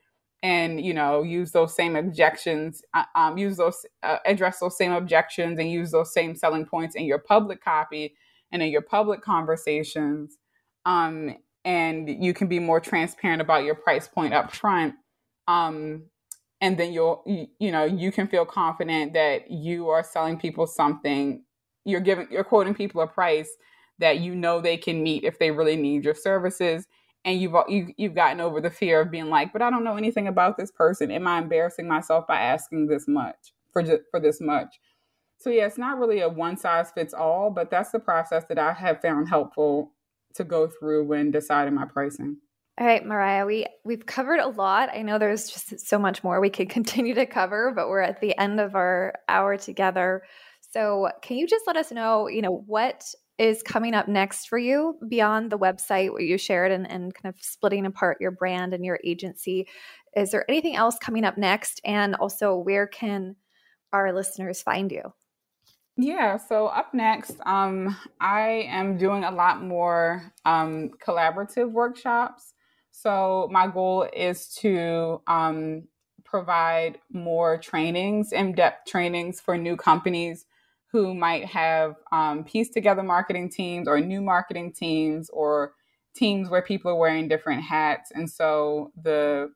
and 0.43 0.81
you 0.81 0.95
know 0.95 1.23
use 1.23 1.53
those 1.53 1.75
same 1.75 1.97
objections 1.97 2.83
uh, 2.95 3.05
um, 3.15 3.37
use 3.37 3.57
those 3.59 3.85
uh, 4.03 4.17
address 4.25 4.59
those 4.59 4.77
same 4.77 4.93
objections 4.93 5.59
and 5.59 5.71
use 5.71 5.91
those 5.91 6.13
same 6.13 6.35
selling 6.35 6.65
points 6.65 6.95
in 6.95 7.05
your 7.05 7.19
public 7.19 7.63
copy 7.63 8.15
and 8.51 8.63
in 8.63 8.71
your 8.71 8.83
public 8.83 9.21
conversations 9.21 10.39
um, 10.87 11.37
and 11.65 12.25
you 12.25 12.33
can 12.33 12.49
be 12.49 12.59
more 12.59 12.81
transparent 12.81 13.43
about 13.43 13.65
your 13.65 13.75
price 13.75 14.09
point 14.09 14.33
up 14.33 14.51
front 14.51 14.95
um, 15.47 16.05
and 16.61 16.79
then 16.79 16.93
you'll 16.93 17.23
you, 17.27 17.47
you 17.59 17.73
know 17.73 17.85
you 17.85 18.13
can 18.13 18.29
feel 18.29 18.45
confident 18.45 19.15
that 19.15 19.51
you 19.51 19.89
are 19.89 20.03
selling 20.03 20.39
people 20.39 20.67
something. 20.67 21.45
You're 21.85 22.01
giving 22.01 22.29
you're 22.31 22.45
quoting 22.45 22.75
people 22.75 23.01
a 23.01 23.07
price 23.07 23.51
that 23.99 24.21
you 24.21 24.35
know 24.35 24.61
they 24.61 24.77
can 24.77 25.03
meet 25.03 25.25
if 25.25 25.39
they 25.39 25.51
really 25.51 25.77
need 25.77 26.05
your 26.05 26.15
services. 26.15 26.87
And 27.25 27.41
you've 27.41 27.53
you, 27.69 27.81
have 27.87 27.95
you 27.99 28.09
have 28.09 28.17
gotten 28.17 28.41
over 28.41 28.61
the 28.61 28.71
fear 28.71 29.01
of 29.03 29.11
being 29.11 29.29
like 29.29 29.53
but 29.53 29.61
i 29.63 29.71
don't 29.71 29.85
know 29.85 29.97
anything 29.97 30.29
about 30.29 30.57
this 30.57 30.71
person. 30.71 31.11
Am 31.11 31.27
i 31.27 31.39
embarrassing 31.39 31.89
myself 31.89 32.27
by 32.27 32.41
asking 32.41 32.87
this 32.87 33.07
much 33.09 33.53
for 33.73 33.85
for 34.11 34.21
this 34.21 34.41
much? 34.41 34.81
So 35.39 35.51
yeah 35.51 35.67
it's 35.67 35.79
not 35.79 35.99
really 35.99 36.21
a 36.21 36.29
one 36.29 36.57
size 36.57 36.91
fits 36.91 37.15
all 37.15 37.51
but 37.51 37.71
that's 37.71 37.91
the 37.91 37.99
process 37.99 38.45
that 38.49 38.59
i 38.59 38.73
have 38.73 39.01
found 39.01 39.29
helpful 39.29 39.93
to 40.35 40.45
go 40.45 40.69
through 40.69 41.05
when 41.05 41.31
deciding 41.31 41.75
my 41.75 41.87
pricing 41.87 42.37
all 42.81 42.87
right, 42.87 43.05
Mariah, 43.05 43.45
we 43.45 43.67
we've 43.85 44.07
covered 44.07 44.41
a 44.41 44.49
lot. 44.49 44.89
I 44.95 45.03
know 45.03 45.19
there's 45.19 45.51
just 45.51 45.87
so 45.87 45.99
much 45.99 46.25
more 46.25 46.41
we 46.41 46.49
could 46.49 46.71
continue 46.71 47.15
to 47.15 47.27
cover, 47.27 47.73
but 47.77 47.89
we're 47.89 48.01
at 48.01 48.23
the 48.23 48.37
end 48.39 48.59
of 48.59 48.75
our 48.75 49.13
hour 49.29 49.59
together. 49.59 50.23
So, 50.73 51.11
can 51.21 51.37
you 51.37 51.47
just 51.47 51.67
let 51.67 51.77
us 51.77 51.93
know, 51.93 52.27
you 52.27 52.41
know, 52.41 52.65
what 52.67 53.05
is 53.39 53.63
coming 53.63 53.95
up 53.95 54.09
next 54.09 54.47
for 54.49 54.59
you 54.59 54.97
beyond 55.09 55.51
the 55.51 55.59
website 55.59 56.11
you 56.21 56.39
shared 56.39 56.73
and, 56.73 56.91
and 56.91 57.15
kind 57.15 57.35
of 57.35 57.43
splitting 57.43 57.85
apart 57.85 58.19
your 58.19 58.31
brand 58.31 58.73
and 58.73 58.85
your 58.85 58.99
agency? 59.05 59.69
Is 60.17 60.31
there 60.31 60.49
anything 60.49 60.77
else 60.77 60.97
coming 60.99 61.25
up 61.25 61.37
next? 61.37 61.83
And 61.85 62.15
also, 62.15 62.57
where 62.57 62.87
can 62.87 63.37
our 63.93 64.11
listeners 64.15 64.63
find 64.63 64.91
you? 64.91 65.03
Yeah, 65.99 66.39
so 66.39 66.69
up 66.69 66.95
next, 66.95 67.37
um, 67.45 67.95
I 68.21 68.69
am 68.71 68.97
doing 68.97 69.25
a 69.25 69.31
lot 69.31 69.63
more 69.63 70.33
um, 70.47 70.93
collaborative 71.07 71.71
workshops. 71.71 72.55
So 72.91 73.49
my 73.51 73.67
goal 73.67 74.09
is 74.13 74.49
to 74.57 75.23
um, 75.27 75.85
provide 76.25 76.99
more 77.13 77.59
trainings, 77.59 78.33
in-depth 78.33 78.89
trainings 78.89 79.41
for 79.41 79.57
new 79.57 79.77
companies 79.77 80.47
who 80.93 81.15
might 81.15 81.45
have 81.45 81.97
um, 82.13 82.45
pieced 82.45 82.73
together 82.73 83.03
marketing 83.03 83.49
teams 83.49 83.87
or 83.87 84.01
new 84.01 84.21
marketing 84.21 84.73
teams 84.73 85.31
or 85.31 85.73
teams 86.15 86.51
where 86.51 86.63
people 86.63 86.91
are 86.91 86.97
wearing 86.97 87.29
different 87.29 87.63
hats. 87.63 88.11
And 88.13 88.29
so 88.29 88.91
the 89.01 89.51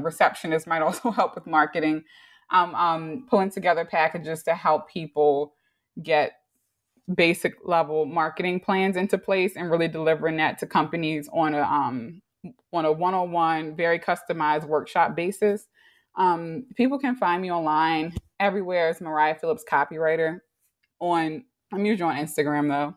receptionist 0.00 0.66
might 0.66 0.82
also 0.82 1.10
help 1.10 1.34
with 1.34 1.46
marketing, 1.46 2.04
um, 2.50 2.74
um, 2.74 3.26
pulling 3.28 3.50
together 3.50 3.84
packages 3.84 4.42
to 4.44 4.54
help 4.54 4.88
people 4.88 5.54
get 6.02 6.32
basic 7.14 7.54
level 7.64 8.06
marketing 8.06 8.60
plans 8.60 8.96
into 8.96 9.18
place 9.18 9.56
and 9.56 9.70
really 9.70 9.88
delivering 9.88 10.38
that 10.38 10.58
to 10.58 10.66
companies 10.66 11.28
on 11.32 11.54
a 11.54 11.60
um, 11.60 12.22
on 12.72 12.84
a 12.84 12.92
one-on-one, 12.92 13.74
very 13.76 13.98
customized 13.98 14.66
workshop 14.66 15.16
basis. 15.16 15.66
Um, 16.16 16.66
people 16.76 16.98
can 16.98 17.16
find 17.16 17.42
me 17.42 17.50
online 17.50 18.14
everywhere 18.38 18.88
as 18.88 19.00
Mariah 19.00 19.34
Phillips 19.36 19.64
Copywriter. 19.70 20.40
On 21.00 21.44
I'm 21.72 21.84
usually 21.84 22.10
on 22.10 22.16
Instagram 22.16 22.68
though. 22.68 22.94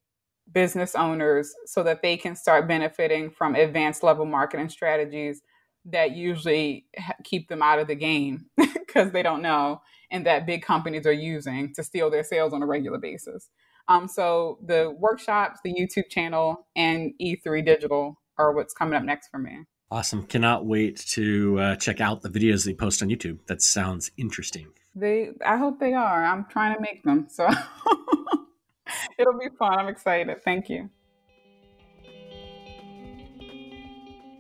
business 0.51 0.95
owners 0.95 1.53
so 1.65 1.83
that 1.83 2.01
they 2.01 2.17
can 2.17 2.35
start 2.35 2.67
benefiting 2.67 3.29
from 3.29 3.55
advanced 3.55 4.01
level 4.01 4.25
marketing 4.25 4.69
strategies 4.69 5.41
that 5.85 6.11
usually 6.11 6.85
keep 7.23 7.47
them 7.49 7.61
out 7.61 7.79
of 7.79 7.87
the 7.87 7.95
game 7.95 8.45
because 8.57 9.11
they 9.11 9.23
don't 9.23 9.41
know 9.41 9.81
and 10.09 10.25
that 10.25 10.45
big 10.45 10.61
companies 10.61 11.05
are 11.05 11.11
using 11.11 11.73
to 11.73 11.83
steal 11.83 12.09
their 12.09 12.23
sales 12.23 12.53
on 12.53 12.61
a 12.61 12.65
regular 12.65 12.97
basis. 12.97 13.49
Um, 13.89 14.07
so 14.07 14.59
the 14.65 14.93
workshops, 14.97 15.59
the 15.63 15.73
YouTube 15.73 16.09
channel, 16.09 16.67
and 16.75 17.13
E3 17.21 17.65
Digital 17.65 18.19
are 18.37 18.53
what's 18.53 18.73
coming 18.73 18.95
up 18.95 19.03
next 19.03 19.29
for 19.29 19.37
me. 19.37 19.65
Awesome. 19.89 20.25
Cannot 20.27 20.65
wait 20.65 20.97
to 21.11 21.59
uh, 21.59 21.75
check 21.77 22.01
out 22.01 22.21
the 22.21 22.29
videos 22.29 22.65
they 22.65 22.73
post 22.73 23.01
on 23.01 23.07
YouTube. 23.07 23.39
That 23.47 23.61
sounds 23.61 24.11
interesting. 24.17 24.67
They, 24.95 25.29
I 25.45 25.57
hope 25.57 25.79
they 25.79 25.93
are. 25.93 26.25
I'm 26.25 26.45
trying 26.49 26.75
to 26.75 26.81
make 26.81 27.03
them. 27.03 27.27
So 27.29 27.47
it'll 29.17 29.39
be 29.39 29.49
fun. 29.57 29.79
I'm 29.79 29.87
excited. 29.87 30.43
Thank 30.43 30.69
you. 30.69 30.89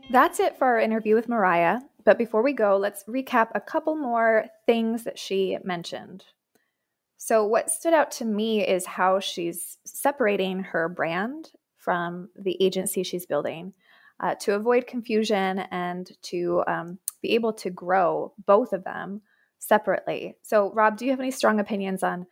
That's 0.09 0.39
it 0.39 0.57
for 0.57 0.65
our 0.67 0.79
interview 0.79 1.15
with 1.15 1.29
Mariah. 1.29 1.79
But 2.03 2.17
before 2.17 2.41
we 2.41 2.53
go, 2.53 2.77
let's 2.77 3.03
recap 3.03 3.49
a 3.53 3.59
couple 3.59 3.95
more 3.95 4.45
things 4.65 5.03
that 5.03 5.19
she 5.19 5.57
mentioned. 5.63 6.23
So, 7.17 7.45
what 7.45 7.69
stood 7.69 7.93
out 7.93 8.11
to 8.11 8.25
me 8.25 8.65
is 8.65 8.85
how 8.85 9.19
she's 9.19 9.77
separating 9.85 10.59
her 10.59 10.87
brand 10.87 11.51
from 11.77 12.29
the 12.39 12.55
agency 12.63 13.03
she's 13.03 13.25
building 13.25 13.73
uh, 14.19 14.35
to 14.35 14.55
avoid 14.55 14.87
confusion 14.87 15.59
and 15.71 16.11
to 16.23 16.63
um, 16.67 16.99
be 17.21 17.35
able 17.35 17.53
to 17.53 17.69
grow 17.69 18.33
both 18.45 18.73
of 18.73 18.83
them 18.83 19.21
separately. 19.59 20.35
So, 20.43 20.71
Rob, 20.73 20.97
do 20.97 21.05
you 21.05 21.11
have 21.11 21.19
any 21.19 21.31
strong 21.31 21.59
opinions 21.59 22.03
on 22.03 22.25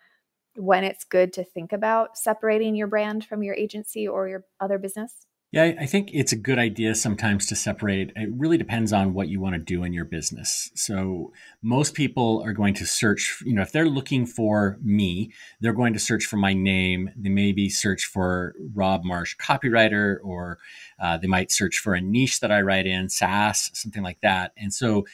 when 0.55 0.83
it's 0.83 1.03
good 1.03 1.33
to 1.33 1.43
think 1.43 1.73
about 1.73 2.17
separating 2.17 2.75
your 2.75 2.87
brand 2.87 3.25
from 3.25 3.43
your 3.43 3.55
agency 3.55 4.07
or 4.07 4.27
your 4.27 4.45
other 4.59 4.77
business? 4.77 5.27
Yeah, 5.55 5.71
I 5.79 5.85
think 5.85 6.09
it's 6.13 6.33
a 6.33 6.35
good 6.35 6.59
idea 6.59 6.95
sometimes 6.95 7.45
to 7.45 7.55
separate. 7.55 8.11
It 8.17 8.27
really 8.33 8.57
depends 8.57 8.91
on 8.91 9.13
what 9.13 9.29
you 9.29 9.39
want 9.39 9.53
to 9.53 9.59
do 9.59 9.85
in 9.85 9.93
your 9.93 10.03
business. 10.03 10.69
So, 10.75 11.31
most 11.61 11.93
people 11.93 12.43
are 12.43 12.51
going 12.51 12.73
to 12.73 12.85
search, 12.85 13.41
you 13.45 13.53
know, 13.53 13.61
if 13.61 13.71
they're 13.71 13.87
looking 13.87 14.25
for 14.25 14.77
me, 14.83 15.31
they're 15.61 15.71
going 15.71 15.93
to 15.93 15.99
search 15.99 16.25
for 16.25 16.35
my 16.35 16.51
name. 16.51 17.09
They 17.15 17.29
maybe 17.29 17.69
search 17.69 18.03
for 18.03 18.53
Rob 18.73 19.05
Marsh 19.05 19.37
copywriter, 19.37 20.17
or 20.25 20.57
uh, 20.99 21.19
they 21.19 21.27
might 21.27 21.53
search 21.53 21.77
for 21.77 21.93
a 21.93 22.01
niche 22.01 22.41
that 22.41 22.51
I 22.51 22.59
write 22.59 22.85
in, 22.85 23.07
SaaS, 23.07 23.71
something 23.73 24.03
like 24.03 24.19
that. 24.23 24.51
And 24.57 24.73
so, 24.73 25.05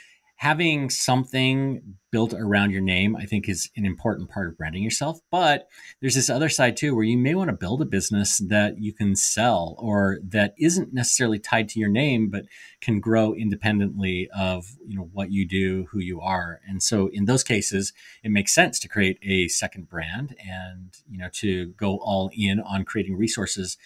having 0.42 0.90
something 0.90 1.80
built 2.12 2.34
around 2.34 2.72
your 2.72 2.82
name, 2.82 3.16
I 3.16 3.26
think, 3.26 3.48
is 3.48 3.70
an 3.78 3.86
important 3.86 4.28
part 4.28 4.48
of 4.48 4.58
branding 4.58 4.82
yourself. 4.82 5.20
But 5.30 5.68
there's 6.02 6.16
this 6.16 6.32
other 6.32 6.50
side 6.50 6.76
too, 6.76 6.96
where 6.96 7.04
you 7.04 7.16
may 7.16 7.36
want 7.36 7.52
to 7.52 7.56
build 7.56 7.80
a 7.80 7.86
business 7.86 8.40
that 8.50 8.80
you 8.80 8.92
can 8.92 9.16
sell 9.16 9.76
or 9.78 10.18
that 10.24 10.56
isn't 10.58 10.96
necessarily 10.96 11.38
tied 11.38 11.70
to 11.70 11.80
your 11.80 11.90
name, 11.90 12.30
but 12.32 12.46
can 12.82 13.00
grow 13.00 13.36
independently 13.36 14.30
of 14.36 14.66
you 14.88 14.98
know 14.98 15.12
what 15.14 15.32
you 15.32 15.48
do, 15.48 15.86
who 15.92 16.00
you 16.00 16.20
are. 16.20 16.60
And 16.68 16.82
so 16.82 17.08
in 17.14 17.26
those 17.26 17.44
cases, 17.44 17.94
it 18.24 18.32
makes 18.32 18.52
sense 18.52 18.80
to 18.80 18.90
create 18.90 19.20
a 19.22 19.48
second 19.48 19.90
brand 19.90 20.36
and 20.44 20.98
you 21.08 21.20
know 21.20 21.30
to 21.34 21.68
go 21.78 22.00
all 22.00 22.32
in 22.34 22.60
on 22.62 22.84
creating 22.84 23.16
resources 23.16 23.78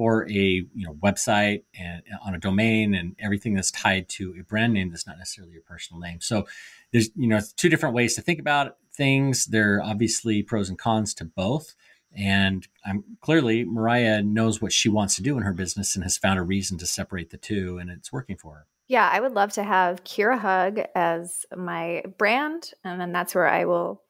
for 0.00 0.26
a 0.30 0.32
you 0.32 0.86
know 0.86 0.94
website 0.94 1.62
and 1.78 2.02
uh, 2.10 2.16
on 2.26 2.34
a 2.34 2.38
domain 2.38 2.94
and 2.94 3.14
everything 3.18 3.52
that's 3.52 3.70
tied 3.70 4.08
to 4.08 4.34
a 4.40 4.42
brand 4.42 4.72
name 4.72 4.88
that's 4.88 5.06
not 5.06 5.18
necessarily 5.18 5.52
your 5.52 5.60
personal 5.60 6.00
name. 6.00 6.22
So 6.22 6.46
there's 6.90 7.10
you 7.14 7.28
know 7.28 7.38
two 7.56 7.68
different 7.68 7.94
ways 7.94 8.14
to 8.14 8.22
think 8.22 8.40
about 8.40 8.78
things. 8.94 9.44
There 9.44 9.76
are 9.76 9.82
obviously 9.82 10.42
pros 10.42 10.70
and 10.70 10.78
cons 10.78 11.12
to 11.14 11.26
both. 11.26 11.74
And 12.16 12.66
I'm 12.82 13.04
clearly 13.20 13.64
Mariah 13.64 14.22
knows 14.22 14.62
what 14.62 14.72
she 14.72 14.88
wants 14.88 15.16
to 15.16 15.22
do 15.22 15.36
in 15.36 15.42
her 15.42 15.52
business 15.52 15.94
and 15.94 16.02
has 16.02 16.16
found 16.16 16.38
a 16.38 16.42
reason 16.42 16.78
to 16.78 16.86
separate 16.86 17.28
the 17.28 17.36
two, 17.36 17.76
and 17.76 17.90
it's 17.90 18.10
working 18.10 18.38
for 18.38 18.54
her. 18.54 18.66
Yeah, 18.88 19.06
I 19.12 19.20
would 19.20 19.34
love 19.34 19.52
to 19.52 19.62
have 19.62 20.02
Kira 20.04 20.38
Hug 20.38 20.80
as 20.94 21.44
my 21.54 22.04
brand, 22.16 22.72
and 22.84 22.98
then 22.98 23.12
that's 23.12 23.34
where 23.34 23.46
I 23.46 23.66
will 23.66 24.02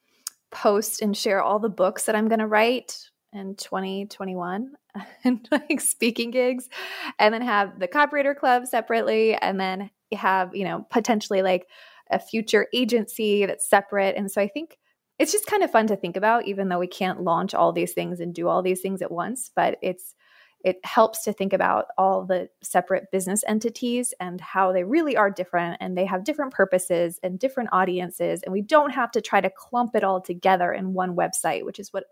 post 0.52 1.02
and 1.02 1.16
share 1.16 1.42
all 1.42 1.58
the 1.58 1.68
books 1.68 2.04
that 2.04 2.14
I'm 2.14 2.28
going 2.28 2.38
to 2.38 2.46
write 2.46 3.10
in 3.32 3.54
2021 3.54 4.72
and 5.24 5.48
like 5.50 5.80
speaking 5.80 6.30
gigs 6.30 6.68
and 7.18 7.32
then 7.32 7.42
have 7.42 7.78
the 7.78 7.88
copywriter 7.88 8.36
club 8.36 8.66
separately 8.66 9.34
and 9.34 9.60
then 9.60 9.90
have 10.12 10.54
you 10.54 10.64
know 10.64 10.86
potentially 10.90 11.42
like 11.42 11.68
a 12.10 12.18
future 12.18 12.66
agency 12.74 13.46
that's 13.46 13.68
separate. 13.68 14.16
And 14.16 14.30
so 14.30 14.40
i 14.40 14.48
think 14.48 14.78
it's 15.20 15.32
just 15.32 15.46
kind 15.46 15.62
of 15.62 15.70
fun 15.70 15.86
to 15.86 15.96
think 15.96 16.16
about 16.16 16.46
even 16.46 16.68
though 16.68 16.78
we 16.78 16.86
can't 16.86 17.22
launch 17.22 17.54
all 17.54 17.72
these 17.72 17.92
things 17.92 18.20
and 18.20 18.34
do 18.34 18.48
all 18.48 18.62
these 18.62 18.80
things 18.80 19.02
at 19.02 19.12
once 19.12 19.50
but 19.54 19.78
it's 19.82 20.14
it 20.62 20.78
helps 20.84 21.24
to 21.24 21.32
think 21.32 21.52
about 21.52 21.86
all 21.96 22.24
the 22.24 22.48
separate 22.62 23.10
business 23.10 23.42
entities 23.48 24.12
and 24.20 24.40
how 24.40 24.72
they 24.72 24.84
really 24.84 25.16
are 25.16 25.30
different 25.30 25.76
and 25.80 25.96
they 25.96 26.04
have 26.04 26.24
different 26.24 26.52
purposes 26.52 27.18
and 27.22 27.38
different 27.38 27.70
audiences 27.72 28.42
and 28.42 28.52
we 28.52 28.62
don't 28.62 28.90
have 28.90 29.10
to 29.10 29.20
try 29.20 29.40
to 29.40 29.50
clump 29.50 29.94
it 29.94 30.04
all 30.04 30.20
together 30.20 30.72
in 30.72 30.94
one 30.94 31.14
website 31.14 31.64
which 31.64 31.78
is 31.78 31.92
what 31.92 32.04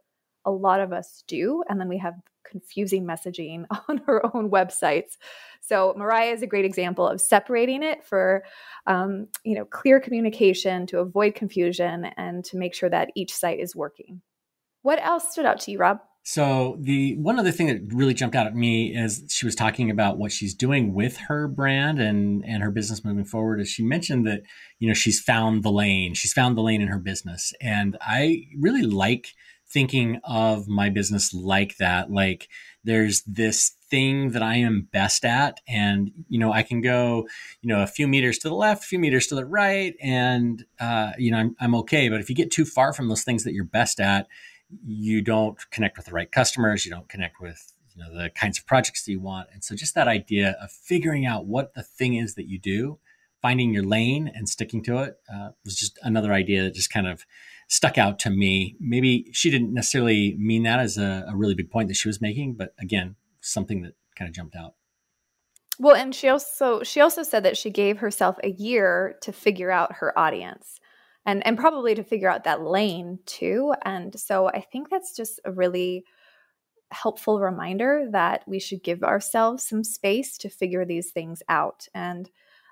a 0.48 0.50
lot 0.50 0.80
of 0.80 0.92
us 0.92 1.22
do 1.28 1.62
and 1.68 1.78
then 1.80 1.88
we 1.88 1.98
have 1.98 2.14
confusing 2.48 3.04
messaging 3.04 3.66
on 3.88 4.00
our 4.08 4.22
own 4.34 4.50
websites. 4.50 5.16
So 5.60 5.94
mariah 5.96 6.32
is 6.32 6.42
a 6.42 6.46
great 6.46 6.64
example 6.64 7.06
of 7.06 7.20
separating 7.20 7.82
it 7.82 8.04
for 8.04 8.44
um, 8.86 9.28
you 9.44 9.54
know 9.54 9.64
clear 9.64 10.00
communication 10.00 10.86
to 10.86 10.98
avoid 10.98 11.34
confusion 11.34 12.06
and 12.16 12.44
to 12.46 12.56
make 12.56 12.74
sure 12.74 12.90
that 12.90 13.10
each 13.14 13.34
site 13.34 13.60
is 13.60 13.76
working. 13.76 14.22
What 14.82 15.02
else 15.02 15.32
stood 15.32 15.44
out 15.44 15.60
to 15.60 15.70
you 15.70 15.78
rob? 15.78 15.98
So 16.22 16.76
the 16.80 17.16
one 17.16 17.38
other 17.38 17.50
thing 17.50 17.68
that 17.68 17.94
really 17.94 18.12
jumped 18.12 18.36
out 18.36 18.46
at 18.46 18.54
me 18.54 18.94
is 18.94 19.24
she 19.30 19.46
was 19.46 19.54
talking 19.54 19.90
about 19.90 20.18
what 20.18 20.30
she's 20.30 20.54
doing 20.54 20.92
with 20.92 21.16
her 21.16 21.48
brand 21.48 21.98
and 22.00 22.44
and 22.44 22.62
her 22.62 22.70
business 22.70 23.04
moving 23.04 23.24
forward. 23.24 23.60
Is 23.60 23.70
she 23.70 23.82
mentioned 23.82 24.26
that 24.26 24.42
you 24.78 24.88
know 24.88 24.94
she's 24.94 25.20
found 25.20 25.62
the 25.62 25.72
lane, 25.72 26.14
she's 26.14 26.34
found 26.34 26.56
the 26.56 26.62
lane 26.62 26.82
in 26.82 26.88
her 26.88 26.98
business, 26.98 27.54
and 27.62 27.96
I 28.00 28.44
really 28.58 28.82
like 28.82 29.34
thinking 29.70 30.20
of 30.24 30.68
my 30.68 30.88
business 30.88 31.34
like 31.34 31.76
that. 31.76 32.10
Like 32.10 32.48
there's 32.84 33.22
this 33.22 33.72
thing 33.90 34.30
that 34.30 34.42
I 34.42 34.56
am 34.56 34.88
best 34.92 35.24
at, 35.24 35.60
and 35.68 36.10
you 36.28 36.38
know 36.38 36.52
I 36.52 36.62
can 36.62 36.80
go 36.80 37.26
you 37.62 37.68
know 37.68 37.82
a 37.82 37.86
few 37.86 38.08
meters 38.08 38.38
to 38.38 38.48
the 38.48 38.54
left, 38.54 38.84
a 38.84 38.86
few 38.86 38.98
meters 38.98 39.26
to 39.28 39.34
the 39.34 39.46
right, 39.46 39.94
and 40.00 40.64
uh, 40.80 41.12
you 41.18 41.30
know 41.30 41.38
I'm, 41.38 41.56
I'm 41.60 41.74
okay. 41.76 42.08
But 42.08 42.20
if 42.20 42.28
you 42.28 42.36
get 42.36 42.50
too 42.50 42.64
far 42.64 42.92
from 42.92 43.08
those 43.08 43.24
things 43.24 43.44
that 43.44 43.52
you're 43.52 43.64
best 43.64 44.00
at 44.00 44.26
you 44.86 45.22
don't 45.22 45.58
connect 45.70 45.96
with 45.96 46.06
the 46.06 46.12
right 46.12 46.30
customers, 46.30 46.84
you 46.84 46.90
don't 46.90 47.08
connect 47.08 47.40
with 47.40 47.72
you 47.94 48.02
know 48.02 48.16
the 48.16 48.30
kinds 48.30 48.58
of 48.58 48.66
projects 48.66 49.04
that 49.04 49.12
you 49.12 49.20
want. 49.20 49.48
And 49.52 49.64
so 49.64 49.74
just 49.74 49.94
that 49.94 50.08
idea 50.08 50.56
of 50.60 50.70
figuring 50.70 51.26
out 51.26 51.46
what 51.46 51.74
the 51.74 51.82
thing 51.82 52.14
is 52.14 52.34
that 52.34 52.48
you 52.48 52.58
do, 52.58 52.98
finding 53.40 53.72
your 53.72 53.84
lane 53.84 54.30
and 54.32 54.48
sticking 54.48 54.82
to 54.84 54.98
it 54.98 55.16
uh, 55.32 55.50
was 55.64 55.76
just 55.76 55.98
another 56.02 56.32
idea 56.32 56.62
that 56.62 56.74
just 56.74 56.92
kind 56.92 57.06
of 57.06 57.24
stuck 57.68 57.98
out 57.98 58.18
to 58.20 58.30
me. 58.30 58.76
Maybe 58.80 59.30
she 59.32 59.50
didn't 59.50 59.72
necessarily 59.72 60.34
mean 60.38 60.64
that 60.64 60.80
as 60.80 60.98
a, 60.98 61.24
a 61.28 61.36
really 61.36 61.54
big 61.54 61.70
point 61.70 61.88
that 61.88 61.96
she 61.96 62.08
was 62.08 62.20
making, 62.20 62.54
but 62.54 62.74
again, 62.80 63.16
something 63.40 63.82
that 63.82 63.94
kind 64.16 64.28
of 64.28 64.34
jumped 64.34 64.56
out. 64.56 64.74
Well, 65.78 65.94
and 65.94 66.12
she 66.12 66.28
also 66.28 66.82
she 66.82 67.00
also 67.00 67.22
said 67.22 67.44
that 67.44 67.56
she 67.56 67.70
gave 67.70 67.98
herself 67.98 68.36
a 68.42 68.50
year 68.50 69.16
to 69.22 69.32
figure 69.32 69.70
out 69.70 69.96
her 69.96 70.18
audience 70.18 70.80
and 71.28 71.46
and 71.46 71.58
probably 71.58 71.94
to 71.94 72.02
figure 72.02 72.30
out 72.30 72.44
that 72.44 72.62
lane 72.62 73.18
too 73.26 73.74
and 73.84 74.18
so 74.18 74.48
i 74.48 74.60
think 74.60 74.88
that's 74.88 75.14
just 75.14 75.38
a 75.44 75.52
really 75.52 76.04
helpful 76.90 77.38
reminder 77.38 78.08
that 78.10 78.42
we 78.46 78.58
should 78.58 78.82
give 78.82 79.02
ourselves 79.02 79.68
some 79.68 79.84
space 79.84 80.38
to 80.38 80.48
figure 80.48 80.86
these 80.86 81.10
things 81.10 81.42
out 81.48 81.86
and 81.94 82.30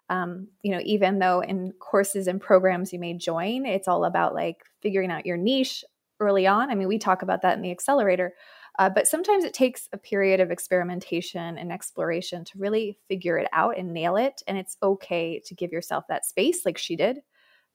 um, 0.09 0.49
you 0.63 0.73
know 0.73 0.81
even 0.85 1.19
though 1.19 1.41
in 1.41 1.73
courses 1.79 2.27
and 2.27 2.41
programs 2.41 2.93
you 2.93 2.99
may 2.99 3.15
join 3.15 3.67
it's 3.67 3.89
all 3.89 4.05
about 4.05 4.35
like 4.35 4.65
figuring 4.83 5.11
out 5.11 5.27
your 5.27 5.37
niche 5.37 5.85
early 6.21 6.47
on 6.47 6.71
i 6.71 6.75
mean 6.75 6.89
we 6.89 6.99
talk 6.99 7.23
about 7.23 7.43
that 7.43 7.57
in 7.57 7.63
the 7.63 7.71
accelerator 7.71 8.33
uh, 8.79 8.91
but 8.91 9.09
sometimes 9.09 9.43
it 9.43 9.55
takes 9.55 9.89
a 9.95 9.99
period 9.99 10.39
of 10.39 10.51
experimentation 10.51 11.57
and 11.57 11.73
exploration 11.73 12.45
to 12.45 12.59
really 12.59 12.99
figure 13.09 13.39
it 13.39 13.49
out 13.53 13.79
and 13.79 13.93
nail 13.93 14.17
it 14.17 14.43
and 14.47 14.59
it's 14.59 14.77
okay 14.83 15.41
to 15.45 15.55
give 15.55 15.73
yourself 15.73 16.05
that 16.09 16.27
space 16.27 16.65
like 16.65 16.79
she 16.79 16.95
did 16.95 17.21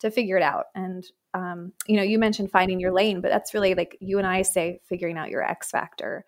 to 0.01 0.11
figure 0.11 0.35
it 0.35 0.43
out. 0.43 0.65
And 0.75 1.05
um, 1.33 1.71
you 1.87 1.95
know, 1.95 2.03
you 2.03 2.19
mentioned 2.19 2.51
finding 2.51 2.79
your 2.79 2.91
lane, 2.91 3.21
but 3.21 3.29
that's 3.29 3.53
really 3.53 3.73
like 3.73 3.97
you 4.01 4.17
and 4.17 4.27
I 4.27 4.41
say 4.41 4.81
figuring 4.83 5.17
out 5.17 5.29
your 5.29 5.43
X 5.43 5.69
factor. 5.69 6.25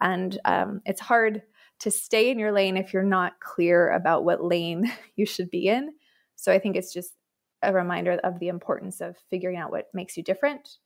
And 0.00 0.38
um, 0.44 0.80
it's 0.86 1.00
hard 1.00 1.42
to 1.80 1.90
stay 1.90 2.30
in 2.30 2.38
your 2.38 2.52
lane 2.52 2.76
if 2.76 2.92
you're 2.92 3.02
not 3.02 3.40
clear 3.40 3.90
about 3.90 4.24
what 4.24 4.44
lane 4.44 4.90
you 5.16 5.26
should 5.26 5.50
be 5.50 5.68
in. 5.68 5.90
So 6.36 6.52
I 6.52 6.58
think 6.58 6.76
it's 6.76 6.92
just 6.92 7.12
a 7.62 7.72
reminder 7.72 8.18
of 8.22 8.38
the 8.38 8.48
importance 8.48 9.00
of 9.00 9.16
figuring 9.30 9.56
out 9.56 9.70
what 9.70 9.86
makes 9.94 10.16
you 10.16 10.22
different, 10.22 10.76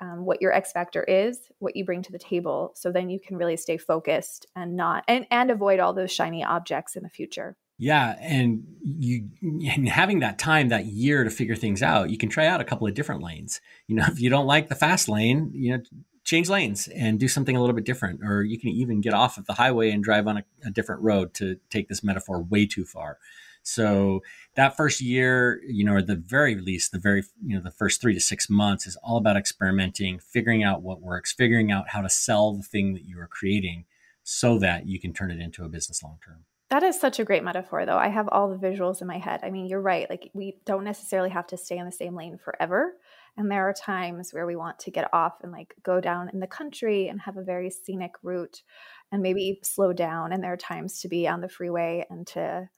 um, 0.00 0.24
what 0.24 0.40
your 0.40 0.52
X 0.52 0.72
factor 0.72 1.04
is, 1.04 1.38
what 1.58 1.76
you 1.76 1.84
bring 1.84 2.02
to 2.02 2.12
the 2.12 2.18
table. 2.18 2.72
So 2.74 2.90
then 2.90 3.10
you 3.10 3.20
can 3.20 3.36
really 3.36 3.56
stay 3.56 3.76
focused 3.76 4.46
and 4.56 4.76
not 4.76 5.04
and 5.06 5.26
and 5.30 5.50
avoid 5.50 5.80
all 5.80 5.92
those 5.92 6.12
shiny 6.12 6.42
objects 6.42 6.96
in 6.96 7.02
the 7.02 7.08
future. 7.08 7.56
Yeah, 7.76 8.16
and 8.20 8.64
you 8.82 9.28
and 9.42 9.88
having 9.88 10.20
that 10.20 10.38
time, 10.38 10.68
that 10.68 10.86
year 10.86 11.24
to 11.24 11.30
figure 11.30 11.56
things 11.56 11.82
out, 11.82 12.10
you 12.10 12.16
can 12.16 12.28
try 12.28 12.46
out 12.46 12.60
a 12.60 12.64
couple 12.64 12.86
of 12.86 12.94
different 12.94 13.22
lanes. 13.22 13.60
You 13.88 13.96
know, 13.96 14.04
if 14.08 14.20
you 14.20 14.30
don't 14.30 14.46
like 14.46 14.68
the 14.68 14.76
fast 14.76 15.08
lane, 15.08 15.50
you 15.52 15.72
know, 15.72 15.82
change 16.24 16.48
lanes 16.48 16.88
and 16.88 17.20
do 17.20 17.28
something 17.28 17.56
a 17.56 17.60
little 17.60 17.74
bit 17.74 17.84
different. 17.84 18.20
Or 18.24 18.42
you 18.42 18.58
can 18.58 18.70
even 18.70 19.00
get 19.00 19.14
off 19.14 19.38
of 19.38 19.46
the 19.46 19.54
highway 19.54 19.90
and 19.90 20.02
drive 20.02 20.26
on 20.26 20.38
a, 20.38 20.44
a 20.66 20.70
different 20.70 21.02
road 21.02 21.34
to 21.34 21.58
take 21.70 21.88
this 21.88 22.02
metaphor 22.02 22.42
way 22.42 22.66
too 22.66 22.84
far. 22.84 23.18
So 23.62 24.22
that 24.56 24.76
first 24.76 25.00
year, 25.00 25.60
you 25.66 25.84
know, 25.84 25.94
or 25.94 26.02
the 26.02 26.16
very 26.16 26.54
least, 26.54 26.92
the 26.92 26.98
very, 26.98 27.24
you 27.42 27.56
know, 27.56 27.62
the 27.62 27.70
first 27.70 28.00
three 28.00 28.12
to 28.12 28.20
six 28.20 28.50
months 28.50 28.86
is 28.86 28.96
all 29.02 29.16
about 29.16 29.36
experimenting, 29.36 30.18
figuring 30.18 30.62
out 30.62 30.82
what 30.82 31.00
works, 31.00 31.32
figuring 31.32 31.72
out 31.72 31.88
how 31.88 32.02
to 32.02 32.10
sell 32.10 32.52
the 32.52 32.62
thing 32.62 32.92
that 32.92 33.04
you 33.04 33.18
are 33.18 33.26
creating 33.26 33.86
so 34.22 34.58
that 34.58 34.86
you 34.86 35.00
can 35.00 35.12
turn 35.14 35.30
it 35.30 35.40
into 35.40 35.64
a 35.64 35.68
business 35.68 36.02
long 36.02 36.18
term. 36.24 36.44
That 36.70 36.82
is 36.82 36.98
such 36.98 37.18
a 37.18 37.24
great 37.24 37.44
metaphor, 37.44 37.86
though. 37.86 37.96
I 37.96 38.08
have 38.08 38.28
all 38.32 38.48
the 38.48 38.56
visuals 38.56 39.00
in 39.00 39.06
my 39.06 39.18
head. 39.18 39.40
I 39.42 39.50
mean, 39.50 39.66
you're 39.66 39.80
right. 39.80 40.08
Like, 40.10 40.30
we 40.34 40.58
don't 40.64 40.84
necessarily 40.84 41.30
have 41.30 41.46
to 41.48 41.56
stay 41.56 41.78
in 41.78 41.86
the 41.86 41.92
same 41.92 42.14
lane 42.14 42.36
forever. 42.36 42.94
And 43.36 43.50
there 43.50 43.68
are 43.68 43.72
times 43.72 44.32
where 44.32 44.46
we 44.46 44.54
want 44.54 44.78
to 44.80 44.90
get 44.90 45.12
off 45.12 45.34
and 45.42 45.50
like 45.50 45.74
go 45.82 46.00
down 46.00 46.30
in 46.32 46.40
the 46.40 46.46
country 46.46 47.08
and 47.08 47.20
have 47.22 47.36
a 47.36 47.42
very 47.42 47.68
scenic 47.68 48.12
route 48.22 48.62
and 49.10 49.22
maybe 49.22 49.58
slow 49.62 49.92
down. 49.92 50.32
And 50.32 50.42
there 50.42 50.52
are 50.52 50.56
times 50.56 51.00
to 51.00 51.08
be 51.08 51.26
on 51.26 51.40
the 51.40 51.48
freeway 51.48 52.06
and 52.10 52.26
to 52.28 52.68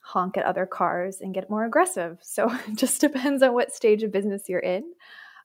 honk 0.00 0.36
at 0.36 0.44
other 0.44 0.66
cars 0.66 1.20
and 1.20 1.34
get 1.34 1.48
more 1.48 1.64
aggressive. 1.64 2.18
So 2.22 2.50
it 2.68 2.76
just 2.76 3.00
depends 3.00 3.42
on 3.42 3.54
what 3.54 3.72
stage 3.72 4.02
of 4.02 4.12
business 4.12 4.42
you're 4.48 4.60
in. 4.60 4.84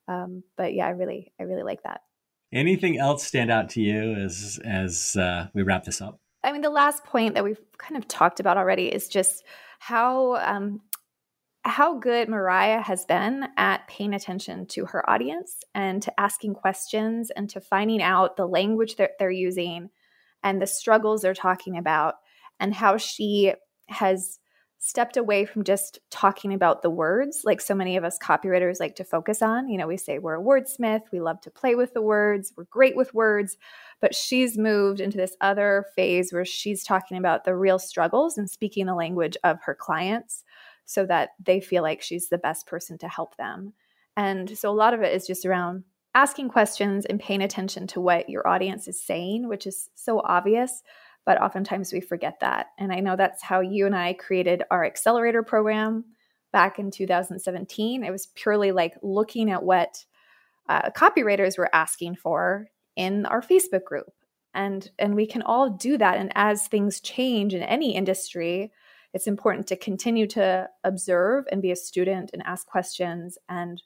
Um, 0.07 0.43
but 0.57 0.73
yeah, 0.73 0.87
I 0.87 0.91
really, 0.91 1.31
I 1.39 1.43
really 1.43 1.63
like 1.63 1.83
that. 1.83 2.01
Anything 2.53 2.97
else 2.97 3.23
stand 3.23 3.51
out 3.51 3.69
to 3.71 3.81
you 3.81 4.13
as 4.13 4.57
as 4.63 5.17
uh, 5.17 5.47
we 5.53 5.63
wrap 5.63 5.83
this 5.83 6.01
up? 6.01 6.21
I 6.45 6.53
mean, 6.53 6.61
the 6.61 6.69
last 6.69 7.03
point 7.03 7.33
that 7.33 7.43
we've 7.43 7.59
kind 7.77 7.97
of 7.97 8.07
talked 8.07 8.39
about 8.39 8.55
already 8.55 8.87
is 8.87 9.09
just 9.09 9.43
how 9.79 10.35
um, 10.37 10.81
how 11.67 11.97
good 11.97 12.29
Mariah 12.29 12.81
has 12.81 13.05
been 13.05 13.47
at 13.57 13.87
paying 13.87 14.13
attention 14.13 14.65
to 14.67 14.85
her 14.85 15.07
audience 15.09 15.57
and 15.75 16.01
to 16.01 16.19
asking 16.19 16.55
questions 16.55 17.29
and 17.31 17.49
to 17.49 17.61
finding 17.61 18.01
out 18.01 18.37
the 18.37 18.47
language 18.47 18.95
that 18.95 19.11
they're 19.19 19.29
using 19.29 19.89
and 20.43 20.61
the 20.61 20.67
struggles 20.67 21.21
they're 21.21 21.33
talking 21.33 21.77
about 21.77 22.15
and 22.59 22.73
how 22.73 22.97
she 22.97 23.53
has 23.89 24.39
stepped 24.79 25.17
away 25.17 25.43
from 25.43 25.63
just 25.63 25.99
talking 26.11 26.53
about 26.53 26.83
the 26.83 26.89
words 26.89 27.41
like 27.43 27.59
so 27.59 27.73
many 27.73 27.97
of 27.97 28.03
us 28.03 28.19
copywriters 28.19 28.79
like 28.79 28.95
to 28.95 29.03
focus 29.03 29.41
on. 29.41 29.67
You 29.67 29.77
know, 29.77 29.87
we 29.87 29.97
say 29.97 30.19
we're 30.19 30.39
a 30.39 30.43
wordsmith, 30.43 31.01
we 31.11 31.19
love 31.19 31.41
to 31.41 31.51
play 31.51 31.75
with 31.75 31.93
the 31.93 32.01
words, 32.01 32.53
we're 32.55 32.65
great 32.65 32.95
with 32.95 33.13
words, 33.13 33.57
but 33.99 34.13
she's 34.13 34.57
moved 34.57 34.99
into 34.99 35.17
this 35.17 35.35
other 35.41 35.85
phase 35.95 36.31
where 36.31 36.45
she's 36.45 36.83
talking 36.83 37.17
about 37.17 37.43
the 37.43 37.55
real 37.55 37.79
struggles 37.79 38.37
and 38.37 38.49
speaking 38.49 38.85
the 38.85 38.93
language 38.95 39.35
of 39.43 39.57
her 39.63 39.75
clients 39.75 40.43
so 40.87 41.05
that 41.05 41.29
they 41.39 41.59
feel 41.59 41.83
like 41.83 42.01
she's 42.01 42.29
the 42.29 42.39
best 42.39 42.65
person 42.65 42.97
to 42.97 43.07
help 43.07 43.37
them. 43.37 43.73
And 44.15 44.57
so 44.57 44.71
a 44.71 44.73
lot 44.73 44.95
of 44.95 45.01
it 45.01 45.13
is 45.13 45.27
just 45.27 45.45
around 45.45 45.83
asking 46.15 46.49
questions 46.49 47.05
and 47.05 47.19
paying 47.19 47.43
attention 47.43 47.85
to 47.85 48.01
what 48.01 48.27
your 48.27 48.47
audience 48.47 48.87
is 48.87 48.99
saying, 48.99 49.47
which 49.47 49.67
is 49.67 49.89
so 49.93 50.19
obvious 50.25 50.81
but 51.27 51.41
oftentimes 51.41 51.91
we 51.91 51.99
forget 51.99 52.39
that. 52.39 52.67
And 52.79 52.89
I 52.93 53.01
know 53.01 53.17
that's 53.17 53.43
how 53.43 53.59
you 53.59 53.85
and 53.85 53.93
I 53.93 54.13
created 54.13 54.63
our 54.71 54.85
accelerator 54.85 55.43
program 55.43 56.05
back 56.53 56.79
in 56.79 56.89
2017. 56.89 58.05
It 58.05 58.11
was 58.11 58.27
purely 58.27 58.71
like 58.71 58.93
looking 59.03 59.51
at 59.51 59.61
what 59.61 60.05
uh, 60.69 60.89
copywriters 60.91 61.57
were 61.57 61.69
asking 61.75 62.15
for 62.15 62.69
in 62.95 63.25
our 63.25 63.41
Facebook 63.41 63.83
group 63.83 64.13
And 64.53 64.89
and 64.97 65.15
we 65.15 65.27
can 65.27 65.41
all 65.41 65.69
do 65.69 65.97
that 65.97 66.17
and 66.17 66.31
as 66.33 66.65
things 66.65 67.01
change 67.01 67.53
in 67.53 67.61
any 67.61 67.93
industry, 67.93 68.71
it's 69.17 69.25
important 69.25 69.65
to 69.65 69.75
continue 69.75 70.27
to 70.27 70.69
observe 70.83 71.45
and 71.51 71.59
be 71.59 71.71
a 71.71 71.75
student 71.75 72.29
and 72.33 72.43
ask 72.45 72.67
questions 72.67 73.35
and 73.49 73.81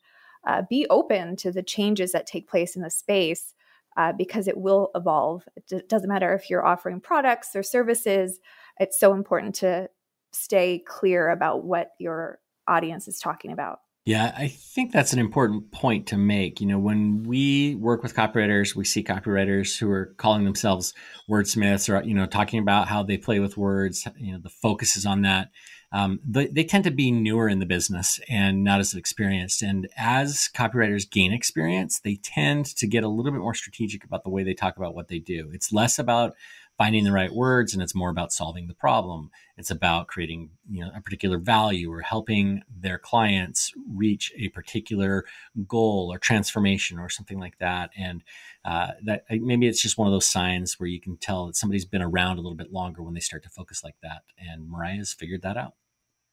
uh, 0.46 0.62
be 0.70 0.86
open 0.90 1.38
to 1.38 1.54
the 1.54 1.64
changes 1.64 2.12
that 2.12 2.28
take 2.28 2.50
place 2.50 2.76
in 2.76 2.82
the 2.82 2.90
space 2.90 3.54
uh, 3.96 4.12
because 4.12 4.50
it 4.50 4.58
will 4.58 4.92
evolve. 4.94 5.48
It 5.56 5.64
d- 5.70 5.82
doesn't 5.88 6.10
matter 6.10 6.34
if 6.34 6.50
you're 6.50 6.66
offering 6.66 7.00
products 7.00 7.56
or 7.56 7.64
services, 7.64 8.42
it's 8.78 9.00
so 9.00 9.14
important 9.14 9.56
to 9.56 9.90
stay 10.34 10.84
clear 10.86 11.30
about 11.30 11.64
what 11.64 11.92
your 11.98 12.40
audience 12.68 13.08
is 13.08 13.18
talking 13.18 13.54
about. 13.54 13.80
Yeah, 14.04 14.34
I 14.36 14.48
think 14.48 14.92
that's 14.92 15.14
an 15.14 15.20
important 15.20 15.72
point 15.72 16.08
to 16.08 16.18
make. 16.18 16.60
You 16.60 16.66
know, 16.66 16.80
when 16.80 17.22
we 17.22 17.76
work 17.76 18.02
with 18.02 18.16
copywriters, 18.16 18.76
we 18.76 18.84
see 18.84 19.04
copywriters 19.04 19.78
who 19.78 19.92
are 19.92 20.16
calling 20.18 20.44
themselves 20.44 20.96
wordsmiths 21.30 21.88
or, 21.88 22.04
you 22.04 22.16
know, 22.16 22.26
talking 22.26 22.60
about 22.60 22.88
how 22.88 23.04
they 23.04 23.18
play 23.18 23.40
with 23.40 23.58
words. 23.58 24.08
You 24.18 24.34
know, 24.34 24.40
the 24.42 24.50
focus 24.50 24.98
is 24.98 25.06
on 25.06 25.22
that. 25.22 25.50
Um, 25.94 26.20
they, 26.26 26.48
they 26.48 26.64
tend 26.64 26.86
to 26.86 26.92
be 26.92 27.12
newer 27.12 27.48
in 27.48 27.60
the 27.60 27.66
business 27.68 28.20
and 28.28 28.64
not 28.64 28.80
as 28.80 28.96
experienced. 28.96 29.62
And 29.62 29.88
as 29.98 30.50
copywriters 30.56 31.10
gain 31.10 31.32
experience, 31.32 32.00
they 32.00 32.16
tend 32.16 32.66
to 32.78 32.88
get 32.88 33.04
a 33.04 33.10
little 33.10 33.32
bit 33.32 33.42
more 33.42 33.54
strategic 33.54 34.04
about 34.04 34.24
the 34.24 34.30
way 34.30 34.42
they 34.42 34.56
talk 34.56 34.78
about 34.78 34.96
what 34.96 35.10
they 35.10 35.20
do. 35.20 35.52
It's 35.54 35.72
less 35.72 36.00
about 36.00 36.34
finding 36.82 37.04
the 37.04 37.12
right 37.12 37.32
words 37.32 37.76
and 37.76 37.84
it's 37.84 37.94
more 37.94 38.10
about 38.10 38.34
solving 38.34 38.66
the 38.66 38.74
problem. 38.74 39.30
It's 39.56 39.70
about 39.70 40.08
creating 40.08 40.50
you 40.68 40.84
know 40.84 40.90
a 40.96 41.00
particular 41.00 41.38
value 41.38 41.94
or 41.94 42.02
helping 42.02 42.64
their 42.76 42.98
clients 42.98 43.72
reach 43.88 44.34
a 44.36 44.50
particular 44.50 45.26
goal 45.68 46.10
or 46.12 46.18
transformation 46.18 46.98
or 46.98 47.08
something 47.08 47.40
like 47.40 47.60
that. 47.60 47.92
And 47.96 48.24
uh, 48.66 48.94
that 49.06 49.26
maybe 49.30 49.68
it's 49.68 49.80
just 49.80 50.00
one 50.00 50.08
of 50.08 50.12
those 50.12 50.26
signs 50.26 50.80
where 50.80 50.90
you 50.90 51.00
can 51.00 51.18
tell 51.18 51.46
that 51.46 51.56
somebody's 51.56 51.86
been 51.86 52.02
around 52.02 52.40
a 52.40 52.42
little 52.42 52.58
bit 52.58 52.74
longer 52.74 53.04
when 53.04 53.14
they 53.14 53.20
start 53.20 53.44
to 53.44 53.50
focus 53.50 53.84
like 53.84 53.98
that. 54.02 54.24
And 54.40 54.68
mariah's 54.68 55.14
figured 55.14 55.44
that 55.44 55.58
out 55.58 55.76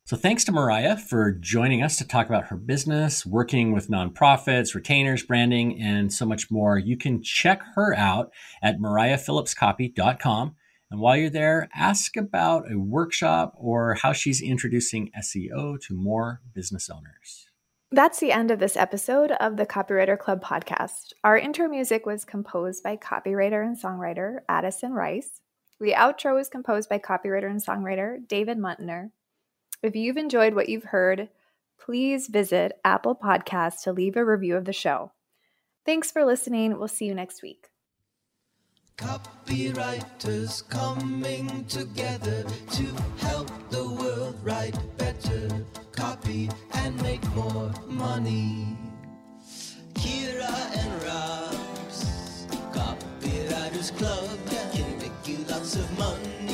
so 0.09 0.17
thanks 0.17 0.43
to 0.45 0.53
Mariah 0.53 0.97
for 0.97 1.33
joining 1.33 1.83
us 1.83 1.99
to 1.99 2.09
talk 2.09 2.29
about 2.29 2.47
her 2.47 2.57
business, 2.57 3.27
working 3.27 3.73
with 3.73 3.91
nonprofits, 3.91 4.75
retainers, 4.75 5.23
branding, 5.23 5.79
and 5.79 6.11
so 6.11 6.25
much 6.25 6.51
more. 6.51 6.79
You 6.79 6.97
can 6.97 7.23
check 7.23 7.61
her 7.75 7.95
out 7.95 8.33
at 8.63 8.79
mariahphillipscopy.com. 8.79 10.57
And 10.91 11.01
while 11.01 11.15
you're 11.15 11.29
there, 11.29 11.69
ask 11.77 12.17
about 12.17 12.73
a 12.73 12.79
workshop 12.79 13.53
or 13.59 13.97
how 13.97 14.15
she's 14.15 14.41
introducing 14.41 15.11
SEO 15.15 15.79
to 15.83 15.95
more 15.95 16.41
business 16.55 16.89
owners. 16.89 17.47
That's 17.93 18.19
the 18.19 18.33
end 18.33 18.51
of 18.51 18.61
this 18.61 18.79
episode 18.79 19.33
of 19.33 19.59
the 19.59 19.67
Copywriter 19.67 20.19
Club 20.19 20.43
podcast. 20.43 21.13
Our 21.23 21.37
intro 21.37 21.69
music 21.69 22.07
was 22.07 22.25
composed 22.25 22.83
by 22.83 22.97
copywriter 22.97 23.63
and 23.63 23.79
songwriter 23.79 24.39
Addison 24.49 24.93
Rice. 24.93 25.43
The 25.79 25.93
outro 25.93 26.35
was 26.35 26.49
composed 26.49 26.89
by 26.89 26.99
copywriter 26.99 27.51
and 27.51 27.63
songwriter 27.63 28.27
David 28.27 28.57
Muntner. 28.57 29.11
If 29.81 29.95
you've 29.95 30.17
enjoyed 30.17 30.55
what 30.55 30.69
you've 30.69 30.85
heard, 30.85 31.29
please 31.79 32.27
visit 32.27 32.81
Apple 32.85 33.15
Podcasts 33.15 33.83
to 33.85 33.93
leave 33.93 34.17
a 34.17 34.25
review 34.25 34.57
of 34.57 34.65
the 34.65 34.73
show. 34.73 35.13
Thanks 35.87 36.11
for 36.11 36.25
listening. 36.25 36.79
We'll 36.79 36.89
see 36.89 37.07
you 37.07 37.15
next 37.15 37.43
week. 37.43 37.69
Copywriters 38.97 40.69
coming 40.69 41.65
together 41.67 42.45
to 42.73 42.85
help 43.19 43.49
the 43.71 43.89
world 43.89 44.37
write 44.43 44.77
better 44.99 45.49
copy 45.93 46.51
and 46.75 47.01
make 47.01 47.25
more 47.37 47.71
money. 47.87 48.77
Kira 49.95 50.77
and 50.77 51.03
Rob's 51.05 52.47
Copywriters 52.73 53.97
Club 53.97 54.39
can 54.73 54.99
make 54.99 55.13
you 55.27 55.39
lots 55.49 55.77
of 55.77 55.99
money. 55.99 56.48